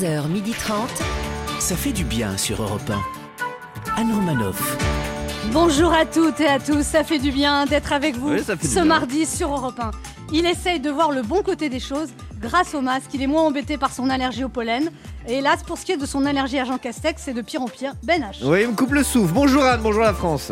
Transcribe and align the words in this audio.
11h30. 0.00 0.74
Ça 1.60 1.76
fait 1.76 1.92
du 1.92 2.04
bien 2.04 2.36
sur 2.36 2.60
Europe 2.62 2.90
1. 2.90 4.00
Anne 4.00 4.12
Romanoff. 4.12 4.76
Bonjour 5.52 5.92
à 5.92 6.04
toutes 6.04 6.40
et 6.40 6.46
à 6.48 6.58
tous, 6.58 6.82
ça 6.82 7.04
fait 7.04 7.18
du 7.20 7.30
bien 7.30 7.64
d'être 7.66 7.92
avec 7.92 8.16
vous 8.16 8.30
Oui, 8.32 8.42
ce 8.42 8.52
bien. 8.74 8.84
mardi 8.84 9.24
sur 9.24 9.52
Europe 9.52 9.78
1. 9.78 9.90
Il 10.32 10.46
essaye 10.46 10.80
de 10.80 10.90
voir 10.90 11.12
le 11.12 11.22
bon 11.22 11.42
côté 11.42 11.68
des 11.68 11.78
choses 11.78 12.08
grâce 12.40 12.74
au 12.74 12.80
masque. 12.80 13.10
Il 13.14 13.22
est 13.22 13.26
moins 13.28 13.42
embêté 13.42 13.76
par 13.78 13.92
son 13.92 14.10
allergie 14.10 14.42
au 14.42 14.48
pollen. 14.48 14.90
Et 15.28 15.34
hélas, 15.34 15.62
pour 15.62 15.78
ce 15.78 15.84
qui 15.84 15.92
est 15.92 15.96
de 15.96 16.06
son 16.06 16.26
allergie 16.26 16.58
à 16.58 16.64
Jean 16.64 16.78
Castex, 16.78 17.22
c'est 17.24 17.34
de 17.34 17.42
pire 17.42 17.62
en 17.62 17.68
pire. 17.68 17.92
Ben 18.02 18.20
H. 18.22 18.38
Oui, 18.44 18.62
il 18.62 18.68
me 18.68 18.74
coupe 18.74 18.92
le 18.92 19.04
souffle. 19.04 19.32
Bonjour 19.32 19.62
Anne, 19.62 19.80
bonjour 19.82 20.02
la 20.02 20.14
France. 20.14 20.50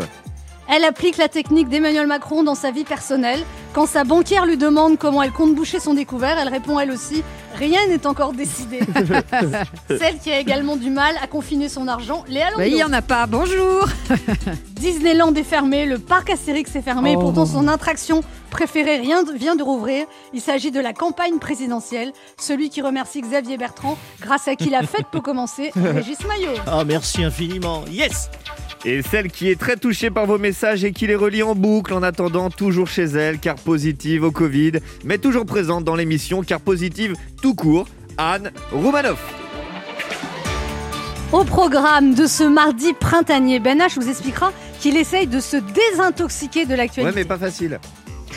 Elle 0.68 0.84
applique 0.84 1.16
la 1.18 1.28
technique 1.28 1.68
d'Emmanuel 1.68 2.06
Macron 2.06 2.42
dans 2.44 2.54
sa 2.54 2.70
vie 2.70 2.84
personnelle. 2.84 3.40
Quand 3.74 3.86
sa 3.86 4.04
banquière 4.04 4.46
lui 4.46 4.56
demande 4.56 4.96
comment 4.98 5.22
elle 5.22 5.32
compte 5.32 5.54
boucher 5.54 5.80
son 5.80 5.94
découvert, 5.94 6.38
elle 6.38 6.48
répond 6.48 6.78
elle 6.78 6.90
aussi 6.90 7.22
Rien 7.54 7.80
n'est 7.88 8.06
encore 8.06 8.32
décidé. 8.32 8.80
Celle 9.88 10.18
qui 10.18 10.32
a 10.32 10.38
également 10.38 10.76
du 10.76 10.88
mal 10.90 11.14
à 11.22 11.26
confiner 11.26 11.68
son 11.68 11.86
argent, 11.88 12.24
Léa 12.28 12.46
Landau. 12.46 12.58
Bah, 12.58 12.66
il 12.66 12.74
n'y 12.74 12.82
en 12.84 12.92
a 12.92 13.02
pas, 13.02 13.26
bonjour 13.26 13.86
Disneyland 14.72 15.34
est 15.34 15.42
fermé, 15.44 15.84
le 15.86 15.98
parc 15.98 16.30
Astérix 16.30 16.74
est 16.76 16.82
fermé, 16.82 17.12
et 17.12 17.16
pourtant 17.16 17.44
son 17.46 17.68
attraction 17.68 18.22
préférée 18.50 18.96
rien 18.98 19.22
de- 19.22 19.32
vient 19.32 19.54
de 19.54 19.62
rouvrir. 19.62 20.06
Il 20.32 20.40
s'agit 20.40 20.70
de 20.70 20.80
la 20.80 20.92
campagne 20.92 21.38
présidentielle, 21.38 22.12
celui 22.38 22.70
qui 22.70 22.80
remercie 22.82 23.20
Xavier 23.20 23.58
Bertrand, 23.58 23.98
grâce 24.20 24.48
à 24.48 24.56
qui 24.56 24.70
la 24.70 24.82
fête 24.82 25.06
peut 25.12 25.20
commencer, 25.20 25.72
Régis 25.76 26.18
Maillot. 26.26 26.54
Ah, 26.66 26.84
merci 26.84 27.22
infiniment. 27.22 27.84
Yes 27.90 28.30
Et 28.84 29.00
celle 29.02 29.30
qui 29.30 29.48
est 29.48 29.58
très 29.58 29.76
touchée 29.76 30.10
par 30.10 30.26
vos 30.26 30.38
messages 30.38 30.82
et 30.84 30.92
qui 30.92 31.06
les 31.06 31.14
relie 31.14 31.42
en 31.44 31.54
boucle 31.54 31.94
en 31.94 32.02
attendant 32.02 32.50
toujours 32.50 32.88
chez 32.88 33.04
elle, 33.04 33.38
car 33.38 33.54
positive 33.54 34.24
au 34.24 34.32
Covid, 34.32 34.72
mais 35.04 35.18
toujours 35.18 35.46
présente 35.46 35.84
dans 35.84 35.94
l'émission, 35.94 36.42
car 36.42 36.60
positive 36.60 37.14
tout 37.40 37.54
court, 37.54 37.86
Anne 38.18 38.50
Roumanoff. 38.72 39.22
Au 41.30 41.44
programme 41.44 42.14
de 42.14 42.26
ce 42.26 42.42
mardi 42.42 42.92
printanier, 42.92 43.60
Ben 43.60 43.78
H 43.78 43.94
vous 44.00 44.08
expliquera 44.08 44.52
qu'il 44.80 44.96
essaye 44.96 45.28
de 45.28 45.38
se 45.38 45.56
désintoxiquer 45.56 46.64
de 46.66 46.70
Ouais, 46.70 46.76
l'actualité. 46.76 47.14
mais 47.14 47.24
pas 47.24 47.38
facile. 47.38 47.78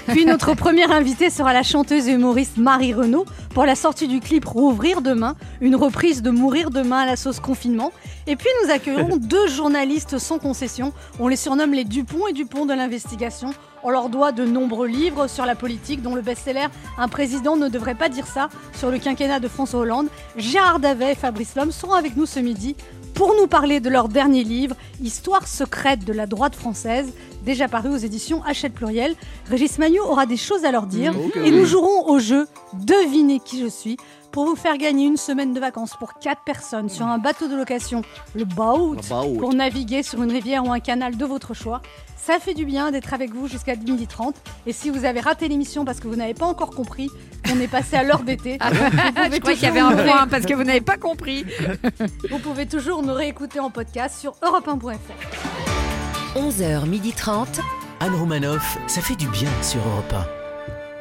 Puis 0.08 0.25
notre 0.25 0.53
première 0.53 0.92
invitée 0.92 1.30
sera 1.30 1.52
la 1.52 1.64
chanteuse 1.64 2.08
et 2.08 2.11
humoriste 2.11 2.58
Marie 2.58 2.94
Renaud 2.94 3.25
pour 3.53 3.66
la 3.66 3.75
sortie 3.75 4.08
du 4.08 4.20
clip 4.20 4.45
Rouvrir 4.45 5.02
demain, 5.02 5.36
une 5.61 5.75
reprise 5.75 6.22
de 6.22 6.30
Mourir 6.30 6.70
demain 6.70 7.00
à 7.00 7.06
la 7.06 7.16
sauce 7.16 7.39
confinement. 7.39 7.92
Et 8.28 8.36
puis 8.36 8.50
nous 8.64 8.72
accueillerons 8.72 9.17
deux 9.20 9.48
journalistes 9.48 10.20
sans 10.20 10.38
concession. 10.38 10.94
On 11.20 11.28
les 11.28 11.36
surnomme 11.36 11.73
les 11.73 11.86
Dupont 11.86 12.28
et 12.28 12.33
Dupont 12.33 12.66
de 12.66 12.73
l'investigation. 12.73 13.50
On 13.83 13.89
leur 13.89 14.09
doit 14.09 14.31
de 14.31 14.45
nombreux 14.45 14.88
livres 14.88 15.28
sur 15.28 15.45
la 15.45 15.56
politique, 15.56 16.02
dont 16.02 16.16
le 16.16 16.22
best-seller 16.22 16.67
Un 16.98 17.08
président 17.08 17.56
ne 17.56 17.67
devrait 17.67 17.95
pas 17.95 18.09
dire 18.09 18.28
ça 18.28 18.50
sur 18.73 18.92
le 18.92 19.00
quinquennat 19.00 19.39
de 19.39 19.48
François 19.48 19.80
Hollande. 19.80 20.08
Gérard 20.38 20.80
Davet 20.80 21.14
et 21.14 21.16
Fabrice 21.16 21.56
Lhomme 21.56 21.72
seront 21.72 21.94
avec 21.94 22.16
nous 22.16 22.26
ce 22.26 22.39
midi 22.39 22.76
pour 23.16 23.33
nous 23.35 23.47
parler 23.47 23.80
de 23.80 23.89
leur 23.89 24.09
dernier 24.09 24.44
livre, 24.44 24.75
Histoire 25.02 25.47
secrète 25.47 26.05
de 26.05 26.13
la 26.13 26.27
droite 26.27 26.53
française, 26.53 27.13
déjà 27.44 27.67
paru 27.67 27.89
aux 27.89 27.97
éditions 27.97 28.44
Hachette 28.44 28.73
Pluriel. 28.73 29.16
Régis 29.49 29.80
Magnot 29.80 30.03
aura 30.03 30.25
des 30.25 30.38
choses 30.38 30.66
à 30.66 30.71
leur 30.71 30.85
dire 30.85 31.13
et 31.43 31.52
nous 31.52 31.66
jouerons 31.66 32.09
au 32.09 32.19
jeu 32.19 32.47
Devinez 32.73 33.39
qui 33.39 33.61
je 33.61 33.67
suis 33.67 33.97
pour 34.36 34.45
vous 34.45 34.58
faire 34.58 34.78
gagner 34.78 35.05
une 35.05 35.16
semaine 35.16 35.53
de 35.53 35.61
vacances 35.61 35.95
pour 35.97 36.16
4 36.16 36.41
personnes 36.41 36.89
sur 36.89 37.05
un 37.08 37.19
bateau 37.19 37.47
de 37.47 37.55
location, 37.55 38.02
le 38.36 38.44
boat. 38.44 38.97
pour 39.39 39.53
naviguer 39.53 40.03
sur 40.03 40.22
une 40.22 40.30
rivière 40.30 40.66
ou 40.66 40.73
un 40.73 40.81
canal 40.81 41.16
de 41.16 41.23
votre 41.23 41.53
choix. 41.53 41.81
Ça 42.17 42.38
fait 42.42 42.53
du 42.53 42.66
bien 42.66 42.92
d'être 42.92 43.14
avec 43.14 43.33
vous 43.33 43.47
jusqu'à 43.47 43.75
12h30. 43.75 44.33
Et 44.67 44.73
si 44.73 44.89
vous 44.89 45.05
avez 45.05 45.22
raté 45.22 45.47
l'émission 45.47 45.86
parce 45.86 46.02
que 46.02 46.09
vous 46.09 46.17
n'avez 46.17 46.33
pas 46.33 46.47
encore 46.47 46.72
compris 46.72 47.09
qu'on 47.47 47.61
est 47.61 47.69
passé 47.69 47.95
à 47.95 48.03
l'heure 48.03 48.23
d'été, 48.23 48.58
vous 48.61 48.67
pouvez 48.67 49.31
Je 49.31 49.39
crois 49.39 49.53
qu'il 49.53 49.64
y 49.64 49.67
avait 49.67 49.80
toujours 49.80 50.00
un 50.00 50.03
point 50.03 50.27
parce 50.27 50.45
que 50.45 50.53
vous 50.53 50.66
n'avez 50.66 50.81
pas 50.81 50.97
compris. 50.97 51.45
vous 52.30 52.39
pouvez 52.39 52.66
toujours 52.66 53.03
nous 53.03 53.14
réécouter 53.14 53.61
en 53.61 53.70
podcast 53.70 54.20
sur 54.20 54.33
europe1.fr. 54.42 54.97
11h30. 56.36 57.61
Anne 58.02 58.15
Romanoff, 58.15 58.80
ça 58.88 58.99
fait 58.99 59.15
du 59.15 59.30
bien 59.30 59.49
sur 59.61 59.80
Europe 59.88 60.45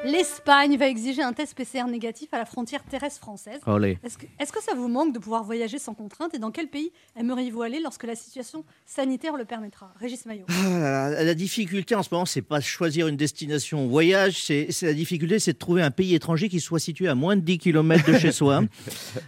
L'Espagne 0.05 0.77
va 0.77 0.87
exiger 0.87 1.23
un 1.23 1.33
test 1.33 1.55
PCR 1.57 1.85
négatif 1.89 2.29
à 2.33 2.39
la 2.39 2.45
frontière 2.45 2.83
terrestre 2.85 3.21
française. 3.21 3.61
Est-ce 4.05 4.19
que, 4.19 4.27
est-ce 4.39 4.53
que 4.53 4.63
ça 4.63 4.75
vous 4.75 4.89
manque 4.89 5.15
de 5.15 5.19
pouvoir 5.19 5.45
voyager 5.45 5.79
sans 5.79 5.95
contrainte 5.95 6.35
et 6.35 6.39
dans 6.39 6.51
quel 6.51 6.69
pays 6.69 6.93
aimeriez-vous 7.19 7.63
aller 7.63 7.81
lorsque 7.81 8.05
la 8.05 8.15
situation 8.15 8.65
sanitaire 8.85 9.37
le 9.37 9.47
permettra? 9.47 9.93
Régis 9.99 10.27
Maillot. 10.27 10.45
Ah, 10.51 11.09
La, 11.11 11.25
la 11.25 11.35
difficulté 11.35 11.95
en 11.95 12.03
ce 12.03 12.11
moment, 12.13 12.27
c'est 12.27 12.43
pas 12.43 12.61
choisir 12.61 13.09
une 13.09 13.17
destination 13.17 13.87
voyage, 13.87 14.43
c'est 14.43 14.67
c'est 14.71 14.87
la 14.87 14.93
difficulté, 14.93 15.39
c'est 15.39 15.55
de 15.55 15.59
trouver 15.59 15.81
un 15.83 15.91
pays 15.91 16.15
étranger 16.15 16.51
qui 16.51 16.61
soit 16.61 16.79
situé 16.81 17.09
à 17.09 17.15
moins 17.15 17.37
de 17.37 17.41
10 17.41 17.59
km 17.59 18.05
de 18.13 18.19
chez 18.19 18.33
soi. 18.41 18.63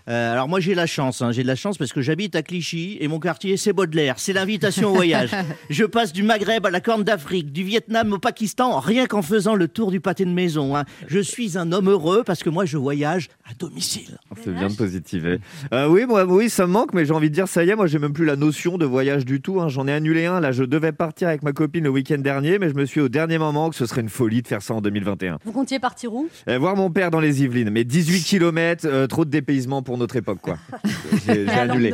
Euh, 0.09 0.32
alors 0.32 0.47
moi 0.48 0.60
j'ai 0.60 0.75
la 0.75 0.86
chance, 0.86 1.22
hein, 1.22 1.32
j'ai 1.32 1.42
de 1.42 1.48
la 1.48 1.56
chance 1.56 1.78
parce 1.78 1.92
que 1.94 2.03
j'habite 2.03 2.36
à 2.36 2.42
Clichy 2.42 2.98
et 3.00 3.09
mon 3.09 3.19
quartier 3.19 3.56
c'est 3.56 3.72
Baudelaire, 3.72 4.19
c'est 4.19 4.34
l'invitation 4.34 4.91
au 4.91 4.94
voyage. 4.94 5.31
Je 5.70 5.84
passe 5.84 6.12
du 6.12 6.22
Maghreb 6.22 6.66
à 6.66 6.70
la 6.70 6.81
Corne 6.81 7.03
d'Afrique, 7.03 7.50
du 7.50 7.65
Vietnam 7.65 8.12
au 8.12 8.19
Pakistan, 8.19 8.78
rien 8.78 9.06
qu'en 9.06 9.22
faisant 9.22 9.54
le 9.54 9.69
tour 9.69 9.91
du 9.91 10.00
pâté 10.00 10.26
de 10.26 10.31
maison. 10.31 10.66
Hein. 10.75 10.84
Je 11.06 11.21
suis 11.21 11.59
un 11.59 11.71
homme 11.71 11.91
heureux 11.91 12.22
parce 12.25 12.43
que 12.43 12.49
moi 12.50 12.65
je 12.65 12.78
voyage 12.78 13.28
à 13.49 13.54
domicile. 13.54 14.19
C'est 14.43 14.53
bien 14.54 14.69
de 14.69 14.75
positiver. 14.75 15.38
Euh, 15.72 15.87
oui, 15.88 16.06
moi, 16.06 16.25
oui, 16.25 16.49
ça 16.50 16.66
me 16.66 16.72
manque, 16.72 16.94
mais 16.94 17.04
j'ai 17.04 17.12
envie 17.12 17.28
de 17.31 17.34
dire, 17.34 17.47
ça 17.47 17.62
y 17.65 17.71
est, 17.71 17.77
moi, 17.77 17.87
j'ai 17.87 17.99
même 17.99 18.12
plus 18.12 18.25
la 18.25 18.37
notion 18.37 18.78
de 18.78 18.84
voyage 18.87 19.25
du 19.25 19.41
tout. 19.41 19.60
hein. 19.60 19.69
J'en 19.69 19.87
ai 19.87 19.93
annulé 19.93 20.27
un. 20.27 20.41
Là, 20.41 20.50
je 20.53 20.65
devais 20.65 20.93
partir 20.93 21.28
avec 21.28 21.43
ma 21.43 21.53
copine 21.53 21.84
le 21.84 21.91
week-end 21.91 22.19
dernier, 22.19 22.59
mais 22.59 22.71
je 22.71 22.75
me 22.75 22.84
suis 22.87 23.00
au 23.00 23.09
dernier 23.09 23.38
moment 23.38 23.71
que 23.71 23.77
ce 23.77 23.87
serait 23.87 24.00
une 24.00 24.09
folie 24.09 24.43
de 24.43 24.49
faire 24.49 24.62
ça 24.62 24.75
en 24.75 24.81
2021. 24.81 25.38
Vous 25.44 25.53
comptiez 25.53 25.78
partir 25.78 26.12
où? 26.15 26.28
Euh, 26.49 26.59
voir 26.59 26.75
mon 26.77 26.91
père 26.91 27.10
dans 27.10 27.21
les 27.21 27.43
Yvelines, 27.43 27.71
mais 27.71 27.84
18 27.84 28.22
km, 28.25 29.06
trop 29.06 29.25
de 29.25 29.31
dépaysement 29.31 29.83
pour 29.83 29.98
notre 29.98 30.16
époque, 30.16 30.38
quoi. 30.43 30.56
J'ai 31.27 31.48
annulé. 31.48 31.93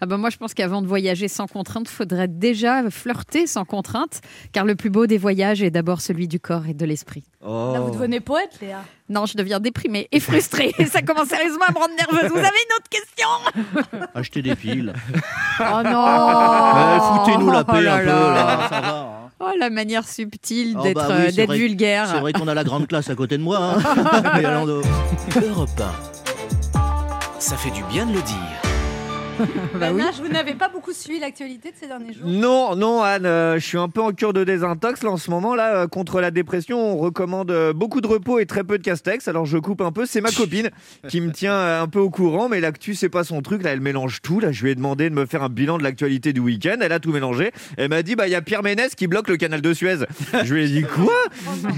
Ah 0.00 0.06
ben 0.06 0.16
moi, 0.16 0.30
je 0.30 0.36
pense 0.36 0.54
qu'avant 0.54 0.80
de 0.80 0.86
voyager 0.86 1.26
sans 1.26 1.46
contrainte, 1.48 1.88
il 1.90 1.92
faudrait 1.92 2.28
déjà 2.28 2.88
flirter 2.88 3.46
sans 3.48 3.64
contrainte, 3.64 4.20
car 4.52 4.64
le 4.64 4.76
plus 4.76 4.90
beau 4.90 5.06
des 5.06 5.18
voyages 5.18 5.60
est 5.62 5.70
d'abord 5.70 6.00
celui 6.00 6.28
du 6.28 6.38
corps 6.38 6.66
et 6.68 6.74
de 6.74 6.84
l'esprit. 6.86 7.24
Oh. 7.44 7.70
Là, 7.72 7.80
vous 7.80 7.92
devenez 7.98 8.20
poète, 8.20 8.58
Léa. 8.60 8.78
Non, 9.08 9.26
je 9.26 9.36
deviens 9.36 9.60
déprimée 9.60 10.08
et 10.12 10.20
frustrée. 10.20 10.74
Et 10.78 10.86
ça 10.94 11.02
commence 11.02 11.28
sérieusement 11.28 11.64
à 11.68 11.72
me 11.72 11.78
rendre 11.78 11.94
nerveuse. 11.96 12.30
Vous 12.30 12.38
avez 12.38 12.46
une 12.46 12.74
autre 12.76 12.88
question? 12.90 13.98
Acheter 14.14 14.42
des 14.42 14.54
piles. 14.54 14.92
Oh 15.60 15.82
non 15.84 16.04
Ouais, 16.74 16.98
Foutez-nous 17.24 17.50
la 17.50 17.60
Oh 17.60 17.72
paix 17.72 17.80
là 17.82 17.94
un 17.94 17.98
peu, 18.00 18.04
là. 18.06 18.34
là, 18.34 18.68
ça 18.68 18.80
va. 18.80 18.88
hein. 19.00 19.06
Oh, 19.40 19.50
la 19.58 19.70
manière 19.70 20.06
subtile 20.08 20.74
Oh, 20.78 20.82
d'être 20.82 20.96
bah 20.96 21.06
oui, 21.28 21.40
euh, 21.40 21.52
vulgaire. 21.54 22.08
C'est 22.12 22.20
vrai 22.20 22.32
qu'on 22.32 22.48
a 22.48 22.54
la 22.54 22.64
grande 22.64 22.88
classe 22.88 23.08
à 23.08 23.14
côté 23.14 23.38
de 23.38 23.42
moi. 23.42 23.58
Hein. 23.58 23.78
Mais 24.36 24.44
Alando. 24.44 24.82
1. 25.36 25.40
Europe 25.42 25.70
1. 26.74 27.40
Ça 27.40 27.56
fait 27.56 27.70
du 27.70 27.84
bien 27.84 28.04
de 28.06 28.14
le 28.14 28.22
dire. 28.22 28.67
Bah 29.78 29.90
oui. 29.92 30.02
Ben 30.02 30.10
vous 30.22 30.32
n'avez 30.32 30.54
pas 30.54 30.68
beaucoup 30.68 30.92
suivi 30.92 31.20
l'actualité 31.20 31.70
de 31.70 31.76
ces 31.78 31.86
derniers 31.86 32.12
jours. 32.12 32.26
Non, 32.26 32.74
non, 32.74 33.02
Anne, 33.02 33.26
euh, 33.26 33.54
je 33.58 33.64
suis 33.64 33.78
un 33.78 33.88
peu 33.88 34.00
en 34.00 34.12
cure 34.12 34.32
de 34.32 34.44
désintox 34.44 35.02
là 35.02 35.10
en 35.10 35.16
ce 35.16 35.30
moment. 35.30 35.54
Là, 35.54 35.82
euh, 35.82 35.86
contre 35.86 36.20
la 36.20 36.30
dépression, 36.30 36.78
on 36.78 36.96
recommande 36.96 37.50
euh, 37.50 37.72
beaucoup 37.72 38.00
de 38.00 38.06
repos 38.06 38.38
et 38.38 38.46
très 38.46 38.64
peu 38.64 38.78
de 38.78 38.82
castex. 38.82 39.28
Alors 39.28 39.46
je 39.46 39.58
coupe 39.58 39.80
un 39.80 39.92
peu. 39.92 40.06
C'est 40.06 40.20
ma 40.20 40.30
copine 40.30 40.70
qui 41.08 41.20
me 41.20 41.32
tient 41.32 41.80
un 41.80 41.86
peu 41.86 42.00
au 42.00 42.10
courant, 42.10 42.48
mais 42.48 42.60
l'actu 42.60 42.94
c'est 42.94 43.08
pas 43.08 43.24
son 43.24 43.42
truc. 43.42 43.62
Là, 43.62 43.70
elle 43.70 43.80
mélange 43.80 44.20
tout. 44.22 44.40
Là, 44.40 44.52
je 44.52 44.64
lui 44.64 44.70
ai 44.70 44.74
demandé 44.74 45.10
de 45.10 45.14
me 45.14 45.26
faire 45.26 45.42
un 45.42 45.48
bilan 45.48 45.78
de 45.78 45.82
l'actualité 45.82 46.32
du 46.32 46.40
week-end. 46.40 46.76
Elle 46.80 46.92
a 46.92 47.00
tout 47.00 47.12
mélangé. 47.12 47.52
Elle 47.76 47.90
m'a 47.90 48.02
dit 48.02 48.16
bah 48.16 48.26
il 48.26 48.30
y 48.30 48.36
a 48.36 48.42
Pierre 48.42 48.62
Ménès 48.62 48.94
qui 48.94 49.06
bloque 49.06 49.28
le 49.28 49.36
canal 49.36 49.60
de 49.60 49.72
Suez. 49.72 49.98
Je 50.44 50.54
lui 50.54 50.64
ai 50.64 50.68
dit 50.68 50.82
quoi? 50.82 51.14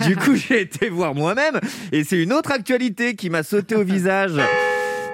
Du 0.06 0.16
coup, 0.16 0.34
j'ai 0.34 0.62
été 0.62 0.88
voir 0.88 1.14
moi-même 1.14 1.60
et 1.92 2.04
c'est 2.04 2.22
une 2.22 2.32
autre 2.32 2.52
actualité 2.52 3.14
qui 3.14 3.30
m'a 3.30 3.42
sauté 3.42 3.74
au 3.74 3.84
visage. 3.84 4.32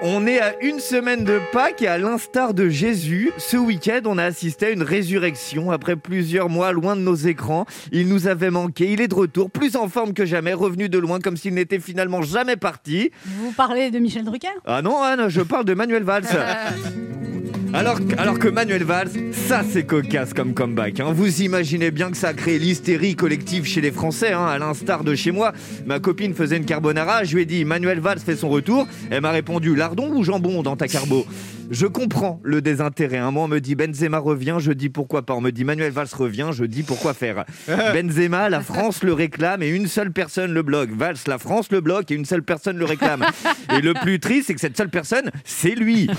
On 0.03 0.27
est 0.27 0.39
à 0.39 0.53
une 0.61 0.79
semaine 0.79 1.23
de 1.23 1.39
Pâques 1.51 1.81
et 1.81 1.87
à 1.87 1.97
l'instar 1.97 2.53
de 2.53 2.69
Jésus, 2.69 3.31
ce 3.39 3.57
week-end, 3.57 4.01
on 4.05 4.19
a 4.19 4.25
assisté 4.25 4.67
à 4.67 4.69
une 4.69 4.83
résurrection 4.83 5.71
après 5.71 5.95
plusieurs 5.95 6.49
mois 6.49 6.71
loin 6.71 6.95
de 6.95 7.01
nos 7.01 7.15
écrans. 7.15 7.65
Il 7.91 8.07
nous 8.07 8.27
avait 8.27 8.51
manqué, 8.51 8.91
il 8.91 9.01
est 9.01 9.07
de 9.07 9.15
retour, 9.15 9.49
plus 9.49 9.75
en 9.75 9.89
forme 9.89 10.13
que 10.13 10.25
jamais, 10.25 10.53
revenu 10.53 10.87
de 10.87 10.99
loin 10.99 11.19
comme 11.19 11.35
s'il 11.35 11.55
n'était 11.55 11.79
finalement 11.79 12.21
jamais 12.21 12.57
parti. 12.57 13.11
Vous 13.25 13.51
parlez 13.53 13.89
de 13.89 13.97
Michel 13.97 14.23
Drucker? 14.23 14.47
Ah 14.65 14.83
non, 14.83 15.01
Anne, 15.01 15.29
je 15.29 15.41
parle 15.41 15.65
de 15.65 15.73
Manuel 15.73 16.03
Valls. 16.03 16.25
Alors, 17.73 18.39
que 18.39 18.47
Manuel 18.47 18.83
Valls, 18.83 19.09
ça 19.31 19.61
c'est 19.69 19.83
cocasse 19.83 20.33
comme 20.33 20.53
comeback. 20.53 20.99
hein. 20.99 21.11
Vous 21.13 21.41
imaginez 21.41 21.91
bien 21.91 22.09
que 22.11 22.17
ça 22.17 22.29
a 22.29 22.33
créé 22.33 22.59
l'hystérie 22.59 23.15
collective 23.15 23.65
chez 23.65 23.81
les 23.81 23.91
Français, 23.91 24.31
hein, 24.33 24.45
à 24.45 24.57
l'instar 24.57 25.03
de 25.03 25.15
chez 25.15 25.31
moi. 25.31 25.53
Ma 25.85 25.99
copine 25.99 26.33
faisait 26.33 26.57
une 26.57 26.65
carbonara, 26.65 27.23
je 27.23 27.35
lui 27.35 27.43
ai 27.43 27.45
dit 27.45 27.65
Manuel 27.65 27.99
Valls 27.99 28.19
fait 28.19 28.35
son 28.35 28.49
retour. 28.49 28.87
Elle 29.09 29.21
m'a 29.21 29.31
répondu 29.31 29.75
lardon 29.75 30.11
ou 30.15 30.23
jambon 30.23 30.63
dans 30.63 30.75
ta 30.75 30.87
carbo? 30.87 31.25
Je 31.69 31.85
comprends 31.85 32.39
le 32.43 32.61
désintérêt. 32.61 33.17
Un 33.17 33.31
mois, 33.31 33.43
on 33.43 33.47
me 33.47 33.59
dit 33.59 33.75
Benzema 33.75 34.19
revient, 34.19 34.57
je 34.59 34.71
dis 34.71 34.89
pourquoi 34.89 35.25
pas. 35.25 35.33
On 35.33 35.41
me 35.41 35.51
dit 35.51 35.65
Manuel 35.65 35.91
Valls 35.91 36.07
revient, 36.13 36.49
je 36.53 36.63
dis 36.63 36.83
pourquoi 36.83 37.13
faire. 37.13 37.43
Benzema, 37.67 38.49
la 38.49 38.61
France 38.61 39.03
le 39.03 39.11
réclame 39.13 39.61
et 39.63 39.69
une 39.69 39.87
seule 39.87 40.11
personne 40.11 40.53
le 40.53 40.61
bloque. 40.61 40.91
Valls, 40.91 41.17
la 41.27 41.37
France 41.37 41.71
le 41.71 41.81
bloque 41.81 42.09
et 42.11 42.15
une 42.15 42.25
seule 42.25 42.43
personne 42.43 42.77
le 42.77 42.85
réclame. 42.85 43.25
Et 43.77 43.81
le 43.81 43.93
plus 43.93 44.19
triste, 44.19 44.47
c'est 44.47 44.53
que 44.53 44.61
cette 44.61 44.77
seule 44.77 44.89
personne, 44.89 45.29
c'est 45.43 45.75
lui. 45.75 46.09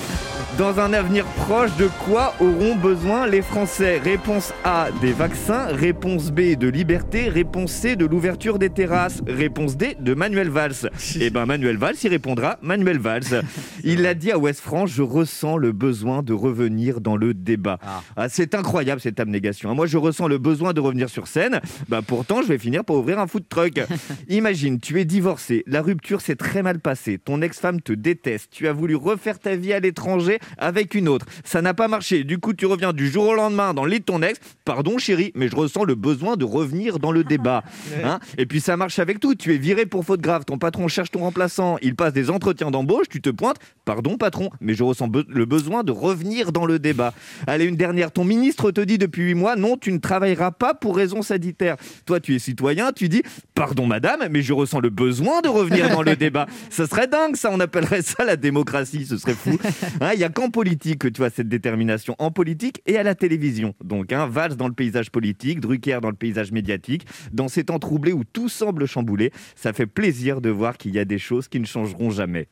Dans 0.59 0.79
un 0.81 0.93
avenir 0.93 1.25
proche, 1.25 1.75
de 1.77 1.89
quoi 2.05 2.35
auront 2.41 2.77
besoin 2.77 3.27
les 3.27 3.43
Français? 3.43 3.99
Réponse 3.99 4.53
A, 4.65 4.89
des 5.01 5.13
vaccins. 5.13 5.67
Réponse 5.67 6.31
B, 6.31 6.57
de 6.57 6.69
liberté. 6.69 7.29
Réponse 7.29 7.73
C, 7.73 7.97
de 7.97 8.05
l'ouverture 8.05 8.59
des 8.59 8.69
terrasses. 8.69 9.23
Réponse 9.27 9.77
D, 9.77 9.97
de 9.99 10.15
Manuel 10.15 10.51
Valls. 10.51 10.91
Eh 11.21 11.31
ben 11.31 11.47
Manuel 11.47 11.77
Valls, 11.77 11.97
il 12.05 12.11
répondra 12.11 12.59
Manuel 12.63 12.99
Valls. 12.99 13.43
Il 13.83 14.03
l'a 14.03 14.15
dit 14.15 14.31
à 14.31 14.39
Ouest 14.39 14.61
France, 14.61 14.91
je 14.91 15.03
ressens 15.03 15.38
le 15.57 15.73
besoin 15.73 16.23
de 16.23 16.33
revenir 16.33 17.01
dans 17.01 17.17
le 17.17 17.35
débat. 17.35 17.79
Ah. 17.83 18.03
Ah, 18.17 18.29
c'est 18.29 18.55
incroyable 18.55 19.01
cette 19.01 19.21
abnégation. 19.21 19.75
Moi, 19.75 19.87
je 19.87 19.97
ressens 19.99 20.27
le 20.29 20.39
besoin 20.39 20.73
de 20.73 20.81
revenir 20.81 21.09
sur 21.09 21.29
scène. 21.29 21.61
Bah, 21.89 22.01
pourtant, 22.07 22.43
je 22.43 22.49
vais 22.49 22.59
finir 22.59 22.85
par 22.85 22.97
ouvrir 22.97 23.19
un 23.19 23.27
food 23.27 23.45
truck. 23.49 23.81
Imagine, 24.29 24.81
tu 24.81 25.01
es 25.01 25.05
divorcé, 25.05 25.63
la 25.67 25.83
rupture 25.83 26.21
s'est 26.21 26.37
très 26.37 26.63
mal 26.63 26.81
passée, 26.81 27.19
ton 27.19 27.41
ex-femme 27.43 27.81
te 27.81 27.93
déteste, 27.93 28.49
tu 28.51 28.67
as 28.69 28.73
voulu 28.73 28.97
refaire 28.97 29.39
ta 29.39 29.57
vie 29.57 29.73
à 29.73 29.81
l'étranger 29.81 30.39
avec 30.59 30.95
une 30.95 31.09
autre. 31.09 31.27
Ça 31.45 31.63
n'a 31.63 31.75
pas 31.75 31.89
marché. 31.89 32.25
Du 32.25 32.39
coup, 32.39 32.53
tu 32.53 32.67
reviens 32.67 32.93
du 32.93 33.09
jour 33.09 33.29
au 33.29 33.35
lendemain 33.35 33.75
dans 33.75 33.85
le 33.85 33.91
lit 33.93 34.01
de 34.01 34.05
ton 34.05 34.23
ex. 34.23 34.39
Pardon, 34.65 34.99
chérie, 34.99 35.33
mais 35.35 35.49
je 35.49 35.57
ressens 35.57 35.85
le 35.85 35.95
besoin 35.95 36.37
de 36.37 36.45
revenir 36.45 36.99
dans 36.99 37.13
le 37.13 37.25
débat. 37.25 37.63
Hein 38.05 38.21
Et 38.37 38.47
puis, 38.47 38.61
ça 38.61 38.77
marche 38.77 38.99
avec 38.99 39.19
tout. 39.19 39.35
Tu 39.35 39.55
es 39.55 39.59
viré 39.59 39.85
pour 39.87 40.05
faute 40.05 40.21
grave. 40.21 40.45
Ton 40.45 40.59
patron 40.59 40.89
cherche 40.89 41.11
ton 41.11 41.21
remplaçant. 41.21 41.79
Il 41.83 41.97
passe 41.97 42.13
des 42.13 42.31
entretiens 42.31 42.71
d'embauche. 42.71 43.07
Tu 43.09 43.21
te 43.21 43.31
pointes. 43.31 43.57
Pardon, 43.85 44.17
patron, 44.17 44.51
mais 44.61 44.75
je 44.75 44.85
ressens 44.85 45.09
be- 45.09 45.25
le 45.29 45.45
besoin 45.45 45.85
de 45.85 45.93
revenir 45.93 46.53
dans 46.53 46.67
le 46.67 46.79
débat. 46.79 47.15
Allez, 47.47 47.65
une 47.65 47.77
dernière. 47.77 48.11
Ton 48.11 48.25
ministre 48.25 48.71
te 48.71 48.81
dit 48.81 48.99
depuis 48.99 49.23
huit 49.23 49.35
mois, 49.35 49.57
non, 49.57 49.77
tu 49.77 49.93
ne 49.93 49.99
travailleras 49.99 50.51
pas 50.51 50.75
pour 50.75 50.97
raison 50.97 51.23
sanitaire. 51.23 51.77
Toi, 52.07 52.21
tu 52.21 52.35
es 52.35 52.39
citoyen, 52.39 52.93
tu 52.93 53.09
dis, 53.09 53.23
pardon, 53.55 53.87
madame, 53.87 54.29
mais 54.31 54.43
je 54.43 54.53
ressens 54.53 54.81
le 54.81 54.91
besoin 54.91 55.41
de 55.41 55.49
revenir 55.49 55.91
dans 55.91 56.03
le 56.03 56.17
débat. 56.17 56.47
Ça 56.71 56.87
serait 56.87 57.07
dingue, 57.07 57.37
ça. 57.37 57.51
On 57.53 57.61
appellerait 57.61 58.03
ça 58.03 58.25
la 58.25 58.37
démocratie. 58.37 59.07
Ce 59.07 59.17
serait 59.17 59.35
fou. 59.35 59.59
Hein, 60.01 60.11
Il 60.15 60.21
y 60.21 60.25
a 60.25 60.29
qu'en 60.29 60.51
politique 60.51 60.99
que 61.01 61.09
tu 61.09 61.25
as 61.25 61.31
cette 61.31 61.49
détermination. 61.49 62.15
En 62.19 62.31
politique 62.31 62.83
et 62.87 62.99
à 62.99 63.03
la 63.03 63.15
télévision. 63.15 63.75
Donc, 63.83 64.13
hein, 64.13 64.27
Valls 64.27 64.57
dans 64.57 64.69
le 64.69 64.75
paysage 64.75 65.11
politique, 65.11 65.61
Drucker 65.61 65.99
dans 66.03 66.11
le 66.11 66.17
paysage 66.17 66.53
médiatique. 66.53 67.07
Dans 67.33 67.49
ces 67.49 67.65
temps 67.65 67.79
troublés 67.79 68.13
où 68.13 68.23
tout 68.25 68.49
semble 68.49 68.87
chamboulé, 68.87 69.33
ça 69.57 69.73
fait 69.73 69.87
plaisir 69.87 70.41
de 70.41 70.51
voir 70.51 70.77
qu'il 70.77 70.95
y 70.95 70.99
a 70.99 71.05
des 71.05 71.19
choses 71.19 71.49
qui 71.49 71.61
ne 71.61 71.67
changeront 71.67 72.11
jamais. 72.11 72.49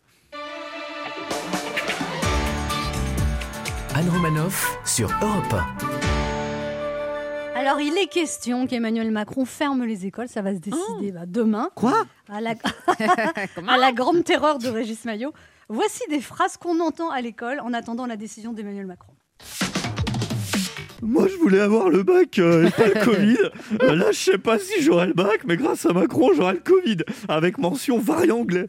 Anne 3.98 4.10
Romanoff 4.10 4.78
sur 4.84 5.08
Europe 5.22 5.54
Alors, 7.54 7.80
il 7.80 7.96
est 7.96 8.08
question 8.08 8.66
qu'Emmanuel 8.66 9.10
Macron 9.10 9.46
ferme 9.46 9.86
les 9.86 10.04
écoles. 10.04 10.28
Ça 10.28 10.42
va 10.42 10.54
se 10.54 10.60
décider 10.60 11.12
bah, 11.12 11.24
demain. 11.26 11.70
Quoi 11.74 12.04
À 12.28 12.42
la... 12.42 12.50
à 13.66 13.78
la 13.78 13.92
grande 13.92 14.22
terreur 14.22 14.58
de 14.58 14.68
Régis 14.68 15.06
Maillot. 15.06 15.32
Voici 15.70 16.02
des 16.10 16.20
phrases 16.20 16.58
qu'on 16.58 16.78
entend 16.80 17.08
à 17.08 17.22
l'école 17.22 17.58
en 17.60 17.72
attendant 17.72 18.04
la 18.04 18.16
décision 18.16 18.52
d'Emmanuel 18.52 18.84
Macron. 18.84 19.14
Moi, 21.00 21.26
je 21.28 21.36
voulais 21.38 21.60
avoir 21.60 21.88
le 21.88 22.02
bac 22.02 22.38
euh, 22.38 22.66
et 22.66 22.70
pas 22.70 22.88
le 22.88 23.00
Covid. 23.02 23.38
Euh, 23.80 23.96
là, 23.96 24.12
je 24.12 24.18
sais 24.18 24.38
pas 24.38 24.58
si 24.58 24.82
j'aurai 24.82 25.06
le 25.06 25.14
bac, 25.14 25.40
mais 25.46 25.56
grâce 25.56 25.86
à 25.86 25.94
Macron, 25.94 26.32
j'aurai 26.36 26.52
le 26.52 26.60
Covid. 26.60 26.98
Avec 27.28 27.56
mention 27.56 27.98
variant 27.98 28.40
anglais. 28.40 28.68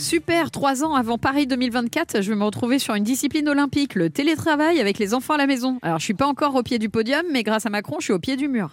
Super, 0.00 0.50
trois 0.50 0.82
ans 0.82 0.94
avant 0.94 1.18
Paris 1.18 1.46
2024, 1.46 2.22
je 2.22 2.30
vais 2.30 2.34
me 2.34 2.44
retrouver 2.44 2.78
sur 2.78 2.94
une 2.94 3.04
discipline 3.04 3.46
olympique, 3.50 3.94
le 3.94 4.08
télétravail 4.08 4.80
avec 4.80 4.98
les 4.98 5.12
enfants 5.12 5.34
à 5.34 5.36
la 5.36 5.46
maison. 5.46 5.78
Alors 5.82 5.98
je 5.98 6.04
suis 6.04 6.14
pas 6.14 6.26
encore 6.26 6.54
au 6.54 6.62
pied 6.62 6.78
du 6.78 6.88
podium, 6.88 7.22
mais 7.30 7.42
grâce 7.42 7.66
à 7.66 7.70
Macron, 7.70 7.96
je 7.98 8.04
suis 8.04 8.12
au 8.14 8.18
pied 8.18 8.36
du 8.36 8.48
mur. 8.48 8.70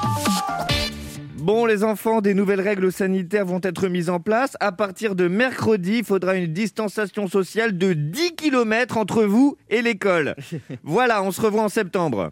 Bon, 1.35 1.65
les 1.65 1.83
enfants, 1.83 2.21
des 2.21 2.33
nouvelles 2.33 2.62
règles 2.62 2.94
sanitaires 2.94 3.45
vont 3.45 3.59
être 3.62 3.89
mises 3.89 4.09
en 4.09 4.21
place. 4.21 4.56
À 4.62 4.71
partir 4.71 5.15
de 5.15 5.27
mercredi, 5.27 5.97
il 5.97 6.06
faudra 6.06 6.35
une 6.35 6.47
distanciation 6.53 7.27
sociale 7.27 7.77
de 7.77 7.91
10 7.91 8.35
km 8.35 8.95
entre 8.95 9.24
vous 9.24 9.57
et 9.69 9.81
l'école. 9.81 10.33
Voilà, 10.83 11.24
on 11.24 11.31
se 11.31 11.41
revoit 11.41 11.63
en 11.63 11.69
septembre. 11.69 12.31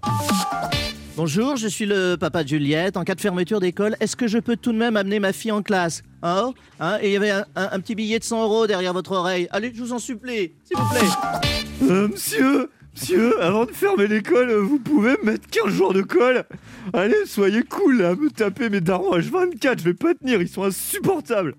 Bonjour, 1.18 1.56
je 1.56 1.70
suis 1.70 1.86
le 1.86 2.18
papa 2.18 2.46
Juliette. 2.46 2.98
En 2.98 3.06
cas 3.06 3.16
de 3.16 3.22
fermeture 3.22 3.62
d'école, 3.62 3.96
est-ce 4.02 4.18
que 4.18 4.28
je 4.28 4.38
peux 4.38 4.58
tout 4.58 4.74
de 4.74 4.78
même 4.78 4.98
amener 4.98 5.20
ma 5.22 5.32
fille 5.32 5.54
en 5.54 5.62
classe 5.62 6.04
Hein 6.22 6.54
Hein 6.82 6.98
Et 7.02 7.08
il 7.08 7.14
y 7.14 7.16
avait 7.16 7.32
un, 7.56 7.80
petit 7.80 7.96
billet 7.96 8.20
de 8.20 8.24
100 8.26 8.44
euros 8.44 8.68
derrière 8.68 8.92
votre 8.92 9.14
oreille. 9.14 9.48
Allez, 9.52 9.72
je 9.74 9.82
vous 9.82 9.94
en 9.94 10.00
supplie, 10.00 10.52
s'il 10.66 10.78
vous 10.78 10.90
plaît. 10.90 11.90
Euh, 11.90 12.10
monsieur, 12.10 12.70
monsieur, 12.94 13.42
avant 13.42 13.64
de 13.64 13.72
fermer 13.72 14.08
l'école, 14.08 14.52
vous 14.56 14.78
pouvez 14.78 15.16
me 15.24 15.32
mettre 15.32 15.48
15 15.50 15.74
jours 15.74 15.94
de 15.94 16.02
colle 16.02 16.44
Allez, 16.92 17.26
soyez 17.26 17.64
cool, 17.64 18.02
là, 18.02 18.16
me 18.16 18.30
taper 18.30 18.70
mes 18.70 18.82
darons 18.82 19.18
H24, 19.18 19.80
je 19.80 19.84
vais 19.86 19.94
pas 19.94 20.16
tenir, 20.16 20.42
ils 20.42 20.50
sont 20.50 20.64
insupportables. 20.64 21.56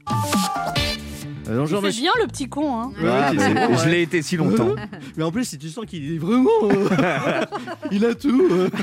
Euh, 1.49 1.59
bonjour, 1.59 1.81
bien 1.81 2.11
le 2.21 2.27
petit 2.27 2.49
con, 2.49 2.81
hein 2.81 2.91
Ah, 3.05 3.31
je 3.33 3.89
l'ai 3.89 4.03
été 4.03 4.21
si 4.23 4.37
longtemps. 4.37 4.75
Mais 5.17 5.23
en 5.23 5.31
plus, 5.31 5.45
si 5.45 5.59
tu 5.59 5.69
sens 5.69 5.85
qu'il 5.87 6.15
est 6.15 6.19
vraiment. 6.19 6.51
euh, 6.65 7.45
il 7.93 8.05
a 8.05 8.15
tout. 8.15 8.49
euh. 8.51 8.69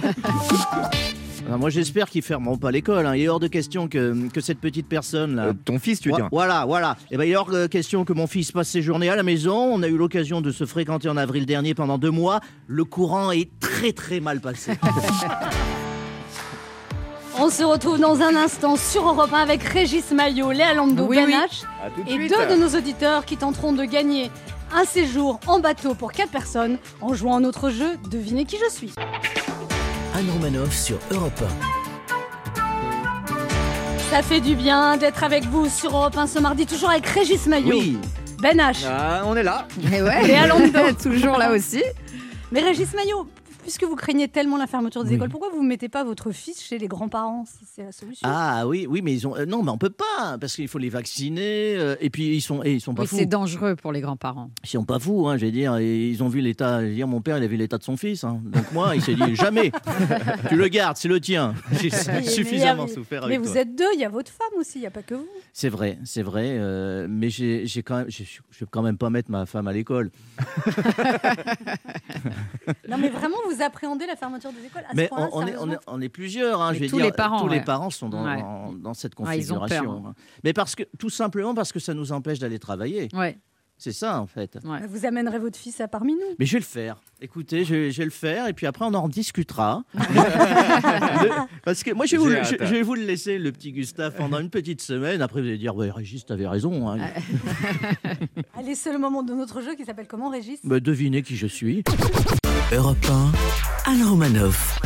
Ah, 1.51 1.57
moi, 1.57 1.69
j'espère 1.69 2.09
qu'ils 2.09 2.21
fermeront 2.21 2.57
pas 2.57 2.71
l'école. 2.71 3.05
hein. 3.05 3.15
Il 3.17 3.21
est 3.23 3.27
hors 3.27 3.41
de 3.41 3.49
question 3.49 3.89
que, 3.89 4.29
que 4.29 4.39
cette 4.39 4.59
petite 4.59 4.87
personne 4.87 5.35
là. 5.35 5.47
Euh, 5.47 5.53
ton 5.65 5.77
fils, 5.77 5.99
tu 5.99 6.09
dire 6.09 6.29
Voilà, 6.31 6.63
voilà. 6.65 6.95
Et 7.11 7.17
ben, 7.17 7.25
il 7.25 7.31
est 7.31 7.35
hors 7.35 7.51
de 7.51 7.67
question 7.67 8.05
que 8.05 8.13
mon 8.13 8.27
fils 8.27 8.53
passe 8.53 8.69
ses 8.69 8.81
journées 8.81 9.09
à 9.09 9.17
la 9.17 9.23
maison. 9.23 9.53
On 9.57 9.83
a 9.83 9.89
eu 9.89 9.97
l'occasion 9.97 10.39
de 10.39 10.51
se 10.51 10.65
fréquenter 10.65 11.09
en 11.09 11.17
avril 11.17 11.45
dernier 11.45 11.73
pendant 11.73 11.97
deux 11.97 12.11
mois. 12.11 12.39
Le 12.67 12.85
courant 12.85 13.31
est 13.31 13.49
très 13.59 13.91
très 13.91 14.21
mal 14.21 14.39
passé. 14.39 14.71
On 17.39 17.49
se 17.49 17.63
retrouve 17.63 17.99
dans 17.99 18.21
un 18.21 18.35
instant 18.35 18.75
sur 18.75 19.07
Europe 19.07 19.33
1 19.33 19.37
avec 19.39 19.63
Régis 19.63 20.11
Maillot, 20.11 20.51
Léa 20.51 20.73
Lando, 20.73 21.05
Oui, 21.05 21.17
Ben 21.17 21.25
oui. 21.27 21.33
De 22.05 22.09
et 22.09 22.13
suite. 22.15 22.33
deux 22.37 22.55
de 22.55 22.61
nos 22.61 22.77
auditeurs 22.77 23.25
qui 23.25 23.37
tenteront 23.37 23.73
de 23.73 23.83
gagner 23.85 24.29
un 24.75 24.85
séjour 24.85 25.39
en 25.47 25.59
bateau 25.59 25.93
pour 25.95 26.11
quatre 26.11 26.29
personnes 26.31 26.77
en 27.01 27.13
jouant 27.13 27.37
à 27.37 27.39
notre 27.39 27.69
jeu 27.69 27.97
Devinez 28.09 28.45
qui 28.45 28.57
je 28.57 28.71
suis. 28.71 28.93
Anne 30.15 30.29
Romanoff 30.33 30.73
sur 30.75 30.97
Europe 31.11 31.43
Ça 34.11 34.21
fait 34.21 34.39
du 34.39 34.55
bien 34.55 34.97
d'être 34.97 35.23
avec 35.23 35.43
vous 35.45 35.67
sur 35.69 35.91
Europe 35.97 36.17
1 36.17 36.27
ce 36.27 36.39
mardi, 36.39 36.65
toujours 36.67 36.91
avec 36.91 37.05
Régis 37.07 37.47
Maillot, 37.47 37.69
Oui. 37.77 37.97
Ben 38.41 38.57
H 38.57 38.85
Ah, 38.87 39.23
on 39.25 39.35
est 39.35 39.43
là. 39.43 39.67
Et 39.91 40.01
ouais, 40.01 40.29
Et 40.29 40.35
à 40.35 40.47
Lando. 40.47 40.79
toujours 41.01 41.37
là 41.37 41.51
aussi. 41.51 41.81
Mais 42.51 42.59
Régis 42.61 42.93
Maillot, 42.93 43.25
puisque 43.63 43.83
vous 43.83 43.95
craignez 43.95 44.27
tellement 44.27 44.57
la 44.57 44.67
fermeture 44.67 45.03
des 45.03 45.09
Oui. 45.09 45.15
écoles, 45.15 45.29
pourquoi 45.29 45.49
vous 45.49 45.63
ne 45.63 45.67
mettez 45.67 45.89
pas 45.89 46.03
votre 46.03 46.31
fils 46.31 46.61
chez 46.63 46.77
les 46.77 46.87
grands-parents 46.87 47.45
si 47.45 47.65
c'est 47.65 47.83
la 47.83 47.91
solution? 47.91 48.27
Ah 48.29 48.67
oui, 48.67 48.85
oui, 48.87 49.01
mais 49.01 49.13
ils 49.13 49.25
ont. 49.27 49.35
euh, 49.35 49.45
non, 49.45 49.63
mais 49.63 49.71
on 49.71 49.77
peut 49.79 49.89
pas 49.89 50.37
parce 50.39 50.55
qu'il 50.55 50.67
faut 50.67 50.77
les 50.77 50.89
vacciner. 50.89 51.75
euh, 51.77 51.95
et 51.99 52.09
puis 52.11 52.35
ils 52.35 52.41
sont, 52.41 52.63
et 52.63 52.73
ils 52.73 52.81
sont 52.81 52.93
pas 52.93 53.01
Oui, 53.03 53.07
fous. 53.07 53.17
c'est 53.17 53.25
dangereux 53.25 53.75
pour 53.75 53.91
les 53.91 54.01
grands-parents. 54.01 54.51
Ils 54.63 54.69
sont 54.69 54.85
pas 54.85 54.99
fous, 54.99 55.27
hein, 55.27 55.37
je 55.37 55.45
vais 55.45 55.51
dire. 55.51 55.77
Et 55.77 56.09
ils 56.09 56.21
ont 56.23 56.27
vu 56.27 56.41
l'état. 56.41 56.83
dire, 56.83 57.07
mon 57.07 57.21
père, 57.21 57.37
il 57.39 57.43
a 57.43 57.47
vu 57.47 57.55
l'état 57.57 57.77
de 57.79 57.83
son 57.83 57.97
fils. 57.97 58.23
hein. 58.23 58.39
Donc 58.45 58.71
moi, 58.73 58.95
il 58.95 59.01
s'est 59.01 59.15
dit 59.15 59.35
jamais. 59.35 59.71
tu 60.49 60.55
le 60.55 60.67
gardes, 60.67 60.97
c'est 60.97 61.07
le 61.07 61.19
tien. 61.19 61.53
J'ai 61.81 61.89
suffisamment 61.89 62.85
mais- 62.85 62.93
souffert 62.93 63.21
Mais 63.27 63.35
avec 63.35 63.45
vous 63.47 63.53
toi. 63.53 63.61
êtes 63.61 63.75
deux, 63.75 63.87
il 63.95 63.99
y 63.99 64.05
a 64.05 64.09
votre 64.09 64.31
femme 64.31 64.59
aussi, 64.59 64.79
il 64.79 64.81
n'y 64.81 64.87
a 64.87 64.91
pas 64.91 65.01
que 65.03 65.15
vous. 65.15 65.27
C'est 65.53 65.69
vrai, 65.69 65.97
c'est 66.03 66.21
vrai. 66.23 66.57
euh, 66.59 67.07
mais 67.09 67.29
j'ai 67.29 67.63
quand 67.83 67.97
même, 67.97 68.07
je 68.09 68.23
vais 68.23 68.65
quand 68.69 68.81
même 68.81 68.97
pas 68.97 69.09
mettre 69.09 69.31
ma 69.31 69.45
femme 69.45 69.67
à 69.67 69.73
l'école. 69.73 70.11
Non 72.89 72.97
mais 72.97 73.09
vraiment, 73.09 73.37
vous 73.49 73.52
appréhendez 73.61 74.05
la 74.07 74.15
fermeture 74.15 74.51
des 74.51 74.65
écoles 74.65 74.83
à 74.87 74.91
ce 74.91 74.95
Mais 74.95 75.09
on, 75.11 75.15
on 75.15 75.21
est, 75.21 75.31
on, 75.31 75.39
sérieusement 75.45 75.73
est, 75.73 75.77
on 75.87 76.01
est 76.01 76.09
plusieurs, 76.09 76.61
hein, 76.61 76.73
je 76.73 76.79
vais 76.79 76.87
tous 76.87 76.97
dire. 76.97 77.05
les 77.05 77.11
parents, 77.11 77.39
tous 77.41 77.49
ouais. 77.49 77.59
les 77.59 77.63
parents 77.63 77.89
sont 77.89 78.09
dans, 78.09 78.23
Ouais. 78.25 78.41
dans, 78.41 78.73
dans 78.73 78.93
cette 78.93 79.13
ils 79.13 79.53
ont 79.53 79.57
peur, 79.59 79.67
configuration. 79.67 80.07
hein. 80.07 80.13
Mais 80.43 80.53
parce 80.53 80.75
que, 80.75 80.83
tout 80.97 81.09
simplement 81.09 81.53
parce 81.53 81.71
que 81.71 81.79
ça 81.79 81.93
nous 81.93 82.11
empêche 82.11 82.39
d'aller 82.39 82.59
travailler. 82.59 83.09
Ouais, 83.13 83.37
C'est 83.77 83.91
ça, 83.91 84.19
en 84.21 84.27
fait. 84.27 84.55
ouais. 84.55 84.61
Bah, 84.81 84.87
Vous 84.87 85.05
amènerez 85.05 85.39
votre 85.39 85.57
fils 85.57 85.81
à 85.81 85.87
parmi 85.87 86.13
nous. 86.13 86.19
Mais 86.39 86.45
je 86.45 86.53
vais 86.53 86.59
le 86.59 86.65
faire. 86.65 86.97
Écoutez, 87.21 87.63
je, 87.65 87.89
je 87.89 87.97
vais 87.97 88.05
le 88.05 88.11
faire 88.11 88.47
et 88.47 88.53
puis 88.53 88.65
après 88.67 88.83
on 88.85 88.93
en 88.93 89.07
discutera. 89.09 89.83
Parce 91.63 91.83
que 91.83 91.91
moi 91.93 92.05
je 92.05 92.11
vais, 92.11 92.17
vous, 92.17 92.27
le- 92.29 92.37
hâte. 92.39 92.55
je, 92.59 92.65
je 92.65 92.71
vais 92.73 92.81
vous 92.81 92.95
le 92.95 93.03
laisser, 93.03 93.37
le 93.39 93.51
petit 93.53 93.71
Gustave, 93.71 94.13
pendant 94.15 94.39
une 94.39 94.49
petite 94.49 94.81
semaine. 94.81 95.21
Après 95.21 95.41
vous 95.41 95.47
allez 95.47 95.57
dire, 95.57 95.75
ouais, 95.75 95.89
Régis, 95.89 96.25
t'avais 96.25 96.47
raison. 96.47 96.89
hein. 96.89 96.97
Allez, 98.57 98.75
c'est 98.75 98.91
le 98.91 98.99
moment 98.99 99.23
de 99.23 99.33
notre 99.33 99.61
jeu 99.61 99.75
qui 99.75 99.85
s'appelle 99.85 100.07
comment, 100.07 100.29
Régis? 100.29 100.59
Bah, 100.63 100.79
devinez 100.81 101.21
qui 101.21 101.35
je 101.37 101.47
suis. 101.47 101.83
Europe 102.71 103.05
1, 103.85 103.91
Anne 103.91 104.03
Romanoff. 104.03 104.79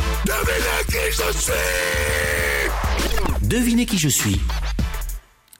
Devinez 3.42 3.86
qui 3.86 3.96
je 3.96 4.08
suis. 4.08 4.40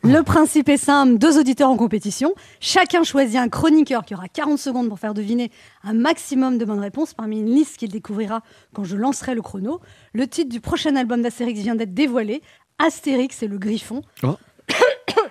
Le 0.03 0.23
principe 0.23 0.69
est 0.69 0.77
simple, 0.77 1.17
deux 1.17 1.39
auditeurs 1.39 1.71
en 1.71 1.77
compétition. 1.77 2.35
Chacun 2.61 3.03
choisit 3.03 3.37
un 3.37 3.49
chroniqueur 3.49 4.05
qui 4.05 4.15
aura 4.15 4.29
40 4.29 4.59
secondes 4.59 4.89
pour 4.89 4.99
faire 4.99 5.15
deviner 5.15 5.51
un 5.85 5.95
maximum 5.95 6.59
de 6.59 6.65
bonnes 6.65 6.81
réponses 6.81 7.15
parmi 7.15 7.41
une 7.41 7.55
liste 7.55 7.79
qu'il 7.79 7.91
découvrira 7.91 8.43
quand 8.75 8.85
je 8.85 8.97
lancerai 8.97 9.35
le 9.35 9.43
chrono. 9.43 9.81
Le 10.13 10.27
titre 10.27 10.51
du 10.51 10.61
prochain 10.61 10.97
album 10.97 11.23
d'Astérix 11.23 11.61
vient 11.61 11.77
d'être 11.77 11.95
dévoilé. 11.95 12.43
Astérix 12.79 13.43
et 13.43 13.49
le 13.49 13.59
Griffon. 13.59 14.03
Oh. 14.23 14.37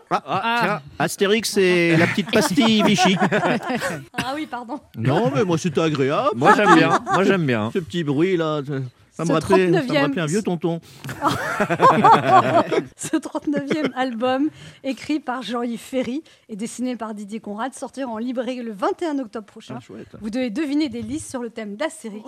Ah, 0.10 0.60
tiens, 0.62 0.82
Astérix, 1.00 1.52
c'est 1.52 1.98
la 1.98 2.08
petite 2.08 2.32
pastille 2.32 2.82
Vichy. 2.84 3.18
Ah 4.14 4.34
oui, 4.36 4.46
pardon. 4.46 4.80
Non, 4.98 5.32
mais 5.34 5.44
moi, 5.44 5.58
c'était 5.58 5.82
agréable. 5.82 6.32
Moi 6.36 6.54
j'aime 6.56 6.76
bien. 6.76 7.00
Moi 7.14 7.24
j'aime 7.24 7.46
bien. 7.46 7.70
Ce 7.74 7.80
petit 7.80 8.04
bruit 8.04 8.36
là, 8.38 8.62
ça 8.66 8.74
ça 9.12 9.24
me 9.24 9.28
Ce 9.30 9.34
rappelait, 9.34 9.74
ça 9.74 9.82
me 9.82 9.88
39e. 9.88 10.02
rappelait 10.02 10.22
un 10.22 10.26
vieux 10.28 10.44
tonton. 10.44 10.80
Ce 12.96 13.16
39e 13.18 13.92
album, 13.96 14.50
écrit 14.84 15.20
par 15.20 15.42
Jean-Yves 15.42 15.80
Ferry 15.80 16.24
et 16.50 16.56
dessiné 16.56 16.96
par 16.96 17.14
Didier 17.16 17.40
Conrad, 17.40 17.74
sortira 17.74 18.10
en 18.12 18.18
librairie 18.20 18.62
le 18.62 18.72
21 18.74 19.18
octobre 19.20 19.46
prochain. 19.48 19.76
Ah, 19.78 19.82
chouette. 19.82 20.08
Vous 20.22 20.30
devez 20.30 20.50
deviner 20.52 20.90
des 20.90 21.02
listes 21.02 21.30
sur 21.32 21.42
le 21.42 21.50
thème 21.50 21.76
d'Astérix. 21.76 22.28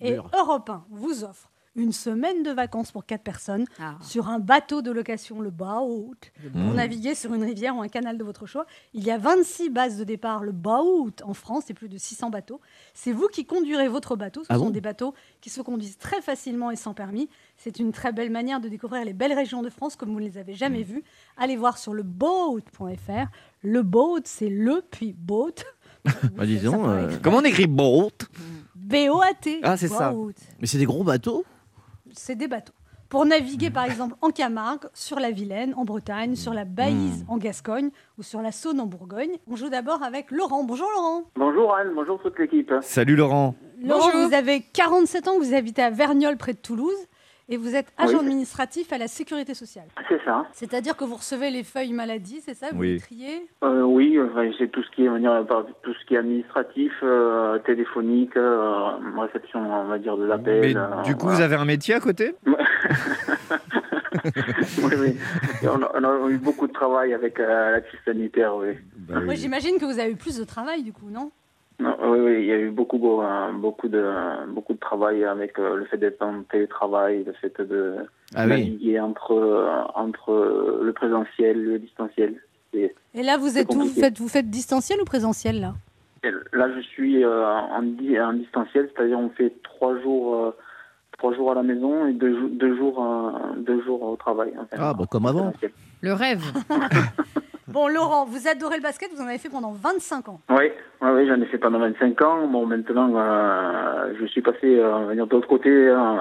et 0.00 0.12
merde. 0.12 0.28
Europe 0.38 0.70
1 0.70 0.84
vous 0.90 1.24
offre 1.24 1.48
une 1.78 1.92
semaine 1.92 2.42
de 2.42 2.50
vacances 2.50 2.92
pour 2.92 3.06
4 3.06 3.22
personnes 3.22 3.64
Ah. 3.80 3.96
sur 4.02 4.28
un 4.28 4.38
bateau 4.40 4.82
de 4.82 4.90
location, 4.90 5.40
le 5.40 5.50
boat, 5.50 6.16
pour 6.52 6.74
naviguer 6.74 7.14
sur 7.14 7.32
une 7.32 7.44
rivière 7.44 7.76
ou 7.76 7.80
un 7.80 7.88
canal 7.88 8.18
de 8.18 8.24
votre 8.24 8.44
choix. 8.46 8.66
Il 8.94 9.04
y 9.04 9.10
a 9.10 9.16
26 9.16 9.70
bases 9.70 9.96
de 9.96 10.04
départ, 10.04 10.42
le 10.44 10.52
boat, 10.52 11.12
en 11.24 11.34
France, 11.34 11.70
et 11.70 11.74
plus 11.74 11.88
de 11.88 11.96
600 11.96 12.30
bateaux. 12.30 12.60
C'est 12.94 13.12
vous 13.12 13.28
qui 13.28 13.46
conduirez 13.46 13.88
votre 13.88 14.16
bateau. 14.16 14.42
Ce 14.42 14.48
Ah 14.50 14.56
sont 14.56 14.66
bon 14.66 14.70
des 14.70 14.80
bateaux 14.80 15.14
qui 15.40 15.50
se 15.50 15.62
conduisent 15.62 15.98
très 15.98 16.20
facilement 16.20 16.70
et 16.70 16.76
sans 16.76 16.94
permis. 16.94 17.28
C'est 17.56 17.78
une 17.78 17.92
très 17.92 18.12
belle 18.12 18.30
manière 18.30 18.60
de 18.60 18.68
découvrir 18.68 19.04
les 19.04 19.12
belles 19.14 19.32
régions 19.32 19.62
de 19.62 19.70
France 19.70 19.94
comme 19.96 20.10
vous 20.10 20.20
ne 20.20 20.24
les 20.26 20.36
avez 20.38 20.54
jamais 20.54 20.82
vues. 20.82 21.04
Allez 21.36 21.56
voir 21.56 21.78
sur 21.78 21.94
le 21.94 22.02
boat.fr. 22.02 23.26
Le 23.62 23.82
boat, 23.82 24.20
c'est 24.24 24.48
le, 24.50 24.82
puis 24.90 25.12
boat. 25.12 25.50
Bah, 26.36 26.46
dis 26.46 26.58
donc, 26.58 26.74
Ça 26.76 26.80
paraît 26.80 27.02
euh, 27.14 27.18
Comment 27.22 27.38
on 27.38 27.44
écrit 27.44 27.66
boat 27.66 28.10
B-O-A-T. 28.76 29.60
Ah, 29.62 29.76
c'est 29.76 29.88
ça. 29.88 30.14
Mais 30.60 30.66
c'est 30.66 30.78
des 30.78 30.86
gros 30.86 31.04
bateaux? 31.04 31.44
C'est 32.12 32.36
des 32.36 32.48
bateaux. 32.48 32.72
Pour 33.08 33.24
naviguer, 33.24 33.70
par 33.70 33.84
exemple, 33.84 34.16
en 34.20 34.28
Camargue, 34.30 34.84
sur 34.92 35.18
la 35.18 35.30
Vilaine, 35.30 35.72
en 35.78 35.84
Bretagne, 35.86 36.36
sur 36.36 36.52
la 36.52 36.66
Baïse, 36.66 37.24
en 37.28 37.38
Gascogne, 37.38 37.88
ou 38.18 38.22
sur 38.22 38.42
la 38.42 38.52
Saône, 38.52 38.80
en 38.80 38.86
Bourgogne. 38.86 39.30
On 39.50 39.56
joue 39.56 39.70
d'abord 39.70 40.02
avec 40.02 40.30
Laurent. 40.30 40.62
Bonjour 40.62 40.88
Laurent. 40.94 41.22
Bonjour 41.36 41.74
Anne, 41.74 41.92
bonjour 41.94 42.20
toute 42.20 42.38
l'équipe. 42.38 42.70
Salut 42.82 43.16
Laurent. 43.16 43.54
Laurent, 43.82 44.10
Bonjour. 44.12 44.28
vous 44.28 44.34
avez 44.34 44.60
47 44.60 45.26
ans, 45.28 45.38
vous 45.38 45.54
habitez 45.54 45.80
à 45.82 45.88
Verniolle, 45.88 46.36
près 46.36 46.52
de 46.52 46.58
Toulouse, 46.58 46.98
et 47.48 47.56
vous 47.56 47.74
êtes 47.74 47.86
agent 47.96 48.18
Oui. 48.18 48.26
administratif 48.26 48.92
à 48.92 48.98
la 48.98 49.08
Sécurité 49.08 49.54
sociale. 49.54 49.86
C'est 50.08 50.22
ça. 50.24 50.46
C'est-à-dire 50.52 50.96
que 50.96 51.04
vous 51.04 51.14
recevez 51.16 51.50
les 51.50 51.64
feuilles 51.64 51.92
maladie, 51.92 52.40
c'est 52.44 52.54
ça 52.54 52.66
Vous 52.72 52.80
Oui. 52.80 52.92
les 52.94 53.00
triez? 53.00 53.46
Euh, 53.64 53.82
oui, 53.82 54.18
enfin, 54.20 54.50
c'est 54.58 54.68
tout 54.70 54.82
ce 54.82 54.90
qui 54.90 55.04
est, 55.04 55.44
par- 55.46 55.64
tout 55.82 55.94
ce 55.94 56.04
qui 56.06 56.14
est 56.14 56.18
administratif, 56.18 56.92
euh, 57.02 57.58
téléphonique, 57.60 58.36
euh, 58.36 58.90
réception, 59.18 59.60
on 59.60 59.84
va 59.86 59.98
dire, 59.98 60.16
de 60.16 60.24
l'appel. 60.24 60.60
Mais 60.60 60.76
euh, 60.76 61.02
du 61.02 61.16
coup, 61.16 61.28
vous 61.28 61.40
avez 61.40 61.56
un 61.56 61.64
métier 61.64 61.94
à 61.94 62.00
côté? 62.00 62.34
Oui, 64.82 64.92
oui. 64.98 65.16
On, 65.64 65.82
a, 65.82 65.90
on 65.94 66.26
a 66.26 66.30
eu 66.30 66.38
beaucoup 66.38 66.66
de 66.66 66.72
travail 66.72 67.12
avec 67.14 67.38
euh, 67.38 67.72
la 67.72 67.80
crise 67.80 68.00
sanitaire, 68.04 68.54
oui. 68.56 68.68
Bah 68.96 69.20
Moi, 69.20 69.34
j'imagine 69.34 69.78
que 69.78 69.84
vous 69.84 69.98
avez 69.98 70.10
eu 70.12 70.16
plus 70.16 70.38
de 70.38 70.44
travail, 70.44 70.82
du 70.82 70.92
coup, 70.92 71.08
non? 71.10 71.30
Non, 71.80 71.96
oui, 72.02 72.18
oui, 72.20 72.36
il 72.40 72.46
y 72.46 72.52
a 72.52 72.58
eu 72.58 72.70
beaucoup, 72.70 72.98
beau- 72.98 73.22
beaucoup 73.54 73.86
de, 73.88 74.04
beaucoup 74.52 74.72
de 74.74 74.78
travail 74.80 75.22
avec 75.24 75.58
euh, 75.60 75.76
le 75.76 75.84
fait 75.84 75.96
d'être 75.98 76.20
en 76.22 76.42
télétravail, 76.42 77.22
le 77.24 77.32
fait 77.34 77.60
de 77.60 77.94
Ah 78.34 78.42
oui. 78.44 78.48
naviguer 78.50 78.98
entre, 79.00 79.32
euh, 79.32 79.70
entre 79.94 80.80
le 80.82 80.92
présentiel, 80.92 81.62
le 81.62 81.78
distanciel. 81.78 82.34
Et, 82.74 82.92
Et 83.14 83.22
là, 83.22 83.36
vous 83.36 83.56
êtes 83.58 83.72
où 83.74 83.78
vous 83.80 83.86
faites, 83.86 84.18
vous 84.18 84.28
faites 84.28 84.50
distanciel 84.50 85.00
ou 85.00 85.04
présentiel, 85.04 85.60
là? 85.60 85.74
Et 86.24 86.30
là, 86.52 86.68
je 86.74 86.80
suis 86.80 87.22
euh, 87.24 87.46
en, 87.46 87.82
di- 87.82 88.18
en 88.20 88.32
distanciel, 88.32 88.90
c'est-à-dire 88.92 89.20
on 89.20 89.30
fait 89.30 89.52
trois 89.62 89.96
jours, 90.00 90.34
euh, 90.34 90.50
trois 91.16 91.32
jours 91.32 91.52
à 91.52 91.54
la 91.54 91.62
maison 91.62 92.06
et 92.08 92.12
deux, 92.12 92.48
deux 92.48 92.76
jours, 92.76 93.00
euh, 93.04 93.54
deux 93.56 93.80
jours 93.84 94.02
au 94.02 94.16
travail. 94.16 94.52
enfin, 94.58 94.76
Ah, 94.80 94.94
bah, 94.94 95.04
comme 95.08 95.26
en 95.26 95.28
avant. 95.28 95.52
Le 96.02 96.12
rêve. 96.12 96.42
Bon, 97.68 97.88
Laurent, 97.88 98.24
vous 98.24 98.48
adorez 98.48 98.76
le 98.76 98.82
basket, 98.82 99.10
vous 99.14 99.22
en 99.22 99.26
avez 99.26 99.38
fait 99.38 99.48
pendant 99.50 99.72
25 99.72 100.28
ans. 100.28 100.40
Oui, 100.50 100.56
oui, 101.02 101.08
oui, 101.14 101.26
j'en 101.28 101.40
ai 101.40 101.46
fait 101.46 101.58
pendant 101.58 101.78
25 101.78 102.20
ans. 102.22 102.46
Bon, 102.48 102.66
maintenant, 102.66 103.12
euh, 103.16 104.14
je 104.20 104.26
suis 104.26 104.42
passé, 104.42 104.58
euh, 104.78 104.94
on 104.96 105.06
va 105.06 105.14
dire, 105.14 105.26
de 105.26 105.32
l'autre 105.32 105.48
côté. 105.48 105.68
euh, 105.70 106.16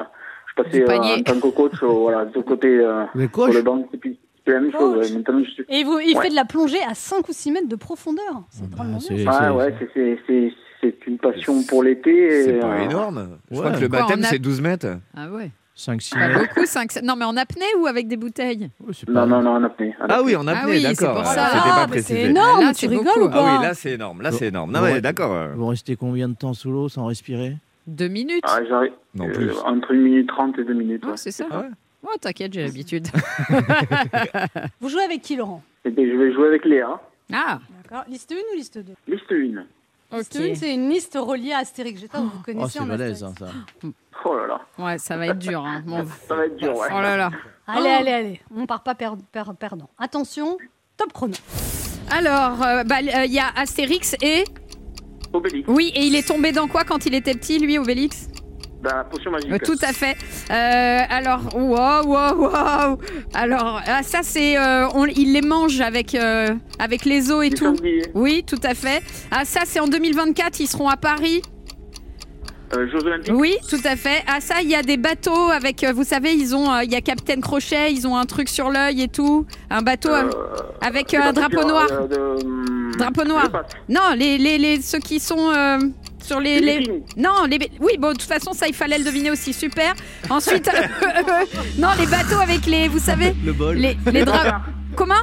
je 0.57 0.61
suis 0.71 0.83
passé 0.83 0.83
euh, 0.89 1.15
en 1.19 1.23
tant 1.23 1.39
que 1.39 1.55
coach, 1.55 1.81
euh, 1.83 1.87
voilà, 1.87 2.25
de 2.25 2.33
l'autre 2.33 2.47
côté 2.47 2.67
euh, 2.79 3.05
sur 3.33 3.47
le 3.47 3.61
banc. 3.61 3.87
Et 3.93 3.97
puis, 3.97 4.19
c'est 4.45 4.51
la 4.53 4.59
même 4.59 4.71
chose. 4.71 4.97
Ouais. 5.11 5.17
Maintenant, 5.17 5.43
je 5.43 5.49
suis. 5.51 5.65
Et 5.69 5.83
vous, 5.83 5.99
il 5.99 6.15
Ouais. 6.17 6.23
fait 6.23 6.29
de 6.29 6.35
la 6.35 6.45
plongée 6.45 6.81
à 6.89 6.93
5 6.93 7.27
ou 7.29 7.31
6 7.31 7.51
mètres 7.51 7.69
de 7.69 7.75
profondeur. 7.75 8.43
C'est 8.49 8.69
Bah, 8.69 8.77
drôlement. 8.77 8.97
Ah 8.97 9.01
c'est- 9.01 9.49
ouais, 9.51 9.75
c'est- 9.79 9.89
c'est 9.93 10.19
c'est 10.27 10.53
c'est 10.81 11.07
une 11.07 11.17
passion 11.17 11.63
pour 11.67 11.81
l'été. 11.83 12.43
C'est 12.43 12.59
pas 12.59 12.67
euh, 12.73 12.83
énorme. 12.83 13.37
Je 13.51 13.55
ouais. 13.55 13.61
crois 13.63 13.75
que 13.77 13.81
le 13.81 13.87
baptême, 13.87 14.19
a- 14.19 14.27
c'est 14.27 14.37
12 14.39 14.61
mètres. 14.61 14.87
Ah 15.15 15.27
ouais. 15.31 15.49
5-6 15.77 16.09
Pas 16.13 16.27
mètres. 16.27 16.39
beaucoup, 16.55 16.65
5. 16.65 17.01
Non, 17.03 17.15
mais 17.15 17.25
en 17.25 17.37
apnée 17.37 17.65
ou 17.79 17.85
avec 17.85 18.07
des 18.07 18.17
bouteilles? 18.17 18.69
Ouais, 18.79 18.93
c'est 18.93 19.07
Non, 19.07 19.13
pas- 19.21 19.25
non, 19.27 19.41
non, 19.43 19.51
en 19.51 19.63
apnée. 19.63 19.95
en 19.99 20.05
Ah 20.09 20.15
apnée. 20.15 20.25
oui, 20.25 20.35
en 20.35 20.47
apnée, 20.47 20.61
Ah 20.63 20.67
oui, 20.67 20.81
c'est 20.95 21.05
d'accord. 21.05 21.23
Ah, 21.25 21.87
pas 21.87 21.99
c'est 22.01 22.21
énorme, 22.23 22.61
Là, 22.65 22.73
tu 22.73 22.87
rigoles 22.87 23.05
beaucoup. 23.05 23.19
ou 23.19 23.29
Ah 23.31 23.35
pas 23.35 23.57
oui, 23.59 23.63
là 23.63 23.73
c'est 23.75 23.91
énorme. 23.91 24.21
Là 24.23 24.31
c'est 24.31 24.47
énorme. 24.47 24.71
Non, 24.71 24.81
mais 24.81 24.99
d'accord. 25.01 25.49
Vous 25.55 25.67
restez 25.67 25.95
combien 25.95 26.27
de 26.29 26.35
temps 26.35 26.53
sous 26.53 26.71
l'eau 26.71 26.89
sans 26.89 27.05
respirer? 27.05 27.55
Deux 27.85 28.07
minutes. 28.07 28.43
Ah, 28.43 28.59
j'arrive. 28.67 28.91
Non 29.15 29.27
euh, 29.29 29.31
plus. 29.31 29.51
entre 29.65 29.91
une 29.91 30.01
minute 30.01 30.27
trente 30.27 30.57
et 30.59 30.63
deux 30.63 30.73
minutes. 30.73 31.03
Oh, 31.05 31.11
ouais. 31.11 31.17
c'est 31.17 31.31
ça. 31.31 31.45
Ah 31.51 31.59
ouais? 31.59 31.67
Oh, 32.03 32.09
t'inquiète, 32.19 32.53
j'ai 32.53 32.63
l'habitude. 32.63 33.07
Vous 34.81 34.89
jouez 34.89 35.03
avec 35.03 35.21
qui, 35.21 35.35
Laurent? 35.35 35.63
Et 35.85 35.89
bien, 35.89 36.05
je 36.05 36.15
vais 36.17 36.33
jouer 36.33 36.47
avec 36.47 36.65
Léa. 36.65 36.99
Ah, 37.33 37.59
D'accord. 37.83 38.03
Liste 38.09 38.31
1 38.31 38.35
ou 38.35 38.57
liste 38.57 38.77
2 38.77 38.93
Liste 39.07 39.31
1. 39.31 39.63
Liste 40.13 40.35
Ok. 40.37 40.41
1, 40.51 40.55
c'est 40.55 40.73
une 40.73 40.89
liste 40.89 41.17
reliée 41.19 41.51
à 41.53 41.57
Astérix. 41.59 41.99
J'espère 41.99 42.21
que 42.21 42.25
vous 42.25 42.31
Oh, 42.39 42.41
connaissez 42.45 42.69
c'est 42.73 42.79
en 42.79 42.89
Astérix. 42.89 43.23
hein, 43.23 43.33
ça. 43.37 43.47
Oh 44.25 44.35
là 44.35 44.47
là. 44.47 44.61
ouais, 44.79 44.97
ça 44.97 45.17
va 45.17 45.27
être 45.27 45.39
dur. 45.39 45.63
hein. 45.65 45.83
Bon. 45.85 46.05
Ça 46.27 46.35
va 46.35 46.45
être 46.45 46.55
dur, 46.55 46.75
ouais. 46.77 46.87
Oh 46.91 47.01
là 47.01 47.17
là. 47.17 47.31
Allez, 47.67 47.89
allez, 47.89 48.11
allez. 48.11 48.41
On 48.55 48.65
part 48.65 48.81
pas 48.83 48.95
per- 48.95 49.11
per- 49.33 49.43
perdant. 49.59 49.89
Attention, 49.99 50.57
top 50.95 51.11
chrono. 51.11 51.33
Alors, 52.09 52.63
euh, 52.63 52.83
bah, 52.85 52.99
euh, 52.99 53.25
il 53.25 53.33
y 53.33 53.39
a 53.39 53.49
Astérix 53.55 54.15
et. 54.21 54.45
Obélix. 55.33 55.67
Oui, 55.67 55.91
et 55.93 56.05
il 56.05 56.15
est 56.15 56.25
tombé 56.25 56.53
dans 56.53 56.67
quoi 56.69 56.85
quand 56.85 57.05
il 57.05 57.13
était 57.13 57.33
petit, 57.33 57.59
lui, 57.59 57.77
Obélix? 57.77 58.29
La 58.87 59.03
potion 59.03 59.31
magique. 59.31 59.61
Tout 59.63 59.77
à 59.81 59.91
fait. 59.93 60.15
Euh, 60.51 60.99
alors, 61.09 61.41
waouh, 61.55 62.07
waouh, 62.07 62.41
waouh. 62.41 62.97
Alors, 63.33 63.81
ah, 63.85 64.01
ça, 64.03 64.19
c'est. 64.23 64.57
euh, 64.57 64.87
on- 64.93 65.05
il 65.05 65.33
les 65.33 65.41
mange 65.41 65.81
avec, 65.81 66.15
euh, 66.15 66.53
avec 66.79 67.03
les 67.05 67.31
os 67.31 67.45
et 67.45 67.49
Du 67.49 67.55
tout. 67.55 67.65
sanglier. 67.65 68.03
Oui, 68.13 68.43
tout 68.47 68.59
à 68.63 68.73
fait. 68.73 69.01
Ah, 69.31 69.43
ça, 69.45 69.61
c'est 69.65 69.79
en 69.79 69.87
2024. 69.87 70.59
Ils 70.59 70.67
seront 70.67 70.87
à 70.87 70.97
Paris. 70.97 71.41
Euh, 72.75 72.85
Jeux 72.91 72.99
Olympiques. 73.05 73.31
Oui, 73.33 73.55
tout 73.69 73.79
à 73.85 73.95
fait. 73.95 74.23
Ah, 74.27 74.39
ça, 74.41 74.55
il 74.61 74.69
y 74.69 74.75
a 74.75 74.81
des 74.83 74.97
bateaux 74.97 75.49
avec. 75.51 75.83
euh, 75.83 75.93
vous 75.93 76.03
savez, 76.03 76.33
ils 76.33 76.53
ont. 76.55 76.69
euh, 76.73 76.83
Il 76.83 76.91
y 76.91 76.95
a 76.95 77.01
Capitaine 77.01 77.41
Crochet. 77.41 77.93
Ils 77.93 78.05
ont 78.07 78.17
un 78.17 78.25
truc 78.25 78.49
sur 78.49 78.69
l'œil 78.69 79.01
et 79.03 79.07
tout. 79.07 79.45
Un 79.69 79.81
bateau 79.81 80.09
Euh, 80.09 80.29
avec 80.81 81.13
euh, 81.13 81.21
un 81.21 81.31
drapeau 81.33 81.63
noir. 81.63 81.87
euh, 81.91 82.07
de, 82.07 82.45
hum, 82.45 82.91
Drapeau 82.97 83.23
noir. 83.23 83.43
je 83.45 83.51
passe. 83.51 83.71
Non, 83.89 84.01
les, 84.17 84.37
les, 84.37 84.57
les, 84.57 84.81
ceux 84.81 84.99
qui 84.99 85.19
sont 85.19 85.49
euh, 85.55 85.77
sur 86.27 86.39
les. 86.39 86.59
Les 86.59 86.79
les-. 86.81 87.03
Non, 87.15 87.45
les... 87.49 87.57
oui, 87.79 87.93
bon, 87.97 88.09
de 88.09 88.13
toute 88.13 88.23
façon, 88.23 88.53
ça, 88.53 88.67
il 88.67 88.73
fallait 88.75 88.97
le 88.99 89.03
deviner 89.05 89.31
aussi. 89.31 89.53
Super. 89.53 89.93
Ensuite, 90.29 90.69
non, 91.77 91.89
les 91.99 92.05
bateaux 92.05 92.39
avec 92.41 92.65
les. 92.65 92.87
Vous 92.87 92.99
savez, 92.99 93.33
Le 93.45 93.53
bol. 93.53 93.75
les, 93.77 93.97
les 94.11 94.25
draps. 94.25 94.61
Comment 94.95 95.13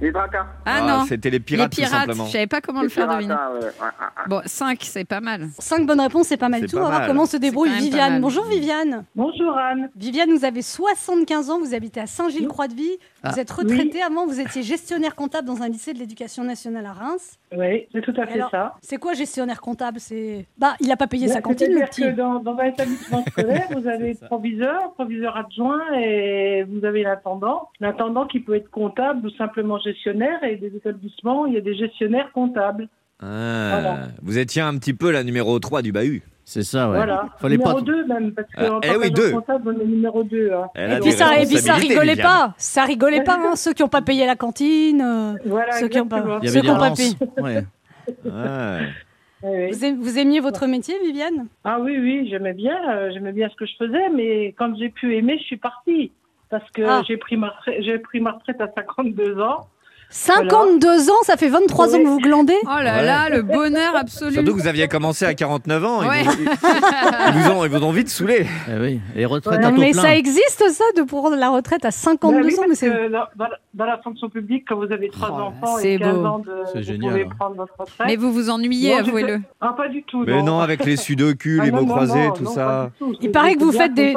Les 0.00 0.10
dracas. 0.12 0.46
Ah, 0.64 0.80
non. 0.82 1.04
C'était 1.06 1.30
les 1.30 1.38
Les 1.38 1.44
pirates, 1.44 1.70
tout 1.70 1.76
pirates. 1.80 1.92
simplement. 1.92 2.26
Je 2.26 2.32
savais 2.32 2.46
pas 2.46 2.60
comment 2.60 2.80
Les 2.80 2.86
le 2.86 2.90
faire 2.90 3.08
deviner. 3.08 3.34
ah, 3.38 3.50
ouais, 3.52 3.58
ouais, 3.60 3.64
ouais, 3.64 3.70
ouais. 3.80 4.24
Bon, 4.28 4.42
5, 4.44 4.78
c'est 4.82 5.04
pas 5.04 5.20
mal. 5.20 5.48
5 5.58 5.86
bonnes 5.86 6.00
réponses, 6.00 6.26
c'est 6.28 6.36
pas 6.36 6.48
mal 6.48 6.66
tout. 6.66 6.76
pas 6.76 6.82
On 6.82 6.84
va 6.84 6.90
voir 6.96 7.06
comment 7.06 7.24
se 7.26 7.36
débrouille 7.36 7.70
Viviane. 7.70 8.20
Bonjour 8.20 8.44
Viviane. 8.46 9.04
Bonjour 9.14 9.56
Anne. 9.56 9.88
Viviane, 9.96 10.30
vous 10.36 10.44
avez 10.44 10.62
75 10.62 11.50
ans, 11.50 11.58
vous 11.60 11.72
habitez 11.74 12.00
à 12.00 12.06
Saint-Gilles-Croix-de-Vie. 12.06 12.98
Vous 13.28 13.34
Ah. 13.36 13.40
êtes 13.40 13.50
retraitée. 13.50 14.02
Avant, 14.02 14.26
vous 14.26 14.40
étiez 14.40 14.62
gestionnaire 14.62 15.14
comptable 15.14 15.46
dans 15.46 15.62
un 15.62 15.68
lycée 15.68 15.92
de 15.92 15.98
l'éducation 15.98 16.44
nationale 16.44 16.86
à 16.86 16.92
Reims. 16.92 17.38
Oui, 17.56 17.86
c'est 17.92 18.00
tout 18.02 18.14
à 18.16 18.26
fait 18.26 18.34
alors, 18.34 18.50
ça. 18.50 18.74
C'est 18.82 18.96
quoi 18.98 19.14
gestionnaire 19.14 19.60
comptable? 19.60 20.00
C'est 20.00 20.46
bah, 20.58 20.74
il 20.80 20.90
a 20.90 20.96
pas 20.96 21.06
payé 21.06 21.28
sa 21.28 21.36
Ouais, 21.36 21.42
cantine 21.42 21.72
le 21.72 21.84
petit. 21.86 22.02
que 22.02 22.08
dans, 22.10 22.40
dans 22.40 22.56
un 22.58 22.64
établissement 22.64 23.24
scolaire, 23.28 23.66
vous 23.70 23.86
avez 23.88 24.14
proviseur, 24.14 24.92
proviseur 24.94 25.36
adjoint 25.36 25.82
et 25.98 26.64
vous 26.64 26.84
avez 26.84 27.02
l'intendant. 27.02 27.68
L'intendant 27.80 28.26
qui 28.26 28.40
peut 28.40 28.54
être 28.54 28.70
comptable 28.70 29.26
ou 29.26 29.30
simplement 29.30 29.78
gestionnaire 29.78 30.42
et 30.44 30.56
des 30.56 30.74
établissements, 30.76 31.46
il 31.46 31.54
y 31.54 31.56
a 31.56 31.60
des 31.60 31.76
gestionnaires 31.76 32.30
comptables. 32.32 32.88
Ah, 33.20 33.68
Voilà. 33.72 33.98
Vous 34.22 34.38
étiez 34.38 34.60
un 34.62 34.76
petit 34.78 34.92
peu 34.94 35.10
la 35.10 35.24
numéro 35.24 35.58
3 35.58 35.82
du 35.82 35.92
bahut. 35.92 36.22
C'est 36.48 36.62
ça, 36.62 36.88
ouais. 36.88 36.96
Voilà. 36.96 37.28
Fallait 37.38 37.56
numéro 37.56 37.74
pas. 37.74 37.80
2 37.80 38.04
même, 38.06 38.32
parce 38.32 38.46
que 38.48 38.54
Ah, 38.56 38.72
en 38.74 38.80
eh 38.80 38.86
tant 38.88 39.00
oui, 39.00 39.10
deux. 39.10 39.32
comptable, 39.32 39.74
on 39.76 39.80
est 39.80 39.84
numéro 39.84 40.22
2. 40.22 40.52
Elle 40.76 40.92
a 40.92 40.96
Et 40.98 41.00
puis, 41.00 41.10
ça, 41.10 41.40
et 41.40 41.44
puis 41.44 41.56
ça 41.58 41.74
rigolait 41.74 42.10
Viviane. 42.14 42.26
pas. 42.28 42.54
Ça 42.56 42.84
rigolait 42.84 43.24
pas, 43.24 43.34
hein, 43.34 43.56
ceux 43.56 43.72
qui 43.72 43.82
n'ont 43.82 43.88
pas 43.88 44.00
payé 44.00 44.24
la 44.26 44.36
cantine. 44.36 45.02
euh, 45.02 45.32
Voilà, 45.44 45.72
Ceux 45.72 45.88
qui 45.88 45.98
pas- 45.98 46.04
exactement. 46.04 46.38
Il 46.42 46.48
y 46.48 46.48
Ceux 46.48 46.58
avait 46.58 46.60
qui 46.60 46.66
des 46.66 46.72
ont 46.72 46.78
pas 46.78 46.84
relances. 46.84 46.98
payé. 47.14 47.16
Ouais. 47.42 47.64
Ouais. 49.42 49.70
Vous, 49.72 49.84
aim- 49.84 49.98
vous 50.00 50.18
aimiez 50.18 50.38
votre 50.40 50.66
métier, 50.68 50.94
Viviane? 51.04 51.46
Ah 51.64 51.78
oui, 51.80 51.98
oui, 51.98 52.28
j'aimais 52.30 52.54
bien, 52.54 52.76
euh, 52.90 53.10
j'aimais 53.12 53.32
bien 53.32 53.48
ce 53.48 53.56
que 53.56 53.66
je 53.66 53.74
faisais, 53.76 54.08
mais 54.14 54.54
quand 54.56 54.74
j'ai 54.76 54.88
pu 54.88 55.16
aimer, 55.16 55.38
je 55.38 55.44
suis 55.44 55.56
partie. 55.56 56.12
Parce 56.48 56.68
que 56.70 56.82
Ah. 56.82 57.02
j'ai 57.08 57.16
pris, 57.16 57.36
ma 57.36 57.48
retraite- 57.48 57.82
j'ai 57.82 57.98
pris 57.98 58.20
ma 58.20 58.30
retraite 58.32 58.60
à 58.60 58.68
52 58.72 59.40
ans. 59.40 59.66
52 60.10 61.10
ans, 61.10 61.22
ça 61.24 61.36
fait 61.36 61.48
23 61.48 61.94
ans 61.94 61.98
que 61.98 62.06
vous 62.06 62.18
glandez 62.20 62.54
Oh 62.62 62.68
là 62.82 62.96
Ouais. 62.96 63.04
là, 63.04 63.28
le 63.28 63.42
bonheur 63.42 63.94
absolu. 63.96 64.32
Surtout 64.34 64.54
que 64.54 64.60
vous 64.60 64.66
aviez 64.68 64.88
commencé 64.88 65.24
à 65.24 65.34
49 65.34 65.84
ans. 65.84 66.02
ils 66.02 66.08
Ouais. 66.08 66.22
vous- 66.22 66.32
Ils, 67.28 67.42
vous 67.42 67.50
ont, 67.50 67.64
ils 67.64 67.70
vous 67.70 67.84
ont 67.84 67.90
vite 67.92 68.08
saoulé. 68.08 68.46
Eh 68.68 68.80
oui, 68.80 69.00
les 69.14 69.24
retraites 69.26 69.60
Non, 69.60 69.68
à 69.68 69.72
mais 69.72 69.90
plein. 69.90 70.02
ça 70.02 70.16
existe 70.16 70.64
ça 70.70 70.84
de 70.96 71.02
prendre 71.02 71.36
la 71.36 71.50
retraite 71.50 71.84
à 71.84 71.90
52 71.90 72.36
Bah 72.40 72.44
oui, 72.46 72.54
ans 72.54 72.58
mais 72.62 72.66
parce 72.68 72.78
c'est 72.78 72.88
que 72.88 73.08
dans, 73.12 73.26
dans 73.74 73.84
la- 73.84 73.98
fonction 73.98 74.28
publique, 74.28 74.64
quand 74.68 74.76
vous 74.76 74.92
avez 74.92 75.08
trois 75.10 75.30
Oh 75.34 75.38
là, 75.38 75.44
enfants 75.46 75.76
c'est 75.80 75.94
et 75.94 75.98
15 75.98 76.14
beau. 76.16 76.24
ans, 76.24 76.38
de, 76.38 76.52
C'est 76.72 76.78
vous 76.78 76.84
génial, 76.84 77.10
pouvez 77.12 77.24
hein. 77.24 77.28
prendre 77.38 77.56
votre 77.56 77.74
retraite. 77.78 78.06
Mais 78.06 78.16
vous 78.16 78.32
vous 78.32 78.50
ennuyez, 78.50 78.94
avouez-le. 78.94 79.40
Ah, 79.60 79.74
pas 79.76 79.88
du 79.88 80.02
tout. 80.04 80.24
Mais 80.26 80.42
non, 80.42 80.60
Ah, 80.60 80.64
avec 80.64 80.84
les 80.84 80.96
sudoku, 80.96 81.60
les 81.62 81.70
non, 81.70 81.78
mots 81.80 81.86
non, 81.86 81.94
croisés, 81.94 82.26
non, 82.28 82.32
tout 82.32 82.44
non, 82.44 82.50
ça. 82.54 82.90
tout. 82.98 83.14
Il 83.20 83.30
paraît 83.32 83.54
que 83.54 83.64
vous 83.64 83.72
faites 83.72 83.94
des- 83.94 84.14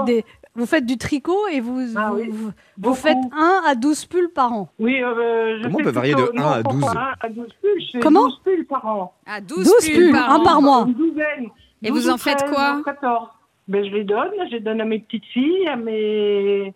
vous 0.56 0.66
faites 0.66 0.86
du 0.86 0.98
tricot 0.98 1.48
et 1.52 1.60
vous 1.62 1.80
Ah 1.96 2.10
vous, 2.12 2.18
oui. 2.20 2.28
vous- 2.30 2.52
vous 2.78 2.94
faites 2.96 3.18
1 3.32 3.62
à 3.68 3.76
12 3.76 4.06
pulls 4.06 4.30
par 4.34 4.52
an. 4.54 4.70
Oui, 4.80 5.02
euh, 5.02 5.58
je 5.60 5.64
Comment 5.64 5.76
on 5.76 5.78
fais 5.80 5.84
peut 5.86 5.90
varier 5.92 6.16
de 6.16 6.22
un 6.22 6.42
non, 6.42 6.48
à 6.50 6.64
pas 6.64 6.72
12? 6.72 6.84
un 6.88 7.14
à 7.22 7.30
12 7.30 7.48
pulls, 7.62 7.82
je 7.82 7.92
fais 7.94 8.00
Comment 8.00 8.24
12 8.28 8.42
pulls 8.44 8.66
par 8.66 8.86
an. 8.86 9.14
Ah, 9.26 9.42
12, 9.42 9.64
12 9.66 9.86
pulls 9.90 9.96
pulls, 9.96 10.12
par 10.12 10.32
un 10.32 10.36
an. 10.38 10.44
par 10.44 10.62
mois. 10.62 10.86
Une 10.88 10.94
douzaine. 10.94 11.50
Et 11.84 11.90
12 11.90 12.06
vous 12.08 12.10
en 12.12 12.18
faites 12.18 12.40
13 12.40 12.52
quoi 12.52 12.78
ou 12.80 12.84
14. 12.84 13.28
ben, 13.68 13.86
Je 13.86 13.90
les 13.92 14.04
donne, 14.04 14.32
je 14.48 14.52
les 14.52 14.60
donne 14.60 14.82
à 14.82 14.86
mes 14.86 15.00
petites 15.00 15.26
filles, 15.26 15.68
à 15.68 15.76
mes, 15.78 16.74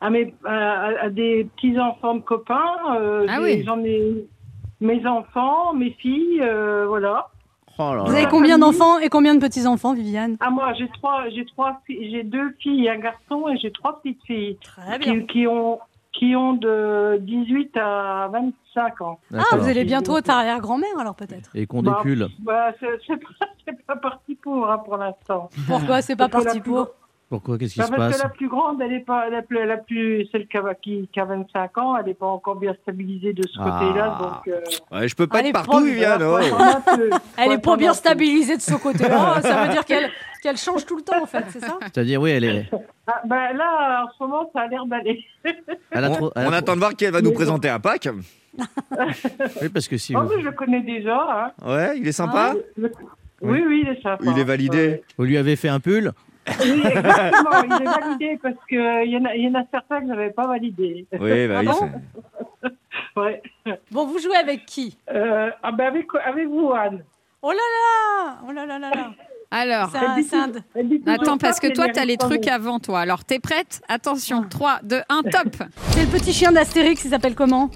à 0.00 0.10
mes, 0.10 0.34
à, 0.44 1.04
à 1.04 1.08
des 1.08 1.48
petits 1.56 1.78
enfants 1.78 2.16
de 2.16 2.20
copains. 2.22 2.60
euh, 2.96 3.26
Ah 3.30 3.38
oui. 3.40 3.62
J'en 3.64 3.82
ai 3.84 4.26
mes 4.80 5.06
enfants, 5.06 5.72
mes 5.74 5.92
filles, 5.92 6.40
euh, 6.42 6.84
voilà. 6.88 7.28
Oh 7.78 7.94
là 7.94 8.02
Vous 8.04 8.12
là. 8.12 8.18
avez 8.18 8.26
combien 8.28 8.58
d'enfants 8.58 8.98
et 8.98 9.08
combien 9.08 9.34
de 9.34 9.40
petits-enfants, 9.40 9.94
Viviane? 9.94 10.36
Ah 10.40 10.50
moi 10.50 10.72
j'ai 10.74 10.88
trois, 10.88 11.28
j'ai 11.30 11.44
trois, 11.44 11.80
j'ai 11.88 12.22
deux 12.22 12.50
filles 12.58 12.86
et 12.86 12.90
un 12.90 12.98
garçon 12.98 13.48
et 13.48 13.56
j'ai 13.58 13.70
trois 13.72 14.00
petites 14.00 14.22
filles 14.24 14.58
Très 14.62 14.98
qui, 14.98 15.26
qui 15.26 15.46
ont 15.46 15.80
qui 16.12 16.36
ont 16.36 16.52
de 16.52 17.18
18 17.22 17.76
à 17.78 18.28
25 18.30 19.00
ans. 19.00 19.18
Ah, 19.34 19.56
vous 19.56 19.68
allez 19.68 19.84
bientôt 19.84 20.18
être 20.18 20.28
arrière-grand-mère 20.28 20.98
alors 20.98 21.14
peut-être. 21.14 21.50
Et 21.54 21.66
qu'on 21.66 21.82
Bah. 21.82 22.02
Bah, 22.40 22.72
c'est 22.78 23.16
pas, 23.16 23.46
c'est 23.66 23.86
pas 23.86 23.96
parti 23.96 24.34
pour 24.34 24.70
hein, 24.70 24.78
pour 24.78 24.98
l'instant. 24.98 25.48
Pourquoi? 25.66 26.02
C'est 26.02 26.16
pas 26.16 26.28
parti 26.28 26.60
pour? 26.60 26.90
Pourquoi? 27.32 27.56
Qu'est-ce 27.56 27.72
qui 27.72 27.78
Bah, 27.80 27.86
se 27.86 27.90
parce 27.92 28.08
passe? 28.12 28.16
que 28.18 28.22
la 28.24 28.28
plus 28.28 28.48
grande, 28.48 28.82
elle 28.82 28.92
est 28.92 29.00
pas 29.06 29.30
la 29.30 29.40
plus, 29.40 29.64
la 29.64 29.78
plus 29.78 30.26
celle 30.30 30.46
qui 30.46 30.56
a, 30.58 30.74
qui, 30.74 31.08
qui 31.10 31.18
a 31.18 31.24
25 31.24 31.78
ans, 31.78 31.96
elle 31.96 32.04
n'est 32.04 32.12
pas 32.12 32.26
encore 32.26 32.56
bien 32.56 32.74
stabilisée 32.82 33.32
de 33.32 33.42
ce 33.48 33.58
Ah. 33.58 33.80
côté-là, 33.80 34.18
donc. 34.20 34.48
euh, 34.48 34.60
Ouais, 34.98 35.08
je 35.08 35.16
peux 35.16 35.26
pas 35.26 35.38
Allez, 35.38 35.48
être 35.48 35.54
partout, 35.54 35.82
Viviane. 35.82 36.22
oh. 36.22 36.36
Elle 37.38 37.52
est 37.52 37.58
pas 37.64 37.76
bien 37.78 37.94
stabilisée 37.94 38.58
de 38.58 38.60
ce 38.60 38.74
côté-là. 38.74 39.40
ça 39.40 39.64
veut 39.64 39.72
dire 39.72 39.86
qu'elle 39.86 40.10
qu'elle 40.42 40.58
change 40.58 40.84
tout 40.84 40.96
le 40.96 41.02
temps 41.02 41.22
en 41.22 41.26
fait, 41.26 41.44
c'est 41.48 41.60
ça? 41.60 41.78
C'est-à-dire, 41.80 42.20
oui, 42.20 42.32
elle 42.32 42.44
est. 42.44 42.70
Ah, 43.06 43.22
ben 43.24 43.54
là, 43.56 44.04
en 44.04 44.08
ce 44.12 44.22
moment, 44.22 44.50
ça 44.52 44.60
a 44.60 44.66
l'air 44.66 44.84
d'aller. 44.84 45.24
Elle 45.90 46.04
a 46.04 46.10
On, 46.10 46.14
trop- 46.14 46.32
elle 46.36 46.42
a 46.42 46.46
on 46.46 46.48
trop- 46.50 46.54
attend 46.58 46.74
de 46.74 46.80
voir 46.80 46.94
qui 46.94 47.04
elle 47.06 47.12
va 47.12 47.22
nous 47.22 47.32
présenter 47.32 47.70
à 47.70 47.78
Pâques. 47.78 48.08
Oui, 49.62 49.68
parce 49.72 49.88
que 49.88 49.96
si 49.96 50.14
Oh, 50.14 50.20
vous, 50.20 50.28
oui, 50.34 50.40
je 50.40 50.44
le 50.46 50.52
connais 50.52 50.82
déjà. 50.82 51.16
Hein. 51.16 51.66
Ouais, 51.66 51.98
il 51.98 52.06
est 52.06 52.12
sympa. 52.12 52.54
Oui, 53.40 53.62
oui, 53.66 53.84
il 53.84 53.88
est 53.88 54.02
sympa. 54.02 54.22
Il 54.26 54.38
est 54.38 54.44
validé. 54.44 55.02
vous 55.16 55.24
lui 55.24 55.36
avez 55.38 55.56
fait 55.56 55.68
un 55.70 55.80
pull, 55.80 56.12
Oui, 56.48 56.82
exactement, 56.84 57.62
il 57.64 57.72
est 57.72 57.84
validé 58.00 58.38
parce 58.42 58.54
qu'il 58.68 58.78
y, 59.10 59.16
en 59.16 59.24
a- 59.24 59.34
il 59.36 59.44
y 59.44 59.48
en 59.48 59.54
a 59.60 59.64
certains 59.70 60.00
que 60.00 60.06
je 60.06 60.10
n'avais 60.12 60.30
pas 60.30 60.46
validés. 60.46 61.06
Oui, 61.12 61.46
bah 61.48 61.54
Ah 61.58 61.60
oui. 61.60 61.66
bon 61.66 61.74
c'est- 62.62 62.70
Ouais. 63.16 63.42
Bon, 63.90 64.06
vous 64.06 64.18
jouez 64.18 64.36
avec 64.36 64.64
qui? 64.66 64.96
Euh, 65.12 65.50
ah 65.62 65.70
ben 65.72 65.86
avec, 65.86 66.06
avec 66.24 66.48
vous, 66.48 66.72
Anne. 66.72 67.04
Oh 67.42 67.50
là 67.50 67.56
là 67.56 68.38
Oh 68.48 68.52
là 68.52 68.64
là 68.66 68.78
là 68.78 68.90
là 68.90 69.10
Alors, 69.50 69.94
un- 69.94 70.16
un- 71.06 71.12
attends, 71.14 71.36
parce 71.38 71.60
que 71.60 71.72
toi, 71.72 71.86
n'y 71.86 71.92
t'as 71.92 72.04
les 72.06 72.16
trucs 72.16 72.48
avant 72.48 72.78
toi. 72.80 73.00
Alors, 73.00 73.24
t'es 73.24 73.38
prête? 73.38 73.82
Attention, 73.88 74.42
Ah. 74.44 74.48
3, 74.48 74.80
2, 74.82 75.00
1, 75.10 75.22
top 75.24 75.56
C'est 75.90 76.04
le 76.04 76.18
petit 76.18 76.32
chien 76.32 76.52
d'Astérix, 76.52 77.04
il 77.04 77.10
s'appelle 77.10 77.34
comment? 77.34 77.68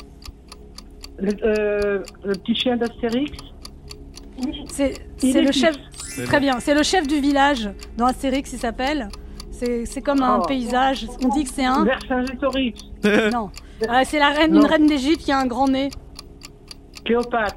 Le, 1.18 1.32
euh, 1.44 2.02
le 2.25 2.32
petit 2.32 2.54
chien 2.54 2.76
d'Astérix. 2.76 3.32
C'est 4.68 4.94
Il 5.23 5.32
c'est 5.32 5.38
est 5.38 5.42
le 5.42 5.52
chef. 5.52 5.76
Très 6.25 6.40
bien, 6.40 6.61
c'est 6.61 6.75
le 6.75 6.82
chef 6.82 7.06
du 7.06 7.20
village 7.20 7.70
dans 7.96 8.06
Astérix, 8.06 8.52
il 8.52 8.58
s'appelle. 8.58 9.08
C'est 9.50 9.87
c'est 9.87 10.02
comme 10.02 10.23
un 10.23 10.40
Oh. 10.42 10.46
paysage. 10.46 11.06
On 11.25 11.28
dit 11.28 11.44
que 11.44 11.50
c'est 11.50 11.64
un. 11.64 11.85
Vercingétorix. 11.85 12.75
Non. 13.32 13.50
Euh, 13.82 14.02
c'est 14.04 14.18
la 14.18 14.30
reine, 14.30 14.52
Non. 14.52 14.61
une 14.62 14.66
reine 14.66 14.87
d'Égypte 14.87 15.23
qui 15.23 15.32
a 15.32 15.38
un 15.38 15.46
grand 15.46 15.68
nez. 15.68 15.90
Cléopâtre. 17.04 17.56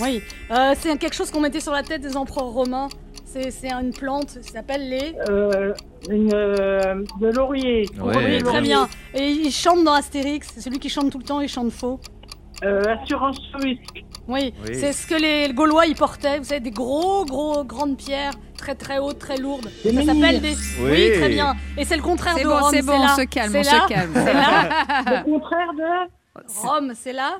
Oui. 0.00 0.22
Euh, 0.50 0.74
c'est 0.78 0.96
quelque 0.98 1.14
chose 1.14 1.30
qu'on 1.30 1.40
mettait 1.40 1.60
sur 1.60 1.72
la 1.72 1.82
tête 1.82 2.00
des 2.00 2.16
empereurs 2.16 2.46
romains. 2.50 2.88
C'est 3.24 3.50
c'est 3.50 3.70
une 3.72 3.92
plante, 3.92 4.30
ça 4.30 4.42
s'appelle 4.42 4.88
les. 4.90 5.14
Euh, 5.28 5.72
une, 6.10 6.30
euh, 6.34 7.02
de 7.20 7.28
laurier. 7.28 7.86
Ouais. 8.00 8.16
oui, 8.16 8.42
très 8.42 8.60
bien. 8.60 8.88
Et 9.14 9.28
il 9.30 9.50
chante 9.50 9.84
dans 9.84 9.92
Astérix. 9.94 10.48
C'est 10.54 10.60
celui 10.60 10.78
qui 10.78 10.88
chante 10.88 11.10
tout 11.10 11.18
le 11.18 11.24
temps, 11.24 11.40
il 11.40 11.48
chante 11.48 11.70
faux. 11.70 11.98
Euh, 12.64 12.82
assurance 13.02 13.38
risque. 13.54 14.04
Oui, 14.28 14.54
Oui. 14.62 14.74
c'est 14.74 14.92
ce 14.92 15.06
que 15.06 15.14
les 15.16 15.52
Gaulois 15.52 15.86
ils 15.86 15.96
portaient. 15.96 16.38
Vous 16.38 16.44
savez, 16.44 16.60
des 16.60 16.70
gros, 16.70 17.24
gros, 17.24 17.64
grandes 17.64 17.96
pierres, 17.96 18.32
très, 18.56 18.74
très 18.76 18.98
hautes, 18.98 19.18
très 19.18 19.36
lourdes. 19.36 19.68
Des 19.82 19.92
ça 19.92 20.04
s'appelle 20.04 20.40
des. 20.40 20.54
Oui. 20.80 20.90
Oui, 20.90 21.12
très 21.18 21.28
bien. 21.28 21.56
Et 21.76 21.84
c'est 21.84 21.96
le 21.96 22.02
contraire 22.02 22.36
de 22.38 22.44
bon, 22.44 22.56
Rome. 22.58 22.70
c'est 22.72 22.82
bon, 22.82 22.92
on 22.94 23.02
là. 23.02 23.16
se 23.16 23.22
calme, 23.22 23.50
C'est 23.52 23.68
on 23.68 23.72
là. 23.76 23.82
se 23.82 23.88
calme. 23.92 24.10
C'est 24.14 24.32
là. 24.32 25.22
Le 25.24 25.24
contraire 25.24 25.72
de. 25.72 26.62
Rome, 26.68 26.92
c'est 26.94 27.12
là. 27.12 27.38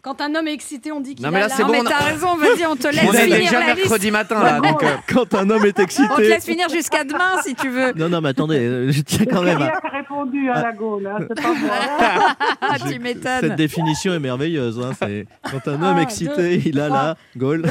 Quand 0.00 0.20
un 0.20 0.32
homme 0.36 0.46
est 0.46 0.52
excité, 0.54 0.92
on 0.92 1.00
dit 1.00 1.16
qu'il 1.16 1.24
Non, 1.26 1.32
mais 1.32 1.38
a 1.38 1.40
là, 1.40 1.48
la- 1.48 1.54
c'est 1.54 1.62
Non, 1.62 1.68
bon, 1.68 1.72
mais 1.74 1.80
on 1.80 1.86
a- 1.86 1.90
t'as 1.90 2.04
raison, 2.04 2.36
vas-y, 2.36 2.66
on 2.66 2.76
te 2.76 2.86
laisse 2.86 3.04
On 3.04 3.12
est 3.12 3.22
finir 3.24 3.36
déjà 3.38 3.52
la 3.60 3.66
liste. 3.74 3.76
mercredi 3.78 4.10
matin 4.12 4.42
là, 4.44 4.60
donc 4.60 4.82
euh, 4.84 4.94
quand 5.12 5.34
un 5.34 5.50
homme 5.50 5.64
est 5.66 5.70
On 5.70 5.72
te 5.72 5.80
excité. 5.82 6.28
laisse 6.28 6.44
finir 6.44 6.68
jusqu'à 6.68 7.02
demain 7.02 7.42
si 7.42 7.54
tu 7.56 7.68
veux. 7.68 7.92
Non, 7.96 8.08
non, 8.08 8.20
mais 8.20 8.28
attendez, 8.28 8.58
euh, 8.60 8.92
je 8.92 9.00
tiens 9.02 9.26
quand 9.26 9.42
même 9.42 9.60
à. 9.60 9.66
qui 9.80 9.86
a 9.86 9.90
répondu 9.90 10.50
à 10.50 10.62
la 10.62 10.72
Gaule, 10.72 11.06
hein, 11.08 11.18
c'est 11.28 11.42
pas 11.42 11.52
moi. 11.52 11.70
Ah, 12.60 12.76
tu 12.78 12.98
m'étonnes. 13.00 13.40
Cette 13.40 13.56
définition 13.56 14.14
est 14.14 14.18
merveilleuse. 14.20 14.78
hein, 14.78 14.92
c'est- 14.98 15.26
Quand 15.50 15.66
un 15.68 15.74
homme 15.82 15.96
Un, 15.98 16.02
excité, 16.02 16.62
il 16.64 16.78
a 16.78 16.86
trois. 16.86 16.98
la 16.98 17.16
gaule. 17.36 17.66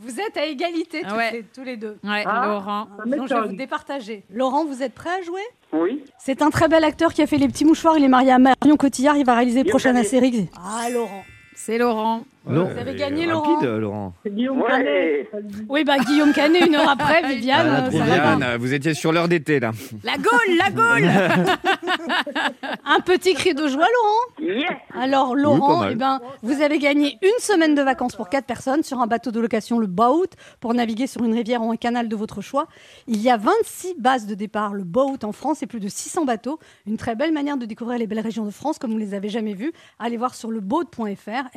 Vous 0.00 0.18
êtes 0.20 0.36
à 0.36 0.46
égalité 0.46 1.02
tous, 1.06 1.14
Ouais. 1.14 1.30
les, 1.32 1.42
tous 1.54 1.62
les 1.64 1.76
deux. 1.76 1.98
Ouais, 2.04 2.24
Ah. 2.26 2.46
Laurent. 2.46 2.88
Ça 2.98 3.04
Donc 3.04 3.04
je 3.04 3.10
vais 3.10 3.20
m'étonne. 3.34 3.50
vous 3.50 3.56
départager. 3.56 4.24
Laurent, 4.32 4.64
vous 4.64 4.82
êtes 4.82 4.94
prêt 4.94 5.10
à 5.20 5.22
jouer? 5.22 5.42
Oui. 5.72 6.04
C'est 6.18 6.42
un 6.42 6.50
très 6.50 6.68
bel 6.68 6.84
acteur 6.84 7.14
qui 7.14 7.22
a 7.22 7.26
fait 7.26 7.38
les 7.38 7.48
petits 7.48 7.64
mouchoirs. 7.64 7.96
Il 7.96 8.04
est 8.04 8.08
marié 8.08 8.30
à 8.30 8.38
Marion 8.38 8.76
Cotillard. 8.76 9.16
Il 9.16 9.24
va 9.24 9.34
réaliser 9.34 9.62
le 9.62 9.70
prochain. 9.70 9.96
Astérix. 9.96 10.38
Ah, 10.56 10.88
Laurent. 10.90 11.24
C'est 11.54 11.78
Laurent. 11.78 12.22
Non. 12.44 12.64
Vous 12.64 12.78
avez 12.78 12.94
gagné, 12.96 13.26
rapide, 13.30 13.52
Laurent. 13.52 13.62
euh, 13.64 13.78
Laurent. 13.78 14.14
Guillaume 14.26 14.60
Ouais. 14.62 15.28
Canet. 15.30 15.44
Oui, 15.68 15.84
bah 15.84 15.98
Guillaume 15.98 16.32
Canet, 16.32 16.66
une 16.66 16.74
heure 16.74 16.88
après, 16.88 17.22
Viviane, 17.28 17.66
Elle 17.66 17.72
a 17.72 17.86
euh, 17.86 17.90
ça. 17.90 18.04
Viviane, 18.04 18.56
vous 18.58 18.74
étiez 18.74 18.94
sur 18.94 19.12
l'heure 19.12 19.28
d'été 19.28 19.60
là. 19.60 19.70
La 20.02 20.16
Gaule, 20.16 20.56
la 20.58 20.70
Gaule 20.70 21.08
Un 22.84 23.00
petit 23.00 23.34
cri 23.34 23.54
de 23.54 23.66
joie, 23.68 23.86
Laurent 23.86 24.48
Yes 24.56 24.64
Alors, 24.98 25.34
Laurent, 25.36 25.86
eh 25.88 25.94
ben, 25.94 26.20
vous 26.42 26.60
avez 26.62 26.78
gagné 26.78 27.16
une 27.22 27.38
semaine 27.38 27.74
de 27.74 27.82
vacances 27.82 28.16
pour 28.16 28.28
quatre 28.28 28.46
personnes 28.46 28.82
sur 28.82 29.00
un 29.00 29.06
bateau 29.06 29.30
de 29.30 29.40
location, 29.40 29.78
le 29.78 29.86
Boat, 29.86 30.26
pour 30.60 30.74
naviguer 30.74 31.06
sur 31.06 31.24
une 31.24 31.34
rivière 31.34 31.62
ou 31.62 31.70
un 31.70 31.76
canal 31.76 32.08
de 32.08 32.16
votre 32.16 32.40
choix. 32.40 32.66
Il 33.06 33.20
y 33.20 33.30
a 33.30 33.36
26 33.36 33.94
bases 33.98 34.26
de 34.26 34.34
départ, 34.34 34.74
le 34.74 34.84
Boat 34.84 35.18
en 35.22 35.32
France, 35.32 35.62
et 35.62 35.66
plus 35.66 35.80
de 35.80 35.88
600 35.88 36.24
bateaux. 36.24 36.58
Une 36.86 36.96
très 36.96 37.14
belle 37.14 37.32
manière 37.32 37.56
de 37.56 37.66
découvrir 37.66 37.98
les 37.98 38.06
belles 38.06 38.20
régions 38.20 38.44
de 38.44 38.50
France, 38.50 38.78
comme 38.78 38.90
vous 38.90 38.98
ne 38.98 39.04
les 39.04 39.14
avez 39.14 39.28
jamais 39.28 39.54
vues. 39.54 39.72
Allez 39.98 40.16
voir 40.16 40.34
sur 40.34 40.50
le 40.50 40.60
boat.fr, 40.60 41.48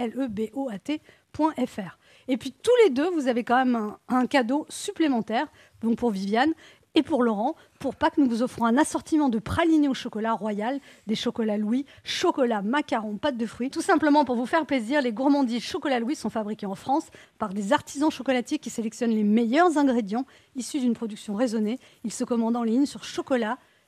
Et 2.27 2.37
puis, 2.37 2.51
tous 2.51 2.71
les 2.83 2.89
deux, 2.89 3.09
vous 3.09 3.27
avez 3.27 3.43
quand 3.43 3.57
même 3.57 3.93
un, 4.07 4.25
cadeau 4.27 4.65
supplémentaire, 4.69 5.47
donc 5.81 5.97
pour 5.97 6.11
Viviane 6.11 6.53
et 6.97 7.03
pour 7.03 7.23
Laurent, 7.23 7.55
pour 7.79 7.95
Pâques, 7.95 8.17
nous 8.17 8.27
vous 8.27 8.41
offrons 8.41 8.65
un 8.65 8.77
assortiment 8.77 9.27
de 9.27 9.37
pralinés 9.37 9.89
au 9.89 9.93
chocolat 9.93 10.31
royal, 10.31 10.79
des 11.07 11.15
chocolats 11.15 11.57
Louis, 11.57 11.85
chocolat, 12.05 12.61
macarons, 12.61 13.17
pâte 13.17 13.35
de 13.35 13.45
fruits. 13.45 13.69
Tout 13.69 13.81
simplement 13.81 14.23
pour 14.23 14.37
vous 14.37 14.45
faire 14.45 14.65
plaisir, 14.65 15.01
les 15.01 15.11
gourmandises 15.11 15.61
chocolat 15.61 15.99
Louis 15.99 16.15
sont 16.15 16.29
fabriqués 16.29 16.65
en 16.65 16.75
France 16.75 17.07
par 17.37 17.53
des 17.53 17.73
artisans 17.73 18.09
chocolatiers 18.09 18.59
qui 18.59 18.69
sélectionnent 18.69 19.11
les 19.11 19.25
meilleurs 19.25 19.77
ingrédients 19.77 20.25
issus 20.55 20.79
d'une 20.79 20.93
production 20.93 21.35
raisonnée. 21.35 21.79
Ils 22.05 22.13
se 22.13 22.23
commandent 22.23 22.55
en 22.55 22.63
ligne 22.63 22.85
sur 22.85 23.03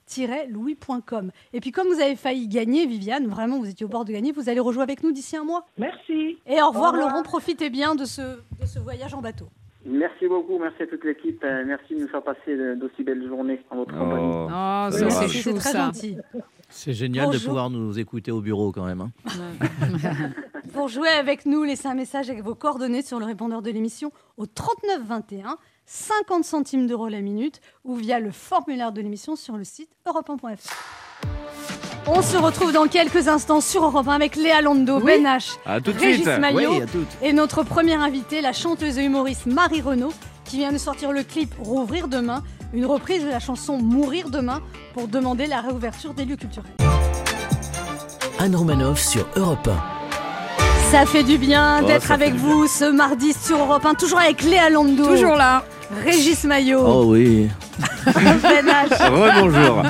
chocolat-louis.com. 0.07 1.31
Et 1.53 1.59
puis 1.59 1.71
comme 1.71 1.87
vous 1.87 1.99
avez 1.99 2.15
failli 2.15 2.47
gagner, 2.47 2.85
Viviane, 2.85 3.27
vraiment 3.27 3.59
vous 3.59 3.69
étiez 3.69 3.85
au 3.85 3.89
bord 3.89 4.05
de 4.05 4.11
gagner, 4.11 4.31
vous 4.31 4.49
allez 4.49 4.59
rejouer 4.59 4.83
avec 4.83 5.03
nous 5.03 5.11
d'ici 5.11 5.35
un 5.37 5.43
mois. 5.43 5.65
Merci. 5.77 6.37
Et 6.45 6.61
au 6.61 6.67
revoir 6.69 6.91
Au 6.93 6.93
revoir. 6.93 6.93
Laurent, 6.93 7.23
profitez 7.23 7.69
bien 7.69 7.95
de 7.95 8.05
ce, 8.05 8.21
de 8.21 8.65
ce 8.65 8.79
voyage 8.79 9.13
en 9.13 9.21
bateau. 9.21 9.45
Merci 9.85 10.27
beaucoup, 10.27 10.59
merci 10.59 10.83
à 10.83 10.87
toute 10.87 11.03
l'équipe. 11.05 11.41
euh, 11.45 11.63
Merci 11.65 11.95
de 11.95 12.01
nous 12.01 12.07
faire 12.09 12.21
passer 12.21 12.57
d'aussi 12.75 13.03
belles 13.03 13.25
journées 13.25 13.61
en 13.69 13.77
votre 13.77 13.97
compagnie. 13.97 14.33
Oh. 14.33 14.47
Oh, 14.49 15.09
ça, 15.09 15.27
C'est 15.29 15.53
très 15.53 15.71
ça. 15.71 15.85
gentil. 15.85 16.17
C'est 16.69 16.91
génial 16.93 17.29
de 17.31 17.37
pouvoir 17.37 17.69
nous 17.69 17.97
écouter 17.97 18.31
au 18.31 18.41
bureau 18.41 18.73
quand 18.73 18.83
même. 18.85 18.99
hein. 19.01 19.11
Pour 20.73 20.89
jouer 20.89 21.07
avec 21.07 21.45
nous, 21.45 21.63
laissez 21.63 21.87
un 21.87 21.93
message 21.93 22.29
avec 22.29 22.43
vos 22.43 22.53
coordonnées 22.55 23.01
sur 23.01 23.19
le 23.19 23.25
répondeur 23.25 23.61
de 23.61 23.71
l'émission 23.71 24.11
au 24.35 24.45
39 24.45 25.01
21, 25.05 25.57
50 25.89 26.43
centimes 26.43 26.85
d'euros 26.85 27.07
la 27.07 27.21
minute 27.21 27.61
ou 27.85 27.95
via 27.95 28.19
le 28.19 28.31
formulaire 28.31 28.91
de 28.91 28.99
l'émission 29.01 29.35
sur 29.37 29.55
le 29.55 29.63
site 29.63 29.89
europe 30.05 30.27
1.fr. 30.29 30.57
On 32.07 32.21
se 32.21 32.35
retrouve 32.37 32.73
dans 32.73 32.87
quelques 32.87 33.27
instants 33.29 33.61
sur 33.61 33.83
Europe 33.85 34.07
1 34.07 34.11
avec 34.11 34.35
Léa 34.35 34.61
Londo, 34.61 34.99
Ben 34.99 35.23
H 35.25 35.57
À 35.65 35.79
tout 35.81 35.91
Régis 35.97 36.23
suite. 36.25 36.39
Maillot 36.39 36.71
Oui, 36.71 36.81
à 36.81 36.85
toutes. 36.85 37.07
et 37.21 37.31
notre 37.33 37.63
première 37.63 38.01
invitée, 38.01 38.41
la 38.41 38.51
chanteuse 38.53 38.97
et 38.97 39.03
humoriste 39.05 39.45
Marie 39.45 39.81
Renaud, 39.81 40.11
qui 40.43 40.57
vient 40.57 40.71
de 40.73 40.77
sortir 40.77 41.11
le 41.13 41.23
clip 41.23 41.53
Rouvrir 41.59 42.07
demain, 42.09 42.43
une 42.73 42.85
reprise 42.85 43.23
de 43.23 43.29
la 43.29 43.39
chanson 43.39 43.77
Mourir 43.77 44.29
demain 44.29 44.61
pour 44.93 45.07
demander 45.07 45.47
la 45.47 45.61
réouverture 45.61 46.13
des 46.13 46.25
lieux 46.25 46.35
culturels. 46.37 46.71
Anne 48.39 48.55
Romanoff 48.55 48.99
sur 49.01 49.25
Europe 49.37 49.67
1. 49.67 49.96
Ça 50.91 51.05
fait 51.05 51.23
du 51.23 51.37
bien 51.37 51.81
Oh, 51.83 51.85
d'être 51.87 52.11
avec 52.11 52.33
vous 52.35 52.67
ce 52.67 52.85
mardi 52.85 53.33
sur 53.33 53.57
Europe 53.59 53.85
1, 53.85 53.95
toujours 53.95 54.19
avec 54.19 54.41
Léa 54.43 54.69
Lando, 54.69 55.05
Toujours 55.05 55.35
là. 55.35 55.63
Régis 56.03 56.43
Maillot, 56.43 56.81
Oh 56.85 57.03
oui. 57.07 57.47
Ben 58.05 58.65
H, 58.65 59.09
Rebonjour. 59.09 59.83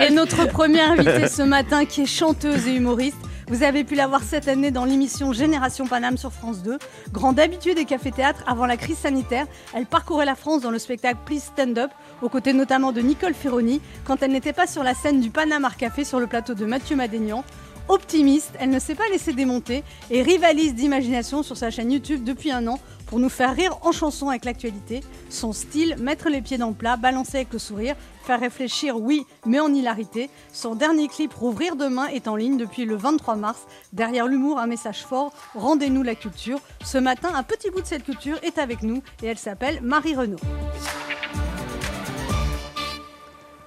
et 0.00 0.10
notre 0.10 0.46
première 0.48 0.92
invitée 0.92 1.28
ce 1.28 1.42
matin 1.42 1.84
qui 1.84 2.02
est 2.02 2.06
chanteuse 2.06 2.66
et 2.66 2.74
humoriste. 2.74 3.16
Vous 3.48 3.62
avez 3.64 3.84
pu 3.84 3.94
la 3.94 4.06
voir 4.06 4.22
cette 4.22 4.48
année 4.48 4.70
dans 4.70 4.84
l'émission 4.84 5.32
Génération 5.32 5.86
Paname 5.86 6.16
sur 6.16 6.32
France 6.32 6.62
2. 6.62 6.78
Grande 7.12 7.38
habituée 7.38 7.74
des 7.74 7.84
cafés-théâtres 7.84 8.42
avant 8.46 8.66
la 8.66 8.76
crise 8.76 8.96
sanitaire, 8.98 9.46
elle 9.74 9.86
parcourait 9.86 10.24
la 10.26 10.34
France 10.36 10.62
dans 10.62 10.70
le 10.70 10.78
spectacle 10.78 11.18
Please 11.26 11.40
Stand 11.54 11.76
Up, 11.78 11.90
aux 12.22 12.28
côtés 12.28 12.52
notamment 12.52 12.92
de 12.92 13.00
Nicole 13.00 13.34
Ferroni, 13.34 13.80
quand 14.04 14.22
elle 14.22 14.32
n'était 14.32 14.52
pas 14.54 14.66
sur 14.66 14.82
la 14.82 14.94
scène 14.94 15.20
du 15.20 15.30
Paname 15.30 15.64
Art 15.64 15.76
Café 15.76 16.04
sur 16.04 16.18
le 16.20 16.26
plateau 16.26 16.54
de 16.54 16.64
Mathieu 16.64 16.96
Madénian. 16.96 17.44
Optimiste, 17.88 18.52
elle 18.58 18.70
ne 18.70 18.78
s'est 18.78 18.94
pas 18.94 19.08
laissée 19.10 19.32
démonter 19.32 19.82
et 20.10 20.22
rivalise 20.22 20.74
d'imagination 20.74 21.42
sur 21.42 21.56
sa 21.56 21.70
chaîne 21.70 21.92
YouTube 21.92 22.24
depuis 22.24 22.50
un 22.50 22.66
an 22.66 22.78
pour 23.06 23.18
nous 23.18 23.28
faire 23.28 23.54
rire 23.54 23.76
en 23.82 23.92
chanson 23.92 24.30
avec 24.30 24.44
l'actualité. 24.44 25.02
Son 25.28 25.52
style, 25.52 25.96
mettre 25.98 26.30
les 26.30 26.40
pieds 26.40 26.56
dans 26.58 26.68
le 26.68 26.74
plat, 26.74 26.96
balancer 26.96 27.38
avec 27.38 27.52
le 27.52 27.58
sourire, 27.58 27.94
faire 28.24 28.40
réfléchir, 28.40 28.98
oui, 28.98 29.26
mais 29.44 29.60
en 29.60 29.72
hilarité. 29.74 30.30
Son 30.52 30.74
dernier 30.74 31.08
clip, 31.08 31.34
Rouvrir 31.34 31.76
demain, 31.76 32.06
est 32.06 32.28
en 32.28 32.36
ligne 32.36 32.56
depuis 32.56 32.84
le 32.84 32.96
23 32.96 33.36
mars. 33.36 33.66
Derrière 33.92 34.26
l'humour, 34.26 34.58
un 34.58 34.66
message 34.66 35.04
fort, 35.04 35.32
rendez-nous 35.54 36.02
la 36.02 36.14
culture. 36.14 36.60
Ce 36.84 36.96
matin, 36.96 37.30
un 37.34 37.42
petit 37.42 37.70
bout 37.70 37.82
de 37.82 37.86
cette 37.86 38.04
culture 38.04 38.38
est 38.42 38.58
avec 38.58 38.82
nous 38.82 39.02
et 39.22 39.26
elle 39.26 39.38
s'appelle 39.38 39.80
Marie 39.82 40.14
Renaud. 40.14 40.38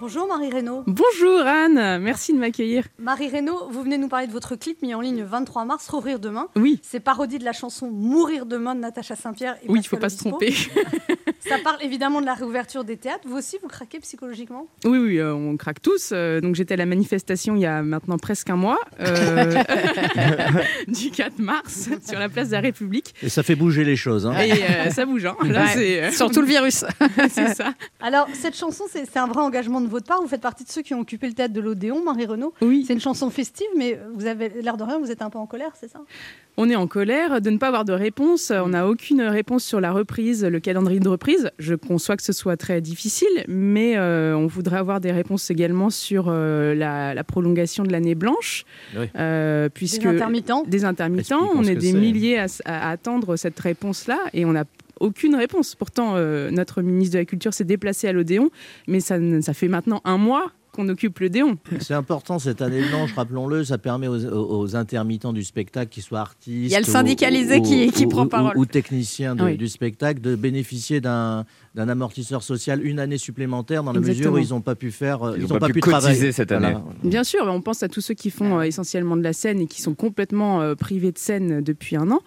Bonjour 0.01 0.27
Marie 0.27 0.51
Renaud. 0.51 0.83
Bonjour 0.87 1.39
Anne, 1.45 1.99
merci 2.01 2.33
de 2.33 2.37
m'accueillir. 2.37 2.83
Marie 2.99 3.29
Renaud, 3.29 3.69
vous 3.69 3.81
venez 3.81 3.97
nous 3.97 4.09
parler 4.09 4.27
de 4.27 4.31
votre 4.33 4.55
clip 4.55 4.81
mis 4.81 4.93
en 4.93 4.99
ligne 4.99 5.19
le 5.19 5.23
23 5.25 5.63
mars, 5.65 5.87
Rouvrir 5.87 6.19
demain. 6.19 6.47
Oui, 6.57 6.79
C'est 6.83 6.99
parodie 6.99 7.39
de 7.39 7.45
la 7.45 7.53
chanson 7.53 7.89
Mourir 7.89 8.45
demain 8.45 8.75
de 8.75 8.81
Natacha 8.81 9.15
Saint-Pierre. 9.15 9.55
et 9.63 9.69
oui, 9.69 9.79
il 9.81 9.87
faut 9.87 9.95
Pascal 9.97 10.33
pas 10.33 10.49
se 10.49 10.49
tromper. 10.51 10.53
Ça 11.47 11.57
parle 11.63 11.77
évidemment 11.81 12.21
de 12.21 12.25
la 12.25 12.33
réouverture 12.33 12.83
des 12.83 12.97
théâtres. 12.97 13.23
Vous 13.27 13.37
aussi, 13.37 13.57
vous 13.61 13.67
craquez 13.67 13.99
psychologiquement? 13.99 14.67
Oui, 14.85 14.97
oui, 14.97 15.17
euh, 15.19 15.33
on 15.33 15.57
craque 15.57 15.81
tous. 15.81 16.09
Euh, 16.11 16.41
donc 16.41 16.55
j'étais 16.55 16.73
à 16.73 16.77
la 16.77 16.85
manifestation 16.85 17.55
il 17.55 17.61
y 17.61 17.65
a 17.65 17.81
maintenant 17.83 18.17
presque 18.17 18.49
un 18.49 18.55
mois, 18.55 18.79
euh, 18.99 19.63
du 20.87 21.11
4 21.11 21.39
mars, 21.39 21.89
sur 22.07 22.19
la 22.19 22.29
place 22.29 22.47
de 22.49 22.53
la 22.53 22.61
République. 22.61 23.13
Et 23.21 23.29
ça 23.29 23.43
fait 23.43 23.55
bouger 23.55 23.83
les 23.83 23.95
choses. 23.95 24.25
Hein. 24.25 24.37
Et 24.39 24.51
euh, 24.53 24.89
ça 24.89 25.05
bouge, 25.05 25.25
hein. 25.25 25.35
Là, 25.43 25.65
Ouais. 25.65 25.71
c'est 25.73 26.03
euh, 26.03 26.11
Surtout 26.11 26.41
le 26.41 26.47
virus. 26.47 26.85
c'est 27.29 27.53
ça. 27.53 27.73
Alors, 28.01 28.27
cette 28.33 28.55
chanson, 28.55 28.85
c'est 28.89 29.05
c'est 29.05 29.19
un 29.19 29.27
vrai 29.27 29.41
engagement 29.41 29.81
de 29.81 29.87
votre 29.87 30.05
part. 30.07 30.21
Vous 30.21 30.27
faites 30.27 30.41
partie 30.41 30.63
de 30.63 30.69
ceux 30.69 30.81
qui 30.81 30.93
ont 30.93 30.99
occupé 30.99 31.27
le 31.27 31.33
théâtre 31.33 31.53
de 31.53 31.61
l'Odéon, 31.61 32.03
Marie 32.03 32.25
Renaud. 32.25 32.53
Oui, 32.61 32.83
C'est 32.87 32.93
une 32.93 32.99
chanson 32.99 33.29
festive, 33.29 33.67
mais 33.77 33.99
vous 34.15 34.25
avez 34.25 34.49
l'air 34.61 34.77
de 34.77 34.83
rien, 34.83 34.99
vous 34.99 35.11
êtes 35.11 35.21
un 35.21 35.29
peu 35.29 35.37
en 35.39 35.45
colère, 35.45 35.71
c'est 35.79 35.89
ça? 35.89 35.99
On 36.57 36.69
est 36.69 36.75
en 36.75 36.87
colère 36.87 37.41
de 37.41 37.49
ne 37.49 37.57
pas 37.57 37.67
avoir 37.67 37.85
de 37.85 37.93
réponse. 37.93 38.51
On 38.51 38.69
n'a 38.69 38.87
aucune 38.87 39.21
réponse 39.21 39.63
sur 39.63 39.81
la 39.81 39.91
reprise, 39.91 40.43
le 40.45 40.59
calendrier 40.59 40.99
de 40.99 41.09
reprise. 41.09 41.49
Je 41.59 41.75
conçois 41.75 42.15
que 42.15 42.23
ce 42.23 42.33
soit 42.33 42.57
très 42.57 42.81
difficile, 42.81 43.27
mais 43.47 43.97
euh, 43.97 44.35
on 44.37 44.47
voudrait 44.47 44.77
avoir 44.77 44.99
des 44.99 45.11
réponses 45.11 45.49
également 45.51 45.89
sur 45.89 46.25
euh, 46.29 46.73
la, 46.73 47.13
la 47.13 47.23
prolongation 47.23 47.83
de 47.83 47.91
l'année 47.91 48.15
blanche, 48.15 48.65
Oui. 48.97 49.07
euh, 49.17 49.65
Des 49.65 49.69
puisque 49.69 50.05
intermittents. 50.05 50.63
des 50.67 50.85
intermittents. 50.85 51.49
On 51.55 51.63
est 51.63 51.75
des 51.75 51.93
milliers 51.93 52.39
à, 52.39 52.89
attendre 52.89 53.35
cette 53.35 53.59
réponse-là 53.59 54.17
et 54.33 54.45
on 54.45 54.53
n'a 54.53 54.63
aucune 55.01 55.35
réponse. 55.35 55.75
Pourtant, 55.75 56.13
euh, 56.15 56.49
notre 56.51 56.81
ministre 56.81 57.13
de 57.15 57.19
la 57.19 57.25
Culture 57.25 57.53
s'est 57.53 57.65
déplacé 57.65 58.07
à 58.07 58.13
l'Odéon, 58.13 58.49
mais 58.87 59.01
ça 59.01 59.17
fait 59.53 59.67
maintenant 59.67 60.01
un 60.05 60.17
mois 60.17 60.51
qu'on 60.75 60.87
occupe 60.89 61.19
l'Odéon. 61.19 61.57
C'est 61.79 61.93
important 61.93 62.37
cette 62.39 62.61
année 62.61 62.81
blanche, 62.89 63.13
rappelons-le, 63.13 63.63
ça 63.63 63.77
permet 63.77 64.07
aux, 64.07 64.75
intermittents 64.75 65.33
du 65.33 65.43
spectacle, 65.43 65.89
qu'ils 65.91 66.03
soient 66.03 66.19
artistes. 66.19 66.47
Il 66.47 66.67
y 66.69 66.75
a 66.75 66.79
le 66.79 66.85
syndicalisé 66.85 67.57
ou- 67.59 67.61
qui- 67.63 67.91
qui 67.91 68.05
ou- 68.05 68.09
prend 68.09 68.27
parole. 68.27 68.57
Ou, 68.57 68.65
techniciens 68.65 69.35
de- 69.35 69.43
Oui. 69.43 69.57
du 69.57 69.67
spectacle, 69.67 70.21
de 70.21 70.35
bénéficier 70.35 71.01
d'un 71.01 71.45
d'un 71.75 71.89
amortisseur 71.89 72.41
social 72.41 72.83
une 72.85 72.99
année 72.99 73.17
supplémentaire 73.17 73.83
dans 73.83 73.91
la 73.91 73.99
mesure 73.99 74.33
où 74.33 74.37
ils 74.37 74.49
n'ont 74.49 74.61
pas 74.61 74.75
pu 74.75 74.91
faire, 74.91 75.19
Ils 75.35 75.43
ils 75.43 75.51
ont 75.51 75.55
ont 75.55 75.59
pas 75.59 75.67
pas 75.67 75.73
pu 75.73 75.81
travailler 75.81 76.31
cette 76.31 76.51
année. 76.53 76.73
Bien 77.03 77.25
sûr, 77.25 77.45
on 77.47 77.61
pense 77.61 77.83
à 77.83 77.89
tous 77.89 78.01
ceux 78.01 78.13
qui 78.13 78.29
font 78.31 78.59
euh, 78.59 78.63
essentiellement 78.63 79.17
de 79.17 79.21
la 79.21 79.33
scène 79.33 79.59
et 79.59 79.67
qui 79.67 79.81
sont 79.81 79.93
complètement 79.93 80.61
euh, 80.61 80.75
privés 80.75 81.11
de 81.11 81.17
scène 81.17 81.61
depuis 81.61 81.97
un 81.97 82.09
an, 82.11 82.21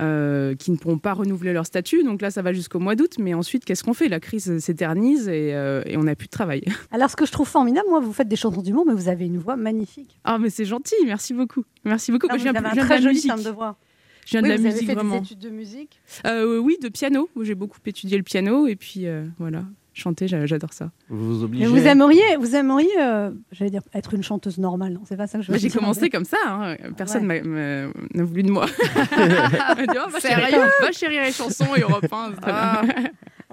euh, 0.00 0.54
qui 0.54 0.70
ne 0.70 0.76
pourront 0.76 0.98
pas 0.98 1.12
renouveler 1.12 1.52
leur 1.52 1.66
statut. 1.66 2.04
Donc 2.04 2.22
là, 2.22 2.30
ça 2.30 2.42
va 2.42 2.52
jusqu'au 2.52 2.78
mois 2.78 2.94
d'août. 2.94 3.16
Mais 3.18 3.34
ensuite, 3.34 3.64
qu'est-ce 3.64 3.82
qu'on 3.82 3.94
fait? 3.94 4.08
La 4.08 4.20
crise 4.20 4.58
s'éternise 4.58 5.28
et, 5.28 5.54
euh, 5.54 5.82
et 5.86 5.96
on 5.96 6.04
n'a 6.04 6.14
plus 6.14 6.26
de 6.26 6.32
travail. 6.32 6.62
Alors, 6.92 7.10
ce 7.10 7.16
que 7.16 7.26
je 7.26 7.32
trouve 7.32 7.48
formidable, 7.48 7.86
moi, 7.90 8.00
vous 8.00 8.12
faites 8.12 8.28
des 8.28 8.36
chansons 8.36 8.62
d'humour, 8.62 8.84
mais 8.86 8.94
vous 8.94 9.08
avez 9.08 9.26
une 9.26 9.38
voix 9.38 9.56
magnifique. 9.56 10.18
Ah, 10.24 10.38
mais 10.38 10.50
c'est 10.50 10.64
gentil, 10.64 10.94
merci 11.04 11.34
beaucoup. 11.34 11.64
Merci 11.84 12.12
beaucoup. 12.12 12.28
Moi, 12.28 12.36
vous 12.36 12.44
je 12.44 12.50
viens, 12.50 12.54
avez 12.54 12.68
un 12.78 12.82
de 12.82 12.86
très 12.86 13.02
joli 13.02 13.20
timbre 13.22 13.44
de 13.44 13.50
voix. 13.50 13.76
Je 14.24 14.30
viens 14.30 14.42
de 14.42 14.46
Oui, 14.46 14.50
la 14.52 14.56
vous 14.56 14.62
avez 14.66 14.72
musique 14.74 14.86
fait 14.88 14.94
vraiment. 14.94 15.18
des 15.20 15.24
études 15.26 15.38
de 15.38 15.50
musique. 15.50 16.00
Euh, 16.26 16.58
oui, 16.58 16.76
de 16.82 16.88
piano. 16.88 17.28
J'ai 17.42 17.54
beaucoup 17.54 17.78
étudié 17.84 18.16
le 18.16 18.22
piano 18.22 18.66
et 18.66 18.74
puis 18.76 19.06
euh, 19.06 19.24
voilà, 19.38 19.64
chanter, 19.92 20.26
j'a- 20.28 20.46
j'adore 20.46 20.72
ça. 20.72 20.90
Vous 21.08 21.40
vous 21.40 21.48
Mais 21.48 21.66
obligez. 21.66 21.66
vous 21.66 21.86
aimeriez, 21.86 22.36
vous 22.38 22.56
aimeriez, 22.56 22.88
euh, 23.00 23.30
j'allais 23.52 23.70
dire, 23.70 23.82
être 23.92 24.14
une 24.14 24.22
chanteuse 24.22 24.58
normale. 24.58 24.94
Non, 24.94 25.02
c'est 25.04 25.16
pas 25.16 25.26
ça 25.26 25.38
que 25.38 25.44
je 25.44 25.52
veux 25.52 25.58
J'ai 25.58 25.68
dire. 25.68 25.78
commencé 25.78 26.08
comme 26.10 26.24
ça, 26.24 26.38
hein. 26.46 26.76
personne 26.96 27.26
Ouais. 27.28 27.42
n'a 27.44 28.24
voulu 28.24 28.42
de 28.44 28.50
moi. 28.50 28.66
Dit, 28.96 29.98
oh, 30.06 30.08
va, 30.10 30.20
chérie, 30.20 30.52
va 30.80 30.92
chérir 30.92 31.22
les 31.22 31.32
chansons 31.32 31.74
et 31.76 31.80
Europe 31.80 32.06
1, 32.10 32.32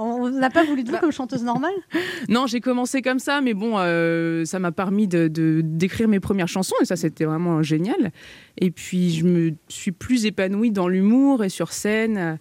On 0.04 0.30
n'a 0.30 0.50
pas 0.50 0.64
voulu 0.64 0.84
de 0.84 0.92
vous 0.92 0.98
comme 0.98 1.12
chanteuse 1.12 1.44
normale 1.44 1.72
Non, 2.30 2.48
j'ai 2.48 2.60
commencé 2.62 3.02
comme 3.02 3.20
ça, 3.20 3.42
mais 3.42 3.54
bon, 3.54 3.74
euh, 3.78 4.44
ça 4.46 4.60
m'a 4.60 4.72
permis 4.72 5.08
de 5.08 5.28
de- 5.28 5.62
d'écrire 5.64 6.08
mes 6.08 6.20
premières 6.20 6.48
chansons 6.48 6.76
et 6.82 6.86
ça, 6.86 6.96
c'était 6.96 7.26
vraiment 7.26 7.62
génial. 7.62 8.12
Et 8.58 8.72
puis, 8.72 9.12
je 9.12 9.26
me 9.26 9.52
suis 9.68 9.92
plus 9.92 10.26
épanouie 10.26 10.72
dans 10.72 10.88
l'humour 10.88 11.44
et 11.44 11.50
sur 11.50 11.72
scène. 11.74 12.18
euh, 12.18 12.36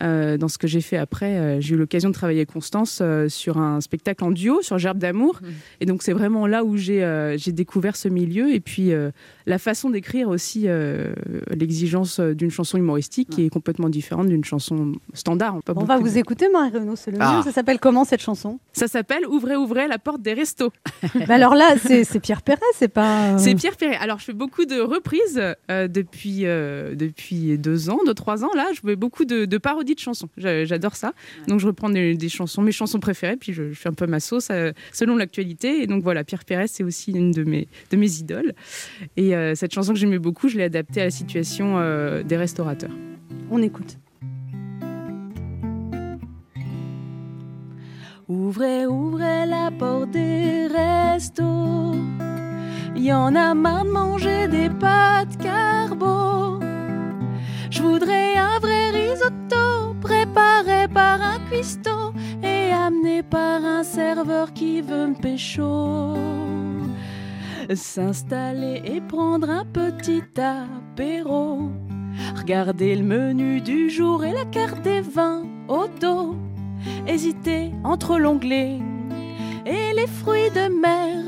dans 0.00 0.48
ce 0.48 0.58
que 0.58 0.66
j'ai 0.66 0.80
fait 0.80 0.96
après, 0.96 1.38
Euh, 1.38 1.60
j'ai 1.60 1.74
eu 1.74 1.78
l'occasion 1.78 2.08
de 2.10 2.14
travailler 2.14 2.40
avec 2.40 2.52
Constance 2.52 2.98
euh, 3.02 3.28
sur 3.28 3.58
un 3.58 3.80
spectacle 3.80 4.24
en 4.24 4.30
duo 4.30 4.62
sur 4.62 4.78
Gerbe 4.78 4.98
d'amour. 4.98 5.40
Mhm. 5.42 5.48
Et 5.80 5.86
donc, 5.86 6.02
c'est 6.02 6.12
vraiment 6.12 6.46
là 6.46 6.64
où 6.64 6.76
j'ai 6.76 7.02
euh, 7.04 7.36
découvert 7.48 7.96
ce 7.96 8.08
milieu. 8.08 8.52
Et 8.54 8.60
puis, 8.60 8.92
euh, 8.92 9.10
la 9.46 9.58
façon 9.58 9.90
d'écrire 9.90 10.28
aussi, 10.28 10.64
euh, 10.66 11.12
l'exigence 11.50 12.20
d'une 12.20 12.50
chanson 12.50 12.78
humoristique 12.78 13.30
qui 13.30 13.44
est 13.44 13.50
complètement 13.50 13.88
différente 13.88 14.28
d'une 14.28 14.44
chanson 14.44 14.92
standard. 15.14 15.62
Pas 15.64 15.72
On 15.76 15.84
va 15.84 15.98
vous 15.98 16.08
de- 16.10 16.16
écouter, 16.18 16.48
Marie 16.48 16.70
Renaud, 16.70 16.96
c'est 16.96 17.10
le 17.10 17.18
Ah. 17.20 17.36
mieux. 17.38 17.42
Ça 17.42 17.52
s'appelle 17.52 17.78
comment 17.78 18.04
cette 18.04 18.22
chanson? 18.22 18.58
Ça 18.72 18.88
s'appelle 18.88 19.26
Ouvrez, 19.26 19.56
ouvrez 19.56 19.88
la 19.88 19.98
porte 19.98 20.22
des 20.22 20.32
restos. 20.34 20.72
Bah 21.28 21.34
Alors 21.34 21.54
là, 21.54 21.74
c'est 21.78 22.20
Pierre 22.20 22.42
Perret, 22.42 22.60
c'est 22.74 22.88
pas. 22.88 23.32
euh, 23.34 23.38
C'est 23.38 23.54
Pierre 23.54 23.76
Perret. 23.76 23.96
Alors, 24.00 24.18
je 24.18 24.24
fais 24.24 24.32
beaucoup 24.32 24.64
de 24.64 24.80
reprises 24.80 25.40
euh, 25.70 25.88
depuis, 25.88 26.40
euh, 26.46 26.94
depuis 26.94 27.58
deux 27.58 27.90
ans, 27.90 27.98
deux, 28.06 28.14
trois 28.14 28.44
ans. 28.44 28.50
Là, 28.54 28.66
je 28.74 28.80
fais 28.80 28.96
beaucoup 28.96 29.24
de, 29.24 29.44
de 29.44 29.58
parodies 29.58 29.81
de 29.82 29.98
chansons. 29.98 30.28
J'a- 30.36 30.64
J'adore 30.64 30.96
ça. 30.96 31.12
Donc, 31.48 31.60
je 31.60 31.66
reprends 31.66 31.90
des, 31.90 32.14
des 32.14 32.28
chansons, 32.28 32.62
mes 32.62 32.72
chansons 32.72 33.00
préférées, 33.00 33.36
puis 33.36 33.52
je, 33.52 33.70
je 33.70 33.74
fais 33.78 33.88
un 33.88 33.94
peu 33.94 34.06
ma 34.06 34.20
sauce 34.20 34.48
euh, 34.50 34.72
selon 34.92 35.16
l'actualité. 35.16 35.82
Et 35.82 35.86
donc, 35.86 36.02
voilà, 36.02 36.24
Pierre 36.24 36.44
Perret, 36.44 36.66
c'est 36.68 36.84
aussi 36.84 37.12
une 37.12 37.30
de 37.32 37.44
mes, 37.44 37.68
de 37.90 37.96
mes 37.96 38.18
idoles. 38.18 38.52
Et 39.16 39.34
euh, 39.36 39.54
cette 39.54 39.72
chanson 39.72 39.92
que 39.92 39.98
j'aimais 39.98 40.18
beaucoup, 40.18 40.48
je 40.48 40.56
l'ai 40.56 40.64
adaptée 40.64 41.00
à 41.00 41.04
la 41.04 41.10
situation 41.10 41.78
euh, 41.78 42.22
des 42.22 42.36
restaurateurs. 42.36 42.90
On 43.50 43.62
écoute. 43.62 43.98
Ouvrez, 48.28 48.86
ouvrez 48.86 49.46
la 49.46 49.70
porte 49.78 50.10
des 50.12 50.66
restos. 50.68 51.94
Y 52.96 53.12
en 53.12 53.34
a 53.34 53.52
marre 53.54 53.84
de 53.84 53.90
manger 53.90 54.48
des 54.48 54.70
pâtes 54.70 55.36
carbo. 55.42 56.60
Je 57.70 57.82
voudrais 57.82 58.36
un 58.36 58.58
vrai 58.60 58.90
risotto 58.90 59.31
préparé 60.02 60.88
par 60.88 61.22
un 61.22 61.38
cuistot 61.48 62.12
et 62.42 62.72
amené 62.72 63.22
par 63.22 63.64
un 63.64 63.84
serveur 63.84 64.52
qui 64.52 64.82
veut 64.82 65.08
me 65.08 65.14
pécho. 65.14 66.14
S'installer 67.74 68.82
et 68.84 69.00
prendre 69.00 69.48
un 69.48 69.64
petit 69.64 70.24
apéro. 70.36 71.70
Regarder 72.36 72.96
le 72.96 73.04
menu 73.04 73.60
du 73.60 73.88
jour 73.88 74.24
et 74.24 74.32
la 74.32 74.44
carte 74.44 74.82
des 74.82 75.00
vins 75.00 75.44
au 75.68 75.86
dos 76.00 76.34
hésiter 77.06 77.72
entre 77.84 78.18
l'onglet 78.18 78.78
et 79.66 79.94
les 79.94 80.06
fruits 80.06 80.50
de 80.50 80.68
mer. 80.80 81.24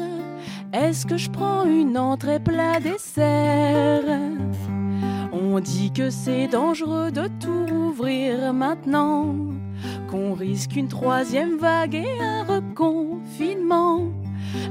Est-ce 0.73 1.07
que 1.07 1.17
je 1.17 1.31
prends 1.31 1.65
une 1.65 1.97
entrée 1.97 2.41
plat 2.41 2.81
dessert? 2.81 4.03
On 5.57 5.61
dit 5.61 5.93
que 5.93 6.11
c'est 6.11 6.49
dangereux 6.49 7.13
de 7.13 7.29
tout 7.39 7.67
rouvrir 7.67 8.53
maintenant, 8.53 9.37
qu'on 10.11 10.35
risque 10.35 10.75
une 10.75 10.89
troisième 10.89 11.59
vague 11.59 11.95
et 11.95 12.21
un 12.21 12.43
reconfinement. 12.43 14.09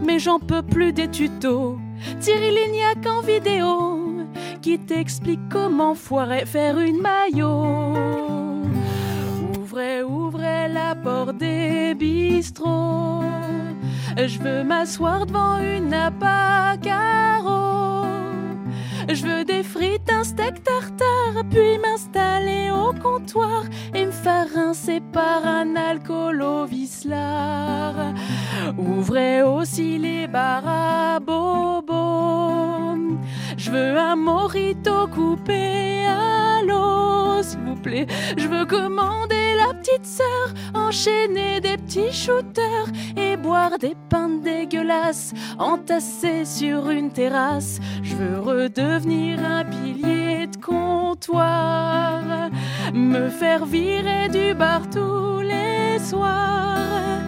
Mais 0.05 0.19
j'en 0.19 0.39
peux 0.39 0.61
plus 0.61 0.91
des 0.91 1.07
tutos, 1.07 1.79
Thierry 2.19 2.49
Lignac 2.49 2.97
en 3.07 3.21
vidéo, 3.21 4.25
qui 4.61 4.77
t'explique 4.77 5.47
comment 5.49 5.95
foirer 5.95 6.45
faire 6.45 6.77
une 6.77 6.99
maillot. 6.99 7.93
Ouvrez, 9.57 10.03
ouvrez 10.03 10.67
la 10.67 10.95
porte 10.95 11.37
des 11.37 11.95
bistrots. 11.95 13.21
Je 14.17 14.37
veux 14.37 14.65
m'asseoir 14.65 15.27
devant 15.27 15.59
une 15.59 15.87
nappe 15.87 16.21
à. 16.21 16.63
Je 19.13 19.27
veux 19.27 19.43
des 19.45 19.61
frites, 19.61 20.11
steak 20.23 20.63
tartare, 20.63 21.43
puis 21.49 21.77
m'installer 21.79 22.69
au 22.71 22.93
comptoir 22.93 23.63
et 23.93 24.05
me 24.05 24.11
faire 24.11 24.47
rincer 24.53 25.01
par 25.11 25.45
un 25.45 25.75
alcoolo 25.75 26.65
Vislar. 26.65 28.13
Ouvrez 28.77 29.41
aussi 29.43 29.97
les 29.97 30.27
bars 30.27 30.67
à 30.67 31.19
bobo. 31.19 31.93
Je 33.57 33.71
veux 33.71 33.97
un 33.97 34.15
morito 34.15 35.07
coupé 35.07 36.05
à 36.05 36.61
l'eau, 36.65 37.41
s'il 37.43 37.59
vous 37.59 37.75
plaît. 37.75 38.07
Je 38.37 38.47
veux 38.47 38.65
commander 38.65 39.55
la 39.55 39.73
petite 39.73 40.05
sœur, 40.05 40.53
enchaîner 40.73 41.61
des 41.61 41.77
petits 41.77 42.11
shooters 42.11 42.89
et 43.15 43.37
boire 43.37 43.77
des 43.77 43.95
pintes 44.09 44.41
dégueulasses 44.41 45.33
entassés 45.59 46.45
sur 46.45 46.89
une 46.89 47.11
terrasse. 47.11 47.79
Je 48.01 48.15
veux 48.15 48.39
redevenir 48.39 49.39
un 49.43 49.63
pilier 49.63 50.12
de 50.47 50.57
comptoir, 50.57 52.21
me 52.93 53.29
faire 53.29 53.65
virer 53.65 54.29
du 54.29 54.53
bar 54.53 54.81
tous 54.89 55.41
les 55.41 55.99
soirs. 55.99 57.21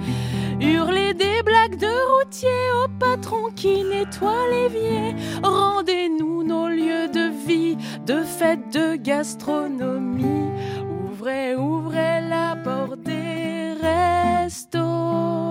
Hurler 0.59 1.13
des 1.13 1.41
blagues 1.43 1.77
de 1.77 1.93
routier 2.13 2.61
au 2.83 2.87
patron 2.99 3.51
qui 3.55 3.83
nettoie 3.83 4.47
l'évier. 4.51 5.15
Rendez-nous 5.43 6.43
nos 6.43 6.67
lieux 6.69 7.07
de 7.07 7.29
vie, 7.47 7.77
de 8.05 8.23
fête, 8.23 8.73
de 8.73 8.95
gastronomie. 8.95 10.49
Ouvrez, 11.03 11.55
ouvrez 11.55 12.21
la 12.21 12.55
porte 12.63 13.01
des 13.01 13.73
restos. 13.81 15.45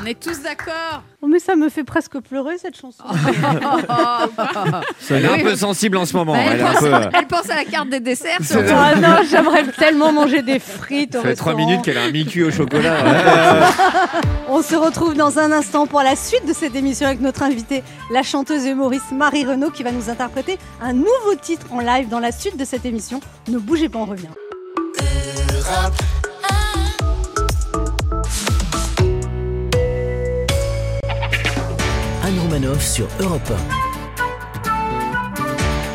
On 0.00 0.06
est 0.06 0.18
tous 0.18 0.40
d'accord. 0.42 1.02
Oh, 1.20 1.26
mais 1.26 1.38
ça 1.38 1.56
me 1.56 1.68
fait 1.68 1.84
presque 1.84 2.18
pleurer 2.20 2.58
cette 2.58 2.76
chanson. 2.76 3.02
Elle 5.10 5.24
est 5.24 5.28
un 5.28 5.42
peu 5.42 5.56
sensible 5.56 5.96
en 5.96 6.06
ce 6.06 6.16
moment. 6.16 6.34
Bah, 6.34 6.40
elle, 6.46 6.52
Elle 6.52 6.60
est 6.60 6.62
un 6.62 6.72
pense, 6.72 6.80
peu, 6.80 6.94
euh, 6.94 7.10
elle 7.12 7.26
pense 7.26 7.50
à 7.50 7.56
la 7.56 7.64
carte 7.64 7.88
des 7.88 8.00
desserts. 8.00 8.38
Ah 8.70 8.94
non, 8.94 9.16
j'aimerais 9.28 9.64
tellement 9.72 10.12
manger 10.12 10.42
des 10.42 10.58
frites 10.58 11.16
au 11.16 11.22
Ça 11.22 11.28
fait 11.28 11.34
trois 11.34 11.54
minutes 11.54 11.82
qu'elle 11.82 11.98
a 11.98 12.02
un 12.02 12.10
mi-cul 12.10 12.44
au 12.44 12.50
chocolat. 12.50 12.96
On 14.48 14.62
se 14.62 14.76
retrouve 14.76 15.14
dans 15.14 15.38
un 15.38 15.50
instant 15.50 15.86
pour 15.86 16.02
la 16.02 16.14
suite 16.14 16.46
de 16.46 16.52
cette 16.52 16.76
émission 16.76 17.06
avec 17.06 17.20
notre 17.20 17.42
invitée, 17.42 17.82
la 18.12 18.22
chanteuse 18.22 18.66
et 18.66 18.70
humoriste 18.70 19.12
Marie 19.12 19.44
Renaud, 19.44 19.70
qui 19.70 19.82
va 19.82 19.92
nous 19.92 20.10
interpréter 20.10 20.58
un 20.80 20.92
nouveau 20.92 21.34
titre 21.40 21.66
en 21.72 21.80
live 21.80 22.08
dans 22.08 22.20
la 22.20 22.32
suite 22.32 22.56
de 22.56 22.64
cette 22.64 22.84
émission. 22.84 23.20
Ne 23.48 23.58
bougez 23.58 23.88
pas, 23.88 23.98
on 23.98 24.04
revient. 24.04 24.28
Anne 32.28 32.78
sur 32.78 33.08
Europe 33.22 33.52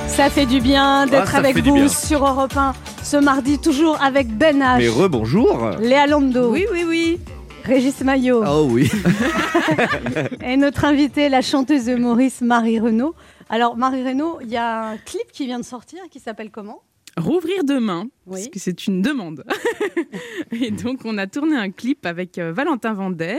Ça 0.07 0.31
fait 0.31 0.47
du 0.47 0.61
bien 0.61 1.05
d'être 1.05 1.35
Ah, 1.35 1.37
avec 1.37 1.59
vous 1.59 1.87
sur 1.87 2.25
Europe 2.25 2.57
1 2.57 2.73
ce 3.03 3.17
mardi, 3.17 3.59
toujours 3.59 4.01
avec 4.01 4.35
Ben 4.35 4.59
H, 4.59 4.77
Mais 4.79 4.87
rebonjour. 4.87 5.69
Léa 5.79 6.07
Lando, 6.07 6.49
Oui, 6.49 6.65
oui, 6.71 6.85
oui. 6.87 7.19
Régis 7.63 8.01
Maillot 8.01 8.43
Oh 8.47 8.65
oui. 8.67 8.89
et 10.43 10.57
notre 10.57 10.85
invitée, 10.85 11.29
la 11.29 11.41
chanteuse 11.41 11.87
et 11.87 11.91
humoriste 11.91 12.41
Marie 12.41 12.79
Renaud. 12.79 13.13
Alors, 13.49 13.77
Marie 13.77 14.03
Renaud, 14.03 14.39
il 14.41 14.49
y 14.49 14.57
a 14.57 14.87
un 14.87 14.97
clip 14.97 15.31
qui 15.31 15.45
vient 15.45 15.59
de 15.59 15.65
sortir 15.65 15.99
qui 16.09 16.19
s'appelle 16.19 16.49
comment? 16.49 16.81
Rouvrir 17.17 17.63
demain, 17.63 18.08
Oui. 18.26 18.39
parce 18.39 18.47
que 18.47 18.60
c'est 18.60 18.88
une 18.88 19.02
demande. 19.04 19.43
et 20.52 20.71
donc, 20.71 21.02
on 21.06 21.17
a 21.19 21.28
tourné 21.28 21.56
un 21.56 21.69
clip 21.69 22.06
avec 22.08 22.38
euh, 22.39 22.52
Valentin 22.52 22.93
Vander 22.93 23.38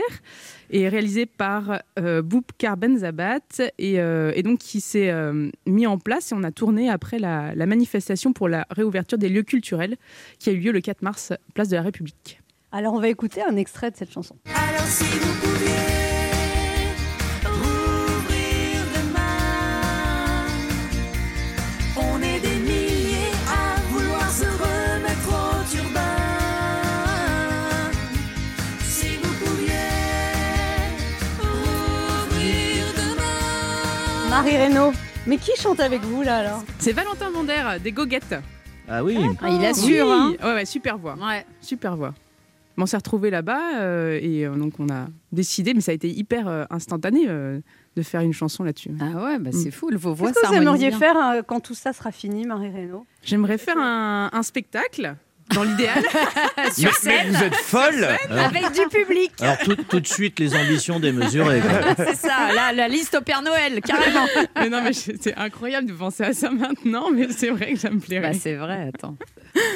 et 0.69 0.87
réalisé 0.87 1.25
par 1.25 1.81
euh, 1.99 2.21
Boubkar 2.21 2.77
Benzabat 2.77 3.39
et, 3.77 3.99
euh, 3.99 4.31
et 4.33 4.43
donc 4.43 4.59
qui 4.59 4.79
s'est 4.79 5.11
euh, 5.11 5.49
mis 5.67 5.85
en 5.87 5.97
place 5.97 6.31
et 6.31 6.35
on 6.35 6.43
a 6.43 6.51
tourné 6.51 6.89
après 6.89 7.19
la, 7.19 7.53
la 7.53 7.65
manifestation 7.65 8.31
pour 8.31 8.47
la 8.47 8.65
réouverture 8.69 9.17
des 9.17 9.27
lieux 9.29 9.43
culturels 9.43 9.97
qui 10.39 10.49
a 10.49 10.53
eu 10.53 10.57
lieu 10.59 10.71
le 10.71 10.79
4 10.81 11.01
mars, 11.01 11.33
place 11.53 11.67
de 11.67 11.75
la 11.75 11.81
République. 11.81 12.41
Alors, 12.71 12.93
on 12.93 12.99
va 12.99 13.09
écouter 13.09 13.41
un 13.41 13.55
extrait 13.57 13.91
de 13.91 13.95
cette 13.97 14.11
chanson. 14.11 14.35
Alors 14.45 14.85
si 14.87 15.03
vous 15.19 15.33
pouviez 15.41 16.04
Marie 34.45 34.63
Renaud, 34.63 34.91
mais 35.25 35.37
qui 35.37 35.49
chante 35.59 35.79
avec 35.79 36.01
vous 36.03 36.21
là 36.21 36.37
alors 36.37 36.63
C'est 36.77 36.91
Valentin 36.91 37.31
Vander 37.31 37.63
des 37.83 37.91
Goguettes. 37.91 38.35
Ah 38.87 39.03
oui. 39.03 39.17
Ah, 39.41 39.49
il 39.49 39.65
assure. 39.65 40.05
Oui. 40.05 40.37
hein. 40.39 40.47
Ouais, 40.47 40.53
ouais, 40.53 40.65
super 40.65 40.99
voix. 40.99 41.15
Ouais. 41.15 41.43
Super 41.61 41.95
voix. 41.97 42.13
On 42.77 42.85
s'est 42.85 42.95
retrouvés 42.97 43.31
là-bas 43.31 43.79
euh, 43.79 44.19
et 44.21 44.45
euh, 44.45 44.55
donc 44.55 44.73
on 44.79 44.87
a 44.89 45.07
décidé, 45.31 45.73
mais 45.73 45.81
ça 45.81 45.89
a 45.89 45.95
été 45.95 46.11
hyper 46.11 46.47
euh, 46.47 46.63
instantané 46.69 47.25
euh, 47.27 47.59
de 47.95 48.01
faire 48.03 48.21
une 48.21 48.33
chanson 48.33 48.63
là-dessus. 48.63 48.91
Ah 49.01 49.23
ouais, 49.23 49.39
bah 49.39 49.49
c'est 49.51 49.71
fou. 49.71 49.89
Vos 49.95 50.13
voix, 50.13 50.27
Qu'est-ce 50.27 50.41
que 50.41 50.45
ça 50.45 50.53
vous 50.53 50.61
aimeriez 50.61 50.89
bien. 50.89 50.99
faire 50.99 51.17
euh, 51.17 51.41
quand 51.41 51.59
tout 51.61 51.73
ça 51.73 51.91
sera 51.91 52.11
fini, 52.11 52.45
Marie 52.45 52.69
Renaud 52.69 53.07
J'aimerais 53.23 53.57
faire 53.57 53.79
un, 53.79 54.29
un 54.31 54.43
spectacle, 54.43 55.15
dans 55.53 55.63
l'idéal. 55.63 56.01
Mais, 56.57 56.89
mais 57.05 57.29
vous 57.29 57.43
êtes 57.43 57.55
folle 57.55 58.07
Avec 58.29 58.71
du 58.71 58.87
public. 58.89 59.31
Alors 59.39 59.57
tout, 59.59 59.75
tout 59.75 59.99
de 59.99 60.07
suite 60.07 60.39
les 60.39 60.55
ambitions 60.55 60.99
démesurées. 60.99 61.61
c'est 61.97 62.15
ça, 62.15 62.49
la, 62.53 62.73
la 62.73 62.87
liste 62.87 63.15
au 63.15 63.21
Père 63.21 63.41
Noël, 63.43 63.79
carrément. 63.81 64.25
mais 64.59 64.69
non, 64.69 64.81
mais 64.83 64.93
c'est 64.93 65.35
incroyable 65.37 65.87
de 65.87 65.93
penser 65.93 66.23
à 66.23 66.33
ça 66.33 66.49
maintenant, 66.49 67.11
mais 67.13 67.27
c'est 67.29 67.49
vrai 67.49 67.73
que 67.73 67.79
ça 67.79 67.89
me 67.91 67.99
plairait. 67.99 68.31
bah 68.31 68.37
c'est 68.39 68.55
vrai, 68.55 68.91
attends. 68.93 69.15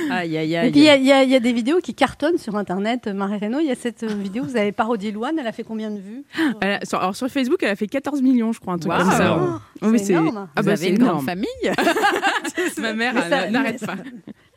Aïe, 0.10 0.36
aïe, 0.38 0.53
Et 0.53 0.58
aïe. 0.58 0.71
puis 0.71 0.79
il 0.82 0.84
y, 0.86 1.10
y 1.10 1.29
y 1.29 1.36
a 1.36 1.39
des 1.39 1.53
vidéos 1.53 1.79
qui 1.79 1.93
cartonnent 1.93 2.38
sur 2.39 2.55
internet. 2.55 3.08
Marie 3.08 3.38
Renaud, 3.39 3.60
il 3.60 3.67
y 3.67 3.71
a 3.71 3.75
cette 3.75 4.03
euh, 4.03 4.08
vidéo, 4.08 4.43
vous 4.43 4.58
avez 4.58 4.71
parodié 4.71 5.12
Louane, 5.12 5.38
elle 5.39 5.47
a 5.47 5.51
fait 5.53 5.63
combien 5.63 5.91
de 5.91 5.99
vues? 5.99 6.23
Elle 6.62 6.71
a- 6.82 6.86
sur, 6.86 6.99
alors 6.99 7.15
sur 7.15 7.27
Facebook, 7.29 7.60
elle 7.62 7.69
a 7.69 7.75
fait 7.75 7.88
14 7.88 8.21
millions, 8.21 8.51
je 8.51 8.60
crois, 8.60 8.73
un 8.73 8.77
truc 8.79 8.91
Waouh. 8.91 9.01
comme 9.03 9.12
ça. 9.12 9.23
Énorme. 9.25 9.62
Ouais. 9.82 9.97
C'est 9.97 10.12
énorme. 10.13 10.49
Ah 10.55 10.62
Vous 10.62 10.65
bah, 10.65 10.71
avez 10.73 10.82
c'est 10.82 10.89
une 10.89 10.95
énorme. 10.95 11.12
grande 11.23 11.25
famille. 11.25 11.71
Ma 12.79 12.93
mère 12.93 13.13
n'arrête 13.51 13.79
mais- 13.82 13.88
pas. 13.88 13.95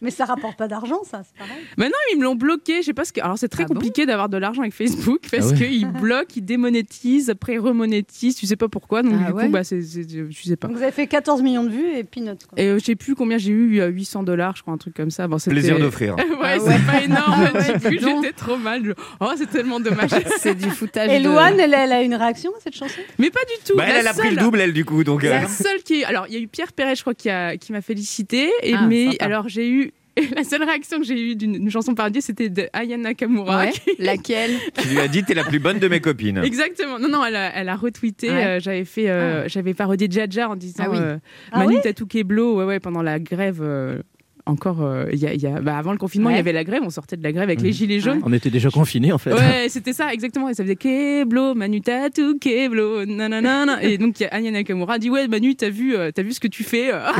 Mais 0.01 0.11
ça 0.11 0.25
rapporte 0.25 0.57
pas 0.59 0.67
d'argent, 0.67 0.99
ça, 1.05 1.23
c'est 1.25 1.37
pareil. 1.39 1.63
Maintenant, 1.77 1.97
ils 2.13 2.19
me 2.19 2.25
l'ont 2.25 2.35
bloqué. 2.35 2.83
Je 2.83 2.87
sais 2.87 2.93
pas 2.95 3.05
ce 3.05 3.13
que. 3.13 3.21
Alors, 3.21 3.39
c'est 3.39 3.49
très 3.49 3.65
Ah 3.65 3.67
bon 3.67 3.75
compliqué 3.75 4.07
d'avoir 4.07 4.29
de 4.29 4.37
l'argent 4.37 4.63
avec 4.63 4.75
Facebook 4.75 5.21
parce 5.31 5.47
Ah 5.49 5.51
ouais. 5.55 5.69
qu'ils 5.69 5.87
bloquent, 6.01 6.33
ils 6.37 6.45
démonétisent, 6.45 7.31
après 7.31 7.55
ils 7.55 7.59
remonétisent. 7.59 8.37
Tu 8.37 8.47
sais 8.47 8.57
pas 8.57 8.69
pourquoi. 8.69 9.03
Donc, 9.03 9.15
Ah 9.25 9.31
du 9.31 9.33
ouais 9.33 9.45
coup, 9.47 9.51
bah, 9.53 9.65
c'est, 9.65 9.83
c'est- 9.83 10.03
je 10.09 10.43
sais 10.43 10.57
pas. 10.57 10.69
Donc 10.69 10.77
vous 10.77 10.83
avez 10.83 10.93
fait 10.93 11.07
14 11.07 11.43
millions 11.43 11.65
de 11.65 11.71
vues 11.71 11.97
et 11.97 12.05
peanuts. 12.05 12.31
quoi. 12.49 12.59
Et 12.59 12.67
euh, 12.69 12.79
je 12.79 12.85
sais 12.85 12.97
plus 12.97 13.15
combien 13.15 13.39
j'ai 13.39 13.51
eu, 13.53 13.81
euh, 13.81 13.89
800 13.89 14.23
dollars, 14.23 14.57
je 14.57 14.63
crois, 14.63 14.75
un 14.75 14.79
truc 14.79 14.95
comme 14.95 15.11
ça. 15.11 15.29
Bon, 15.29 15.39
c'était- 15.39 15.55
Plaisir 15.55 15.79
d'offrir. 15.79 16.15
ouais, 16.17 16.25
Ah 16.43 16.57
c'est 16.59 16.67
ouais. 16.69 16.79
pas 16.87 17.03
énorme. 17.03 17.49
Du 17.91 17.99
coup, 17.99 18.23
j'étais 18.23 18.33
trop 18.33 18.57
mal. 18.57 18.85
Je- 18.85 18.93
Oh, 19.21 19.31
c'est 19.37 19.51
tellement 19.51 19.81
dommage. 19.81 20.11
c'est 20.39 20.55
du 20.55 20.71
foutage. 20.71 21.11
Et 21.11 21.19
de- 21.21 21.25
Louane, 21.29 21.59
elle, 21.61 21.75
elle 21.75 21.93
a 21.93 22.03
une 22.03 22.15
réaction 22.15 22.51
à 22.57 22.61
cette 22.63 22.75
chanson? 22.77 23.01
Mais 23.19 23.31
pas 23.31 23.41
du 23.41 23.65
tout. 23.65 23.77
Bah, 23.77 23.85
elle, 23.89 24.07
a 24.07 24.15
pris 24.15 24.31
le 24.31 24.37
double, 24.37 24.61
elle, 24.61 24.73
du 24.73 24.85
coup. 24.85 25.05
Donc, 25.05 25.25
euh, 25.25 25.31
La 25.31 25.49
seule 25.49 25.83
qui. 25.85 26.05
Alors, 26.05 26.27
il 26.29 26.35
y 26.35 26.37
a 26.37 26.41
eu 26.41 26.49
Pierre 26.49 26.73
Perret, 26.73 26.95
je 26.97 27.01
crois, 27.03 27.15
qui, 27.15 27.29
a... 27.31 27.57
qui 27.57 27.73
m'a 27.73 27.81
félicité. 27.83 28.51
Et... 28.63 28.75
Ah, 28.75 28.87
mais 28.87 29.13
sympa. 29.13 29.25
alors, 29.25 29.49
j'ai 29.49 29.69
eu. 29.69 29.93
La 30.37 30.45
seule 30.45 30.63
réaction 30.63 30.99
que 30.99 31.05
j'ai 31.05 31.31
eue 31.31 31.37
d'une 31.37 31.71
chanson 31.71 31.95
parodiée, 31.95 32.21
c'était 32.21 32.49
de 32.51 32.69
Aya 32.73 32.97
Nakamura. 32.97 33.65
Ouais, 33.65 33.71
qui- 33.73 33.91
laquelle 33.99 34.53
tu 34.81 34.89
lui 34.89 35.01
as 35.01 35.09
dit, 35.09 35.25
t'es 35.25 35.35
la 35.35 35.45
plus 35.45 35.59
bonne 35.59 35.79
de 35.79 35.89
mes 35.89 36.01
copines. 36.01 36.39
Exactement. 36.39 36.99
Non, 36.99 37.09
non, 37.09 37.25
elle 37.25 37.37
a, 37.37 37.55
elle 37.57 37.69
a 37.69 37.77
retweeté. 37.77 38.29
Ouais. 38.29 38.45
euh, 38.45 38.61
j'avais 38.61 38.85
fait, 38.85 39.09
euh, 39.09 39.49
j'avais 39.49 39.75
parodié 39.75 40.09
Jaja 40.11 40.49
en 40.51 40.57
disant 40.57 40.85
Ah 40.87 40.91
oui. 40.91 40.99
euh, 41.01 41.17
Ah 41.51 41.59
Manu 41.61 41.77
oui 41.77 41.81
Tatou 41.83 42.07
Keblo, 42.07 42.57
ouais, 42.59 42.65
ouais, 42.65 42.81
pendant 42.81 43.03
la 43.03 43.19
grève. 43.19 43.61
euh, 43.63 44.03
encore, 44.45 44.83
euh, 44.83 45.07
il 45.13 45.21
y 45.21 45.27
a, 45.29 45.33
il 45.35 45.41
y 45.41 45.47
a- 45.47 45.61
bah, 45.61 45.79
avant 45.79 45.93
le 45.93 45.99
confinement, 45.99 46.29
il 46.29 46.33
Ouais. 46.33 46.39
y 46.39 46.41
avait 46.41 46.53
la 46.53 46.65
grève. 46.65 46.83
On 46.85 46.91
sortait 46.91 47.17
de 47.17 47.23
la 47.23 47.31
grève 47.31 47.45
avec 47.45 47.61
les 47.63 47.71
gilets 47.73 48.01
jaunes. 48.01 48.21
On 48.25 48.33
était 48.33 48.51
déjà 48.51 48.71
confinés 48.71 49.13
en 49.13 49.19
fait. 49.19 49.33
Ouais, 49.33 49.67
c'était 49.69 49.93
ça, 49.93 50.13
exactement. 50.13 50.49
Et 50.49 50.55
ça 50.55 50.65
faisait 50.65 50.75
Keblo, 50.75 51.55
Manu 51.55 51.81
Tatou 51.81 52.39
Keblo, 52.41 53.05
nanana. 53.07 53.81
Et 53.85 53.99
donc, 53.99 54.21
a 54.21 54.27
Anya 54.33 54.51
Nakamura 54.51 54.99
dit 54.99 55.11
Ouais, 55.11 55.29
Manu, 55.29 55.55
t'as 55.55 55.71
vu, 55.71 55.95
euh, 55.95 56.11
t'as 56.13 56.23
vu 56.25 56.33
ce 56.33 56.41
que 56.41 56.49
tu 56.49 56.65
fais 56.65 56.93
euh. 56.93 56.99
Ah, 57.03 57.15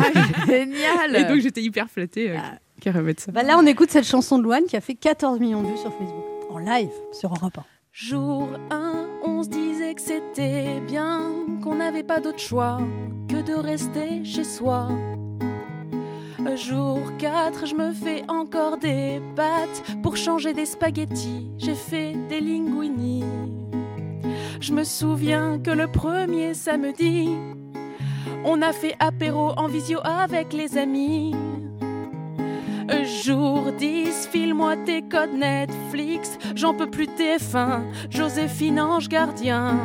génial 0.49 1.15
Et 1.17 1.25
donc, 1.33 1.41
j'étais 1.41 1.63
hyper 1.63 1.89
flattée 1.89 2.31
euh, 2.33 2.37
Ah. 2.39 2.59
Ça. 3.19 3.33
Bah 3.33 3.43
Là, 3.43 3.57
on 3.59 3.67
écoute 3.67 3.91
cette 3.91 4.07
chanson 4.07 4.39
de 4.39 4.43
Louane 4.43 4.65
qui 4.65 4.77
a 4.77 4.81
fait 4.81 4.95
14 4.95 5.39
millions 5.41 5.63
de 5.63 5.69
vues 5.69 5.79
sur 5.79 5.93
Facebook. 5.93 6.25
En 6.51 6.59
live, 6.59 6.91
sur 7.13 7.31
Europe 7.31 7.59
1. 7.59 7.65
Jour 7.93 8.49
1, 8.71 9.07
on 9.25 9.43
se 9.43 9.49
disait 9.49 9.95
que 9.95 10.01
c'était 10.01 10.81
bien, 10.81 11.31
qu'on 11.63 11.77
n'avait 11.77 12.03
pas 12.03 12.21
d'autre 12.21 12.39
choix 12.39 12.79
que 13.29 13.43
de 13.43 13.55
rester 13.55 14.25
chez 14.25 14.45
soi. 14.45 14.89
Jour 16.57 16.99
4, 17.19 17.67
je 17.67 17.75
me 17.75 17.93
fais 17.93 18.25
encore 18.29 18.77
des 18.77 19.23
pâtes 19.37 19.83
pour 20.03 20.17
changer 20.17 20.53
des 20.53 20.67
spaghettis. 20.67 21.51
J'ai 21.57 21.75
fait 21.75 22.15
des 22.29 22.41
linguini. 22.41 23.25
Je 24.61 24.73
me 24.73 24.85
souviens 24.85 25.59
que 25.59 25.71
le 25.71 25.89
premier 25.89 26.53
samedi, 26.55 27.31
on 28.45 28.61
a 28.61 28.73
fait 28.73 28.95
apéro 29.01 29.53
en 29.57 29.67
visio 29.67 29.99
avec 30.05 30.53
les 30.53 30.77
amis. 30.77 31.35
Jour 33.25 33.73
10, 33.79 34.29
file-moi 34.31 34.77
tes 34.85 35.03
codes 35.03 35.35
Netflix. 35.35 36.39
J'en 36.55 36.75
peux 36.75 36.91
plus 36.91 37.07
TF1, 37.07 37.83
Joséphine 38.11 38.81
Ange 38.81 39.09
Gardien. 39.09 39.79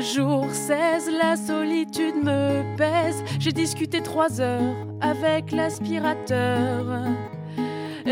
Jour 0.00 0.46
16, 0.50 1.10
la 1.18 1.36
solitude 1.36 2.16
me 2.22 2.76
pèse. 2.76 3.22
J'ai 3.38 3.52
discuté 3.52 4.02
trois 4.02 4.40
heures 4.40 4.76
avec 5.00 5.52
l'aspirateur. 5.52 6.84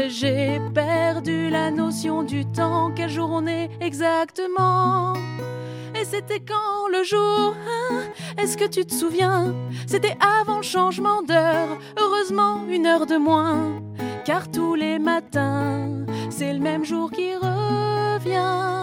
J'ai 0.09 0.61
perdu 0.75 1.51
la 1.51 1.71
notion 1.71 2.23
du 2.23 2.45
temps, 2.47 2.91
quelle 2.95 3.11
journée 3.11 3.71
exactement? 3.81 5.15
Et 5.99 6.05
c'était 6.05 6.41
quand 6.41 6.89
le 6.91 7.03
jour 7.05 7.55
hein 7.57 8.03
Est-ce 8.39 8.57
que 8.57 8.69
tu 8.69 8.85
te 8.85 8.93
souviens? 8.93 9.55
C'était 9.87 10.17
avant 10.43 10.59
le 10.59 10.63
changement 10.63 11.23
d'heure, 11.23 11.79
heureusement 11.99 12.61
une 12.69 12.87
heure 12.87 13.07
de 13.07 13.17
moins, 13.17 13.81
car 14.25 14.51
tous 14.51 14.75
les 14.75 14.99
matins, 14.99 16.05
c'est 16.29 16.53
le 16.53 16.61
même 16.61 16.85
jour 16.85 17.11
qui 17.11 17.35
revient. 17.35 18.77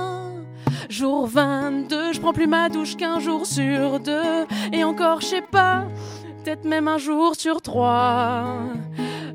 Jour 0.90 1.28
22, 1.28 2.14
je 2.14 2.20
prends 2.20 2.34
plus 2.34 2.48
ma 2.48 2.70
douche 2.70 2.96
qu'un 2.96 3.20
jour 3.20 3.46
sur 3.46 4.00
deux, 4.00 4.46
et 4.72 4.84
encore 4.84 5.22
je 5.22 5.28
sais 5.28 5.42
pas, 5.42 5.86
peut-être 6.44 6.66
même 6.66 6.88
un 6.88 6.98
jour 6.98 7.36
sur 7.36 7.62
trois. 7.62 8.58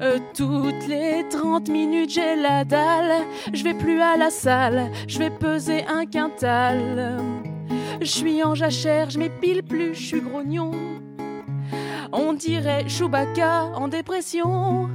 Euh, 0.01 0.19
toutes 0.37 0.87
les 0.89 1.25
30 1.29 1.69
minutes, 1.69 2.11
j'ai 2.11 2.37
la 2.37 2.65
dalle. 2.65 3.27
Je 3.53 3.65
vais 3.65 3.75
plus 3.75 4.01
à 4.01 4.17
la 4.17 4.31
salle, 4.31 4.93
je 5.09 5.19
vais 5.19 5.31
peser 5.31 5.85
un 5.87 6.07
quintal. 6.07 7.19
Je 8.01 8.07
suis 8.07 8.43
en 8.45 8.55
jachère, 8.55 9.11
je 9.11 9.19
m'épile 9.19 9.63
plus, 9.63 9.95
je 9.95 10.03
suis 10.03 10.21
grognon. 10.21 10.73
On 12.13 12.33
dirait 12.33 12.89
Chewbacca 12.89 13.65
en 13.75 13.89
dépression. 13.89 14.89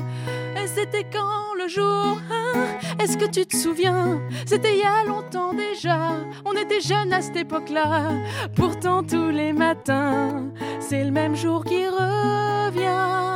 Et 0.56 0.68
c'était 0.68 1.06
quand 1.12 1.54
le 1.58 1.68
jour 1.68 2.18
hein? 2.32 2.54
Est-ce 3.00 3.18
que 3.18 3.26
tu 3.26 3.46
te 3.46 3.56
souviens? 3.56 4.22
C'était 4.46 4.74
il 4.74 4.80
y 4.80 4.84
a 4.84 5.04
longtemps 5.06 5.54
déjà. 5.54 6.14
On 6.46 6.54
était 6.54 6.80
jeunes 6.80 7.12
à 7.12 7.22
cette 7.22 7.36
époque-là. 7.36 8.12
Pourtant, 8.56 9.04
tous 9.04 9.30
les 9.30 9.52
matins, 9.52 10.52
c'est 10.80 11.04
le 11.04 11.12
même 11.12 11.36
jour 11.36 11.66
qui 11.66 11.86
revient. 11.86 13.33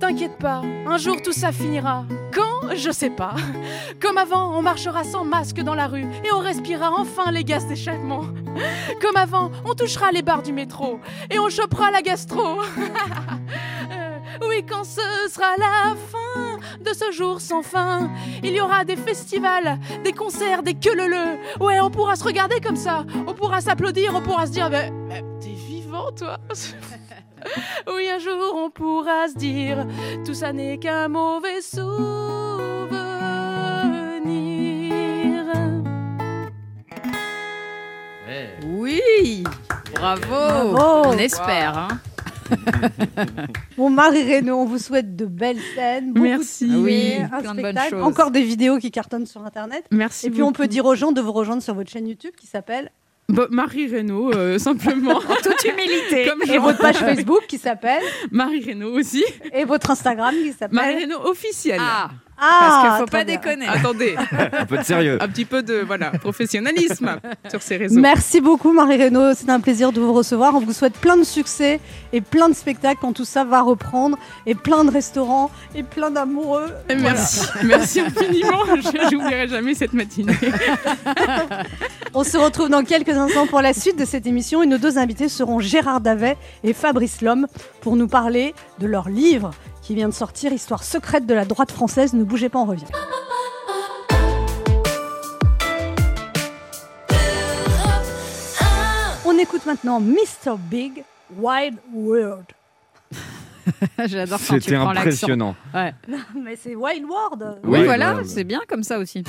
T'inquiète 0.00 0.38
pas, 0.38 0.62
un 0.86 0.98
jour 0.98 1.16
tout 1.22 1.32
ça 1.32 1.52
finira. 1.52 2.04
Quand 2.32 2.74
Je 2.74 2.90
sais 2.90 3.10
pas. 3.10 3.34
Comme 4.00 4.18
avant, 4.18 4.56
on 4.56 4.62
marchera 4.62 5.04
sans 5.04 5.24
masque 5.24 5.60
dans 5.60 5.74
la 5.74 5.86
rue 5.86 6.06
et 6.24 6.32
on 6.32 6.40
respirera 6.40 6.90
enfin 6.98 7.30
les 7.30 7.44
gaz 7.44 7.66
d'échappement. 7.66 8.22
Comme 9.00 9.16
avant, 9.16 9.50
on 9.64 9.74
touchera 9.74 10.10
les 10.12 10.22
barres 10.22 10.42
du 10.42 10.52
métro 10.52 10.98
et 11.30 11.38
on 11.38 11.48
chopera 11.48 11.90
la 11.90 12.02
gastro. 12.02 12.60
Euh, 13.92 14.18
oui, 14.48 14.64
quand 14.68 14.84
ce 14.84 15.00
sera 15.30 15.56
la 15.58 15.94
fin 15.94 16.58
de 16.80 16.92
ce 16.94 17.12
jour 17.12 17.40
sans 17.40 17.62
fin, 17.62 18.10
il 18.42 18.52
y 18.54 18.60
aura 18.60 18.84
des 18.84 18.96
festivals, 18.96 19.78
des 20.02 20.12
concerts, 20.12 20.62
des 20.62 20.74
queues 20.74 20.94
leu 20.94 21.38
Ouais, 21.60 21.80
on 21.80 21.90
pourra 21.90 22.16
se 22.16 22.24
regarder 22.24 22.60
comme 22.60 22.76
ça, 22.76 23.04
on 23.26 23.34
pourra 23.34 23.60
s'applaudir, 23.60 24.12
on 24.14 24.22
pourra 24.22 24.46
se 24.46 24.52
dire, 24.52 24.70
mais, 24.70 24.90
mais 24.90 25.22
t'es 25.40 25.50
vivant 25.50 26.10
toi 26.12 26.38
Oui, 27.94 28.08
un 28.08 28.18
jour 28.18 28.54
on 28.56 28.70
pourra 28.70 29.28
se 29.28 29.34
dire, 29.36 29.86
tout 30.24 30.34
ça 30.34 30.52
n'est 30.52 30.78
qu'un 30.78 31.08
mauvais 31.08 31.60
souvenir. 31.60 31.94
Oui 38.66 39.44
Bravo, 39.94 40.22
Bravo. 40.26 41.08
On 41.08 41.18
espère. 41.18 41.78
hein. 41.78 41.88
Bon, 43.78 43.88
Marie 43.90 44.22
Reynaud, 44.22 44.56
on 44.58 44.64
vous 44.66 44.78
souhaite 44.78 45.16
de 45.16 45.24
belles 45.24 45.58
scènes. 45.74 46.12
beaucoup 46.12 46.26
Merci. 46.26 46.68
de 46.68 46.76
oui, 46.76 47.14
un 47.32 47.40
plein 47.40 47.54
de 47.54 47.62
bonnes 47.62 47.78
choses. 47.90 48.02
Encore 48.02 48.30
des 48.30 48.42
vidéos 48.42 48.78
qui 48.78 48.90
cartonnent 48.90 49.26
sur 49.26 49.44
Internet. 49.44 49.84
Merci. 49.90 50.26
Et 50.26 50.30
puis 50.30 50.42
on 50.42 50.52
peut 50.52 50.68
dire 50.68 50.84
aux 50.84 50.94
gens 50.94 51.12
de 51.12 51.20
vous 51.22 51.32
rejoindre 51.32 51.62
sur 51.62 51.74
votre 51.74 51.90
chaîne 51.90 52.06
YouTube 52.06 52.34
qui 52.38 52.46
s'appelle 52.46 52.90
Bah, 53.28 53.46
Marie 53.50 53.86
Reynaud, 53.86 54.32
euh, 54.34 54.58
simplement. 54.58 55.16
En 55.16 55.36
toute 55.42 55.64
humilité. 55.64 56.26
Comme 56.28 56.42
et 56.48 56.58
votre 56.58 56.78
page 56.78 56.96
Facebook 56.96 57.46
qui 57.48 57.58
s'appelle 57.58 58.02
Marie 58.30 58.62
Reynaud 58.64 58.92
aussi. 58.98 59.24
et 59.52 59.64
votre 59.64 59.90
Instagram 59.90 60.34
qui 60.34 60.40
Marie 60.44 60.54
s'appelle 60.58 60.98
Reynaud 60.98 61.20
officielle. 61.26 61.80
Ah, 61.80 62.10
Ah, 62.38 62.58
parce 62.60 62.80
qu'il 62.82 62.90
faut 63.00 63.06
très 63.06 63.18
pas 63.18 63.24
bien. 63.24 63.36
déconner. 63.36 63.66
Attendez, 63.68 64.16
Un 64.58 64.66
peu 64.66 64.78
de 64.78 64.82
sérieux. 64.82 65.18
un 65.22 65.28
petit 65.28 65.44
peu 65.44 65.62
de 65.62 65.76
voilà 65.86 66.10
professionnalisme 66.10 67.16
sur 67.50 67.62
ces 67.62 67.76
réseaux. 67.76 68.00
Merci 68.00 68.40
beaucoup 68.40 68.72
Marie 68.72 68.96
Reynaud, 68.96 69.34
c'est 69.34 69.48
un 69.50 69.60
plaisir 69.60 69.92
de 69.92 70.00
vous 70.00 70.12
recevoir. 70.12 70.54
On 70.54 70.60
vous 70.60 70.72
souhaite 70.72 70.94
plein 70.94 71.16
de 71.16 71.22
succès 71.24 71.80
et 72.12 72.20
plein 72.20 72.48
de 72.48 72.54
spectacles 72.54 72.98
quand 73.00 73.12
tout 73.12 73.24
ça 73.24 73.44
va 73.44 73.60
reprendre 73.62 74.18
et 74.46 74.54
plein 74.54 74.84
de 74.84 74.90
restaurants 74.90 75.50
et 75.74 75.82
plein 75.82 76.10
d'amoureux. 76.10 76.66
Merci, 76.88 77.46
merci 77.64 78.00
infiniment. 78.00 78.64
Je 78.76 79.14
n'oublierai 79.14 79.48
jamais 79.48 79.74
cette 79.74 79.92
matinée. 79.92 80.34
On 82.14 82.24
se 82.24 82.36
retrouve 82.36 82.68
dans 82.68 82.84
quelques 82.84 83.08
instants 83.10 83.46
pour 83.46 83.60
la 83.60 83.72
suite 83.72 83.98
de 83.98 84.04
cette 84.04 84.26
émission 84.26 84.62
et 84.62 84.66
nos 84.66 84.78
deux 84.78 84.98
invités 84.98 85.28
seront 85.28 85.60
Gérard 85.60 86.00
Davet 86.00 86.36
et 86.62 86.72
Fabrice 86.72 87.22
Lhomme 87.22 87.46
pour 87.80 87.96
nous 87.96 88.08
parler 88.08 88.54
de 88.78 88.86
leur 88.86 89.08
livre 89.08 89.50
qui 89.84 89.94
vient 89.94 90.08
de 90.08 90.14
sortir, 90.14 90.50
Histoire 90.52 90.82
secrète 90.82 91.26
de 91.26 91.34
la 91.34 91.44
droite 91.44 91.70
française. 91.70 92.14
Ne 92.14 92.24
bougez 92.24 92.48
pas, 92.48 92.58
on 92.58 92.64
revient. 92.64 92.86
On 99.26 99.38
écoute 99.38 99.66
maintenant 99.66 100.00
Mr. 100.00 100.56
Big 100.58 101.04
Wide 101.38 101.76
World. 101.92 102.46
J'adore 104.06 104.38
quand 104.46 104.54
tu 104.54 104.60
C'était 104.62 104.76
prends 104.76 104.92
l'accent. 104.92 105.00
impressionnant. 105.00 105.56
Ouais. 105.74 105.94
Mais 106.42 106.56
c'est 106.56 106.74
Wild 106.74 107.04
World. 107.04 107.58
Oui, 107.64 107.84
voilà, 107.84 108.20
c'est 108.24 108.44
bien 108.44 108.60
comme 108.68 108.82
ça 108.82 108.98
aussi. 108.98 109.22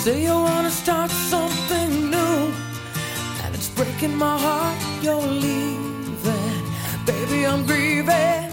Say 0.00 0.22
you 0.22 0.32
wanna 0.32 0.70
start 0.70 1.10
something 1.10 2.10
new, 2.10 2.52
and 3.44 3.54
it's 3.54 3.68
breaking 3.68 4.16
my 4.16 4.38
heart 4.38 4.78
you're 5.02 5.30
leaving. 5.46 6.62
Baby, 7.04 7.44
I'm 7.46 7.66
grieving, 7.66 8.48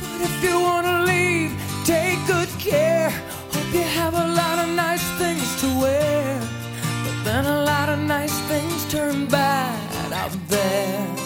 but 0.00 0.20
if 0.28 0.44
you 0.44 0.60
wanna 0.60 1.04
leave, 1.04 1.52
take 1.86 2.18
good 2.26 2.50
care. 2.58 3.08
Hope 3.54 3.72
you 3.72 3.86
have 4.00 4.12
a 4.12 4.28
lot 4.40 4.58
of 4.58 4.68
nice 4.76 5.06
things 5.16 5.48
to 5.62 5.68
wear, 5.80 6.38
but 7.04 7.16
then 7.24 7.46
a 7.46 7.62
lot 7.62 7.88
of 7.88 7.98
nice 8.00 8.38
things 8.50 8.84
turn 8.92 9.24
bad 9.24 10.12
out 10.12 10.36
there. 10.48 11.17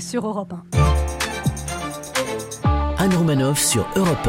Sur 0.00 0.26
Europe 0.26 0.54
1. 0.54 0.62
Anne 2.98 3.14
Romanoff 3.14 3.62
sur 3.62 3.86
Europe 3.96 4.28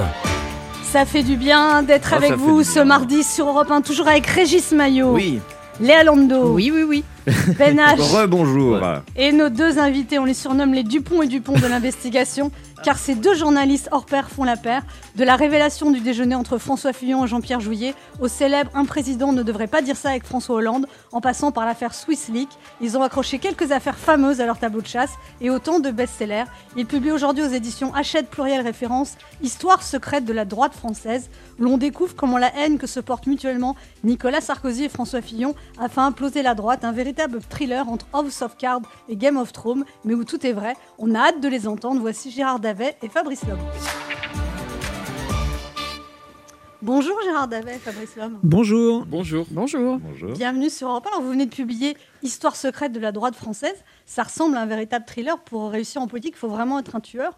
Ça 0.83 1.05
fait 1.05 1.23
du 1.23 1.37
bien 1.37 1.81
d'être 1.83 2.09
Ah, 2.13 2.17
avec 2.17 2.33
vous 2.33 2.63
ce 2.63 2.73
bien. 2.75 2.85
mardi 2.85 3.23
sur 3.23 3.47
Europe 3.47 3.71
1, 3.71 3.81
toujours 3.81 4.07
avec 4.07 4.25
Régis 4.27 4.71
Maillot, 4.73 5.13
Oui. 5.13 5.39
Léa 5.79 6.03
Lando, 6.03 6.53
Oui, 6.53 6.71
oui, 6.73 6.83
oui. 6.83 7.03
Ben 7.57 7.77
H 7.77 7.99
Rebonjour. 7.99 8.79
et 9.15 9.31
nos 9.31 9.49
deux 9.49 9.79
invités. 9.79 10.19
On 10.19 10.25
les 10.25 10.33
surnomme 10.33 10.73
les 10.73 10.83
Dupont 10.83 11.21
et 11.21 11.27
Dupont 11.27 11.53
de 11.53 11.65
l'investigation, 11.67 12.51
car 12.83 12.97
ces 12.97 13.15
deux 13.15 13.33
journalistes 13.33 13.89
hors 13.91 14.05
pair 14.05 14.29
font 14.29 14.43
la 14.43 14.57
paire. 14.57 14.83
De 15.15 15.23
la 15.23 15.35
révélation 15.35 15.91
du 15.91 15.99
déjeuner 15.99 16.35
entre 16.35 16.57
François 16.57 16.93
Fillon 16.93 17.25
et 17.25 17.27
Jean-Pierre 17.27 17.59
Jouyet, 17.59 17.93
au 18.19 18.27
célèbre 18.27 18.71
Un 18.73 18.85
président 18.85 19.33
ne 19.33 19.43
devrait 19.43 19.67
pas 19.67 19.81
dire 19.81 19.95
ça 19.95 20.09
avec 20.09 20.25
François 20.25 20.55
Hollande, 20.55 20.87
en 21.11 21.21
passant 21.21 21.51
par 21.51 21.65
l'affaire 21.65 21.93
Swiss 21.93 22.29
Leak, 22.29 22.49
ils 22.79 22.97
ont 22.97 23.03
accroché 23.03 23.39
quelques 23.39 23.71
affaires 23.71 23.97
fameuses 23.97 24.41
à 24.41 24.45
leur 24.45 24.57
tableau 24.57 24.81
de 24.81 24.87
chasse 24.87 25.11
et 25.41 25.49
autant 25.49 25.79
de 25.79 25.91
best-sellers. 25.91 26.45
Ils 26.75 26.85
publient 26.85 27.11
aujourd'hui 27.11 27.43
aux 27.43 27.49
éditions 27.49 27.93
Hachette 27.93 28.29
Pluriel 28.29 28.61
Référence 28.61 29.15
Histoire 29.41 29.83
secrète 29.83 30.25
de 30.25 30.33
la 30.33 30.45
droite 30.45 30.73
française, 30.73 31.29
où 31.59 31.63
l'on 31.63 31.77
découvre 31.77 32.15
comment 32.15 32.37
la 32.37 32.55
haine 32.57 32.77
que 32.77 32.87
se 32.87 32.99
portent 32.99 33.27
mutuellement 33.27 33.75
Nicolas 34.03 34.41
Sarkozy 34.41 34.85
et 34.85 34.89
François 34.89 35.21
Fillon 35.21 35.55
a 35.79 35.89
fait 35.89 36.01
imploser 36.01 36.41
la 36.41 36.55
droite, 36.55 36.83
un 36.83 36.91
véritable 36.91 37.39
thriller 37.41 37.87
entre 37.89 38.05
House 38.13 38.41
of 38.41 38.57
Cards 38.57 38.81
et 39.09 39.15
Game 39.15 39.37
of 39.37 39.51
Thrones, 39.51 39.85
mais 40.05 40.13
où 40.13 40.23
tout 40.23 40.45
est 40.45 40.53
vrai. 40.53 40.75
On 40.97 41.15
a 41.15 41.19
hâte 41.19 41.41
de 41.41 41.47
les 41.47 41.67
entendre. 41.67 42.01
Voici 42.01 42.31
Gérard 42.31 42.59
Davet 42.71 42.95
et 43.03 43.09
Fabrice 43.09 43.45
Lhomme. 43.45 43.59
Bonjour 46.81 47.19
Gérard 47.25 47.49
Davet 47.49 47.75
et 47.75 47.79
Fabrice 47.79 48.15
Lhomme. 48.15 48.39
Bonjour. 48.43 49.05
Bonjour. 49.05 49.45
Bonjour. 49.51 49.99
Bonjour. 49.99 50.31
Bienvenue 50.31 50.69
sur 50.69 50.87
Europe 50.87 51.05
1. 51.05 51.09
Alors, 51.09 51.21
vous 51.21 51.31
venez 51.31 51.47
de 51.47 51.53
publier 51.53 51.97
Histoire 52.23 52.55
secrète 52.55 52.93
de 52.93 53.01
la 53.01 53.11
droite 53.11 53.35
française. 53.35 53.75
Ça 54.05 54.23
ressemble 54.23 54.55
à 54.55 54.61
un 54.61 54.65
véritable 54.67 55.03
thriller. 55.05 55.37
Pour 55.43 55.69
réussir 55.69 56.01
en 56.01 56.07
politique, 56.07 56.35
il 56.37 56.39
faut 56.39 56.47
vraiment 56.47 56.79
être 56.79 56.95
un 56.95 57.01
tueur. 57.01 57.37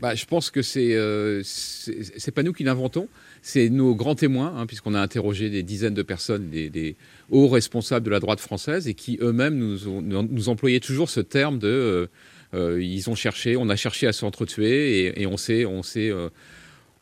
Bah, 0.00 0.14
je 0.14 0.24
pense 0.24 0.52
que 0.52 0.62
c'est 0.62 0.94
euh, 0.94 1.42
c'est 1.42 2.30
pas 2.30 2.44
nous 2.44 2.52
qui 2.52 2.62
l'inventons, 2.62 3.08
c'est 3.42 3.68
nos 3.68 3.96
grands 3.96 4.14
témoins, 4.14 4.54
hein, 4.56 4.66
puisqu'on 4.66 4.94
a 4.94 5.00
interrogé 5.00 5.50
des 5.50 5.64
dizaines 5.64 5.94
de 5.94 6.04
personnes, 6.04 6.48
des, 6.48 6.70
des 6.70 6.94
hauts 7.32 7.48
responsables 7.48 8.06
de 8.06 8.10
la 8.10 8.20
droite 8.20 8.38
française, 8.38 8.86
et 8.86 8.94
qui 8.94 9.18
eux-mêmes 9.20 9.58
nous, 9.58 10.00
nous, 10.00 10.22
nous 10.22 10.48
employaient 10.48 10.78
toujours 10.78 11.10
ce 11.10 11.18
terme 11.18 11.58
de 11.58 11.66
euh, 11.66 12.06
ils 12.54 13.08
ont 13.10 13.14
cherché, 13.14 13.56
on 13.56 13.68
a 13.68 13.76
cherché 13.76 14.06
à 14.06 14.12
s'entretuer, 14.12 15.06
et, 15.06 15.22
et 15.22 15.26
on 15.26 15.36
s'est 15.36 15.64
on 15.66 15.82
s'est 15.82 16.10
euh, 16.10 16.28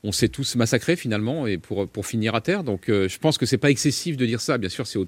on 0.05 0.13
s'est 0.13 0.29
tous 0.29 0.55
massacrés 0.55 0.95
finalement, 0.95 1.49
et 1.49 1.59
pour, 1.59 1.89
pour 1.89 2.07
finir 2.07 2.37
à 2.37 2.41
terre. 2.41 2.63
Donc 2.63 2.89
euh, 2.89 3.09
je 3.09 3.19
pense 3.19 3.39
que 3.39 3.47
c'est 3.47 3.59
pas 3.59 3.71
excessif 3.71 4.17
de 4.17 4.25
dire 4.25 4.41
ça. 4.41 4.57
Bien 4.57 4.69
sûr, 4.69 4.87
c'est 4.87 4.99
au, 4.99 5.07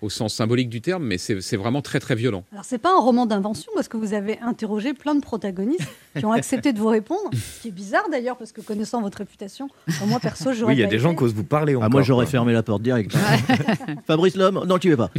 au 0.00 0.08
sens 0.08 0.32
symbolique 0.32 0.70
du 0.70 0.80
terme, 0.80 1.04
mais 1.04 1.18
c'est 1.18 1.56
vraiment 1.56 1.82
très 1.82 2.00
très 2.00 2.14
violent. 2.14 2.44
Alors, 2.52 2.64
c'est 2.64 2.78
pas 2.78 2.94
un 2.94 3.00
roman 3.00 3.26
d'invention 3.26 3.70
parce 3.74 3.88
que 3.88 3.98
vous 3.98 4.14
avez 4.14 4.38
interrogé 4.40 4.94
plein 4.94 5.14
de 5.14 5.20
protagonistes 5.20 5.82
qui 6.16 6.24
ont 6.24 6.32
accepté 6.32 6.72
de 6.72 6.78
vous 6.78 6.86
répondre. 6.88 7.28
Ce 7.34 7.60
qui 7.62 7.68
est 7.68 7.72
bizarre 7.72 8.08
d'ailleurs 8.10 8.38
parce 8.38 8.52
que 8.52 8.62
connaissant 8.62 9.02
votre 9.02 9.18
réputation, 9.18 9.68
moi 10.06 10.18
perso, 10.18 10.54
j'aurais 10.54 10.72
Oui, 10.72 10.78
il 10.78 10.80
y 10.80 10.84
a 10.84 10.88
des 10.88 10.98
gens 11.00 11.14
qui 11.14 11.24
osent 11.24 11.34
vous 11.34 11.44
parler 11.44 11.74
Ah, 11.74 11.78
encore. 11.78 11.90
moi, 11.90 12.02
j'aurais 12.02 12.26
fermé 12.26 12.54
la 12.54 12.62
porte 12.62 12.80
direct. 12.82 13.14
Fabrice 14.06 14.36
Lhomme, 14.36 14.64
non, 14.66 14.78
tu 14.78 14.88
veux 14.88 14.96
pas. 14.96 15.10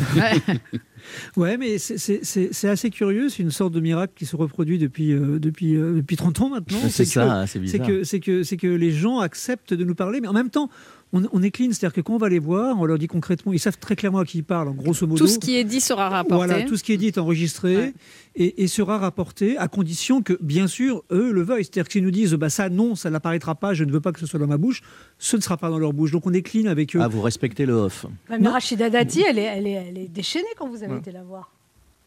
Ouais, 1.38 1.58
mais 1.58 1.78
c'est- 1.78 2.66
assez 2.68 2.90
curieux. 2.90 3.30
C'est 3.30 3.44
une 3.44 3.52
sorte 3.52 3.74
de 3.74 3.80
miracle 3.80 4.14
qui 4.16 4.26
se 4.26 4.36
reproduit 4.36 4.78
depuis, 4.78 5.12
euh, 5.14 5.40
depuis, 5.40 5.76
euh, 5.76 5.94
depuis 5.96 6.16
30 6.16 6.42
ans 6.42 6.50
maintenant. 6.50 6.78
C'est 6.90 7.06
ça, 7.06 7.46
c'est 7.48 7.54
C'est 7.54 7.60
bizarre. 7.60 7.88
que, 7.88 8.04
c'est 8.04 8.20
que, 8.20 8.44
c'est 8.44 8.58
que 8.58 8.68
les 8.68 8.92
gens 8.92 9.20
acceptent 9.20 9.74
de 9.74 9.84
nous 9.84 9.96
parler, 9.96 10.22
mais 10.22 10.28
en 10.28 10.34
même 10.34 10.50
temps, 10.50 10.70
on, 11.14 11.24
on 11.32 11.42
est 11.42 11.52
clean. 11.52 11.68
C'est-à-dire 11.72 11.94
que 11.94 12.02
quand 12.02 12.14
on 12.14 12.18
va 12.18 12.30
les 12.30 12.40
voir, 12.40 12.80
on 12.80 12.86
leur 12.86 12.98
dit 12.98 13.08
concrètement, 13.08 13.54
ils 13.54 13.60
savent 13.60 13.78
très 13.80 13.96
clairement 13.96 14.20
à 14.20 14.26
qui 14.26 14.40
ils 14.40 14.44
parlent, 14.44 14.68
en 14.68 14.74
grosso 14.74 15.06
modo. 15.08 15.18
Tout 15.18 15.28
ce 15.28 15.40
qui 15.40 15.58
est 15.58 15.64
dit 15.64 15.82
sera 15.82 16.10
rapporté. 16.10 16.36
Voilà, 16.48 16.64
tout 16.64 16.78
ce 16.78 16.84
qui 16.84 16.94
est 16.94 16.98
dit 16.98 17.08
est 17.08 17.18
enregistré 17.18 17.76
Ouais. 17.78 17.94
et, 18.36 18.64
et 18.64 18.68
sera 18.68 18.98
rapporté 18.98 19.58
à 19.58 19.68
condition 19.68 20.22
que, 20.22 20.38
bien 20.42 20.68
sûr, 20.68 21.04
eux 21.12 21.32
le 21.32 21.42
veuillent. 21.42 21.64
C'est-à-dire 21.64 21.86
que 21.86 21.92
s'ils 21.94 22.04
nous 22.04 22.12
disent, 22.12 22.34
bah 22.34 22.50
ça, 22.50 22.70
non, 22.70 22.96
ça 22.96 23.10
n'apparaîtra 23.10 23.56
pas, 23.56 23.74
je 23.74 23.84
ne 23.84 23.92
veux 23.92 24.02
pas 24.02 24.12
que 24.12 24.20
ce 24.20 24.26
soit 24.26 24.40
dans 24.40 24.48
ma 24.48 24.58
bouche, 24.58 24.82
ce 25.18 25.36
ne 25.36 25.42
sera 25.42 25.58
pas 25.58 25.70
dans 25.70 25.80
leur 25.80 25.94
bouche. 25.94 26.12
Donc 26.12 26.26
on 26.26 26.34
est 26.34 26.42
clean 26.42 26.66
avec 26.68 26.96
eux. 26.96 27.00
Ah, 27.02 27.08
vous 27.08 27.22
respectez 27.22 27.66
le 27.66 27.74
off. 27.74 28.06
Ouais, 28.30 28.38
mais 28.40 28.48
Rachida 28.50 28.90
Dati, 28.90 29.22
elle 29.28 29.40
est, 29.40 29.44
elle, 29.44 29.68
est, 29.68 29.72
elle 29.90 29.98
est 29.98 30.08
déchaînée 30.08 30.46
quand 30.58 30.68
vous 30.70 30.84
avez 30.84 30.98
été 30.98 31.12
la 31.12 31.24
voir. 31.24 31.52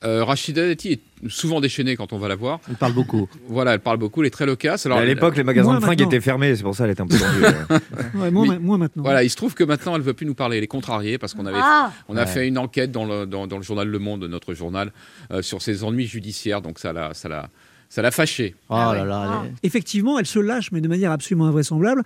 Euh, 0.05 0.25
Rachida 0.25 0.67
Dati 0.67 0.93
est 0.93 1.01
souvent 1.29 1.61
déchaînée 1.61 1.95
quand 1.97 2.13
on 2.13 2.19
va 2.19 2.27
la 2.29 2.35
voir. 2.35 2.59
Il 2.69 2.75
parle 2.77 2.93
beaucoup. 2.93 3.29
Voilà, 3.49 3.75
elle 3.75 3.81
parle 3.81 3.99
beaucoup, 3.99 4.23
elle 4.23 4.27
est 4.27 4.31
très 4.31 4.47
loquace. 4.47 4.87
Alors, 4.87 4.99
à 4.99 5.05
l'époque, 5.05 5.37
les 5.37 5.45
magasins 5.45 5.75
de 5.75 5.81
fringues 5.81 5.99
maintenant. 6.01 6.07
étaient 6.11 6.21
fermés, 6.21 6.57
c'est 6.57 6.63
pour 6.63 6.75
ça 6.75 6.85
qu'elle 6.85 6.93
était 6.93 7.03
un 7.03 7.07
peu 7.07 7.19
tendue. 7.19 7.81
Ouais, 8.19 8.31
moi, 8.31 8.43
Mais- 8.43 8.49
ma- 8.55 8.59
moi, 8.59 8.79
maintenant. 8.79 9.03
Voilà, 9.05 9.23
il 9.23 9.31
se 9.31 9.37
trouve 9.37 9.55
que 9.55 9.65
maintenant, 9.65 9.95
elle 9.97 10.03
veut 10.03 10.15
plus 10.15 10.27
nous 10.27 10.35
parler. 10.35 10.59
Elle 10.59 10.65
est 10.65 10.69
contrariée 10.69 11.19
parce 11.19 11.35
qu'on 11.35 11.47
avait, 11.47 11.59
Ah 11.63 11.93
on 12.09 12.17
a 12.17 12.21
Ouais. 12.23 12.27
fait 12.27 12.49
une 12.49 12.59
enquête 12.59 12.91
dans 12.93 13.05
le, 13.05 13.27
dans, 13.27 13.47
dans 13.47 13.57
le 13.59 13.63
journal 13.63 13.87
Le 13.89 13.99
Monde, 13.99 14.25
notre 14.25 14.55
journal, 14.55 14.93
euh, 15.33 15.43
sur 15.43 15.63
ses 15.63 15.85
ennuis 15.85 16.07
judiciaires. 16.07 16.63
Donc 16.63 16.79
ça 16.79 16.93
l'a, 16.93 17.15
ça 17.15 17.29
l'a, 17.29 17.49
ça 17.89 18.03
l'a 18.03 18.11
fâché. 18.11 18.55
Oh 18.69 18.75
Ah 18.77 18.95
là 18.95 19.05
là. 19.05 19.23
Ah. 19.29 19.43
Effectivement, 19.63 20.19
elle 20.19 20.27
se 20.27 20.39
lâche, 20.41 20.73
mais 20.73 20.81
de 20.81 20.89
manière 20.89 21.13
absolument 21.13 21.47
invraisemblable. 21.47 22.03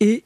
Et 0.00 0.22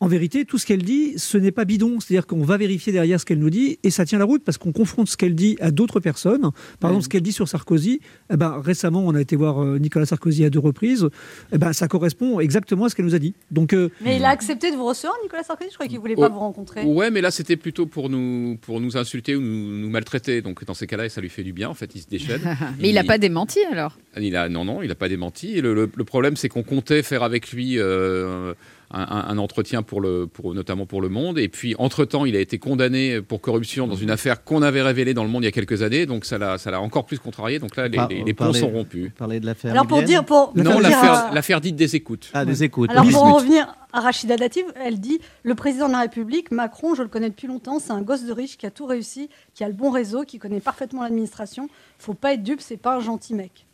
en 0.00 0.06
vérité, 0.06 0.44
tout 0.44 0.58
ce 0.58 0.66
qu'elle 0.66 0.82
dit, 0.82 1.14
ce 1.16 1.36
n'est 1.38 1.50
pas 1.50 1.64
bidon. 1.64 1.98
C'est-à-dire 1.98 2.26
qu'on 2.26 2.42
va 2.44 2.56
vérifier 2.56 2.92
derrière 2.92 3.18
ce 3.18 3.24
qu'elle 3.24 3.40
nous 3.40 3.50
dit 3.50 3.78
et 3.82 3.90
ça 3.90 4.04
tient 4.04 4.18
la 4.18 4.24
route 4.24 4.44
parce 4.44 4.56
qu'on 4.56 4.70
confronte 4.72 5.08
ce 5.08 5.16
qu'elle 5.16 5.34
dit 5.34 5.56
à 5.60 5.70
d'autres 5.72 5.98
personnes. 6.00 6.50
Par 6.78 6.90
exemple, 6.90 7.04
ce 7.04 7.08
qu'elle 7.08 7.22
dit 7.22 7.32
sur 7.32 7.48
Sarkozy. 7.48 8.00
Eh 8.32 8.36
ben, 8.36 8.60
récemment, 8.64 9.02
on 9.04 9.14
a 9.14 9.20
été 9.20 9.34
voir 9.34 9.62
euh, 9.62 9.78
Nicolas 9.78 10.06
Sarkozy 10.06 10.44
à 10.44 10.50
deux 10.50 10.60
reprises. 10.60 11.08
Eh 11.52 11.58
ben, 11.58 11.72
ça 11.72 11.88
correspond 11.88 12.38
exactement 12.38 12.84
à 12.84 12.88
ce 12.90 12.94
qu'elle 12.94 13.06
nous 13.06 13.14
a 13.14 13.18
dit. 13.18 13.34
Donc, 13.50 13.72
euh, 13.72 13.88
Mais 14.00 14.16
il 14.18 14.24
a 14.24 14.28
accepté 14.28 14.70
de 14.70 14.76
vous 14.76 14.86
recevoir, 14.86 15.16
Nicolas 15.22 15.42
Sarkozy? 15.42 15.70
Je 15.70 15.74
croyais 15.74 15.90
qu'il 15.90 15.98
voulait 15.98 16.14
pas 16.14 16.28
Oh. 16.30 16.32
vous 16.34 16.38
rencontrer. 16.40 16.84
Ouais, 16.84 17.10
mais 17.10 17.20
là, 17.20 17.30
c'était 17.30 17.56
plutôt 17.56 17.86
pour 17.86 18.08
nous, 18.08 18.56
pour 18.60 18.80
nous 18.80 18.96
insulter 18.96 19.34
ou 19.34 19.40
nous, 19.40 19.78
nous 19.80 19.90
maltraiter. 19.90 20.42
Donc 20.42 20.64
dans 20.64 20.74
ces 20.74 20.86
cas-là, 20.86 21.08
ça 21.08 21.20
lui 21.20 21.28
fait 21.28 21.42
du 21.42 21.52
bien. 21.52 21.68
En 21.68 21.74
fait, 21.74 21.90
il 21.94 22.02
se 22.02 22.06
déchaîne. 22.08 22.40
Mais 22.80 22.90
il 22.90 22.94
n'a 22.94 23.04
pas 23.04 23.18
démenti 23.18 23.58
alors? 23.72 23.98
Il 24.20 24.36
a, 24.36 24.48
non, 24.48 24.64
non, 24.64 24.82
il 24.82 24.88
n'a 24.88 24.94
pas 24.94 25.08
démenti. 25.08 25.56
Et 25.56 25.60
le, 25.60 25.74
le- 25.74 25.90
le 25.94 26.04
problème, 26.04 26.36
c'est 26.36 26.48
qu'on 26.48 26.62
comptait 26.62 27.02
faire 27.02 27.22
avec 27.22 27.50
lui 27.52 27.78
euh, 27.78 28.54
un, 28.90 29.36
entretien 29.38 29.82
pour 29.82 30.00
le, 30.00 30.26
pour, 30.26 30.54
notamment 30.54 30.86
pour 30.86 31.00
Le 31.02 31.08
Monde. 31.08 31.38
Et 31.38 31.48
puis, 31.48 31.74
entre-temps, 31.78 32.24
il 32.24 32.34
a 32.36 32.40
été 32.40 32.58
condamné 32.58 33.20
pour 33.20 33.40
corruption 33.40 33.86
dans 33.86 33.96
une 33.96 34.10
affaire 34.10 34.44
qu'on 34.44 34.62
avait 34.62 34.82
révélée 34.82 35.12
dans 35.14 35.24
Le 35.24 35.28
Monde 35.30 35.42
il 35.42 35.46
y 35.46 35.48
a 35.48 35.52
quelques 35.52 35.82
années. 35.82 36.06
Donc, 36.06 36.24
ça 36.24 36.38
l'a, 36.38 36.56
ça 36.58 36.70
l'a 36.70 36.80
encore 36.80 37.04
plus 37.06 37.18
contrarié. 37.18 37.58
Donc 37.58 37.76
là, 37.76 37.88
les, 37.88 37.96
Par- 37.96 38.08
les- 38.08 38.24
les 38.24 38.34
ponts 38.34 38.52
sont 38.52 38.70
rompus. 38.70 39.10
Parler 39.16 39.40
de 39.40 39.46
l'affaire. 39.46 39.72
Alors 39.72 39.86
pour 39.86 40.02
dire, 40.02 40.24
pour, 40.24 40.52
Non, 40.56 40.78
l'affaire, 40.80 41.60
dite 41.60 41.76
des 41.76 41.96
écoutes. 41.96 42.30
Ah, 42.32 42.44
des 42.44 42.64
écoutes. 42.64 42.90
Alors 42.90 43.06
pour 43.08 43.24
en 43.24 43.34
revenir 43.34 43.74
à 43.92 44.00
Rachida 44.00 44.36
Dati, 44.36 44.62
elle 44.84 45.00
dit 45.00 45.18
le 45.42 45.54
président 45.54 45.86
de 45.88 45.92
la 45.92 46.00
République, 46.00 46.50
Macron, 46.50 46.94
je 46.94 47.02
le 47.02 47.08
connais 47.08 47.30
depuis 47.30 47.46
longtemps, 47.48 47.78
c'est 47.78 47.92
un 47.92 48.02
gosse 48.02 48.24
de 48.24 48.32
riche 48.32 48.58
qui 48.58 48.66
a 48.66 48.70
tout 48.70 48.84
réussi, 48.86 49.30
qui 49.54 49.64
a 49.64 49.68
le 49.68 49.72
bon 49.74 49.90
réseau, 49.90 50.24
qui 50.24 50.38
connaît 50.38 50.60
parfaitement 50.60 51.02
l'administration. 51.02 51.68
Faut 51.98 52.12
pas 52.14 52.34
être 52.34 52.42
dupe, 52.42 52.60
c'est 52.60 52.76
pas 52.76 52.96
un 52.96 53.00
gentil 53.00 53.34
mec. 53.34 53.66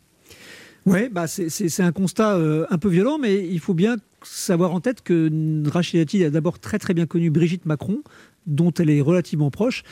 ouais, 0.85 1.09
bah, 1.09 1.27
c'est- 1.27 1.49
c'est 1.49 1.67
c'est 1.69 1.83
un 1.83 1.91
constat 1.91 2.35
euh, 2.35 2.65
un 2.69 2.77
peu 2.77 2.89
violent, 2.89 3.17
mais 3.17 3.45
il 3.45 3.59
faut 3.59 3.73
bien 3.73 3.95
savoir 4.27 4.73
en 4.73 4.79
tête 4.81 5.01
que 5.01 5.29
Rachida 5.69 6.03
Dati 6.03 6.23
a 6.23 6.29
d'abord 6.29 6.59
très 6.59 6.79
très 6.79 6.93
bien 6.93 7.05
connu 7.05 7.29
Brigitte 7.29 7.65
Macron, 7.65 7.99
dont 8.47 8.71
elle 8.77 8.89
est 8.89 9.01
relativement 9.01 9.51
proche. 9.51 9.83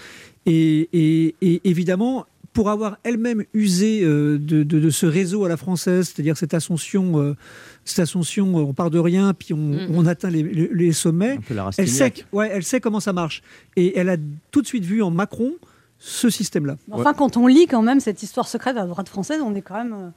Et, 0.46 0.90
et- 0.94 1.36
et 1.42 1.62
évidemment, 1.64 2.26
pour 2.54 2.70
avoir 2.70 2.98
elle-même 3.04 3.44
usé 3.54 4.02
euh, 4.04 4.38
de, 4.38 4.62
de- 4.64 4.80
de 4.80 4.90
ce 4.92 5.06
réseau 5.08 5.44
à 5.46 5.50
la 5.50 5.58
française, 5.58 6.12
c'est-à-dire 6.14 6.38
cette 6.38 6.54
ascension, 6.54 7.20
euh, 7.20 7.36
cette 7.84 8.00
ascension, 8.00 8.60
euh, 8.60 8.62
on 8.62 8.74
part 8.74 8.92
de 8.92 9.00
rien, 9.00 9.34
puis 9.34 9.54
on, 9.54 9.58
Mhm. 9.58 9.88
on 9.96 10.06
atteint 10.06 10.30
les, 10.30 10.44
les- 10.44 10.70
les 10.72 10.92
sommets. 10.92 11.40
Elle 11.78 11.88
sait, 11.90 12.14
ouais, 12.32 12.50
elle 12.54 12.64
sait 12.64 12.80
comment 12.80 13.00
ça 13.00 13.12
marche. 13.14 13.42
Et 13.76 13.98
elle 13.98 14.10
a 14.10 14.18
tout 14.52 14.62
de 14.62 14.68
suite 14.68 14.84
vu 14.86 15.02
en 15.02 15.10
Macron 15.10 15.54
ce 15.98 16.30
système-là. 16.30 16.78
Enfin, 16.92 17.14
quand 17.14 17.38
on 17.38 17.48
lit 17.48 17.66
quand 17.66 17.82
même 17.82 18.00
cette 18.00 18.22
histoire 18.22 18.48
secrète 18.48 18.76
de 18.76 18.82
la 18.82 18.86
droite 18.88 19.10
française, 19.10 19.42
on 19.44 19.56
est 19.56 19.62
quand 19.62 19.76
même. 19.84 19.94
euh, 19.94 20.10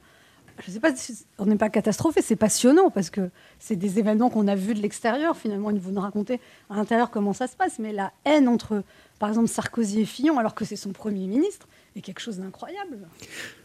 je 0.65 0.71
sais 0.71 0.79
pas 0.79 0.95
si 0.95 1.25
on 1.37 1.45
n'est 1.45 1.55
pas 1.57 1.69
catastrophé, 1.69 2.21
c'est 2.21 2.35
passionnant 2.35 2.89
parce 2.89 3.09
que 3.09 3.29
c'est 3.59 3.75
des 3.75 3.99
événements 3.99 4.29
qu'on 4.29 4.47
a 4.47 4.55
vus 4.55 4.73
de 4.73 4.81
l'extérieur. 4.81 5.37
Finalement, 5.37 5.71
vous 5.71 5.91
nous 5.91 6.01
racontez 6.01 6.39
à 6.69 6.75
l'intérieur 6.75 7.11
comment 7.11 7.33
ça 7.33 7.47
se 7.47 7.55
passe, 7.55 7.79
mais 7.79 7.93
la 7.93 8.11
haine 8.25 8.47
entre, 8.47 8.83
par 9.19 9.29
exemple, 9.29 9.47
Sarkozy 9.47 10.01
et 10.01 10.05
Fillon, 10.05 10.39
alors 10.39 10.55
que 10.55 10.65
c'est 10.65 10.75
son 10.75 10.91
premier 10.91 11.27
ministre, 11.27 11.67
est 11.95 12.01
quelque 12.01 12.21
chose 12.21 12.39
d'incroyable. 12.39 12.97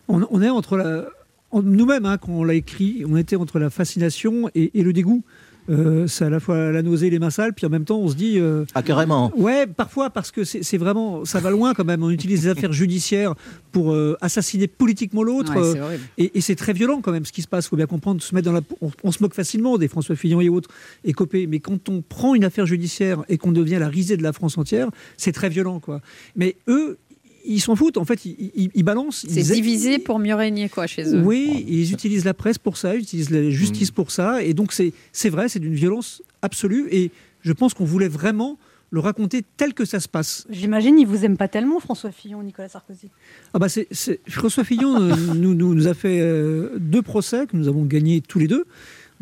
On, 0.09 0.43
est 0.43 0.51
entre 0.51 0.77
la. 0.77 1.07
Nous-mêmes, 1.53 2.07
hein, 2.07 2.19
quand 2.19 2.33
on 2.33 2.45
l'a 2.45 2.55
écrit, 2.55 3.05
on 3.07 3.17
était 3.17 3.37
entre 3.37 3.59
la 3.59 3.71
fascination 3.71 4.51
et 4.55 4.83
le 4.83 4.93
dégoût. 4.93 5.23
Euh, 5.71 6.07
c'est 6.07 6.25
à 6.25 6.31
la 6.31 6.41
fois 6.41 6.73
la 6.73 6.83
nausée 6.83 7.07
et 7.07 7.11
les 7.11 7.19
mains 7.19 7.31
sales, 7.31 7.53
puis 7.55 7.67
en 7.67 7.71
même 7.71 7.85
temps, 7.85 7.99
on 7.99 8.09
se 8.09 8.15
dit. 8.15 8.39
euh, 8.39 8.65
Ah, 8.75 8.83
carrément. 8.83 9.33
Ouais, 9.37 9.67
parfois 9.67 10.11
parce 10.11 10.31
que 10.31 10.45
c'est 10.45 10.77
vraiment, 10.79 11.25
ça 11.25 11.39
va 11.41 11.51
loin 11.51 11.73
quand 11.75 11.85
même. 11.85 12.03
On 12.03 12.11
utilise 12.11 12.45
les 12.45 12.51
affaires 12.57 12.73
judiciaires 12.73 13.35
pour 13.71 13.93
euh, 13.93 14.17
assassiner 14.21 14.67
politiquement 14.67 15.23
l'autre, 15.23 15.55
Ouais, 15.55 15.81
euh, 15.81 15.97
et 16.19 16.41
c'est 16.41 16.57
très 16.57 16.73
violent 16.73 17.01
quand 17.01 17.13
même 17.13 17.25
ce 17.25 17.33
qui 17.33 17.43
se 17.43 17.49
passe. 17.49 17.67
Il 17.67 17.69
faut 17.69 17.77
bien 17.77 17.87
comprendre, 17.87 18.21
se 18.23 18.35
mettre 18.35 18.47
dans 18.47 18.53
la, 18.53 18.61
on, 18.81 18.91
on 19.05 19.13
se 19.13 19.23
moque 19.23 19.35
facilement 19.35 19.79
des 19.79 19.89
François 19.89 20.17
Fillon 20.17 20.41
et 20.41 20.49
autres, 20.49 20.69
et 21.05 21.13
Copé. 21.13 21.47
Mais 21.47 21.61
quand 21.61 21.89
on 21.89 22.03
prend 22.03 22.35
une 22.35 22.45
affaire 22.45 22.67
judiciaire 22.67 23.23
et 23.29 23.39
qu'on 23.39 23.53
devient 23.53 23.79
la 23.79 23.89
risée 23.89 24.17
de 24.17 24.23
la 24.23 24.33
France 24.33 24.59
entière, 24.59 24.89
c'est 25.17 25.33
très 25.33 25.49
violent, 25.49 25.79
quoi. 25.81 26.01
Mais 26.37 26.57
eux, 26.69 26.99
ils 27.45 27.61
s'en 27.61 27.75
foutent. 27.77 27.97
En 27.99 28.05
fait, 28.05 28.25
ils, 28.25 28.51
ils- 28.55 28.71
ils 28.75 28.83
balancent. 28.83 29.25
C'est 29.29 29.41
ils- 29.41 29.53
divisé 29.53 29.99
pour 29.99 30.19
mieux 30.19 30.35
régner 30.35 30.69
quoi 30.69 30.87
chez 30.87 31.05
eux. 31.15 31.23
oui, 31.25 31.65
ils 31.69 31.93
utilisent 31.93 32.25
la 32.25 32.35
presse 32.35 32.59
pour 32.59 32.77
ça, 32.77 32.95
ils 32.95 33.03
utilisent 33.03 33.31
la 33.31 33.51
justice 33.51 33.91
Mm. 33.91 33.95
pour 33.95 34.11
ça. 34.11 34.43
Et 34.43 34.55
donc, 34.55 34.73
c'est 34.73 34.93
c'est 35.13 35.31
vrai, 35.31 35.49
c'est 35.49 35.61
d'une 35.61 35.75
violence 35.75 36.23
absolue. 36.43 36.87
Et 36.91 37.11
je 37.43 37.53
pense 37.53 37.75
qu'on 37.75 37.85
voulait 37.85 38.09
vraiment 38.09 38.59
le 38.91 39.01
raconter 39.01 39.43
tel 39.57 39.73
que 39.73 39.87
ça 39.87 40.01
se 40.01 40.09
passe. 40.09 40.47
J'imagine 40.51 40.99
il 40.99 41.07
vous 41.07 41.25
aime 41.25 41.39
pas 41.39 41.49
tellement, 41.49 41.81
François 41.81 42.13
Fillon, 42.13 42.43
Nicolas 42.43 42.69
Sarkozy. 42.69 43.09
Ah 43.55 43.59
bah 43.59 43.71
c'est, 43.71 43.87
c'est- 43.91 44.21
François 44.29 44.65
Fillon 44.65 45.01
euh, 45.01 45.15
nous, 45.35 45.55
nous, 45.55 45.75
nous 45.75 45.87
a 45.89 45.95
fait 45.95 46.21
euh, 46.21 46.77
deux 46.79 47.01
procès 47.01 47.47
que 47.47 47.57
nous 47.57 47.69
avons 47.69 47.85
gagnés 47.87 48.21
tous 48.21 48.39
les 48.39 48.49
deux. 48.49 48.65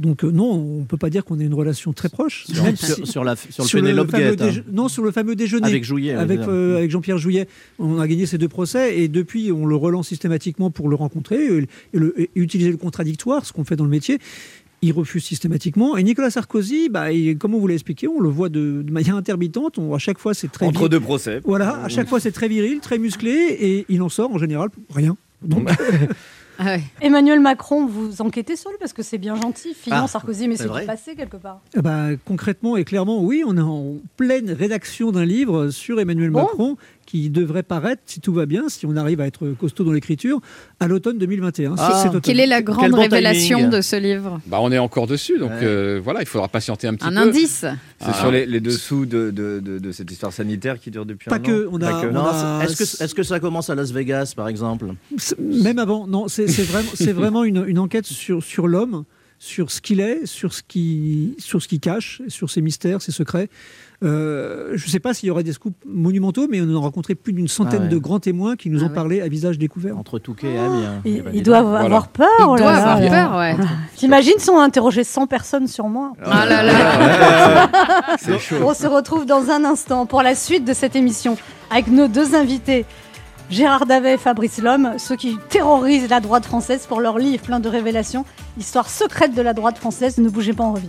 Donc 0.00 0.24
euh, 0.24 0.30
non, 0.32 0.50
on 0.80 0.84
peut 0.84 0.96
pas 0.96 1.10
dire 1.10 1.24
qu'on 1.24 1.38
ait 1.38 1.44
une 1.44 1.54
relation 1.54 1.92
très 1.92 2.08
proche. 2.08 2.46
Sur- 2.46 2.64
Même 2.64 2.74
sur- 2.76 2.96
si- 2.96 3.06
sur 3.06 3.22
la- 3.22 3.36
sur 3.36 3.64
le 3.82 4.06
fameux 4.06 4.34
Guette, 4.34 4.40
hein. 4.42 4.62
Non, 4.72 4.88
sur 4.88 5.02
le 5.04 5.10
fameux 5.12 5.36
déjeuner. 5.36 5.66
Avec 5.66 5.84
Jouillet, 5.84 6.14
oui, 6.14 6.18
Avec, 6.18 6.40
euh, 6.40 6.78
avec 6.78 6.90
Jean-Pierre 6.90 7.18
Jouillet. 7.18 7.46
On 7.78 8.00
a 8.00 8.08
gagné 8.08 8.26
ces 8.26 8.38
deux 8.38 8.48
procès 8.48 8.98
et 8.98 9.08
depuis, 9.08 9.52
on 9.52 9.66
le 9.66 9.76
relance 9.76 10.08
systématiquement 10.08 10.70
pour 10.70 10.88
le 10.88 10.96
rencontrer 10.96 11.44
et, 11.44 11.58
et 11.94 11.98
le- 11.98 12.20
et 12.20 12.30
utiliser 12.34 12.70
le 12.70 12.76
contradictoire, 12.78 13.44
ce 13.44 13.52
qu'on 13.52 13.64
fait 13.64 13.76
dans 13.76 13.84
le 13.84 13.90
métier. 13.90 14.18
Il 14.82 14.92
refuse 14.92 15.22
systématiquement. 15.22 15.98
Et 15.98 16.02
Nicolas 16.02 16.30
Sarkozy, 16.30 16.88
bah, 16.88 17.12
il- 17.12 17.36
comme 17.36 17.54
on 17.54 17.58
vous 17.58 17.66
l'a 17.66 17.74
expliqué, 17.74 18.08
on 18.08 18.18
le 18.20 18.30
voit 18.30 18.48
de, 18.48 18.80
de 18.82 18.90
manière 18.90 19.14
intermittente. 19.16 19.76
On, 19.76 19.94
à 19.94 19.98
chaque 19.98 20.18
fois, 20.18 20.32
c'est 20.32 20.50
très 20.50 20.64
Entre 20.64 20.80
vir- 20.84 20.88
deux 20.88 21.00
procès. 21.00 21.40
Voilà, 21.44 21.82
à 21.84 21.88
chaque 21.90 22.08
fois, 22.08 22.18
c'est 22.20 22.32
très 22.32 22.48
viril, 22.48 22.80
très 22.80 22.96
musclé 22.98 23.30
et 23.60 23.84
il 23.90 24.00
en 24.00 24.08
sort 24.08 24.32
en 24.32 24.38
général 24.38 24.70
rien. 24.88 25.18
Donc, 25.42 25.68
Emmanuel 27.00 27.40
Macron, 27.40 27.86
vous 27.86 28.20
enquêtez 28.22 28.56
sur 28.56 28.70
lui 28.70 28.76
parce 28.78 28.92
que 28.92 29.02
c'est 29.02 29.18
bien 29.18 29.34
gentil. 29.34 29.74
Fillon, 29.74 29.96
Ah, 30.04 30.06
Sarkozy, 30.06 30.48
mais 30.48 30.56
c'est 30.56 30.68
passé 30.86 31.14
quelque 31.16 31.36
part. 31.36 31.60
Eh 31.76 31.80
ben, 31.82 32.16
concrètement 32.24 32.76
et 32.76 32.84
clairement, 32.84 33.22
oui, 33.22 33.42
on 33.46 33.56
est 33.56 33.60
en 33.62 33.94
pleine 34.16 34.50
rédaction 34.52 35.10
d'un 35.12 35.24
livre 35.24 35.70
sur 35.70 36.00
Emmanuel 36.00 36.30
Bon. 36.30 36.42
Macron 36.42 36.76
qui 37.10 37.28
devrait 37.28 37.64
paraître, 37.64 38.02
si 38.06 38.20
tout 38.20 38.32
va 38.32 38.46
bien, 38.46 38.68
si 38.68 38.86
on 38.86 38.94
arrive 38.96 39.20
à 39.20 39.26
être 39.26 39.48
costaud 39.58 39.82
dans 39.82 39.90
l'écriture, 39.92 40.40
à 40.78 40.86
l'automne 40.86 41.18
2021. 41.18 41.76
C'est- 41.76 41.82
c'est 42.02 42.08
automne. 42.08 42.20
Quelle 42.20 42.38
est 42.38 42.46
la 42.46 42.62
grande 42.62 42.94
révélation 42.94 43.68
de 43.68 43.80
ce 43.80 43.96
livre 43.96 44.40
Bah, 44.46 44.58
on 44.60 44.70
est 44.70 44.78
encore 44.78 45.08
dessus, 45.08 45.36
donc 45.38 45.50
euh, 45.62 46.00
voilà, 46.02 46.20
il 46.22 46.26
faudra 46.26 46.46
patienter 46.46 46.86
un 46.86 46.94
petit 46.94 47.06
Un 47.06 47.10
peu. 47.12 47.18
indice 47.28 47.64
C'est 47.98 48.06
Ah. 48.06 48.12
sur 48.14 48.30
les, 48.30 48.46
les 48.46 48.60
dessous 48.60 49.06
de, 49.06 49.30
de, 49.30 49.58
de- 49.60 49.78
de 49.78 49.92
cette 49.92 50.10
histoire 50.10 50.32
sanitaire 50.32 50.78
qui 50.78 50.90
dure 50.92 51.04
depuis 51.04 51.28
Pas 51.28 51.36
un 51.36 51.38
an. 51.40 51.42
que, 51.42 51.68
on 51.72 51.80
a- 51.82 51.90
Pas 51.90 52.00
que. 52.02 52.06
on 52.06 52.16
a- 52.16 52.64
Est-ce 52.64 53.14
que, 53.14 53.22
ça 53.24 53.40
commence 53.40 53.70
à 53.70 53.74
Las 53.74 53.90
Vegas, 53.92 54.32
par 54.36 54.46
exemple 54.48 54.86
C'est- 55.18 55.38
Même 55.40 55.78
avant, 55.80 56.06
non, 56.06 56.28
c'est 56.28 56.46
c'est 56.46 56.62
vraiment, 56.62 56.90
c'est 56.94 57.12
vraiment 57.12 57.42
une, 57.44 57.64
une 57.66 57.78
enquête 57.80 58.06
sur, 58.06 58.42
sur 58.44 58.68
l'homme, 58.68 59.04
sur 59.38 59.70
ce 59.70 59.80
qu'il 59.80 60.00
est, 60.00 60.26
sur 60.26 60.52
ce 60.52 60.62
qu'il 60.62 61.34
sur 61.38 61.60
ce 61.62 61.66
qu'il 61.68 61.80
cache, 61.80 62.20
sur 62.28 62.50
ses 62.50 62.60
mystères, 62.60 63.00
ses 63.02 63.10
secrets. 63.12 63.48
Euh, 64.02 64.70
je 64.74 64.86
ne 64.86 64.90
sais 64.90 64.98
pas 65.00 65.12
s'il 65.12 65.26
y 65.26 65.30
aurait 65.30 65.42
des 65.42 65.52
scoops 65.52 65.76
monumentaux, 65.86 66.46
mais 66.50 66.60
on 66.62 66.74
a 66.74 66.78
rencontré 66.80 67.14
plus 67.14 67.32
d'une 67.34 67.48
centaine 67.48 67.80
Ah 67.82 67.84
ouais. 67.84 67.88
de 67.90 67.98
grands 67.98 68.18
témoins 68.20 68.56
qui 68.56 68.70
nous 68.70 68.80
Ah 68.80 68.84
ont 68.84 68.88
ouais. 68.88 68.94
parlé 68.94 69.20
à 69.20 69.28
visage 69.28 69.58
découvert. 69.58 69.98
Entre 69.98 70.18
Touquet 70.18 70.52
et 70.54 70.58
Amiens. 70.58 71.02
Il, 71.04 71.16
il 71.26 71.30
dis 71.32 71.42
doit 71.42 71.60
donc. 71.62 71.76
avoir 71.76 72.08
peur. 72.08 72.26
Il 72.38 72.44
oh 72.48 72.56
là 72.56 72.62
doit 72.62 72.72
là. 72.72 72.92
avoir 72.92 73.10
peur, 73.10 73.38
ouais. 73.38 73.56
T'imagines 73.96 74.38
si 74.38 74.48
on 74.50 74.58
interrogeait 74.60 75.04
100 75.04 75.26
personnes 75.26 75.66
sur 75.68 75.88
moi 75.88 76.12
Ah 76.24 76.46
là 76.46 76.62
là. 76.62 77.68
C'est 78.18 78.38
chaud. 78.38 78.56
On 78.64 78.72
se 78.74 78.86
retrouve 78.86 79.26
dans 79.26 79.50
un 79.50 79.64
instant 79.64 80.06
pour 80.06 80.22
la 80.22 80.34
suite 80.34 80.64
de 80.64 80.72
cette 80.72 80.96
émission 80.96 81.36
avec 81.70 81.88
nos 81.88 82.08
deux 82.08 82.34
invités. 82.34 82.86
Gérard 83.50 83.84
Davet 83.84 84.14
et 84.14 84.16
Fabrice 84.16 84.62
Lhomme, 84.62 84.92
ceux 84.98 85.16
qui 85.16 85.36
terrorisent 85.48 86.08
la 86.08 86.20
droite 86.20 86.44
française 86.46 86.86
pour 86.88 87.00
leur 87.00 87.18
livre 87.18 87.42
plein 87.42 87.58
de 87.60 87.68
révélations, 87.68 88.24
Histoire 88.58 88.88
secrète 88.88 89.34
de 89.34 89.42
la 89.42 89.54
droite 89.54 89.76
française. 89.78 90.18
Ne 90.18 90.28
bougez 90.28 90.52
pas, 90.52 90.64
on 90.64 90.72
revient. 90.74 90.88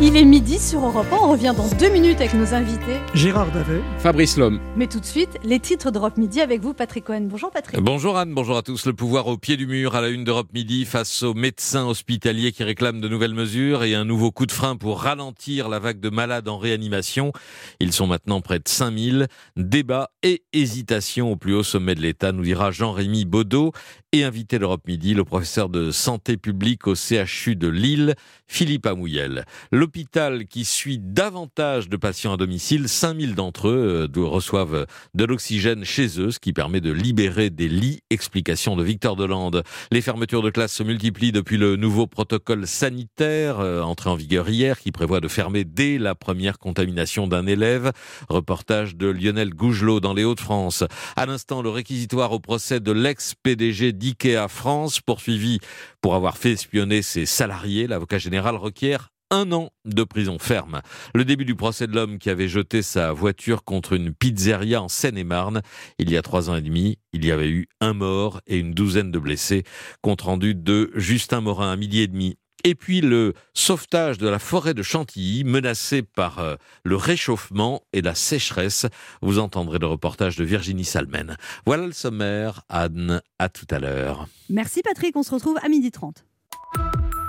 Il 0.00 0.16
est 0.16 0.24
midi 0.24 0.58
sur 0.58 0.84
Europe 0.84 1.06
1, 1.12 1.16
on 1.22 1.30
revient 1.30 1.54
dans 1.56 1.68
deux 1.78 1.88
minutes 1.88 2.16
avec 2.16 2.34
nos 2.34 2.52
invités. 2.52 2.96
Gérard 3.14 3.52
Davet. 3.52 3.80
Fabrice 3.98 4.36
Lhomme. 4.36 4.58
Mais 4.76 4.88
tout 4.88 4.98
de 4.98 5.04
suite, 5.04 5.38
les 5.44 5.60
titres 5.60 5.92
d'Europe 5.92 6.16
Midi 6.16 6.40
avec 6.40 6.60
vous, 6.62 6.74
Patrick 6.74 7.04
Cohen. 7.04 7.28
Bonjour 7.30 7.52
Patrick. 7.52 7.80
Bonjour 7.80 8.18
Anne, 8.18 8.34
bonjour 8.34 8.56
à 8.56 8.62
tous. 8.62 8.86
Le 8.86 8.92
pouvoir 8.92 9.28
au 9.28 9.38
pied 9.38 9.56
du 9.56 9.68
mur 9.68 9.94
à 9.94 10.00
la 10.00 10.08
une 10.08 10.24
d'Europe 10.24 10.48
Midi 10.52 10.84
face 10.84 11.22
aux 11.22 11.34
médecins 11.34 11.86
hospitaliers 11.86 12.50
qui 12.50 12.64
réclament 12.64 13.00
de 13.00 13.08
nouvelles 13.08 13.34
mesures 13.34 13.84
et 13.84 13.94
un 13.94 14.04
nouveau 14.04 14.32
coup 14.32 14.46
de 14.46 14.52
frein 14.52 14.74
pour 14.74 15.00
ralentir 15.00 15.68
la 15.68 15.78
vague 15.78 16.00
de 16.00 16.10
malades 16.10 16.48
en 16.48 16.58
réanimation. 16.58 17.30
Ils 17.78 17.92
sont 17.92 18.08
maintenant 18.08 18.40
près 18.40 18.58
de 18.58 18.66
5000. 18.66 19.28
Débat 19.56 20.10
et 20.24 20.42
hésitation 20.52 21.30
au 21.30 21.36
plus 21.36 21.54
haut 21.54 21.62
sommet 21.62 21.94
de 21.94 22.00
l'État, 22.00 22.32
nous 22.32 22.42
dira 22.42 22.72
Jean-Rémy 22.72 23.26
Baudot 23.26 23.70
et 24.14 24.22
invité 24.22 24.60
d'Europe 24.60 24.86
Midi, 24.86 25.12
le 25.12 25.24
professeur 25.24 25.68
de 25.68 25.90
santé 25.90 26.36
publique 26.36 26.86
au 26.86 26.94
CHU 26.94 27.56
de 27.56 27.66
Lille, 27.66 28.14
Philippe 28.46 28.86
Amouyel. 28.86 29.44
L'hôpital 29.72 30.46
qui 30.46 30.64
suit 30.64 31.00
davantage 31.00 31.88
de 31.88 31.96
patients 31.96 32.34
à 32.34 32.36
domicile, 32.36 32.88
5000 32.88 33.34
d'entre 33.34 33.66
eux 33.66 34.08
euh, 34.16 34.24
reçoivent 34.24 34.86
de 35.14 35.24
l'oxygène 35.24 35.84
chez 35.84 36.20
eux, 36.20 36.30
ce 36.30 36.38
qui 36.38 36.52
permet 36.52 36.80
de 36.80 36.92
libérer 36.92 37.50
des 37.50 37.66
lits. 37.68 38.02
Explication 38.08 38.76
de 38.76 38.84
Victor 38.84 39.16
Delande. 39.16 39.64
Les 39.90 40.00
fermetures 40.00 40.42
de 40.42 40.50
classes 40.50 40.74
se 40.74 40.84
multiplient 40.84 41.32
depuis 41.32 41.56
le 41.56 41.74
nouveau 41.74 42.06
protocole 42.06 42.68
sanitaire 42.68 43.58
euh, 43.58 43.82
entré 43.82 44.10
en 44.10 44.14
vigueur 44.14 44.48
hier 44.48 44.78
qui 44.78 44.92
prévoit 44.92 45.20
de 45.20 45.26
fermer 45.26 45.64
dès 45.64 45.98
la 45.98 46.14
première 46.14 46.60
contamination 46.60 47.26
d'un 47.26 47.48
élève. 47.48 47.90
Reportage 48.28 48.94
de 48.94 49.08
Lionel 49.08 49.50
Gougelot 49.54 49.98
dans 49.98 50.14
les 50.14 50.22
Hauts-de-France. 50.22 50.84
À 51.16 51.26
l'instant, 51.26 51.62
le 51.62 51.70
réquisitoire 51.70 52.30
au 52.30 52.38
procès 52.38 52.78
de 52.78 52.92
l'ex-PDG 52.92 53.92
d'IKEA 54.04 54.48
France, 54.48 55.00
poursuivi 55.00 55.60
pour 56.02 56.14
avoir 56.14 56.36
fait 56.36 56.52
espionner 56.52 57.00
ses 57.00 57.24
salariés. 57.24 57.86
L'avocat 57.86 58.18
général 58.18 58.56
requiert 58.56 59.08
un 59.30 59.50
an 59.52 59.70
de 59.86 60.04
prison 60.04 60.38
ferme. 60.38 60.82
Le 61.14 61.24
début 61.24 61.46
du 61.46 61.54
procès 61.54 61.86
de 61.86 61.94
l'homme 61.94 62.18
qui 62.18 62.28
avait 62.28 62.48
jeté 62.48 62.82
sa 62.82 63.12
voiture 63.12 63.64
contre 63.64 63.94
une 63.94 64.12
pizzeria 64.12 64.82
en 64.82 64.88
Seine-et-Marne. 64.88 65.62
Il 65.98 66.10
y 66.10 66.18
a 66.18 66.22
trois 66.22 66.50
ans 66.50 66.56
et 66.56 66.60
demi, 66.60 66.98
il 67.14 67.24
y 67.24 67.32
avait 67.32 67.48
eu 67.48 67.66
un 67.80 67.94
mort 67.94 68.42
et 68.46 68.58
une 68.58 68.74
douzaine 68.74 69.10
de 69.10 69.18
blessés. 69.18 69.64
Compte 70.02 70.20
rendu 70.20 70.54
de 70.54 70.90
Justin 70.94 71.40
Morin 71.40 71.72
à 71.72 71.76
midi 71.76 72.00
et 72.00 72.06
demi. 72.06 72.36
Et 72.66 72.74
puis 72.74 73.02
le 73.02 73.34
sauvetage 73.52 74.16
de 74.16 74.26
la 74.26 74.38
forêt 74.38 74.72
de 74.72 74.82
Chantilly, 74.82 75.44
menacée 75.44 76.02
par 76.02 76.38
euh, 76.38 76.56
le 76.82 76.96
réchauffement 76.96 77.82
et 77.92 78.00
la 78.00 78.14
sécheresse. 78.14 78.86
Vous 79.20 79.38
entendrez 79.38 79.78
le 79.78 79.86
reportage 79.86 80.36
de 80.36 80.44
Virginie 80.44 80.86
Salmen. 80.86 81.36
Voilà 81.66 81.86
le 81.86 81.92
sommaire. 81.92 82.62
Anne, 82.70 83.20
à 83.38 83.50
tout 83.50 83.66
à 83.70 83.78
l'heure. 83.78 84.26
Merci 84.48 84.80
Patrick, 84.82 85.14
on 85.14 85.22
se 85.22 85.30
retrouve 85.32 85.58
à 85.62 85.68
12h30. 85.68 86.24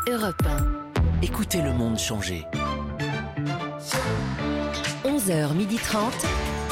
Europe 0.07 0.41
1. 0.45 1.21
Écoutez 1.21 1.61
le 1.61 1.73
monde 1.73 1.99
changer. 1.99 2.45
11h30. 5.03 6.11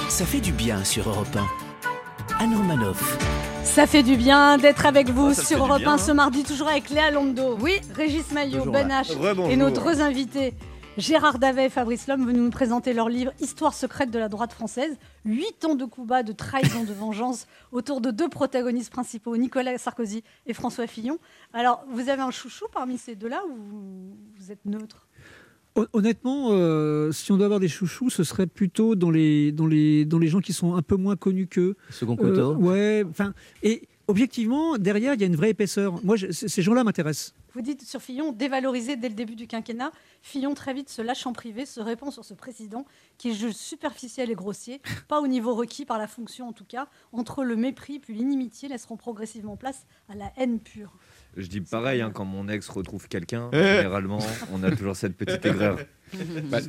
Ça 0.07 0.25
fait 0.25 0.41
du 0.41 0.53
bien 0.53 0.83
sur 0.85 1.09
Europe 1.09 1.35
1. 1.35 2.43
Anne 2.43 2.55
Romanoff. 2.55 3.17
Ça 3.63 3.87
fait 3.87 4.03
du 4.03 4.15
bien 4.17 4.57
d'être 4.57 4.85
avec 4.85 5.09
vous 5.09 5.33
fait 5.33 5.41
sur 5.45 5.65
Europe 5.65 5.79
bien, 5.79 5.91
1 5.91 5.93
hein. 5.93 5.97
ce 5.97 6.11
mardi, 6.11 6.43
toujours 6.43 6.67
avec 6.67 6.89
Léa 6.89 7.09
Londo, 7.11 7.57
oui. 7.59 7.73
Régis 7.95 8.31
Maillot, 8.31 8.65
Ben. 8.69 8.89
H 8.89 9.49
et 9.49 9.55
nos 9.55 9.69
deux 9.71 10.01
invités. 10.01 10.53
Gérard 10.95 11.39
Davet 11.39 11.65
et 11.65 11.69
Fabrice 11.69 12.05
Lhomme 12.07 12.23
venus 12.23 12.43
nous 12.43 12.51
présenter 12.51 12.93
leur 12.93 13.09
livre 13.09 13.31
Histoire 13.39 13.73
secrète 13.73 14.11
de 14.11 14.19
la 14.19 14.29
droite 14.29 14.53
française. 14.53 14.95
Huit 15.25 15.65
ans 15.65 15.73
de 15.73 15.85
coups 15.85 16.07
bas, 16.07 16.21
de 16.21 16.33
trahison, 16.33 16.83
de 16.83 16.93
vengeance 16.93 17.47
autour 17.71 17.99
de 17.99 18.11
deux 18.11 18.29
protagonistes 18.29 18.91
principaux, 18.91 19.35
Nicolas 19.35 19.79
Sarkozy 19.79 20.23
et 20.45 20.53
François 20.53 20.85
Fillon. 20.85 21.17
Alors, 21.51 21.83
vous 21.89 22.09
avez 22.09 22.21
un 22.21 22.29
chouchou 22.29 22.65
parmi 22.71 22.99
ces 22.99 23.15
deux-là 23.15 23.41
ou 23.49 23.55
vous- 24.37 24.51
êtes 24.51 24.65
neutre? 24.65 25.07
Honnêtement, 25.93 26.49
euh, 26.51 27.11
si 27.11 27.31
on 27.31 27.37
doit 27.37 27.45
avoir 27.45 27.59
des 27.59 27.67
chouchous, 27.67 28.09
ce 28.11 28.23
serait 28.23 28.45
plutôt 28.47 28.93
dans 28.95 29.09
les, 29.09 29.51
dans 29.51 29.65
les, 29.65 30.05
dans 30.05 30.19
les 30.19 30.27
gens 30.27 30.39
qui 30.39 30.53
sont 30.53 30.75
un 30.75 30.83
peu 30.83 30.95
moins 30.97 31.15
connus 31.15 31.47
qu'eux. 31.47 31.75
Second 31.89 32.15
Euh, 32.21 32.29
couteau. 32.29 32.55
ouais, 32.57 33.03
enfin, 33.09 33.33
et 33.63 33.87
objectivement, 34.07 34.77
derrière, 34.77 35.15
il 35.15 35.21
y 35.21 35.23
a 35.23 35.27
une 35.27 35.35
vraie 35.35 35.49
épaisseur. 35.49 35.99
Moi, 36.03 36.15
je- 36.15 36.31
ces 36.31 36.61
gens-là 36.61 36.83
m'intéressent. 36.83 37.33
Vous 37.55 37.61
dites 37.61 37.83
sur 37.83 38.01
Fillon, 38.01 38.31
dévalorisé 38.31 38.95
dès 38.97 39.09
le 39.09 39.15
début 39.15 39.35
du 39.35 39.45
quinquennat, 39.45 39.91
Fillon 40.23 40.55
très 40.55 40.73
vite 40.73 40.89
se 40.89 41.03
lâche 41.03 41.25
en 41.27 41.33
privé, 41.33 41.65
se 41.67 41.79
répand 41.79 42.11
sur 42.11 42.25
ce 42.25 42.33
président 42.33 42.85
qui 43.19 43.35
juge 43.35 43.53
superficiel 43.53 44.31
et 44.31 44.35
grossier, 44.35 44.81
pas 45.07 45.21
au 45.21 45.27
niveau 45.27 45.53
requis 45.53 45.85
par 45.85 45.99
la 45.99 46.07
fonction 46.07 46.47
en 46.47 46.53
tout 46.53 46.65
cas. 46.65 46.87
Entre 47.11 47.43
le 47.43 47.55
mépris 47.55 47.99
puis 47.99 48.15
l'inimitié 48.15 48.69
laisseront 48.69 48.97
progressivement 48.97 49.55
place 49.55 49.85
à 50.09 50.15
la 50.15 50.31
haine 50.37 50.59
pure. 50.59 50.97
Je 51.35 51.47
dis 51.47 51.61
pareil, 51.61 52.01
hein, 52.01 52.11
quand 52.13 52.25
mon 52.25 52.47
ex 52.47 52.69
retrouve 52.69 53.07
quelqu'un, 53.07 53.49
Eh. 53.53 53.57
généralement, 53.77 54.19
on 54.51 54.61
a 54.63 54.71
toujours 54.71 54.95
cette 54.95 55.17
petite 55.17 55.45
aigreur. 55.45 55.77
Bah. 56.49 56.59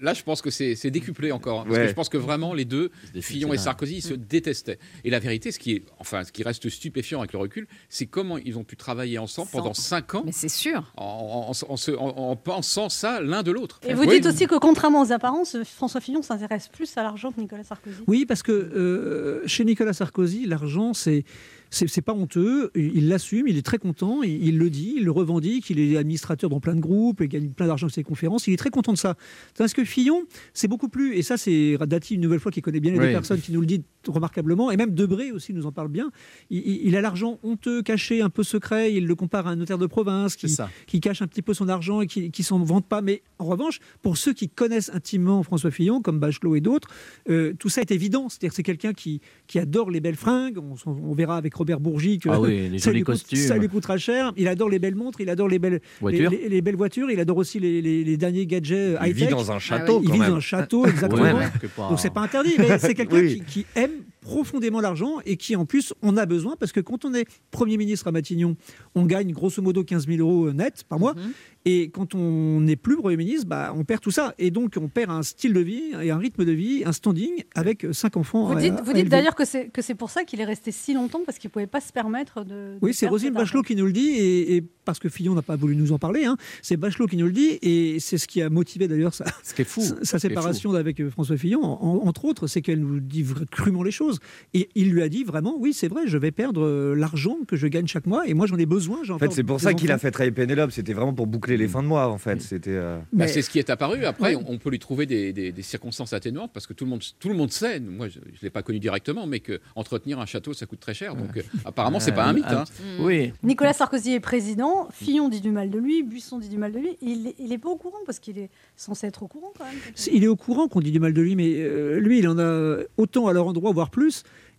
Là, 0.00 0.14
je 0.14 0.22
pense 0.22 0.42
que 0.42 0.50
c'est 0.50 0.74
c'est 0.74 0.90
décuplé 0.90 1.32
encore. 1.32 1.60
hein, 1.60 1.64
parce 1.64 1.76
Ouais. 1.76 1.82
que 1.84 1.88
je 1.90 1.94
pense 1.94 2.08
que 2.08 2.16
vraiment, 2.18 2.54
les 2.54 2.64
deux, 2.64 2.90
Fillon 3.20 3.52
et. 3.52 3.58
Sarkozy, 3.58 3.96
ils 3.96 4.02
se 4.02 4.14
détestaient. 4.14 4.78
Et 5.04 5.10
la 5.10 5.18
vérité, 5.18 5.50
ce 5.52 5.58
qui, 5.58 5.72
est, 5.72 5.82
enfin, 5.98 6.24
ce 6.24 6.32
qui 6.32 6.42
reste 6.42 6.68
stupéfiant 6.68 7.18
avec 7.20 7.32
le 7.32 7.38
recul, 7.38 7.66
c'est 7.88 8.06
comment 8.06 8.38
ils 8.38 8.56
ont 8.58 8.64
pu 8.64 8.76
travailler 8.76 9.18
ensemble 9.18 9.48
pendant 9.50 9.74
cinq 9.74 10.14
ans. 10.14 10.22
Mais 10.24 10.32
c'est 10.32 10.48
sûr. 10.48 10.92
En, 10.96 11.50
en- 11.50 11.72
en 11.72 11.76
se- 11.76 11.90
en- 11.92 12.16
en 12.30 12.36
pensant 12.36 12.88
ça 12.88 13.20
l'un 13.20 13.42
de 13.42 13.50
l'autre. 13.50 13.80
Et 13.86 13.94
vous 13.94 14.02
Oui. 14.02 14.16
dites 14.16 14.26
aussi 14.26 14.46
que 14.46 14.58
contrairement 14.58 15.02
aux 15.02 15.12
apparences, 15.12 15.56
François 15.64 16.00
Fillon 16.00 16.22
s'intéresse 16.22 16.68
plus 16.68 16.96
à 16.96 17.02
l'argent 17.02 17.32
que 17.32 17.40
Nicolas 17.40 17.64
Sarkozy. 17.64 17.96
Oui, 18.06 18.24
parce 18.26 18.42
que 18.42 18.52
euh, 18.52 19.42
chez 19.46 19.64
Nicolas 19.64 19.92
Sarkozy, 19.92 20.46
l'argent, 20.46 20.92
c'est 20.94 21.24
C'est 21.68 21.88
c'est 21.88 22.00
pas 22.00 22.12
honteux, 22.14 22.70
il 22.76 23.08
l'assume, 23.08 23.48
il 23.48 23.56
est 23.58 23.66
très 23.66 23.78
content, 23.78 24.22
il, 24.22 24.46
il 24.46 24.56
le 24.56 24.70
dit, 24.70 24.94
il 24.98 25.04
le 25.04 25.10
revendique, 25.10 25.68
il 25.68 25.80
est 25.80 25.96
administrateur 25.96 26.48
dans 26.48 26.60
plein 26.60 26.76
de 26.76 26.80
groupes, 26.80 27.20
il 27.22 27.26
gagne 27.28 27.48
plein 27.48 27.66
d'argent 27.66 27.88
sur 27.88 27.94
ses 27.96 28.04
conférences, 28.04 28.46
il 28.46 28.52
est 28.54 28.56
très 28.56 28.70
content 28.70 28.85
de 28.92 28.98
ça. 28.98 29.16
Tandis 29.54 29.72
que 29.72 29.84
Fillon, 29.84 30.24
c'est 30.54 30.68
beaucoup 30.68 30.88
plus, 30.88 31.14
et 31.16 31.22
ça 31.22 31.36
c'est 31.36 31.76
Dati 31.86 32.14
une 32.14 32.20
nouvelle 32.20 32.40
fois 32.40 32.52
qui 32.52 32.62
connaît 32.62 32.80
bien 32.80 32.92
les 32.92 32.98
deux 32.98 33.12
personnes 33.12 33.40
qui 33.40 33.52
nous 33.52 33.60
le 33.60 33.66
dit 33.66 33.82
remarquablement, 34.06 34.70
et 34.70 34.76
même 34.76 34.94
Debré 34.94 35.32
aussi 35.32 35.52
nous 35.52 35.66
en 35.66 35.72
parle 35.72 35.88
bien, 35.88 36.10
il, 36.50 36.96
a 36.96 37.00
l'argent 37.00 37.38
honteux, 37.42 37.82
caché, 37.82 38.22
un 38.22 38.30
peu 38.30 38.42
secret, 38.42 38.92
il 38.94 39.06
le 39.06 39.14
compare 39.14 39.46
à 39.46 39.50
un 39.50 39.56
notaire 39.56 39.78
de 39.78 39.86
province 39.86 40.36
qui, 40.36 41.00
cache 41.00 41.22
un 41.22 41.26
petit 41.26 41.42
peu 41.42 41.54
son 41.54 41.68
argent 41.68 42.00
et 42.00 42.06
qui, 42.06 42.30
qui 42.30 42.42
s'en 42.42 42.58
vante 42.58 42.86
pas. 42.86 43.02
Mais 43.02 43.22
en 43.38 43.44
revanche, 43.46 43.78
pour 44.02 44.16
ceux 44.16 44.32
qui 44.32 44.48
connaissent 44.48 44.90
intimement 44.94 45.42
François 45.42 45.70
Fillon, 45.70 46.00
comme 46.00 46.18
Bachelot 46.18 46.56
et 46.56 46.60
d'autres, 46.60 46.88
euh, 47.28 47.52
tout 47.58 47.68
ça 47.68 47.80
est 47.80 47.90
évident. 47.90 48.28
C'est-à-dire 48.28 48.50
que 48.50 48.56
c'est 48.56 48.62
quelqu'un 48.62 48.92
qui, 48.92 49.20
qui 49.46 49.58
adore 49.58 49.90
les 49.90 50.00
belles 50.00 50.16
fringues. 50.16 50.58
On, 50.86 51.14
verra 51.14 51.36
avec 51.36 51.54
Robert 51.54 51.80
Bourgi 51.80 52.18
que 52.18 52.28
Ah 52.28 52.40
oui, 52.40 52.68
les 52.72 52.78
ça, 52.78 52.92
lui 52.92 53.02
coûte, 53.02 53.14
costumes. 53.14 53.38
ça 53.38 53.56
lui 53.56 53.68
coûtera 53.68 53.98
cher. 53.98 54.32
Il 54.36 54.48
adore 54.48 54.68
les 54.68 54.78
belles 54.78 54.94
montres, 54.94 55.20
il 55.20 55.30
adore 55.30 55.48
les 55.48 55.58
belles 55.58 55.80
Voitures. 56.00 56.30
Les, 56.30 56.38
les- 56.38 56.48
les 56.48 56.62
belles 56.62 56.76
voitures. 56.76 57.10
Il 57.10 57.20
adore 57.20 57.38
aussi 57.38 57.60
les 57.60 58.16
derniers 58.16 58.46
gadgets 58.46 58.75
Il 58.76 59.08
high-tech. 59.08 59.14
vit 59.14 59.26
dans 59.28 59.50
un 59.52 59.58
château, 59.58 60.00
Il 60.02 60.06
quand 60.08 60.12
vit 60.14 60.20
même. 60.20 60.30
dans 60.30 60.36
un 60.36 60.40
château, 60.40 60.86
exactement. 60.86 61.22
Ouais, 61.22 61.32
pas- 61.76 61.88
Donc 61.88 62.00
c'est 62.00 62.10
pas 62.10 62.20
interdit, 62.22 62.54
mais 62.58 62.78
c'est 62.78 62.94
quelqu'un 62.94 63.16
Oui. 63.16 63.42
qui, 63.46 63.64
qui 63.64 63.66
aime 63.74 63.90
profondément 64.26 64.80
l'argent 64.80 65.18
et 65.24 65.36
qui 65.36 65.54
en 65.54 65.66
plus 65.66 65.94
on 66.02 66.16
a 66.16 66.26
besoin 66.26 66.56
parce 66.58 66.72
que 66.72 66.80
quand 66.80 67.04
on 67.04 67.14
est 67.14 67.26
Premier 67.52 67.76
ministre 67.76 68.08
à 68.08 68.12
Matignon, 68.12 68.56
on 68.96 69.06
gagne 69.06 69.30
grosso 69.32 69.62
modo 69.62 69.84
15 69.84 70.06
000 70.08 70.18
euros 70.18 70.52
net 70.52 70.82
par 70.88 70.98
mois. 70.98 71.14
Mhm. 71.14 71.32
Et 71.68 71.90
quand 71.90 72.14
on 72.14 72.60
n'est 72.60 72.76
plus 72.76 72.96
Premier 72.96 73.16
ministre, 73.16 73.46
bah, 73.46 73.72
on 73.76 73.84
perd 73.84 74.00
tout 74.00 74.10
ça. 74.12 74.34
Et 74.38 74.50
donc 74.50 74.74
on 74.80 74.88
perd 74.88 75.10
un 75.10 75.22
style 75.22 75.52
de 75.52 75.60
vie 75.60 75.82
et 76.02 76.10
un 76.10 76.18
rythme 76.18 76.44
de 76.44 76.52
vie, 76.52 76.82
un 76.84 76.92
standing 76.92 77.42
avec 77.54 77.86
cinq 77.92 78.16
enfants. 78.16 78.46
Vous 78.52 78.58
dites, 78.60 78.72
à 78.72 78.82
vous 78.82 78.92
dites 78.92 79.08
d'ailleurs 79.08 79.34
que 79.36 79.44
c'est 79.44 79.68
que 79.68 79.82
c'est 79.82 79.94
pour 79.94 80.10
ça 80.10 80.24
qu'il 80.24 80.40
est 80.40 80.44
resté 80.44 80.72
si 80.72 80.92
longtemps 80.94 81.20
parce 81.24 81.38
qu'il 81.38 81.50
pouvait 81.50 81.66
pas 81.68 81.80
se 81.80 81.92
permettre 81.92 82.44
de. 82.44 82.78
Oui, 82.82 82.92
c'est 82.94 83.06
Rosine. 83.08 83.32
Bachelot 83.32 83.62
qui 83.62 83.76
nous 83.76 83.86
le 83.86 83.92
dit, 83.92 84.08
et, 84.10 84.56
et 84.56 84.64
parce 84.84 84.98
que 85.00 85.08
Fillon 85.08 85.34
n'a 85.34 85.42
pas 85.42 85.56
voulu 85.56 85.74
nous 85.76 85.92
en 85.92 85.98
parler, 85.98 86.24
hein, 86.24 86.36
c'est 86.62 86.76
Bachelot 86.76 87.06
qui 87.06 87.16
nous 87.16 87.26
le 87.26 87.32
dit, 87.32 87.58
et 87.62 87.98
c'est 88.00 88.18
ce 88.18 88.26
qui 88.28 88.40
a 88.42 88.48
motivé 88.50 88.86
d'ailleurs 88.88 89.14
sa, 89.14 89.24
Ce 89.42 89.52
qui 89.54 89.62
est 89.62 89.64
fou. 89.64 89.80
sa- 90.02 90.16
est 90.16 90.20
séparation 90.20 90.72
avec 90.74 91.00
euh, 91.00 91.10
François 91.10 91.36
Fillon, 91.36 91.62
en- 91.64 92.06
entre 92.06 92.24
autres, 92.24 92.46
c'est 92.46 92.62
qu'elle 92.62 92.80
nous 92.80 93.00
dit 93.00 93.24
crûment 93.50 93.82
les 93.82 93.90
choses. 93.90 94.15
Et 94.54 94.68
il 94.74 94.90
lui 94.90 95.02
a 95.02 95.08
dit 95.08 95.24
vraiment, 95.24 95.56
oui, 95.58 95.72
c'est 95.72 95.88
vrai, 95.88 96.02
je 96.06 96.18
vais 96.18 96.30
perdre 96.30 96.64
euh, 96.64 96.94
l'argent 96.94 97.36
que 97.46 97.56
je 97.56 97.66
gagne 97.66 97.86
chaque 97.86 98.06
mois, 98.06 98.26
et 98.26 98.34
moi 98.34 98.46
j'en 98.46 98.56
ai 98.58 98.66
besoin. 98.66 98.98
En 99.10 99.18
fait, 99.18 99.32
c'est 99.32 99.42
pour 99.44 99.60
ça 99.60 99.74
qu'il 99.74 99.90
a 99.92 99.98
fait 99.98 100.10
travailler 100.10 100.32
Pénélope. 100.32 100.70
C'était 100.72 100.92
vraiment 100.92 101.14
pour 101.14 101.26
boucler 101.26 101.56
les 101.56 101.68
fins 101.68 101.82
de 101.82 101.88
mois, 101.88 102.08
en 102.08 102.18
fait. 102.18 102.40
C'était. 102.42 102.70
euh, 102.70 102.98
Bah, 103.12 103.26
c'est 103.28 103.42
ce 103.42 103.50
qui 103.50 103.58
est 103.58 103.70
apparu. 103.70 104.04
Après, 104.04 104.34
Ouais. 104.34 104.42
on, 104.48 104.58
peut 104.58 104.70
lui 104.70 104.78
trouver 104.78 105.06
des, 105.06 105.32
des- 105.32 105.52
des 105.52 105.62
circonstances 105.62 106.12
atténuantes 106.12 106.50
parce 106.52 106.66
que 106.66 106.72
tout 106.72 106.84
le 106.84 106.90
monde, 106.90 107.02
tout 107.18 107.28
le 107.28 107.34
monde 107.34 107.52
sait. 107.52 107.80
Moi, 107.80 108.08
je 108.08 108.18
ne 108.18 108.24
l'ai 108.42 108.50
pas 108.50 108.62
connu 108.62 108.78
directement, 108.78 109.26
mais 109.26 109.40
que 109.40 109.60
entretenir 109.74 110.18
un 110.20 110.26
château, 110.26 110.52
ça 110.54 110.66
coûte 110.66 110.80
très 110.80 110.94
cher. 110.94 111.14
Donc, 111.16 111.36
euh, 111.36 111.42
apparemment, 111.64 112.00
c'est 112.00 112.12
pas 112.12 112.24
un 112.24 112.32
mythe. 112.32 112.44
hein. 112.46 112.64
Oui. 113.00 113.32
Nicolas 113.42 113.72
Sarkozy 113.72 114.12
est 114.14 114.20
président, 114.20 114.88
Fillon 114.92 115.28
dit 115.28 115.40
du 115.40 115.50
mal 115.50 115.70
de 115.70 115.78
lui, 115.78 116.02
Buisson 116.02 116.38
dit 116.38 116.48
du 116.48 116.58
mal 116.58 116.72
de 116.72 116.78
lui. 116.78 116.96
Il, 117.02 117.28
est- 117.28 117.34
il 117.38 117.52
est 117.52 117.58
pas 117.58 117.68
au 117.70 117.76
courant 117.76 117.98
parce 118.06 118.18
qu'il 118.18 118.38
est 118.38 118.50
censé 118.76 119.06
être 119.06 119.22
au 119.22 119.28
courant 119.28 119.52
quand 119.56 119.64
même. 119.64 119.74
Il 120.12 120.24
est 120.24 120.28
au 120.28 120.36
courant 120.36 120.68
qu'on 120.68 120.80
dit 120.80 120.90
du 120.92 121.00
mal 121.00 121.12
de 121.12 121.22
lui, 121.22 121.36
mais 121.36 121.54
euh, 121.58 121.98
lui, 122.00 122.18
il 122.18 122.28
en 122.28 122.38
a 122.38 122.78
autant 122.96 123.26
à 123.28 123.32
leur 123.32 123.46
endroit, 123.46 123.72
voire 123.72 123.90
plus. 123.90 124.05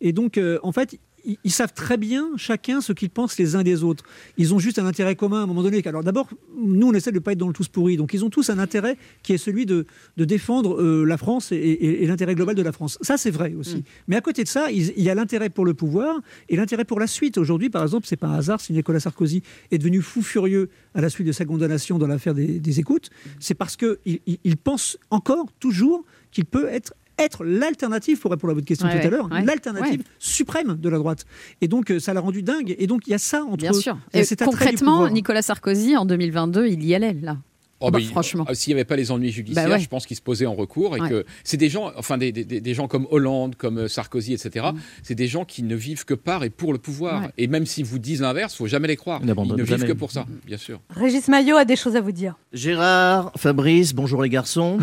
Et 0.01 0.13
donc, 0.13 0.37
euh, 0.37 0.59
en 0.63 0.71
fait, 0.71 0.99
ils, 1.25 1.37
ils 1.43 1.51
savent 1.51 1.73
très 1.73 1.97
bien 1.97 2.29
chacun 2.37 2.79
ce 2.79 2.93
qu'ils 2.93 3.09
pensent 3.09 3.37
les 3.37 3.55
uns 3.55 3.63
des 3.63 3.83
autres. 3.83 4.05
Ils 4.37 4.53
ont 4.53 4.59
juste 4.59 4.79
un 4.79 4.85
intérêt 4.85 5.15
commun 5.15 5.39
à 5.39 5.43
un 5.43 5.45
moment 5.47 5.63
donné. 5.63 5.81
Alors 5.85 6.03
d'abord, 6.03 6.29
nous, 6.57 6.87
on 6.87 6.93
essaie 6.93 7.11
de 7.11 7.15
ne 7.17 7.19
pas 7.19 7.31
être 7.33 7.39
dans 7.39 7.47
le 7.47 7.53
tous 7.53 7.67
pourri. 7.67 7.97
Donc, 7.97 8.13
ils 8.13 8.23
ont 8.23 8.29
tous 8.29 8.49
un 8.49 8.59
intérêt 8.59 8.95
qui 9.23 9.33
est 9.33 9.37
celui 9.37 9.65
de, 9.65 9.85
de 10.15 10.25
défendre 10.25 10.79
euh, 10.81 11.03
la 11.03 11.17
France 11.17 11.51
et, 11.51 11.55
et- 11.55 12.03
et 12.03 12.07
l'intérêt 12.07 12.35
global 12.35 12.55
de 12.55 12.61
la 12.61 12.71
France. 12.71 12.97
Ça, 13.01 13.17
c'est 13.17 13.31
vrai 13.31 13.55
aussi. 13.59 13.83
Mais 14.07 14.15
à 14.15 14.21
côté 14.21 14.43
de 14.43 14.47
ça, 14.47 14.71
il 14.71 15.01
y 15.01 15.09
a 15.09 15.15
l'intérêt 15.15 15.49
pour 15.49 15.65
le 15.65 15.73
pouvoir 15.73 16.21
et 16.47 16.55
l'intérêt 16.55 16.85
pour 16.85 16.99
la 16.99 17.07
suite. 17.07 17.37
Aujourd'hui, 17.37 17.69
par 17.69 17.81
exemple, 17.83 18.05
c'est 18.07 18.15
pas 18.15 18.27
un 18.27 18.35
hasard 18.37 18.61
si 18.61 18.71
Nicolas 18.71 18.99
Sarkozy 19.01 19.41
est 19.71 19.79
devenu 19.79 20.01
fou 20.01 20.21
furieux 20.21 20.69
à 20.93 21.01
la 21.01 21.09
suite 21.09 21.27
de 21.27 21.31
sa 21.33 21.43
condamnation 21.45 21.97
dans 21.97 22.07
l'affaire 22.07 22.35
des, 22.35 22.59
des 22.59 22.79
écoutes. 22.79 23.09
C'est 23.39 23.55
parce 23.55 23.75
qu'il 23.75 23.97
il, 24.05 24.37
il 24.45 24.55
pense 24.57 24.97
encore, 25.09 25.47
toujours, 25.59 26.05
qu'il 26.31 26.45
peut 26.45 26.67
être 26.69 26.93
être 27.17 27.43
l'alternative, 27.43 28.19
pour 28.19 28.31
répondre 28.31 28.51
à 28.51 28.53
votre 28.55 28.65
question 28.65 28.87
Ouais, 28.87 28.99
tout 28.99 29.07
à 29.07 29.09
l'heure, 29.09 29.29
ouais, 29.31 29.43
l'alternative 29.43 30.03
suprême 30.19 30.75
de 30.75 30.89
la 30.89 30.97
droite. 30.97 31.25
Et 31.61 31.67
donc, 31.67 31.91
euh, 31.91 31.99
ça 31.99 32.13
l'a 32.13 32.21
rendu 32.21 32.43
dingue. 32.43 32.75
Et 32.77 32.87
donc, 32.87 33.07
il 33.07 33.11
y 33.11 33.13
a 33.13 33.17
ça 33.17 33.43
entre 33.43 33.57
Bien 33.57 33.73
sûr. 33.73 33.97
Et 34.13 34.23
concrètement. 34.43 35.09
Nicolas 35.09 35.41
Sarkozy, 35.41 35.97
en 35.97 36.05
2022, 36.05 36.67
il 36.67 36.85
y 36.85 36.95
allait, 36.95 37.13
là. 37.13 37.37
Oh, 37.79 37.91
Bah, 37.91 37.99
bah, 37.99 38.05
franchement. 38.09 38.45
euh, 38.49 38.53
S'il 38.55 38.73
n'y 38.73 38.79
avait 38.79 38.85
pas 38.85 38.95
les 38.95 39.11
ennuis 39.11 39.31
judiciaires, 39.31 39.67
Bah 39.67 39.75
ouais. 39.75 39.79
je 39.79 39.87
pense 39.87 40.05
qu'il 40.07 40.17
se 40.17 40.21
posait 40.21 40.47
en 40.47 40.55
recours 40.55 40.97
et 40.97 40.99
Ouais. 41.01 41.09
que 41.09 41.25
c'est 41.43 41.57
des 41.57 41.69
gens, 41.69 41.91
enfin 41.95 42.17
des, 42.17 42.31
des- 42.31 42.43
des 42.43 42.73
gens 42.73 42.87
comme 42.87 43.05
Hollande, 43.11 43.55
comme 43.55 43.77
euh, 43.77 43.87
Sarkozy, 43.87 44.33
etc. 44.33 44.67
Mm. 44.73 44.79
C'est 45.03 45.13
des 45.15 45.27
gens 45.27 45.45
qui 45.45 45.61
ne 45.61 45.75
vivent 45.75 46.03
que 46.03 46.15
par 46.15 46.43
et 46.43 46.49
pour 46.49 46.73
le 46.73 46.79
pouvoir. 46.79 47.21
Ouais. 47.23 47.29
Et 47.37 47.45
même 47.47 47.65
s'ils 47.67 47.85
vous 47.85 47.99
disent 47.99 48.21
l'inverse, 48.21 48.55
faut 48.55 48.65
jamais 48.67 48.87
les 48.87 48.95
croire. 48.95 49.19
Ils 49.21 49.27
ne 49.27 49.63
vivent 49.63 49.85
que 49.85 49.93
pour 49.93 50.11
ça, 50.11 50.25
bien 50.45 50.57
sûr. 50.57 50.79
Régis 50.89 51.27
Maillot 51.27 51.55
a 51.57 51.65
des 51.65 51.75
choses 51.75 51.95
à 51.95 52.01
vous 52.01 52.11
dire. 52.11 52.35
Gérard, 52.51 53.31
Fabrice, 53.37 53.93
bonjour 53.93 54.23
les 54.23 54.29
garçons. 54.29 54.79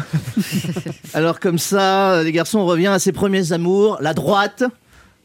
Alors 1.15 1.41
comme 1.41 1.59
ça, 1.59 2.23
les 2.23 2.33
garçons, 2.33 2.59
on 2.61 2.67
revient 2.67 2.87
à 2.89 2.99
ses 2.99 3.13
premiers 3.13 3.53
amours, 3.53 3.99
la 4.01 4.15
droite. 4.15 4.63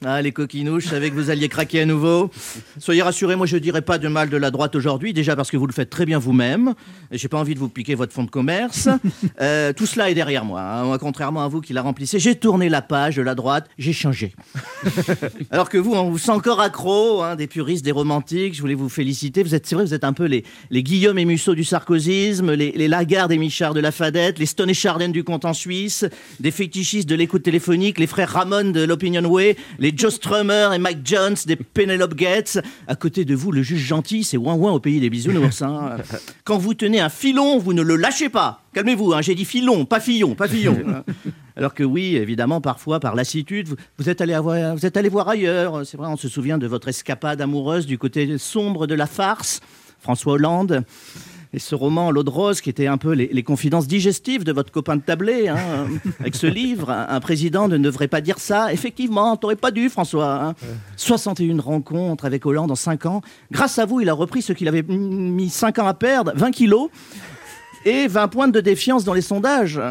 Ah, 0.05 0.21
les 0.21 0.31
coquinouches, 0.31 0.85
je 0.85 0.89
savais 0.89 1.09
que 1.09 1.15
vous 1.15 1.29
alliez 1.29 1.49
craquer 1.49 1.81
à 1.81 1.85
nouveau. 1.85 2.31
Soyez 2.77 3.01
rassurés, 3.01 3.35
moi 3.35 3.45
je 3.45 3.57
dirais 3.57 3.81
pas 3.81 3.97
de 3.97 4.07
mal 4.07 4.29
de 4.29 4.37
la 4.37 4.49
droite 4.49 4.73
aujourd'hui, 4.75 5.11
déjà 5.11 5.35
parce 5.35 5.51
que 5.51 5.57
vous 5.57 5.67
le 5.67 5.73
faites 5.73 5.89
très 5.89 6.05
bien 6.05 6.17
vous-même, 6.19 6.73
et 7.11 7.17
j'ai 7.17 7.27
pas 7.27 7.37
envie 7.37 7.53
de 7.53 7.59
vous 7.59 7.67
piquer 7.67 7.95
votre 7.95 8.13
fonds 8.13 8.23
de 8.23 8.31
commerce. 8.31 8.87
Euh, 9.41 9.71
tout 9.73 9.85
cela 9.85 10.09
est 10.09 10.15
derrière 10.15 10.43
moi. 10.43 10.61
hein. 10.61 10.83
Moi, 10.83 10.97
contrairement 10.99 11.43
à 11.43 11.47
vous 11.47 11.61
qui 11.61 11.71
la 11.71 11.81
remplissez, 11.81 12.19
j'ai 12.19 12.35
tourné 12.35 12.67
la 12.67 12.81
page 12.81 13.15
de 13.15 13.21
la 13.21 13.35
droite, 13.35 13.69
j'ai 13.77 13.93
changé. 13.93 14.33
Alors 15.51 15.69
que 15.69 15.77
vous, 15.77 15.93
on 15.93 16.09
vous 16.09 16.17
sent 16.17 16.31
encore 16.31 16.59
accro, 16.59 17.21
hein, 17.23 17.35
des 17.35 17.47
puristes, 17.47 17.85
des 17.85 17.91
romantiques. 17.91 18.53
Je 18.55 18.61
voulais 18.61 18.73
vous 18.75 18.89
féliciter. 18.89 19.43
Vous 19.43 19.55
êtes, 19.55 19.65
c'est 19.65 19.75
vrai, 19.75 19.85
vous 19.85 19.93
êtes 19.93 20.03
un 20.03 20.13
peu 20.13 20.25
les, 20.25 20.43
les 20.71 20.83
Guillaume 20.83 21.17
et 21.19 21.25
Musso 21.25 21.55
du 21.55 21.63
sarkozysme, 21.63 22.53
les, 22.53 22.71
les 22.71 22.87
Lagarde 22.87 23.31
et 23.31 23.37
Michard 23.37 23.73
de 23.73 23.79
la 23.79 23.91
Fadette, 23.91 24.39
les 24.39 24.45
Stone 24.45 24.69
et 24.69 24.73
Chardin 24.73 25.09
du 25.09 25.23
compte 25.23 25.45
en 25.45 25.53
Suisse, 25.53 26.05
des 26.39 26.51
fétichistes 26.51 27.07
de 27.07 27.15
l'écoute 27.15 27.43
téléphonique, 27.43 27.97
les 27.99 28.07
frères 28.07 28.29
Ramon 28.31 28.71
de 28.71 28.83
l'Opinion 28.83 29.23
Way, 29.25 29.55
les 29.79 29.88
Joe 29.95 30.13
Strummer 30.13 30.71
et 30.73 30.77
Mike 30.79 30.99
Jones 31.05 31.35
des 31.45 31.55
Penelope 31.55 32.15
Gates. 32.15 32.59
À 32.87 32.95
côté 32.95 33.25
de 33.25 33.35
vous, 33.35 33.51
le 33.51 33.61
juge 33.63 33.81
gentil, 33.85 34.23
c'est 34.23 34.37
ouin 34.37 34.53
ouin 34.55 34.71
au 34.71 34.79
pays 34.79 34.99
des 34.99 35.09
bisounours. 35.09 35.61
hein. 35.61 35.97
Quand 36.43 36.57
vous 36.57 36.73
tenez 36.73 36.99
un 36.99 37.09
filon, 37.09 37.57
vous 37.59 37.73
ne 37.73 37.81
le 37.81 37.95
lâchez 37.95 38.29
pas. 38.29 38.63
Calmez-vous, 38.73 39.13
hein, 39.13 39.21
j'ai 39.21 39.35
dit 39.35 39.45
filon, 39.45 39.85
pas 39.85 39.99
fillon, 39.99 40.35
pas 40.35 40.47
fillon. 40.47 40.77
hein. 40.87 41.03
Alors 41.55 41.73
que 41.73 41.83
oui, 41.83 42.15
évidemment, 42.15 42.61
parfois, 42.61 42.99
par 43.01 43.15
lassitude, 43.15 43.67
vous, 43.67 43.75
vous 43.97 44.09
êtes 44.09 44.21
allé 44.21 44.33
avoir- 44.33 44.75
vous 44.75 44.85
êtes 44.85 44.95
allé 44.95 45.09
voir 45.09 45.27
ailleurs. 45.27 45.85
C'est 45.85 45.97
vrai, 45.97 46.07
on 46.07 46.15
se 46.17 46.29
souvient 46.29 46.57
de 46.57 46.67
votre 46.67 46.87
escapade 46.87 47.41
amoureuse 47.41 47.85
du 47.85 47.97
côté 47.97 48.37
sombre 48.37 48.87
de 48.87 48.95
la 48.95 49.07
farce, 49.07 49.59
François 49.99 50.33
Hollande. 50.33 50.83
Et 51.51 51.57
ce 51.59 51.73
roman, 51.73 52.11
L'eau 52.11 52.21
de 52.23 52.29
rose, 52.29 52.61
qui 52.61 52.69
était 52.69 52.85
un 52.85 52.97
peu 52.97 53.13
les, 53.13 53.27
les 53.33 53.41
confidences 53.43 53.87
digestives 53.87 54.43
de 54.43 54.51
votre 54.51 54.71
copain 54.71 54.97
de 54.97 55.01
tablé, 55.01 55.47
hein, 55.47 55.57
avec 56.19 56.35
ce 56.35 56.45
livre, 56.45 56.91
un, 56.91 57.07
un 57.09 57.19
président 57.19 57.67
ne 57.67 57.77
devrait 57.79 58.07
pas 58.07 58.21
dire 58.21 58.37
ça. 58.37 58.71
Effectivement, 58.71 59.35
t'aurais 59.35 59.55
pas 59.55 59.71
dû, 59.71 59.89
François. 59.89 60.43
hein. 60.43 60.55
61 60.95 61.59
rencontres 61.59 62.25
avec 62.25 62.45
Hollande 62.45 62.69
en 62.69 62.75
5 62.75 63.07
ans. 63.07 63.21
Grâce 63.51 63.79
à 63.79 63.85
vous, 63.85 63.99
il 63.99 64.09
a 64.09 64.13
repris 64.13 64.43
ce 64.43 64.53
qu'il 64.53 64.67
avait 64.67 64.83
mis 64.83 65.49
5 65.49 65.79
ans 65.79 65.87
à 65.87 65.95
perdre, 65.95 66.33
20 66.35 66.51
kilos, 66.51 66.89
et 67.85 68.07
20 68.07 68.27
points 68.27 68.47
de 68.47 68.59
défiance 68.59 69.03
dans 69.03 69.13
les 69.13 69.21
sondages. 69.21 69.81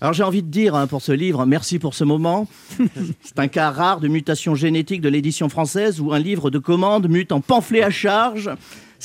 Alors 0.00 0.12
j'ai 0.12 0.24
envie 0.24 0.42
de 0.42 0.48
dire 0.50 0.74
hein, 0.74 0.86
pour 0.86 1.00
ce 1.02 1.12
livre, 1.12 1.46
merci 1.46 1.78
pour 1.78 1.94
ce 1.94 2.02
moment. 2.04 2.48
C'est 3.22 3.38
un 3.38 3.48
cas 3.48 3.70
rare 3.70 4.00
de 4.00 4.08
mutation 4.08 4.54
génétique 4.54 5.00
de 5.00 5.08
l'édition 5.08 5.48
française 5.48 6.00
où 6.00 6.12
un 6.12 6.18
livre 6.18 6.50
de 6.50 6.58
commande 6.58 7.08
mute 7.08 7.32
en 7.32 7.40
pamphlet 7.40 7.82
à 7.82 7.90
charge. 7.90 8.50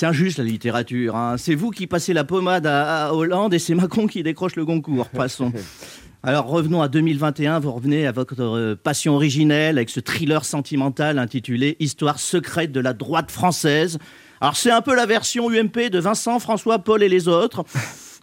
C'est 0.02 0.08
injuste 0.08 0.40
la 0.40 0.46
littérature. 0.46 1.16
hein. 1.16 1.36
C'est 1.38 1.54
vous 1.54 1.70
qui 1.70 1.86
passez 1.86 2.12
la 2.12 2.24
pommade 2.24 2.66
à, 2.66 3.10
à 3.10 3.14
Hollande 3.14 3.54
et 3.54 3.60
c'est 3.60 3.76
Macron 3.76 4.08
qui 4.08 4.24
décroche 4.24 4.56
le 4.56 4.66
Goncourt. 4.66 5.08
Passons. 5.10 5.54
Alors 6.24 6.48
revenons 6.48 6.82
à 6.82 6.88
2021, 6.88 7.60
vous 7.60 7.72
revenez 7.72 8.08
à 8.08 8.12
votre 8.12 8.42
euh, 8.42 8.76
passion 8.76 9.14
originelle 9.14 9.78
avec 9.78 9.92
ce 9.92 10.00
thriller 10.00 10.44
sentimental 10.44 11.20
intitulé 11.20 11.78
Histoire 11.80 12.20
secrète 12.20 12.72
de 12.72 12.80
la 12.80 12.94
droite 12.94 13.30
française. 13.30 14.00
Alors 14.40 14.56
c'est 14.56 14.72
un 14.72 14.82
peu 14.82 14.96
la 14.96 15.06
version 15.06 15.52
UMP 15.52 15.92
de 15.92 16.00
Vincent, 16.00 16.40
François, 16.40 16.80
Paul 16.80 17.04
et 17.04 17.10
les 17.10 17.28
autres, 17.28 17.64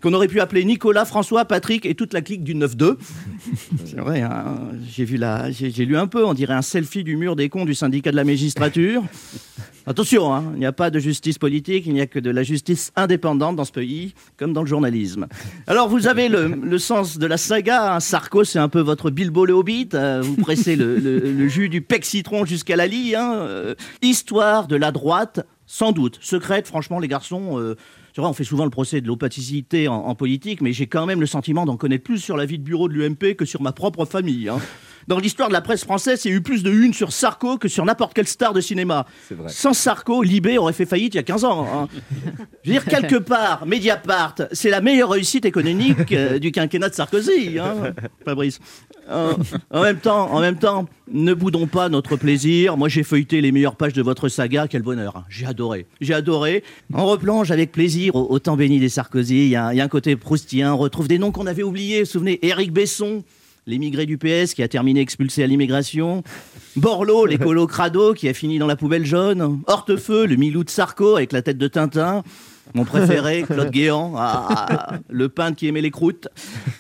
qu'on 0.03 0.13
aurait 0.13 0.29
pu 0.29 0.41
appeler 0.41 0.65
Nicolas, 0.65 1.05
François, 1.05 1.45
Patrick 1.45 1.85
et 1.87 1.95
toute 1.95 2.13
la 2.13 2.21
clique 2.21 2.45
du 2.45 2.55
9-2. 2.55 2.97
C'est 3.85 3.97
vrai, 4.01 4.23
hein, 4.23 4.59
j'ai 4.89 5.05
vu 5.05 5.17
la, 5.17 5.51
j'ai 5.51 5.71
j'ai 5.71 5.85
lu 5.85 5.97
un 5.97 6.07
peu, 6.07 6.25
on 6.25 6.35
dirait 6.35 6.55
un 6.55 6.63
selfie 6.63 7.05
du 7.05 7.17
mur 7.17 7.35
des 7.37 7.49
cons 7.49 7.65
du 7.65 7.75
syndicat 7.75 8.11
de 8.11 8.17
la 8.17 8.25
magistrature. 8.25 9.03
Attention, 9.87 10.35
hein, 10.35 10.45
il 10.53 10.59
n'y 10.59 10.67
a 10.67 10.73
pas 10.73 10.91
de 10.91 10.99
justice 10.99 11.39
politique, 11.39 11.85
il 11.87 11.95
n'y 11.95 12.01
a 12.03 12.07
que 12.07 12.19
de 12.19 12.31
la 12.31 12.43
justice 12.43 12.93
indépendante 12.95 13.57
dans 13.57 13.65
ce 13.65 13.73
pays, 13.73 14.13
comme 14.37 14.53
dans 14.53 14.61
le 14.61 14.67
journalisme. 14.69 15.27
Alors 15.67 15.89
vous 15.89 16.07
avez 16.07 16.29
le, 16.29 16.47
le 16.49 16.79
sens 16.79 17.17
de 17.19 17.27
la 17.27 17.39
saga, 17.39 17.95
hein, 17.95 18.01
Sarko 18.01 18.45
c'est 18.45 18.59
un 18.59 18.69
peu 18.69 18.81
votre 18.81 19.11
Bilbo 19.11 19.47
le 19.47 19.55
Hobbit, 19.55 19.89
euh, 19.95 20.21
vous 20.23 20.37
pressez 20.37 20.77
le, 20.77 20.99
le- 20.99 21.19
le 21.21 21.49
jus 21.49 21.71
du 21.71 21.81
pec 21.81 22.05
citron 22.05 22.45
jusqu'à 22.45 22.77
la 22.77 22.87
lie, 22.87 23.15
hein, 23.17 23.33
euh, 23.37 23.75
histoire 24.03 24.67
de 24.69 24.77
la 24.77 24.93
droite, 24.93 25.41
sans 25.67 25.93
doute, 25.93 26.19
secrète, 26.21 26.67
franchement 26.67 26.99
les 26.99 27.09
garçons... 27.09 27.59
euh, 27.59 27.75
on 28.27 28.33
fait 28.33 28.45
souvent 28.45 28.65
le 28.65 28.71
procès 28.71 29.01
de 29.01 29.07
l'opaticité 29.07 29.87
en, 29.89 29.95
en 29.95 30.15
politique, 30.15 30.61
mais 30.61 30.73
j'ai 30.73 30.87
quand 30.87 31.07
même 31.07 31.21
le 31.21 31.27
sentiment 31.27 31.65
d'en 31.67 31.77
connaître 31.77 32.05
plus 32.05 32.19
sur 32.19 32.37
la 32.37 32.47
vie 32.47 32.59
de 32.59 32.65
bureau 32.65 32.89
de 32.89 32.95
l'UMP 32.95 33.35
que 33.37 33.45
sur 33.45 33.63
ma 33.63 33.73
propre 33.73 34.05
famille. 34.05 34.49
hein. 34.49 34.59
Dans 35.09 35.19
l'histoire 35.19 35.49
de 35.49 35.55
la 35.55 35.63
presse 35.63 35.85
française, 35.85 36.23
il 36.27 36.31
y 36.31 36.35
a 36.35 36.37
eu 36.37 36.43
plus 36.43 36.63
de 36.63 36.71
une 36.71 36.93
sur 36.93 37.13
Sarko 37.13 37.57
que 37.57 37.67
sur 37.67 37.85
n'importe 37.87 38.13
quelle 38.13 38.27
star 38.29 38.53
de 38.53 38.61
cinéma. 38.61 39.07
vrai. 39.31 39.49
Sans 39.49 39.73
Sarko, 39.73 40.23
Libé 40.23 40.59
aurait 40.59 40.75
fait 40.75 40.85
faillite 40.85 41.15
il 41.15 41.17
y 41.17 41.21
a 41.21 41.23
15 41.23 41.45
ans. 41.47 41.67
hein. 41.67 41.89
Je 42.63 42.71
veux 42.71 42.79
dire, 42.79 42.85
quelque 42.85 43.17
part, 43.17 43.65
Mediapart, 43.67 44.35
c'est 44.53 44.69
la 44.69 44.83
meilleure 44.83 45.09
réussite 45.11 45.47
économique 45.47 46.13
euh, 46.13 46.39
du 46.39 46.53
quinquennat 46.53 46.91
de 46.91 46.95
Sarkozy, 46.95 47.59
hein, 47.59 47.95
Fabrice. 48.25 48.59
Euh, 49.09 49.33
en 49.71 49.81
même 49.83 49.97
temps, 49.99 50.31
en 50.31 50.41
même 50.41 50.59
temps, 50.59 50.87
ne 51.11 51.33
boudons 51.33 51.67
pas 51.67 51.89
notre 51.89 52.17
plaisir. 52.17 52.77
Moi, 52.77 52.91
j'ai 52.91 53.03
feuilleté 53.03 53.41
les 53.41 53.51
meilleures 53.51 53.77
pages 53.77 53.95
de 53.95 54.03
votre 54.03 54.29
saga. 54.29 54.69
Quel 54.69 54.83
bonheur. 54.83 55.25
J'ai 55.31 55.47
adoré. 55.47 55.87
J'ai 56.03 56.13
adoré. 56.13 56.63
On 56.93 57.07
replonge 57.07 57.51
avec 57.51 57.73
plaisir 57.73 58.15
au, 58.15 58.27
au 58.29 58.39
temps 58.39 58.57
béni 58.59 58.79
des 58.79 58.91
Sarkozy. 58.91 59.37
Il 59.37 59.47
y, 59.47 59.51
y 59.53 59.57
a 59.57 59.69
un 59.71 59.89
côté 59.89 60.15
proustien. 60.17 60.75
On 60.75 60.77
retrouve 60.77 61.09
des 61.09 61.19
noms 61.19 61.33
qu'on 61.33 61.47
avait 61.47 61.63
oubliés. 61.63 62.01
Vous 62.01 62.05
vous 62.05 62.11
souvenez, 62.13 62.39
Éric 62.47 62.71
Besson, 62.75 63.25
l'émigré 63.69 64.07
du 64.07 64.17
PS 64.17 64.55
qui 64.55 64.63
a 64.63 64.69
terminé 64.69 65.01
expulsé 65.01 65.45
à 65.45 65.47
l'immigration. 65.47 66.23
Borloo, 66.77 67.27
l'écolo 67.27 67.67
crado 67.67 68.15
qui 68.15 68.29
a 68.29 68.35
fini 68.35 68.59
dans 68.59 68.67
la 68.67 68.77
poubelle 68.77 69.05
jaune. 69.05 69.61
Hortefeux, 69.67 70.27
le 70.27 70.37
Milou 70.37 70.65
de 70.65 70.71
Sarko 70.71 71.17
avec 71.17 71.33
la 71.33 71.43
tête 71.43 71.59
de 71.59 71.69
Tintin. 71.69 72.25
Mon 72.75 72.85
préféré, 72.85 73.43
Claude 73.47 73.71
Guéant, 73.71 74.15
ah, 74.17 74.99
le 75.09 75.29
peintre 75.29 75.57
qui 75.57 75.67
aimait 75.69 75.81
les 75.81 75.91
croûtes. 75.91 76.29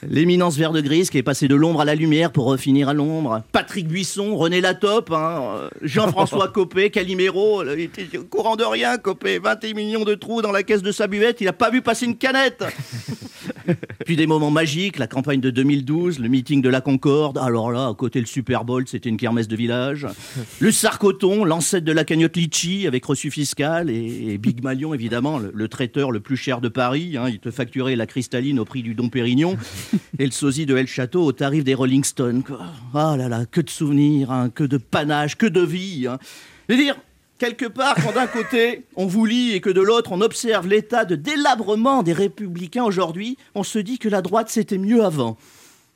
L'éminence 0.09 0.57
vert 0.57 0.72
de 0.72 0.80
grise 0.80 1.11
qui 1.11 1.18
est 1.18 1.22
passé 1.22 1.49
de 1.49 1.55
l'ombre 1.55 1.80
à 1.80 1.84
la 1.84 1.95
lumière 1.95 2.32
pour 2.32 2.47
refinir 2.47 2.89
à 2.89 2.95
l'ombre. 2.95 3.43
Patrick 3.53 3.89
Buisson, 3.89 4.36
René 4.36 4.61
Latope, 4.61 5.11
hein, 5.12 5.43
euh, 5.43 5.68
Jean-François 5.82 6.49
Copé, 6.55 6.91
Calimero. 6.91 7.62
Il 7.64 7.80
était 7.80 8.18
au 8.18 8.24
courant 8.24 8.57
de 8.57 8.64
rien, 8.64 8.99
Copé. 8.99 9.39
21 9.39 9.74
millions 9.74 10.05
de 10.05 10.14
trous 10.14 10.43
dans 10.43 10.53
la 10.53 10.62
caisse 10.62 10.82
de 10.82 10.93
sa 10.93 11.07
buvette. 11.07 11.41
Il 11.41 11.45
n'a 11.45 11.53
pas 11.53 11.70
vu 11.70 11.82
passer 11.82 12.07
une 12.07 12.16
canette. 12.16 12.64
Puis 14.05 14.16
des 14.16 14.26
moments 14.26 14.51
magiques, 14.51 14.99
la 14.99 15.07
campagne 15.07 15.41
de 15.41 15.51
2012, 15.51 16.18
le 16.18 16.28
meeting 16.28 16.62
de 16.62 16.68
la 16.68 16.80
Concorde. 16.80 17.39
Alors 17.39 17.70
là, 17.70 17.89
à 17.89 17.95
côté 17.95 18.20
le 18.20 18.26
Super 18.26 18.64
Bowl, 18.64 18.84
c'était 18.86 19.09
une 19.09 19.16
kermesse 19.16 19.49
de 19.49 19.57
village. 19.57 20.07
Le 20.61 20.72
Sarcoton, 20.72 21.45
l'ancêtre 21.45 21.84
de 21.84 21.93
la 21.93 22.05
cagnotte 22.05 22.36
Litchi 22.36 22.86
avec 22.86 23.05
reçu 23.05 23.30
fiscal. 23.30 23.91
Et, 23.91 24.32
et 24.32 24.39
Big 24.39 24.62
Malion, 24.62 24.95
évidemment, 24.95 25.39
le, 25.39 25.51
le 25.55 25.68
traiteur 25.79 26.11
le 26.11 26.18
plus 26.18 26.37
cher 26.37 26.61
de 26.61 26.68
Paris. 26.68 27.16
hein. 27.16 27.29
il 27.29 27.39
te 27.39 27.53
facturait 27.53 27.95
la 27.95 28.07
cristalline 28.09 28.59
au 28.59 28.64
prix 28.64 28.83
du 28.83 28.95
Dom 28.97 29.11
Pérignon. 29.11 29.57
et 30.18 30.24
le 30.24 30.33
sosie 30.33 30.66
de 30.66 30.76
El 30.76 30.89
Château 30.89 31.22
au 31.24 31.31
tarif 31.31 31.62
des 31.62 31.74
Rolling 31.74 32.03
Stones. 32.03 32.43
Ah 32.95 33.14
là 33.16 33.29
là, 33.29 33.47
que 33.47 33.61
de 33.61 33.70
souvenirs, 33.70 34.33
hein, 34.33 34.51
que 34.51 34.64
de 34.64 34.76
panache, 34.76 35.37
que 35.37 35.47
de 35.47 35.61
vie. 35.61 36.09
hein. 36.09 36.18
Je 36.68 36.74
veux 36.74 36.83
dire, 36.83 36.97
quelque 37.39 37.66
part, 37.66 37.95
quand 37.95 38.12
d'un 38.12 38.26
côté 38.26 38.87
on 38.97 39.07
vous 39.07 39.24
lit 39.24 39.53
et 39.53 39.61
que 39.61 39.70
de 39.70 39.81
l'autre 39.81 40.11
on 40.11 40.20
observe 40.20 40.66
l'état 40.66 41.05
de 41.05 41.14
délabrement 41.14 42.03
des 42.03 42.12
républicains 42.12 42.83
aujourd'hui, 42.83 43.37
on 43.55 43.62
se 43.62 43.79
dit 43.79 44.01
que 44.01 44.09
la 44.09 44.20
droite 44.20 44.49
c'était 44.51 44.79
mieux 44.79 45.05
avant. 45.05 45.37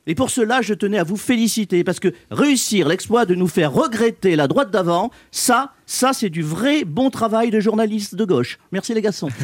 Et 0.07 0.15
pour 0.17 0.31
cela, 0.31 0.63
je 0.63 0.75
tenais 0.75 0.99
à 0.99 1.05
vous 1.05 1.17
féliciter 1.17 1.85
parce 1.85 2.01
que 2.01 2.09
réussir 2.31 2.89
l'exploit 2.89 3.25
de 3.25 3.37
nous 3.37 3.47
faire 3.47 3.73
regretter 3.73 4.35
la 4.35 4.49
droite 4.49 4.73
d'avant, 4.73 5.13
ça, 5.31 5.73
ça 5.87 6.13
c'est 6.13 6.29
du 6.29 6.43
vrai 6.43 6.85
bon 6.85 7.09
travail 7.09 7.51
de 7.51 7.61
journaliste 7.61 8.17
de 8.17 8.25
gauche. 8.25 8.59
Merci 8.73 8.95
les 8.95 9.03
garçons. 9.03 9.29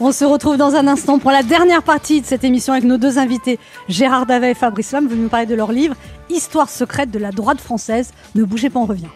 On 0.00 0.10
se 0.10 0.24
retrouve 0.24 0.56
dans 0.56 0.74
un 0.74 0.88
instant 0.88 1.20
pour 1.20 1.30
la 1.30 1.44
dernière 1.44 1.84
partie 1.84 2.20
de 2.20 2.26
cette 2.26 2.42
émission 2.42 2.72
avec 2.72 2.84
nos 2.84 2.98
deux 2.98 3.18
invités, 3.18 3.60
Gérard 3.88 4.26
Davet 4.26 4.52
et 4.52 4.54
Fabrice 4.54 4.90
Lam, 4.90 5.06
venus 5.06 5.24
nous 5.24 5.28
parler 5.28 5.46
de 5.46 5.54
leur 5.54 5.70
livre 5.70 5.94
Histoire 6.28 6.68
secrète 6.68 7.10
de 7.10 7.18
la 7.18 7.30
droite 7.30 7.60
française. 7.60 8.12
Ne 8.34 8.44
bougez 8.44 8.70
pas, 8.70 8.80
on 8.80 8.86
revient. 8.86 9.06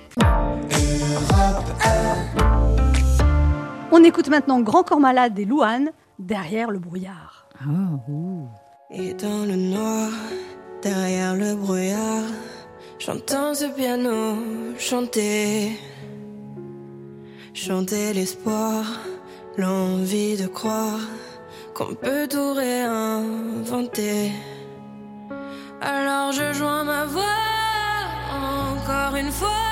On 3.90 4.05
écoute 4.05 4.28
maintenant 4.28 4.61
Grand 4.61 4.84
Corps 4.84 5.01
Malade 5.01 5.38
et 5.38 5.45
Louane, 5.45 5.90
derrière 6.18 6.70
le 6.70 6.78
brouillard. 6.78 7.49
Et 8.95 9.14
dans 9.14 9.47
le 9.47 9.57
noir, 9.57 10.11
derrière 10.82 11.34
le 11.34 11.55
brouillard, 11.55 12.28
j'entends 12.99 13.55
ce 13.55 13.64
piano 13.64 14.36
chanter. 14.78 15.72
Chanter 17.55 18.12
l'espoir, 18.12 18.84
l'envie 19.57 20.36
de 20.36 20.47
croire 20.47 21.01
qu'on 21.74 21.95
peut 21.95 22.28
tout 22.28 22.53
réinventer. 22.53 24.30
Alors 25.80 26.32
je 26.32 26.53
joins 26.53 26.84
ma 26.84 27.07
voix 27.07 27.22
encore 28.74 29.16
une 29.16 29.32
fois 29.32 29.71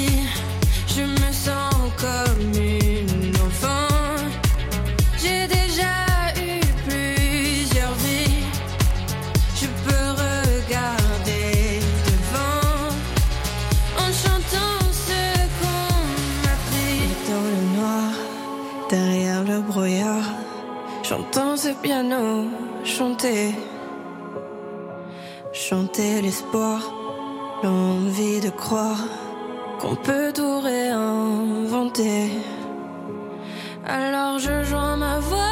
piano 21.81 22.45
chanter. 22.83 23.55
Chanter 25.53 26.21
l'espoir, 26.21 26.79
l'envie 27.63 28.39
de 28.39 28.49
croire 28.49 29.03
qu'on 29.79 29.95
peut 29.95 30.31
tout 30.33 30.59
réinventer. 30.59 32.31
Alors 33.85 34.37
je 34.39 34.63
joins 34.63 34.97
ma 34.97 35.19
voix 35.19 35.50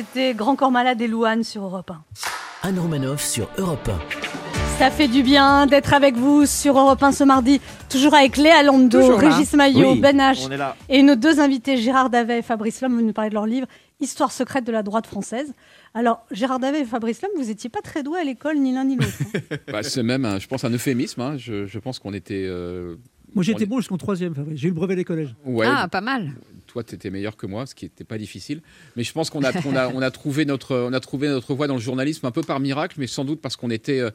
C'était 0.00 0.32
Grand 0.32 0.56
Corps 0.56 0.70
Malade 0.70 0.98
et 1.02 1.06
Louane 1.08 1.44
sur 1.44 1.62
Europe 1.62 1.90
1. 1.90 2.68
Anne 2.68 2.78
Romanoff 2.78 3.22
sur 3.22 3.50
Europe 3.58 3.86
1. 3.86 4.78
Ça 4.78 4.90
fait 4.90 5.08
du 5.08 5.22
bien 5.22 5.66
d'être 5.66 5.92
avec 5.92 6.16
vous 6.16 6.46
sur 6.46 6.78
Europe 6.78 7.02
1 7.02 7.12
ce 7.12 7.22
mardi, 7.22 7.60
toujours 7.90 8.14
avec 8.14 8.38
Léa 8.38 8.62
Lando, 8.62 8.98
Toujours. 8.98 9.18
Régis 9.18 9.52
Maillot, 9.52 9.92
Oui, 9.92 10.00
Ben 10.00 10.16
H 10.18 10.48
et 10.88 11.02
nos 11.02 11.16
deux 11.16 11.38
invités 11.38 11.76
Gérard 11.76 12.08
Davet 12.08 12.38
et 12.38 12.42
Fabrice 12.42 12.80
Lhomme 12.80 12.98
vont 12.98 13.04
nous 13.04 13.12
parler 13.12 13.28
de 13.28 13.34
leur 13.34 13.44
livre 13.44 13.66
Histoire 14.00 14.32
secrète 14.32 14.64
de 14.64 14.72
la 14.72 14.82
droite 14.82 15.06
française. 15.06 15.52
Alors 15.92 16.24
Gérard 16.30 16.60
Davet 16.60 16.80
et 16.80 16.84
Fabrice 16.86 17.20
Lhomme, 17.20 17.32
vous 17.36 17.48
n'étiez 17.48 17.68
pas 17.68 17.82
très 17.82 18.02
doués 18.02 18.20
à 18.20 18.24
l'école 18.24 18.56
ni 18.56 18.72
l'un 18.72 18.84
ni 18.84 18.96
l'autre. 18.96 19.12
Bah, 19.70 19.82
c'est 19.82 20.02
même, 20.02 20.24
un- 20.24 20.38
je 20.38 20.46
pense, 20.48 20.64
un 20.64 20.70
euphémisme. 20.70 21.20
hein. 21.20 21.34
Je, 21.36 21.66
je 21.66 21.78
pense 21.78 21.98
qu'on 21.98 22.14
était. 22.14 22.46
euh, 22.48 22.96
Moi, 23.34 23.44
j'ai 23.44 23.52
on 23.52 23.56
été 23.56 23.64
est- 23.64 23.66
bon 23.66 23.76
jusqu'en 23.80 23.98
troisième, 23.98 24.34
Fabrice. 24.34 24.58
J'ai 24.58 24.68
eu 24.68 24.70
le 24.70 24.76
brevet 24.76 24.96
des 24.96 25.04
collèges. 25.04 25.34
Ouais, 25.44 25.66
Ah, 25.68 25.88
pas 25.88 26.00
mal. 26.00 26.30
Toi, 26.72 26.84
tu 26.84 26.94
étais 26.94 27.10
meilleur 27.10 27.36
que 27.36 27.46
moi, 27.46 27.66
ce 27.66 27.74
qui 27.74 27.84
n'était 27.86 28.04
pas 28.04 28.16
difficile. 28.18 28.60
Mais 28.96 29.02
je 29.02 29.12
pense 29.12 29.28
qu'on 29.30 29.42
a, 29.42 29.50
on 29.66 29.74
a, 29.76 29.88
on 29.88 30.00
a, 30.02 30.10
trouvé 30.10 30.44
notre, 30.44 30.76
on 30.76 30.92
a 30.92 31.00
trouvé 31.00 31.28
notre 31.28 31.52
voie 31.54 31.66
dans 31.66 31.74
le 31.74 31.80
journalisme 31.80 32.26
un 32.26 32.30
peu 32.30 32.42
par 32.42 32.60
miracle, 32.60 32.96
mais 32.98 33.06
sans 33.06 33.24
doute 33.24 33.40
parce 33.40 33.56
qu'on 33.56 33.70
était. 33.70 34.00
euh, 34.00 34.10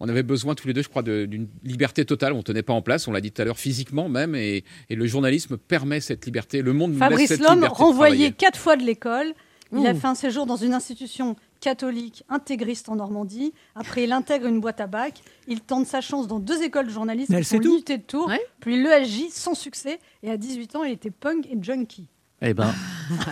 on 0.00 0.08
avait 0.08 0.24
besoin 0.24 0.56
tous 0.56 0.66
les 0.66 0.72
deux, 0.74 0.82
je 0.82 0.88
crois, 0.88 1.02
d'une 1.04 1.46
liberté 1.62 2.04
totale. 2.04 2.32
On 2.32 2.38
ne 2.38 2.42
tenait 2.42 2.64
pas 2.64 2.72
en 2.72 2.82
place, 2.82 3.06
on 3.06 3.12
l'a 3.12 3.20
dit 3.20 3.30
tout 3.30 3.40
à 3.40 3.44
l'heure, 3.44 3.58
physiquement 3.58 4.08
même. 4.08 4.34
Et, 4.34 4.64
et 4.90 4.96
le 4.96 5.06
journalisme 5.06 5.56
permet 5.56 6.00
cette 6.00 6.26
liberté. 6.26 6.60
Le 6.60 6.72
monde 6.72 6.92
nous 6.94 6.98
laisse 6.98 7.08
Fabrice 7.08 7.28
cette 7.28 7.40
Lhomme, 7.40 7.54
liberté. 7.60 7.74
de 7.76 7.78
renvoyé 7.78 8.14
travailler. 8.16 8.32
quatre 8.32 8.58
fois 8.58 8.76
de 8.76 8.82
l'école. 8.82 9.32
Il 9.74 9.86
a 9.86 9.94
fait 9.94 10.08
un 10.08 10.16
séjour 10.16 10.44
dans 10.44 10.56
une 10.56 10.74
institution 10.74 11.36
catholique 11.62 12.24
intégriste 12.28 12.90
en 12.90 12.96
Normandie. 12.96 13.54
Après, 13.74 14.04
il 14.04 14.12
intègre 14.12 14.46
une 14.46 14.60
boîte 14.60 14.80
à 14.80 14.86
bac. 14.86 15.22
Il 15.46 15.62
tente 15.62 15.86
sa 15.86 16.02
chance 16.02 16.26
dans 16.26 16.40
deux 16.40 16.62
écoles 16.62 16.86
de 16.86 16.90
journalisme 16.90 17.34
limitées 17.58 17.98
de 17.98 18.02
Tours. 18.02 18.30
Puis 18.60 18.82
l'ESJ 18.82 19.30
sans 19.30 19.54
succès. 19.54 19.98
Et 20.22 20.30
à 20.30 20.36
18 20.36 20.76
ans, 20.76 20.84
il 20.84 20.92
était 20.92 21.10
punk 21.10 21.46
et 21.46 21.56
junkie. 21.62 22.08
Eh 22.44 22.54
ben, 22.54 22.72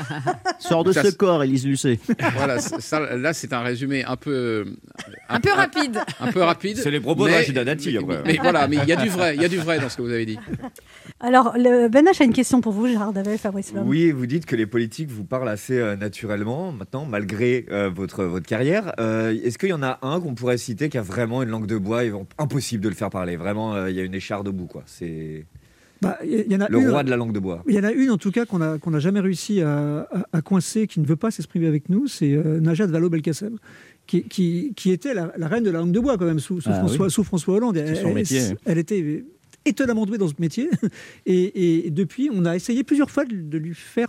sors 0.61 0.85
de 0.85 0.93
Ça, 0.93 1.03
ce 1.03 1.11
corps, 1.11 1.43
Élise 1.43 1.67
Lucet. 1.67 1.99
Voilà, 2.37 2.61
ça, 2.61 3.17
là, 3.17 3.33
c'est 3.33 3.53
un 3.53 3.61
résumé 3.63 4.05
un 4.05 4.17
peu. 4.17 4.65
Un 5.29 5.41
peu 5.41 5.51
rapide. 5.53 5.99
Un 6.21 6.31
peu 6.31 6.43
rapide. 6.43 6.77
C'est 6.77 6.91
les 6.93 7.01
propos 7.01 7.25
de 7.25 7.31
mais- 7.31 7.39
Rachida 7.39 7.65
Dati, 7.65 7.97
après. 7.97 8.23
Mais 8.25 8.39
voilà, 8.41 8.69
mais 8.69 8.77
il 8.77 8.89
y 8.89 8.93
a 8.93 8.97
du 8.97 9.09
vrai, 9.09 9.35
il 9.35 9.43
y 9.43 9.45
a 9.45 9.49
du 9.49 9.59
vrai 9.59 9.81
dans 9.81 9.89
ce 9.89 9.97
que 9.97 10.03
vous 10.03 10.13
avez 10.13 10.27
dit. 10.27 10.39
Alors, 11.21 11.55
le, 11.57 11.89
Ben 11.89 12.05
H 12.07 12.23
a 12.23 12.25
une 12.25 12.33
question 12.33 12.61
pour 12.61 12.73
vous, 12.73 12.87
Gérard 12.87 13.13
Davet 13.13 13.35
et 13.35 13.39
Fabrice 13.39 13.73
Lhomme. 13.73 13.89
Oui, 13.89 14.13
vous 14.13 14.27
dites 14.27 14.47
que 14.47 14.55
les 14.57 14.67
politiques 14.67 15.11
vous 15.11 15.25
parlent 15.25 15.49
assez 15.49 15.79
euh, 15.79 15.97
naturellement 15.97 16.71
maintenant, 16.73 17.05
malgré 17.05 17.67
euh, 17.71 17.91
votre, 17.91 18.25
votre 18.25 18.47
carrière. 18.47 18.93
Euh, 19.01 19.37
Est-ce 19.45 19.59
qu'il 19.59 19.71
y 19.71 19.75
en 19.75 19.83
a 19.83 19.99
un 20.03 20.21
qu'on 20.21 20.35
pourrait 20.35 20.57
citer 20.59 20.89
qui 20.89 20.99
a 20.99 21.03
vraiment 21.03 21.43
une 21.43 21.51
langue 21.51 21.67
de 21.67 21.77
bois 21.77 22.05
et 22.05 22.13
impossible 22.39 22.83
de 22.85 22.89
le 22.89 22.95
faire 22.95 23.11
parler? 23.11 23.37
Vraiment, 23.37 23.75
euh, 23.75 23.91
il 23.91 23.97
y 23.97 24.01
a 24.01 24.05
une 24.05 24.15
écharde 24.15 24.47
au 24.49 24.53
bout, 24.53 24.67
quoi. 24.67 24.83
C'est 24.87 25.45
Bah, 26.03 26.19
Il 26.25 26.51
y 26.51 26.57
en 26.57 26.61
a 26.61 26.69
le 26.69 26.79
une- 26.81 26.89
roi 26.91 27.03
de 27.05 27.11
la 27.11 27.17
langue 27.17 27.33
de 27.33 27.39
bois. 27.41 27.63
Il 27.69 27.75
y 27.75 27.79
en 27.79 27.85
a 27.85 27.93
une 27.93 28.11
en 28.11 28.17
tout 28.17 28.31
cas 28.31 28.47
qu'on 28.47 28.59
n'a 28.59 28.99
jamais 29.01 29.21
réussi 29.21 29.61
à, 29.61 30.01
à- 30.11 30.25
à 30.33 30.41
coincer, 30.43 30.87
qui 30.87 30.99
ne 31.01 31.07
veut 31.07 31.17
pas 31.17 31.31
s'exprimer 31.31 31.67
avec 31.67 31.89
nous, 31.91 32.07
c'est 32.07 32.33
euh, 32.33 32.59
Najat 32.61 32.87
Vallaud-Belkacem, 32.87 33.59
qui, 34.07 34.23
qui, 34.25 34.73
qui 34.75 34.91
était 34.93 35.13
la, 35.15 35.33
la 35.37 35.47
reine 35.49 35.63
de 35.65 35.71
la 35.71 35.81
langue 35.81 35.93
de 35.93 36.01
bois 36.01 36.17
quand 36.17 36.25
même 36.25 36.39
sous, 36.41 36.61
sous 36.61 36.71
Ah 36.73 36.79
François, 36.79 37.07
oui. 37.07 37.13
sous 37.13 37.23
François 37.25 37.55
Hollande. 37.57 37.77
Son 37.77 38.09
Elle- 38.09 38.15
métier. 38.15 38.41
Elle, 38.65 38.79
était 38.79 39.25
étonnamment 39.67 40.07
douée 40.07 40.17
dans 40.19 40.29
ce 40.29 40.35
métier. 40.39 40.71
Et, 41.27 41.87
et 41.87 41.91
depuis, 41.91 42.31
on 42.33 42.45
a 42.47 42.57
essayé 42.57 42.83
plusieurs 42.83 43.11
fois 43.11 43.25
de, 43.27 43.37
de 43.37 43.59
lui 43.59 43.75
faire 43.75 44.09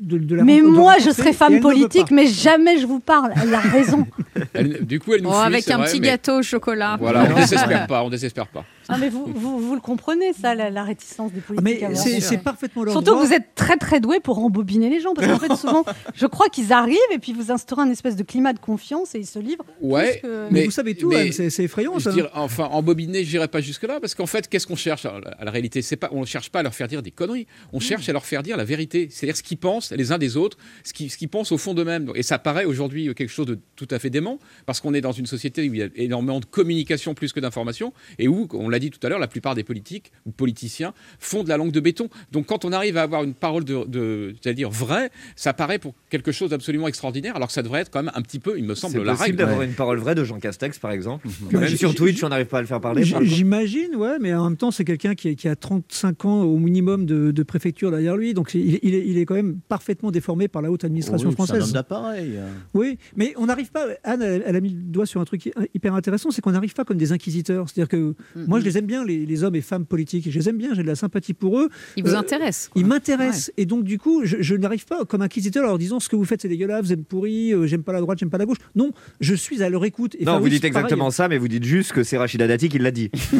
de, 0.00 0.18
de 0.18 0.34
la 0.36 0.42
Mais 0.44 0.60
de 0.60 0.66
moi, 0.66 0.96
je 0.98 1.10
serais 1.10 1.32
femme 1.32 1.60
politique, 1.60 2.10
mais 2.10 2.26
jamais 2.26 2.78
je 2.78 2.86
vous 2.86 3.00
parle. 3.00 3.32
Elle 3.42 3.54
a 3.54 3.60
raison. 3.60 4.06
Elle- 4.52 4.84
du 4.84 4.98
coup, 5.00 5.14
elle 5.14 5.22
nous 5.22 5.30
Oh, 5.30 5.34
fuit, 5.34 5.42
avec 5.46 5.70
un 5.70 5.78
vrai, 5.78 5.86
petit 5.86 6.00
mais- 6.00 6.08
gâteau 6.08 6.38
au 6.38 6.42
chocolat. 6.42 6.96
Voilà, 7.00 7.26
on 7.30 7.34
désespère 7.36 7.86
pas, 7.86 8.02
on 8.04 8.10
désespère 8.10 8.46
pas. 8.48 8.64
Ah, 8.88 8.96
mais 9.00 9.08
vous, 9.08 9.24
vous, 9.34 9.58
vous 9.60 9.74
le 9.74 9.80
comprenez, 9.80 10.32
ça, 10.34 10.54
la, 10.54 10.68
la 10.68 10.82
réticence 10.82 11.32
des 11.32 11.40
politiques. 11.40 11.64
mais 11.64 11.82
à 11.84 11.88
voir. 11.90 12.02
c'est- 12.04 12.38
parfaitement 12.38 12.82
leur 12.84 12.92
Surtout 12.92 13.12
droit. 13.12 13.22
que 13.22 13.26
vous 13.28 13.32
êtes 13.32 13.54
très 13.54 13.76
très 13.76 13.98
doué 14.00 14.20
pour 14.20 14.38
embobiner 14.40 14.90
les 14.90 15.00
gens. 15.00 15.14
Parce 15.14 15.26
qu'en 15.28 15.38
fait, 15.38 15.54
souvent, 15.56 15.84
je 16.14 16.26
crois 16.26 16.48
qu'ils 16.48 16.72
arrivent 16.72 16.98
et 17.12 17.18
puis 17.18 17.32
vous 17.32 17.50
instaurez 17.50 17.82
un 17.82 17.90
espèce 17.90 18.16
de 18.16 18.22
climat 18.24 18.52
de 18.52 18.58
confiance 18.58 19.14
et 19.14 19.20
ils 19.20 19.26
se 19.26 19.38
livrent. 19.38 19.64
Ouais, 19.80 20.18
que- 20.22 20.48
Mais 20.50 20.64
vous 20.64 20.70
savez 20.70 20.94
tout, 20.96 21.10
Anne, 21.12 21.32
c'est- 21.32 21.62
effrayant, 21.64 21.94
je 21.98 22.04
ça. 22.04 22.12
dirais- 22.12 22.30
enfin, 22.34 22.64
embobiner, 22.64 23.24
je 23.24 23.32
n'irai 23.36 23.48
pas 23.48 23.60
jusque-là, 23.62 24.00
parce 24.00 24.14
qu'en 24.14 24.26
fait, 24.26 24.48
qu'est-ce 24.48 24.66
qu'on 24.66 24.76
cherche 24.76 25.06
à 25.06 25.18
la, 25.24 25.30
à 25.30 25.44
la 25.44 25.50
réalité? 25.50 25.80
C'est 25.80 25.96
pas, 25.96 26.10
On 26.12 26.20
ne 26.20 26.26
cherche 26.26 26.50
pas 26.50 26.58
à 26.58 26.62
leur 26.62 26.74
faire 26.74 26.88
dire 26.88 27.00
des 27.02 27.10
conneries, 27.12 27.46
on 27.72 27.80
cherche 27.80 28.08
à 28.08 28.12
leur 28.12 28.26
faire 28.26 28.42
dire 28.42 28.56
la 28.58 28.64
vérité, 28.64 29.08
c'est-à-dire 29.10 29.36
ce 29.36 29.42
qu'ils 29.42 29.56
pensent 29.58 29.83
les 29.90 30.12
uns 30.12 30.18
des 30.18 30.36
autres, 30.36 30.56
ce 30.84 30.92
qu'ils 30.92 31.10
ce 31.10 31.26
pensent 31.26 31.52
au 31.52 31.58
fond 31.58 31.74
d'eux-mêmes. 31.74 32.10
Et 32.14 32.22
ça 32.22 32.38
paraît 32.38 32.64
aujourd'hui 32.64 33.14
quelque 33.14 33.30
chose 33.30 33.46
de 33.46 33.58
tout 33.76 33.88
à 33.90 33.98
fait 33.98 34.10
dément, 34.10 34.38
parce 34.66 34.80
qu'on 34.80 34.94
est 34.94 35.00
dans 35.00 35.12
une 35.12 35.26
société 35.26 35.68
où 35.68 35.74
il 35.74 35.80
y 35.80 35.82
a 35.82 35.88
énormément 35.96 36.40
de 36.40 36.44
communication 36.44 37.14
plus 37.14 37.32
que 37.32 37.40
d'information, 37.40 37.92
et 38.18 38.28
où, 38.28 38.48
on 38.52 38.68
l'a 38.68 38.78
dit 38.78 38.90
tout 38.90 39.04
à 39.04 39.08
l'heure, 39.08 39.18
la 39.18 39.28
plupart 39.28 39.54
des 39.54 39.64
politiques 39.64 40.12
ou 40.26 40.30
politiciens 40.30 40.92
font 41.18 41.42
de 41.42 41.48
la 41.48 41.56
langue 41.56 41.72
de 41.72 41.80
béton. 41.80 42.08
Donc 42.32 42.46
quand 42.46 42.64
on 42.64 42.72
arrive 42.72 42.96
à 42.96 43.02
avoir 43.02 43.24
une 43.24 43.34
parole 43.34 43.64
de, 43.64 43.84
de 43.86 44.34
c'est-à-dire 44.40 44.70
vraie, 44.70 45.10
ça 45.36 45.52
paraît 45.52 45.78
pour 45.78 45.94
quelque 46.10 46.32
chose 46.32 46.50
d'absolument 46.50 46.88
extraordinaire, 46.88 47.36
alors 47.36 47.48
que 47.48 47.54
ça 47.54 47.62
devrait 47.62 47.80
être 47.80 47.90
quand 47.90 48.02
même 48.02 48.12
un 48.14 48.22
petit 48.22 48.38
peu, 48.38 48.58
il 48.58 48.64
me 48.64 48.74
semble, 48.74 48.92
C'est 48.94 49.04
la 49.04 49.12
possible 49.12 49.24
règle. 49.24 49.36
d'avoir 49.38 49.62
une 49.62 49.74
parole 49.74 49.98
vraie 49.98 50.14
de 50.14 50.24
Jean 50.24 50.38
Castex, 50.38 50.78
par 50.78 50.90
exemple. 50.92 51.28
Que 51.50 51.54
Bah, 51.54 51.60
même 51.60 51.76
sur 51.76 51.94
Twitch, 51.94 52.22
on 52.22 52.28
n'arrive 52.28 52.46
pas 52.46 52.58
à 52.58 52.60
le 52.60 52.66
faire 52.66 52.80
parler. 52.80 53.04
J'imagine, 53.04 53.96
ouais, 53.96 54.18
mais 54.20 54.34
en 54.34 54.44
même 54.44 54.56
temps, 54.56 54.70
c'est 54.70 54.84
quelqu'un 54.84 55.14
qui, 55.14 55.34
qui 55.36 55.48
a 55.48 55.56
35 55.56 56.24
ans 56.24 56.42
au 56.42 56.58
minimum 56.58 57.06
de, 57.06 57.30
de 57.30 57.42
préfecture 57.42 57.90
derrière 57.90 58.16
lui, 58.16 58.34
donc 58.34 58.54
il, 58.54 58.78
il 58.82 58.94
est, 58.94 59.06
il 59.06 59.18
est 59.18 59.24
quand 59.26 59.34
même 59.34 59.58
parfaitement 59.74 60.12
déformé 60.12 60.46
par 60.46 60.62
la 60.62 60.70
haute 60.70 60.84
administration 60.84 61.28
Oui, 61.30 61.34
c'est 61.36 61.42
un 61.42 61.46
française. 61.46 61.64
homme 61.68 61.72
d'appareil. 61.72 62.38
Oui, 62.74 62.96
mais 63.16 63.34
on 63.36 63.46
n'arrive 63.46 63.72
pas. 63.72 63.86
Anne, 64.04 64.22
elle, 64.22 64.44
elle 64.46 64.54
a 64.54 64.60
mis 64.60 64.68
le 64.70 64.76
doigt 64.80 65.04
sur 65.06 65.20
un 65.20 65.24
truc 65.24 65.46
hy- 65.46 65.52
hyper 65.74 65.94
intéressant, 65.96 66.30
c'est 66.30 66.40
qu'on 66.40 66.52
n'arrive 66.52 66.74
pas 66.74 66.84
comme 66.84 66.96
des 66.96 67.10
inquisiteurs. 67.10 67.68
C'est-à-dire 67.68 67.88
que 67.88 68.14
moi, 68.36 68.60
je 68.60 68.64
les 68.64 68.78
aime 68.78 68.86
bien, 68.86 69.04
les, 69.04 69.26
les 69.26 69.42
hommes 69.42 69.56
et 69.56 69.60
femmes 69.62 69.84
politiques. 69.84 70.30
Je 70.30 70.38
les 70.38 70.48
aime 70.48 70.58
bien, 70.58 70.74
j'ai 70.74 70.82
de 70.82 70.86
la 70.86 70.94
sympathie 70.94 71.34
pour 71.34 71.58
eux. 71.58 71.70
Ils 71.96 72.04
vous 72.04 72.14
Euh, 72.14 72.18
intéressent. 72.18 72.70
Ils 72.76 72.86
m'intéressent. 72.86 73.50
Et 73.56 73.66
donc, 73.66 73.82
du 73.82 73.98
coup, 73.98 74.20
je, 74.24 74.36
je 74.40 74.54
n'arrive 74.54 74.84
pas 74.86 75.04
comme 75.04 75.22
inquisiteur 75.22 75.64
en 75.64 75.68
leur 75.68 75.78
disant 75.78 75.98
ce 75.98 76.08
que 76.08 76.14
vous 76.14 76.24
faites, 76.24 76.42
c'est 76.42 76.48
dégueulasse, 76.48 76.84
vous 76.84 76.92
êtes 76.92 77.04
pourri, 77.04 77.52
euh, 77.52 77.66
j'aime 77.66 77.82
pas 77.82 77.92
la 77.92 78.00
droite, 78.00 78.18
j'aime 78.20 78.30
pas 78.30 78.38
la 78.38 78.46
gauche. 78.46 78.58
Non, 78.76 78.92
je 79.20 79.34
suis 79.34 79.60
à 79.64 79.68
leur 79.70 79.84
écoute. 79.84 80.14
Et 80.20 80.24
Non, 80.24 80.38
vous 80.38 80.48
dites 80.48 80.62
pareil. 80.62 80.76
exactement 80.76 81.10
ça, 81.10 81.26
mais 81.28 81.38
vous 81.38 81.48
dites 81.48 81.64
juste 81.64 81.90
que 81.92 82.04
c'est 82.04 82.16
Rachida 82.16 82.46
Dati 82.46 82.68
qui 82.68 82.78
l'a 82.78 82.92
dit. 82.92 83.10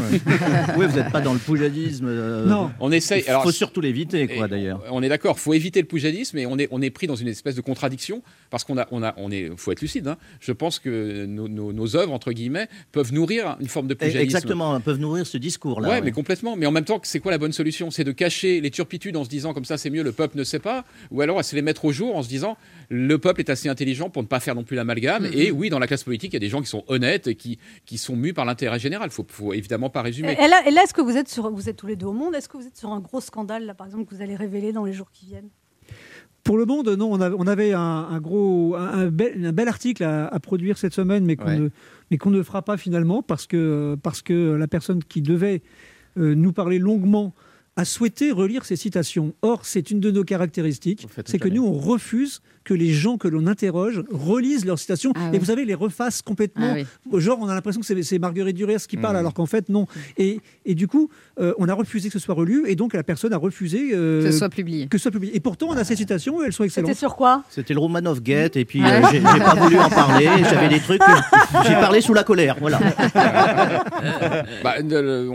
oui, 0.76 0.86
vous 0.88 0.96
n'êtes 0.96 1.12
pas 1.12 1.20
dans 1.20 1.32
le 1.32 1.38
poujadisme. 1.38 2.06
euh, 2.08 2.46
Non. 2.46 2.70
On 2.80 2.90
essaye. 2.90 3.22
Il 3.26 3.30
alors, 3.30 3.42
faut 3.44 3.52
surtout 3.52 3.80
l'éviter, 3.80 4.26
quoi, 4.26 4.48
d'ailleurs. 4.48 4.82
On 4.90 5.02
est 5.02 5.08
d'accord, 5.08 5.38
faut 5.38 5.54
éviter 5.54 5.80
le 5.80 5.86
poujadisme 5.86 6.14
et 6.34 6.46
on 6.46 6.58
est, 6.58 6.68
on 6.70 6.80
est 6.80 6.90
pris 6.90 7.06
dans 7.06 7.16
une 7.16 7.28
espèce 7.28 7.54
de 7.54 7.60
contradiction 7.60 8.22
parce 8.50 8.64
qu'on 8.64 8.78
a, 8.78 8.86
on 8.90 9.02
a, 9.02 9.14
on 9.16 9.30
est, 9.30 9.50
faut 9.56 9.72
être 9.72 9.80
lucide. 9.80 10.08
hein. 10.08 10.16
Je 10.40 10.52
pense 10.52 10.78
que 10.78 11.26
nos, 11.26 11.48
nos, 11.48 11.72
nos 11.72 11.96
œuvres 11.96 12.12
entre 12.12 12.32
guillemets 12.32 12.68
peuvent 12.92 13.12
nourrir 13.12 13.56
une 13.60 13.68
forme 13.68 13.86
de 13.88 13.94
poujadisme. 13.94 14.22
Exactement, 14.22 14.80
peuvent 14.80 14.98
nourrir 14.98 15.26
ce 15.26 15.36
discours-là. 15.38 15.88
Ouais, 15.88 15.94
ouais. 15.96 16.00
mais 16.02 16.12
complètement. 16.12 16.56
Mais 16.56 16.66
en 16.66 16.70
même 16.72 16.84
temps, 16.84 17.00
c'est 17.02 17.20
quoi 17.20 17.32
la 17.32 17.38
bonne 17.38 17.52
solution? 17.52 17.90
C'est 17.90 18.04
de 18.04 18.12
cacher 18.12 18.60
les 18.60 18.70
turpitudes 18.70 19.16
en 19.16 19.24
se 19.24 19.28
disant 19.28 19.52
comme 19.52 19.64
ça 19.64 19.76
c'est 19.76 19.90
mieux, 19.90 20.02
le 20.02 20.12
peuple 20.12 20.38
ne 20.38 20.44
sait 20.44 20.58
pas, 20.58 20.84
ou 21.10 21.20
alors 21.20 21.44
c'est 21.44 21.56
les 21.56 21.62
mettre 21.62 21.84
au 21.84 21.92
jour 21.92 22.16
en 22.16 22.22
se 22.22 22.28
disant 22.28 22.56
le 22.88 23.18
peuple 23.18 23.40
est 23.40 23.50
assez 23.50 23.68
intelligent 23.68 24.10
pour 24.10 24.22
ne 24.22 24.28
pas 24.28 24.40
faire 24.40 24.54
non 24.54 24.64
plus 24.64 24.76
l'amalgame. 24.76 25.24
Mhm. 25.24 25.32
Et 25.34 25.50
oui, 25.50 25.70
dans 25.70 25.78
la 25.78 25.86
classe 25.86 26.04
politique, 26.04 26.32
il 26.32 26.36
y 26.36 26.38
a 26.38 26.40
des 26.40 26.48
gens 26.48 26.60
qui 26.60 26.68
sont 26.68 26.84
honnêtes 26.86 27.26
et 27.26 27.34
qui, 27.34 27.58
qui 27.86 27.98
sont 27.98 28.14
mus 28.16 28.32
par 28.32 28.44
l'intérêt 28.44 28.78
général. 28.78 29.10
Faut, 29.10 29.26
faut 29.28 29.52
évidemment 29.52 29.90
pas 29.90 30.02
résumer. 30.02 30.36
Et 30.40 30.48
là, 30.48 30.62
et 30.66 30.70
là, 30.70 30.82
est-ce 30.84 30.94
que 30.94 31.00
vous 31.00 31.16
êtes 31.16 31.28
sur, 31.28 31.50
vous 31.50 31.68
êtes 31.68 31.76
tous 31.76 31.86
les 31.86 31.96
deux 31.96 32.06
au 32.06 32.12
monde? 32.12 32.34
Est-ce 32.34 32.48
que 32.48 32.56
vous 32.56 32.66
êtes 32.66 32.76
sur 32.76 32.92
un 32.92 33.00
gros 33.00 33.20
scandale 33.20 33.64
là, 33.66 33.74
par 33.74 33.86
exemple, 33.86 34.04
que 34.06 34.14
vous 34.14 34.22
allez 34.22 34.36
révéler 34.36 34.72
dans 34.72 34.84
les 34.84 34.92
jours 34.92 35.10
qui 35.12 35.26
viennent? 35.26 35.48
Pour 36.44 36.58
le 36.58 36.66
monde, 36.66 36.88
non, 36.90 37.10
on 37.10 37.20
avait, 37.20 37.34
on 37.38 37.46
avait 37.46 37.72
un, 37.72 37.80
un 37.80 38.20
gros, 38.20 38.76
un, 38.76 38.86
un 38.86 39.06
bel, 39.06 39.44
un 39.46 39.52
bel 39.52 39.66
article 39.66 40.04
à, 40.04 40.26
à 40.26 40.40
produire 40.40 40.76
cette 40.78 40.92
semaine, 40.92 41.24
mais 41.24 41.36
qu'on 41.36 41.46
Ouais. 41.46 41.58
ne, 41.58 41.68
mais 42.10 42.18
qu'on 42.18 42.30
ne 42.30 42.42
fera 42.42 42.60
pas 42.62 42.76
finalement 42.76 43.22
parce 43.22 43.46
que, 43.46 43.96
parce 44.02 44.20
que 44.20 44.52
la 44.54 44.68
personne 44.68 45.02
qui 45.02 45.22
devait 45.22 45.62
euh, 46.18 46.34
nous 46.34 46.52
parler 46.52 46.78
longuement 46.78 47.34
a 47.76 47.84
souhaité 47.84 48.30
relire 48.30 48.64
ces 48.64 48.76
citations. 48.76 49.34
Or, 49.42 49.64
c'est 49.64 49.90
une 49.90 49.98
de 50.00 50.10
nos 50.10 50.22
caractéristiques, 50.24 51.06
c'est 51.24 51.38
que 51.38 51.48
nous, 51.48 51.64
on 51.64 51.72
refuse 51.72 52.40
que 52.62 52.72
les 52.72 52.92
gens 52.94 53.18
que 53.18 53.28
l'on 53.28 53.46
interroge 53.46 54.02
relisent 54.10 54.64
leurs 54.64 54.78
citations 54.78 55.12
Ah 55.16 55.30
et 55.34 55.38
vous 55.38 55.44
savez, 55.46 55.66
les 55.66 55.74
refassent 55.74 56.22
complètement. 56.22 56.76
Ah 56.78 57.18
Genre, 57.18 57.38
on 57.40 57.46
a 57.48 57.54
l'impression 57.54 57.82
que 57.82 58.02
c'est- 58.02 58.18
Marguerite 58.18 58.56
Duras 58.56 58.86
qui 58.88 58.96
Mmh. 58.96 59.00
parle, 59.02 59.16
alors 59.18 59.34
qu'en 59.34 59.44
fait, 59.44 59.68
non. 59.68 59.86
Et, 60.16 60.40
et 60.64 60.74
du 60.74 60.86
coup, 60.88 61.10
euh, 61.40 61.52
on 61.58 61.68
a 61.68 61.74
refusé 61.74 62.08
que 62.08 62.12
ce 62.14 62.18
soit 62.18 62.34
relu, 62.34 62.62
et 62.66 62.74
donc 62.76 62.94
la 62.94 63.02
personne 63.02 63.32
a 63.34 63.36
refusé 63.36 63.90
euh, 63.92 64.22
Que 64.24 64.30
ce 64.30 64.38
soit 64.38 64.48
publié. 64.48 64.86
que 64.86 64.96
ce 64.96 65.02
soit 65.02 65.10
publié. 65.10 65.36
Et 65.36 65.40
pourtant, 65.40 65.66
on 65.70 65.76
a 65.76 65.84
ces 65.84 65.96
citations, 65.96 66.40
et 66.42 66.46
elles 66.46 66.52
sont 66.54 66.62
C'était 66.62 66.80
excellentes. 66.80 66.96
sur 66.98 67.16
quoi? 67.16 67.42
C'était 67.50 67.74
le 67.74 67.80
Romanov 67.80 68.22
Gate, 68.22 68.56
et 68.56 68.64
puis 68.64 68.80
Ah 68.82 68.94
euh, 69.04 69.08
j'ai 69.12 69.20
pas 69.20 69.54
voulu 69.56 69.78
en 69.78 69.90
parler. 69.90 70.26
J'avais 70.48 70.68
des 70.68 70.80
trucs. 70.80 71.02
J'ai 71.66 71.72
parlé 71.74 72.00
sous 72.00 72.14
la 72.14 72.24
colère. 72.24 72.56
Voilà. 72.60 72.78
Bah, 74.62 74.74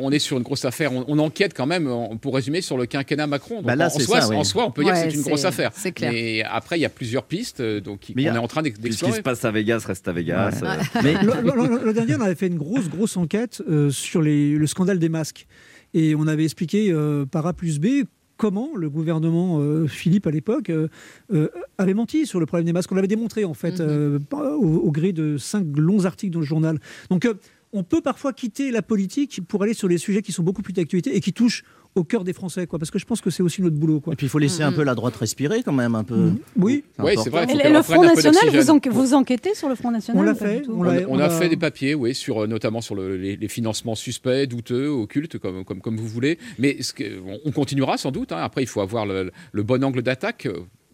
on 0.01 0.11
est 0.11 0.19
sur 0.19 0.37
une 0.37 0.43
grosse 0.43 0.65
affaire. 0.65 0.91
On, 0.93 1.05
on 1.07 1.19
enquête 1.19 1.53
quand 1.55 1.67
même, 1.67 1.87
en- 1.91 2.15
pour 2.29 2.35
résumer, 2.35 2.61
sur 2.61 2.77
le 2.77 2.85
quinquennat 2.85 3.25
Macron. 3.25 3.55
Donc, 3.55 3.65
Bah 3.65 3.75
là, 3.75 3.87
en, 3.87 3.89
soi, 3.99 4.21
ça, 4.21 4.29
oui. 4.29 4.35
en 4.35 4.43
soi, 4.43 4.65
on 4.67 4.71
peut 4.71 4.83
dire 4.83 4.93
Ouais, 4.93 5.05
que 5.05 5.09
c'est 5.09 5.17
une 5.17 5.23
grosse 5.23 5.45
affaire. 5.45 5.71
c'est 5.73 5.91
clair. 5.91 6.11
Mais 6.13 6.43
après, 6.43 6.77
il 6.77 6.81
y 6.81 6.85
a 6.85 6.89
plusieurs 6.89 7.23
pistes, 7.23 7.59
euh, 7.59 7.81
donc 7.81 8.01
Mais 8.15 8.21
il 8.21 8.25
y 8.25 8.29
on 8.29 8.33
a- 8.33 8.35
est 8.35 8.39
en 8.39 8.47
train 8.47 8.61
d'ex- 8.61 8.75
Tout 8.75 8.81
ce 8.83 8.87
qui 8.87 8.89
d'explorer. 8.91 9.17
se 9.17 9.21
passe 9.21 9.43
à 9.45 9.51
Vegas 9.51 9.83
reste 9.87 10.07
à 10.07 10.11
Vegas. 10.13 10.59
Ouais. 10.61 10.67
euh, 10.67 11.01
Mais 11.03 11.13
Le, 11.23 11.41
le- 11.41 11.77
le- 11.79 11.85
le 11.85 11.93
dernier, 11.93 12.15
on 12.15 12.21
avait 12.21 12.35
fait 12.35 12.45
une 12.47 12.57
grosse, 12.59 12.87
grosse 12.87 13.17
enquête 13.17 13.63
euh, 13.67 13.89
sur 13.89 14.21
les- 14.21 14.53
le 14.55 14.67
scandale 14.67 14.99
des 14.99 15.09
masques. 15.09 15.47
Et 15.95 16.13
on 16.13 16.27
avait 16.27 16.43
expliqué 16.43 16.91
euh, 16.91 17.25
par 17.25 17.47
A 17.47 17.53
plus 17.53 17.79
B 17.79 18.03
comment 18.37 18.69
le 18.75 18.89
gouvernement 18.91 19.57
euh, 19.59 19.87
Philippe 19.87 20.27
à 20.27 20.31
l'époque 20.31 20.69
euh, 20.69 20.87
euh, 21.33 21.49
avait 21.79 21.95
menti 21.95 22.27
sur 22.27 22.39
le 22.39 22.45
problème 22.45 22.65
des 22.67 22.73
masques. 22.73 22.91
On 22.91 22.95
l'avait 22.95 23.07
démontré 23.07 23.43
en 23.43 23.55
fait 23.55 23.79
Mhm. 23.79 23.87
euh, 23.87 24.19
au, 24.31 24.77
au 24.77 24.91
gré 24.91 25.13
de 25.13 25.37
cinq 25.37 25.65
longs 25.75 26.05
articles 26.05 26.31
dans 26.33 26.39
le 26.41 26.45
journal. 26.45 26.79
Donc 27.09 27.25
euh, 27.25 27.33
on 27.73 27.83
peut 27.83 28.01
parfois 28.01 28.33
quitter 28.33 28.71
la 28.71 28.81
politique 28.81 29.41
pour 29.47 29.61
aller 29.61 29.75
sur 29.75 29.87
des 29.89 29.97
sujets 29.99 30.21
qui 30.23 30.31
sont 30.31 30.41
beaucoup 30.41 30.61
plus 30.63 30.73
d'actualité 30.73 31.15
et 31.15 31.19
qui 31.19 31.33
touchent 31.33 31.63
au 31.95 32.03
cœur 32.03 32.23
des 32.23 32.33
Français, 32.33 32.67
quoi. 32.67 32.79
Parce 32.79 32.91
que 32.91 32.99
je 32.99 33.05
pense 33.05 33.19
que 33.19 33.29
c'est 33.29 33.43
aussi 33.43 33.61
notre 33.61 33.75
boulot, 33.75 33.99
quoi. 33.99 34.13
Et 34.13 34.15
puis 34.15 34.25
il 34.27 34.29
faut 34.29 34.39
laisser 34.39 34.63
un 34.63 34.71
peu 34.71 34.83
la 34.83 34.95
droite 34.95 35.15
respirer 35.15 35.63
quand 35.63 35.73
même, 35.73 35.95
un 35.95 36.03
peu. 36.03 36.31
Oui. 36.55 36.83
Oui, 36.99 37.13
c'est 37.23 37.29
vrai. 37.29 37.43
Et 37.43 37.47
faut 37.47 37.69
le- 37.69 37.83
Front 37.83 38.03
National, 38.03 38.89
vous, 38.91 39.13
enquêtez 39.13 39.53
sur 39.55 39.67
le 39.69 39.75
Front 39.75 39.91
National 39.91 40.21
On 40.21 40.25
l'a 40.25 40.35
fait, 40.35 40.61
on 40.69 40.83
a, 40.83 41.01
on 41.07 41.15
on 41.15 41.15
a 41.19 41.21
l'a- 41.23 41.29
fait 41.29 41.49
des 41.49 41.57
papiers, 41.57 41.95
oui, 41.95 42.13
sur, 42.15 42.43
euh, 42.43 42.47
notamment 42.47 42.81
sur 42.81 42.95
le- 42.95 43.17
les, 43.17 43.35
les 43.37 43.47
financements 43.47 43.95
suspects, 43.95 44.45
douteux, 44.47 44.87
occultes, 44.87 45.37
comme, 45.39 45.65
comme, 45.65 45.81
comme 45.81 45.97
vous 45.97 46.07
voulez. 46.07 46.37
Mais 46.59 46.81
ce 46.81 46.93
que- 46.93 47.19
on, 47.25 47.39
on 47.45 47.51
continuera 47.51 47.97
sans 47.97 48.11
doute. 48.11 48.31
hein. 48.31 48.37
Après, 48.41 48.61
il 48.63 48.67
faut 48.67 48.81
avoir 48.81 49.05
le, 49.05 49.31
le 49.51 49.63
bon 49.63 49.83
angle 49.83 50.01
d'attaque. 50.01 50.47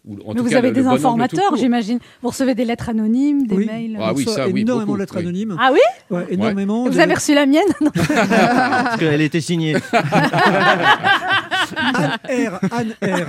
Ou 0.06 0.14
en 0.24 0.28
Mais 0.32 0.34
tout 0.38 0.44
vous 0.44 0.50
cas, 0.50 0.58
avez 0.58 0.68
le- 0.68 0.74
des 0.74 0.82
le 0.82 0.86
informateurs, 0.88 1.56
j'imagine. 1.56 1.98
Vous 2.22 2.28
recevez 2.28 2.54
des 2.54 2.64
lettres 2.64 2.88
anonymes, 2.88 3.46
des 3.46 3.56
Oui. 3.56 3.66
mails. 3.66 3.98
Ah 4.00 4.12
oui, 4.14 4.24
ça, 4.24 4.46
oui, 4.48 4.60
énormément 4.60 4.86
beaucoup, 4.86 4.94
de 4.98 5.00
lettres 5.02 5.14
oui. 5.16 5.22
anonymes. 5.22 5.56
Ah 5.60 5.70
oui 5.72 5.80
Ouais, 6.10 6.26
énormément. 6.30 6.88
Vous 6.88 6.98
avez 7.00 7.14
reçu 7.14 7.34
la 7.34 7.46
mienne. 7.46 7.62
Parce 7.94 8.96
qu'elle 8.98 9.20
était 9.20 9.40
signée. 9.40 9.76
Anne 11.76 12.18
R. 12.28 12.58
Anne 12.70 12.94
R. 13.02 13.26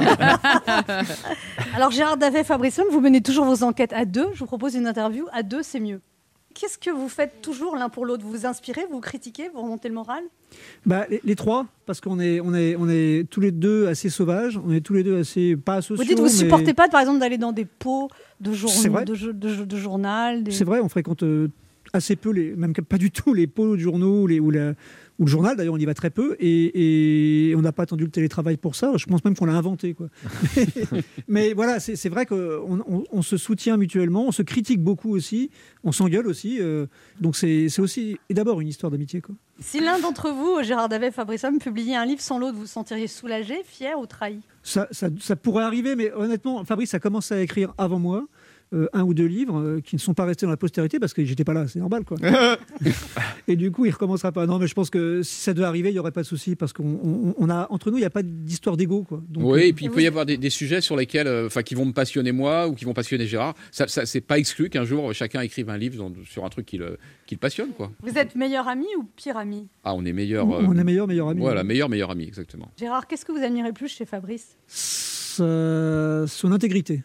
Alors 1.75 1.91
Gérard 1.91 2.17
Davet, 2.17 2.43
Fabrice 2.43 2.79
vous 2.91 3.01
menez 3.01 3.21
toujours 3.21 3.45
vos 3.45 3.63
enquêtes 3.63 3.93
à 3.93 4.05
deux. 4.05 4.27
Je 4.33 4.39
vous 4.39 4.45
propose 4.45 4.75
une 4.75 4.87
interview 4.87 5.25
à 5.33 5.43
deux, 5.43 5.63
c'est 5.63 5.79
mieux. 5.79 6.01
Qu'est-ce 6.59 6.79
que 6.79 6.89
vous 6.89 7.07
faites 7.07 7.41
toujours 7.43 7.75
l'un 7.75 7.87
pour 7.89 8.03
l'autre? 8.05 8.23
Vous 8.23 8.31
vous 8.31 8.45
inspirez, 8.47 8.81
vous 8.89 8.99
critiquez, 8.99 9.49
vous 9.53 9.61
remontez 9.61 9.89
le 9.89 9.93
moral? 9.93 10.23
Bah, 10.87 11.05
les, 11.09 11.21
les 11.23 11.35
trois, 11.35 11.67
parce 11.85 12.01
qu'on 12.01 12.19
est, 12.19 12.39
on 12.39 12.53
est, 12.55 12.75
on 12.77 12.89
est 12.89 13.29
tous 13.29 13.41
les 13.41 13.51
deux 13.51 13.87
assez 13.87 14.09
sauvages, 14.09 14.59
on 14.65 14.71
est 14.73 14.81
tous 14.81 14.93
les 14.93 15.03
deux 15.03 15.19
assez 15.19 15.55
pas 15.55 15.81
sociaux. 15.83 15.97
Vous 16.03 16.07
dites, 16.09 16.17
vous 16.17 16.23
mais- 16.23 16.29
supportez 16.29 16.73
pas, 16.73 16.87
par 16.89 17.01
exemple, 17.01 17.19
d'aller 17.19 17.37
dans 17.37 17.51
des 17.51 17.65
pots 17.65 18.09
de, 18.41 18.53
jour- 18.53 18.71
C'est 18.71 18.89
vrai. 18.89 19.05
de, 19.05 19.11
de 19.13 19.49
jo- 19.49 19.65
de 19.65 19.77
journal 19.77 20.43
des- 20.43 20.51
C'est 20.51 20.63
vrai, 20.63 20.79
on 20.79 20.89
fréquente 20.89 21.21
euh, 21.21 21.49
assez 21.93 22.15
peu, 22.15 22.31
les, 22.31 22.55
même 22.55 22.73
pas 22.73 22.97
du 22.97 23.11
tout, 23.11 23.33
les 23.35 23.45
pots 23.45 23.75
de 23.75 23.81
journaux 23.81 24.23
ou, 24.23 24.27
les, 24.27 24.39
ou, 24.39 24.49
la- 24.49 24.73
ou 25.19 25.25
le 25.25 25.29
journal. 25.31 25.55
D'ailleurs, 25.57 25.73
on 25.73 25.77
y 25.79 25.85
va 25.85 25.93
très 25.93 26.09
peu 26.09 26.35
et, 26.39 27.49
et 27.51 27.55
on 27.55 27.61
n'a 27.61 27.71
pas 27.71 27.83
attendu 27.83 28.03
le 28.05 28.11
télétravail 28.11 28.57
pour 28.57 28.75
ça. 28.75 28.93
Je 28.97 29.05
pense 29.05 29.23
même 29.25 29.35
qu'on 29.35 29.45
l'a 29.45 29.53
inventé. 29.55 29.93
Quoi. 29.93 30.07
Mais 31.27 31.53
voilà, 31.53 31.79
c'est 31.79 32.09
vrai 32.09 32.25
qu'on 32.25 32.83
on, 32.87 33.03
on 33.11 33.21
se 33.21 33.37
soutient 33.37 33.77
mutuellement, 33.77 34.25
on 34.27 34.31
se 34.31 34.41
critique 34.41 34.81
beaucoup 34.81 35.13
aussi, 35.15 35.49
on 35.83 35.91
s'engueule 35.91 36.27
aussi. 36.27 36.57
euh, 36.59 36.85
donc 37.21 37.35
c'est 37.35 37.67
aussi, 37.79 38.17
et 38.29 38.33
d'abord, 38.33 38.61
une 38.61 38.67
histoire 38.67 38.91
d'amitié. 38.91 39.21
quoi. 39.21 39.35
Si 39.59 39.79
l'un 39.79 39.99
d'entre 39.99 40.29
vous, 40.29 40.61
Gérard 40.61 40.89
Davet, 40.89 41.11
Fabrice 41.11 41.43
Homme, 41.43 41.57
publiait 41.59 41.95
un 41.95 42.05
livre 42.05 42.21
sans 42.21 42.37
l'autre, 42.37 42.53
vous 42.53 42.61
vous 42.61 42.67
sentiriez 42.67 43.07
soulagé, 43.07 43.55
fier 43.65 43.99
ou 43.99 44.05
trahi? 44.05 44.39
Ça, 44.61 44.87
ça, 44.91 45.07
ça 45.19 45.35
pourrait 45.35 45.63
arriver, 45.63 45.95
mais 45.95 46.11
honnêtement, 46.11 46.63
Fabrice 46.63 46.93
a 46.93 46.99
commencé 46.99 47.33
à 47.33 47.41
écrire 47.41 47.73
avant 47.77 47.99
moi. 47.99 48.27
Euh, 48.73 48.87
un 48.93 49.03
ou 49.03 49.13
deux 49.13 49.25
livres 49.25 49.59
euh, 49.59 49.79
qui 49.81 49.95
ne 49.95 49.99
sont 50.01 50.13
pas 50.13 50.25
restés 50.25 50.45
dans 50.45 50.49
la 50.51 50.57
postérité 50.57 50.99
parce 50.99 51.13
que 51.13 51.23
j'étais 51.23 51.43
pas 51.45 51.53
là, 51.53 51.67
c'est 51.67 51.79
normal 51.79 52.03
quoi. 52.03 52.17
et 53.47 53.55
du 53.55 53.71
coup, 53.71 53.85
il 53.85 53.91
recommencera 53.91 54.31
pas. 54.31 54.45
Non, 54.45 54.59
mais 54.59 54.67
je 54.67 54.73
pense 54.73 54.89
que 54.89 55.23
si 55.23 55.41
ça 55.41 55.53
devait 55.53 55.65
arriver, 55.67 55.89
il 55.89 55.95
y 55.95 55.99
aurait 55.99 56.11
pas 56.11 56.21
de 56.21 56.27
souci 56.27 56.55
parce 56.55 56.73
qu'on 56.73 56.83
on- 57.03 57.33
on 57.37 57.49
a 57.49 57.67
entre 57.69 57.91
nous, 57.91 57.97
il 57.97 58.01
n'y 58.01 58.05
a 58.05 58.09
pas 58.09 58.23
d'histoire 58.23 58.75
d'ego 58.77 59.03
quoi. 59.03 59.21
Donc, 59.29 59.43
oui, 59.45 59.59
euh, 59.61 59.67
et 59.67 59.73
puis 59.73 59.85
il 59.85 59.91
peut 59.91 60.01
y 60.01 60.07
avoir 60.07 60.25
des, 60.25 60.37
des 60.37 60.49
sujets 60.49 60.81
sur 60.81 60.95
lesquels, 60.97 61.27
euh, 61.27 61.45
enfin, 61.47 61.63
qui 61.63 61.75
vont 61.75 61.85
me 61.85 61.93
passionner 61.93 62.31
moi 62.31 62.67
ou 62.67 62.73
qui 62.75 62.83
vont 62.85 62.93
passionner 62.93 63.25
Gérard. 63.25 63.55
Ça, 63.71 63.87
ça 63.87 64.05
c'est 64.05 64.21
pas 64.21 64.37
exclu 64.37 64.69
qu'un 64.69 64.83
jour 64.83 65.13
chacun 65.13 65.41
écrive 65.41 65.69
un 65.69 65.77
livre 65.77 65.97
dans- 65.97 66.11
sur 66.25 66.43
un 66.45 66.49
truc 66.49 66.65
qui 66.65 66.77
le, 66.77 66.97
qui 67.25 67.35
le 67.35 67.39
passionne, 67.39 67.69
quoi. 67.71 67.91
Vous 68.01 68.17
êtes 68.17 68.35
meilleur 68.35 68.67
ami 68.67 68.85
ou 68.97 69.03
pire 69.15 69.37
ami? 69.37 69.67
Ah, 69.83 69.93
on 69.93 70.03
est 70.05 70.13
meilleur. 70.13 70.47
On 70.47 70.75
est 70.77 70.83
meilleur, 70.83 71.07
meilleur 71.07 71.29
ami. 71.29 71.39
Voilà, 71.41 71.63
meilleur, 71.63 71.87
meilleur 71.89 72.11
ami, 72.11 72.25
exactement. 72.25 72.69
Gérard, 72.77 73.07
qu'est-ce 73.07 73.23
que 73.25 73.31
vous 73.31 73.43
admirez 73.43 73.71
plus 73.71 73.87
chez 73.87 74.05
Fabrice? 74.05 74.57
Son 74.67 76.51
intégrité. 76.51 77.03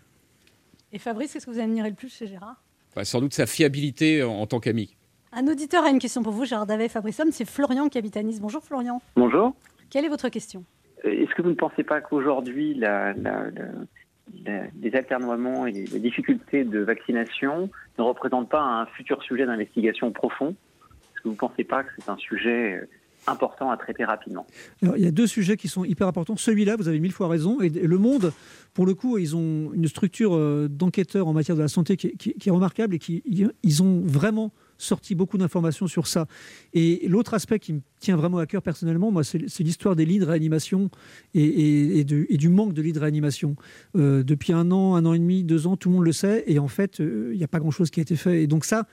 Et 0.92 0.98
Fabrice, 0.98 1.32
qu'est-ce 1.32 1.46
que 1.46 1.50
vous 1.50 1.60
admirez 1.60 1.88
le 1.88 1.94
plus 1.96 2.14
chez 2.14 2.26
Gérard? 2.26 2.62
Bah, 2.94 3.04
sans 3.04 3.20
doute 3.20 3.32
sa 3.32 3.46
fiabilité 3.46 4.22
en, 4.22 4.32
en 4.32 4.46
tant 4.46 4.60
qu'ami. 4.60 4.96
Un 5.32 5.46
auditeur 5.48 5.84
a 5.84 5.88
une 5.90 5.98
question 5.98 6.22
pour 6.22 6.32
vous, 6.32 6.44
Gérard 6.44 6.66
Davet, 6.66 6.88
Fabrice 6.88 7.18
Homme, 7.20 7.32
c'est 7.32 7.46
Florian 7.48 7.88
qui 7.88 7.96
habite 7.96 8.16
à 8.18 8.22
Nice. 8.22 8.40
Bonjour 8.40 8.62
Florian. 8.62 9.00
Bonjour. 9.16 9.54
Quelle 9.88 10.04
est 10.04 10.08
votre 10.10 10.28
question? 10.28 10.64
Euh, 11.06 11.10
Est-ce 11.10 11.34
que 11.34 11.40
vous 11.42 11.48
ne 11.50 11.54
pensez 11.54 11.82
pas 11.84 12.00
qu'aujourd'hui, 12.02 12.74
la- 12.74 13.14
la- 13.14 13.50
la- 13.50 14.44
la- 14.44 14.66
les 14.80 14.94
alternoiements 14.94 15.66
et 15.66 15.72
les 15.72 15.98
difficultés 16.00 16.64
de 16.64 16.80
vaccination 16.80 17.70
ne 17.98 18.02
représentent 18.04 18.50
pas 18.50 18.60
un 18.60 18.86
futur 18.86 19.22
sujet 19.22 19.46
d'investigation 19.46 20.12
profond? 20.12 20.50
Est-ce 20.50 21.22
que 21.22 21.28
vous 21.28 21.34
ne 21.34 21.38
pensez 21.38 21.64
pas 21.64 21.82
que 21.84 21.90
c'est 21.98 22.10
un 22.10 22.16
sujet 22.18 22.74
euh, 22.74 22.88
important 23.26 23.70
à 23.70 23.76
traiter 23.76 24.04
rapidement 24.04 24.46
il 24.82 25.02
y 25.02 25.06
a 25.06 25.10
deux 25.10 25.26
sujets 25.26 25.56
qui 25.56 25.68
sont 25.68 25.84
hyper 25.84 26.06
importants. 26.06 26.36
Celui-là, 26.36 26.76
vous 26.76 26.88
avez 26.88 27.00
mille 27.00 27.12
fois 27.12 27.28
raison. 27.28 27.60
Et 27.60 27.68
Le 27.68 27.98
Monde, 27.98 28.32
pour 28.74 28.86
le 28.86 28.94
coup, 28.94 29.18
ils 29.18 29.36
ont 29.36 29.72
une 29.72 29.88
structure 29.88 30.34
euh, 30.34 30.68
d'enquêteurs 30.68 31.28
en 31.28 31.32
matière 31.32 31.56
de 31.56 31.62
la 31.62 31.68
santé 31.68 31.96
qui 31.96 32.34
est, 32.46 32.50
remarquable 32.50 32.94
et 32.94 32.98
qui 32.98 33.22
ils 33.62 33.82
ont 33.82 34.00
vraiment 34.04 34.52
sorti 34.78 35.14
beaucoup 35.14 35.38
d'informations 35.38 35.86
sur 35.86 36.06
ça. 36.06 36.26
Et 36.72 37.06
l'autre 37.08 37.34
aspect 37.34 37.58
qui 37.58 37.72
me 37.72 37.80
tient 38.00 38.16
vraiment 38.16 38.38
à 38.38 38.46
cœur 38.46 38.62
personnellement, 38.62 39.12
moi, 39.12 39.22
c'est 39.22 39.60
l'histoire 39.60 39.94
des 39.94 40.04
lits 40.04 40.18
de 40.18 40.24
réanimation 40.24 40.90
et, 41.34 42.04
du 42.04 42.48
manque 42.48 42.72
de 42.72 42.82
lits 42.82 42.92
de 42.92 43.00
réanimation. 43.00 43.56
Euh, 43.96 44.22
depuis 44.22 44.52
un 44.52 44.70
an, 44.72 44.96
un 44.96 45.06
an 45.06 45.12
et 45.14 45.18
demi, 45.18 45.44
deux 45.44 45.66
ans, 45.66 45.76
tout 45.76 45.88
le 45.88 45.96
monde 45.96 46.04
le 46.04 46.12
sait. 46.12 46.44
Et 46.46 46.58
en 46.58 46.68
fait, 46.68 47.00
euh, 47.00 47.30
il 47.32 47.38
n'y 47.38 47.44
a 47.44 47.48
pas 47.48 47.60
grand-chose 47.60 47.90
qui 47.90 48.00
a 48.00 48.02
été 48.02 48.16
fait. 48.16 48.42
Et 48.42 48.46
donc 48.46 48.64
ça, 48.64 48.86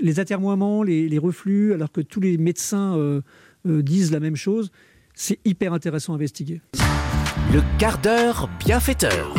les 0.00 0.20
atermoiements, 0.20 0.82
les, 0.82 1.18
reflux, 1.18 1.74
alors 1.74 1.90
que 1.90 2.00
tous 2.00 2.20
les 2.20 2.38
médecins 2.38 2.96
disent 3.68 4.12
la 4.12 4.20
même 4.20 4.36
chose, 4.36 4.70
c'est 5.14 5.38
hyper 5.44 5.72
intéressant 5.72 6.12
à 6.12 6.16
investiguer. 6.16 6.60
Le 7.52 7.62
quart 7.78 7.98
d'heure 7.98 8.48
bienfaiteur. 8.58 9.34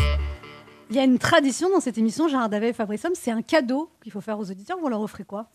Il 0.90 0.96
y 0.96 1.00
a 1.00 1.04
une 1.04 1.20
tradition 1.20 1.70
dans 1.70 1.80
cette 1.80 1.98
émission, 1.98 2.28
Gérard 2.28 2.50
Davet, 2.50 2.74
Fabrice 2.74 3.06
Homme, 3.06 3.14
c'est 3.14 3.32
un 3.32 3.44
cadeau 3.44 3.92
qu'il 4.02 4.12
faut 4.12 4.22
faire 4.22 4.40
aux 4.40 4.50
auditeurs. 4.50 4.78
Vous 4.80 4.90
leur 4.90 5.02
offrez 5.02 5.24
quoi? 5.24 5.52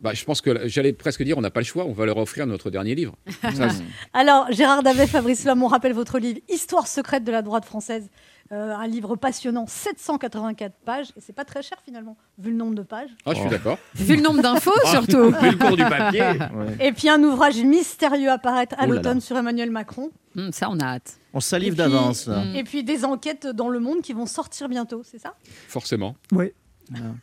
Bah, 0.00 0.12
je 0.14 0.24
pense 0.24 0.40
que 0.40 0.66
j'allais 0.66 0.92
presque 0.92 1.22
dire, 1.22 1.38
on 1.38 1.40
n'a 1.40 1.50
pas 1.50 1.60
le 1.60 1.66
choix, 1.66 1.84
on 1.84 1.92
va 1.92 2.06
leur 2.06 2.16
offrir 2.16 2.46
notre 2.46 2.70
dernier 2.70 2.94
livre. 2.94 3.16
Ça, 3.42 3.68
Alors, 4.12 4.50
Gérard 4.50 4.82
Davet, 4.82 5.06
Fabrice 5.06 5.46
Homme, 5.46 5.62
on 5.62 5.66
rappelle 5.66 5.92
votre 5.92 6.18
livre 6.18 6.40
Histoire 6.48 6.86
secrète 6.86 7.24
de 7.24 7.32
la 7.32 7.42
droite 7.42 7.64
française. 7.64 8.08
Euh, 8.52 8.74
un 8.76 8.86
livre 8.86 9.16
passionnant, 9.16 9.64
784 9.66 10.74
pages. 10.84 11.08
Et 11.16 11.20
c'est 11.20 11.32
pas 11.32 11.44
très 11.46 11.62
cher 11.62 11.78
finalement, 11.84 12.16
vu 12.38 12.50
le 12.50 12.56
nombre 12.56 12.74
de 12.74 12.82
pages. 12.82 13.08
Ah, 13.24 13.32
je 13.34 13.40
suis 13.40 13.48
d'accord. 13.48 13.78
Vu 13.94 14.16
le 14.16 14.22
nombre 14.22 14.42
d'infos, 14.42 14.70
Ah, 14.84 14.90
surtout. 14.90 15.30
vu 15.30 15.50
le 15.50 15.56
cours 15.56 15.76
du 15.76 15.82
papier. 15.82 16.32
Et 16.78 16.92
puis 16.92 17.08
un 17.08 17.22
ouvrage 17.22 17.56
mystérieux 17.62 18.30
apparaître 18.30 18.74
à 18.78 18.84
Oh 18.86 18.90
l'automne 18.90 19.20
sur 19.20 19.36
Emmanuel 19.38 19.70
Macron. 19.70 20.10
Hum, 20.36 20.52
ça, 20.52 20.68
on 20.70 20.78
a 20.80 20.84
hâte. 20.84 21.18
On 21.32 21.40
salive 21.40 21.74
d'avance. 21.74 22.28
Et 22.54 22.64
puis 22.64 22.84
des 22.84 23.04
enquêtes 23.04 23.46
dans 23.46 23.68
le 23.70 23.80
monde 23.80 24.02
qui 24.02 24.12
vont 24.12 24.26
sortir 24.26 24.68
bientôt, 24.68 25.02
c'est 25.04 25.18
ça? 25.18 25.34
Forcément. 25.68 26.14
Oui. 26.32 26.52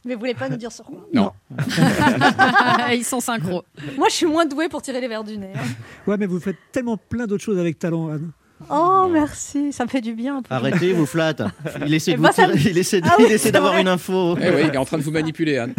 Mais 0.04 0.16
vous 0.16 0.20
voulez 0.20 0.34
pas 0.34 0.50
nous 0.50 0.58
dire 0.58 0.72
sur 0.72 0.86
quoi? 0.86 1.08
Non. 1.14 1.32
Ils 2.94 3.06
sont 3.06 3.20
synchro. 3.20 3.64
Moi, 3.96 4.08
je 4.10 4.16
suis 4.16 4.26
moins 4.26 4.46
douée 4.48 4.70
pour 4.70 4.82
tirer 4.82 5.00
les 5.00 5.08
verres 5.08 5.24
du 5.24 5.38
nez. 5.38 5.54
hein. 5.56 5.60
Ouais, 6.08 6.18
mais 6.18 6.26
vous 6.26 6.40
faites 6.40 6.58
tellement 6.72 6.98
plein 6.98 7.28
d'autres 7.28 7.44
choses 7.44 7.60
avec 7.60 7.78
talent, 7.78 8.10
Anne. 8.10 8.32
Oh, 8.70 9.08
merci, 9.12 9.74
ça 9.74 9.84
me 9.86 9.90
fait 9.90 10.02
du 10.02 10.14
bien. 10.14 10.42
Arrêtez, 10.50 10.94
vous 10.94 11.06
flatte. 11.06 11.42
Il 11.86 11.94
essaie 11.94 12.14
de 12.14 12.18
vous 12.18 12.26
ça 12.28 12.34
tirer- 12.46 12.54
me- 12.54 12.70
il 12.70 12.78
essaie, 12.78 13.02
de- 13.02 13.08
Ah 13.10 13.16
oui, 13.18 13.26
il 13.28 13.32
essaie 13.34 13.46
c'est 13.48 13.52
d'avoir 13.52 13.78
une 13.78 13.88
info. 13.88 14.38
Eh 14.42 14.50
oui, 14.50 14.62
il 14.70 14.74
est 14.74 14.78
en 14.78 14.86
train 14.86 14.98
de 14.98 15.04
vous 15.04 15.12
manipuler, 15.12 15.58
Anne. 15.58 15.74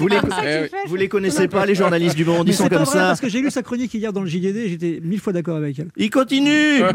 Vous 0.00 0.08
les, 0.08 0.16
Eh 0.16 0.26
oui. 0.26 0.32
fait. 0.42 0.70
vous 0.86 0.96
les 0.96 1.08
connaissez 1.08 1.48
pas, 1.48 1.64
les 1.66 1.74
journalistes 1.74 2.16
du 2.16 2.24
Monde, 2.24 2.46
Mais 2.46 2.52
ils 2.52 2.56
sont 2.56 2.68
comme 2.68 2.82
vrai, 2.82 2.86
ça. 2.98 3.06
parce 3.08 3.20
que 3.20 3.28
j'ai 3.28 3.40
lu 3.40 3.50
sa 3.50 3.62
chronique 3.62 3.92
hier 3.94 4.12
dans 4.12 4.20
le 4.22 4.26
JDD 4.26 4.56
et 4.56 4.68
j'étais 4.68 5.00
mille 5.02 5.20
fois 5.20 5.32
d'accord 5.32 5.56
avec 5.56 5.78
elle. 5.78 5.88
Il 5.96 6.10
continue 6.10 6.82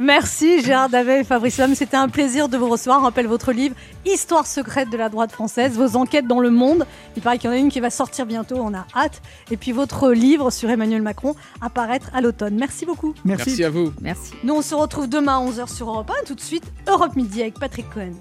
Merci 0.00 0.62
Gérard 0.62 0.88
Davet 0.88 1.20
et 1.20 1.24
Fabrice 1.24 1.58
Homme. 1.58 1.74
C'était 1.74 1.96
un 1.96 2.08
plaisir 2.08 2.48
de 2.48 2.56
vous 2.56 2.68
recevoir. 2.68 3.00
On 3.00 3.04
rappelle 3.04 3.26
votre 3.26 3.52
livre 3.52 3.74
Histoire 4.04 4.46
secrète 4.46 4.90
de 4.90 4.96
la 4.96 5.08
droite 5.08 5.32
française, 5.32 5.72
vos 5.76 5.96
enquêtes 5.96 6.26
dans 6.26 6.40
le 6.40 6.50
monde. 6.50 6.86
Il 7.16 7.22
paraît 7.22 7.38
qu'il 7.38 7.50
y 7.50 7.52
en 7.52 7.56
a 7.56 7.58
une 7.58 7.68
qui 7.68 7.80
va 7.80 7.90
sortir 7.90 8.26
bientôt, 8.26 8.56
on 8.58 8.74
a 8.74 8.86
hâte. 8.96 9.20
Et 9.50 9.56
puis 9.56 9.72
votre 9.72 10.10
livre 10.12 10.50
sur 10.50 10.70
Emmanuel 10.70 11.02
Macron 11.02 11.34
apparaître 11.60 12.10
à 12.14 12.20
l'automne. 12.20 12.51
Merci 12.52 12.86
beaucoup. 12.86 13.14
Merci. 13.24 13.64
À 13.64 13.70
vous. 13.70 13.92
Merci. 14.00 14.32
Nous, 14.44 14.54
on 14.54 14.62
se 14.62 14.74
retrouve 14.74 15.08
demain 15.08 15.38
à 15.38 15.50
11h 15.50 15.74
sur 15.74 15.88
Europe 15.88 16.10
1. 16.22 16.24
Tout 16.26 16.34
de 16.34 16.40
suite, 16.40 16.64
Europe 16.88 17.16
Midi 17.16 17.42
avec 17.42 17.58
Patrick 17.58 17.86
Cohen. 17.90 18.12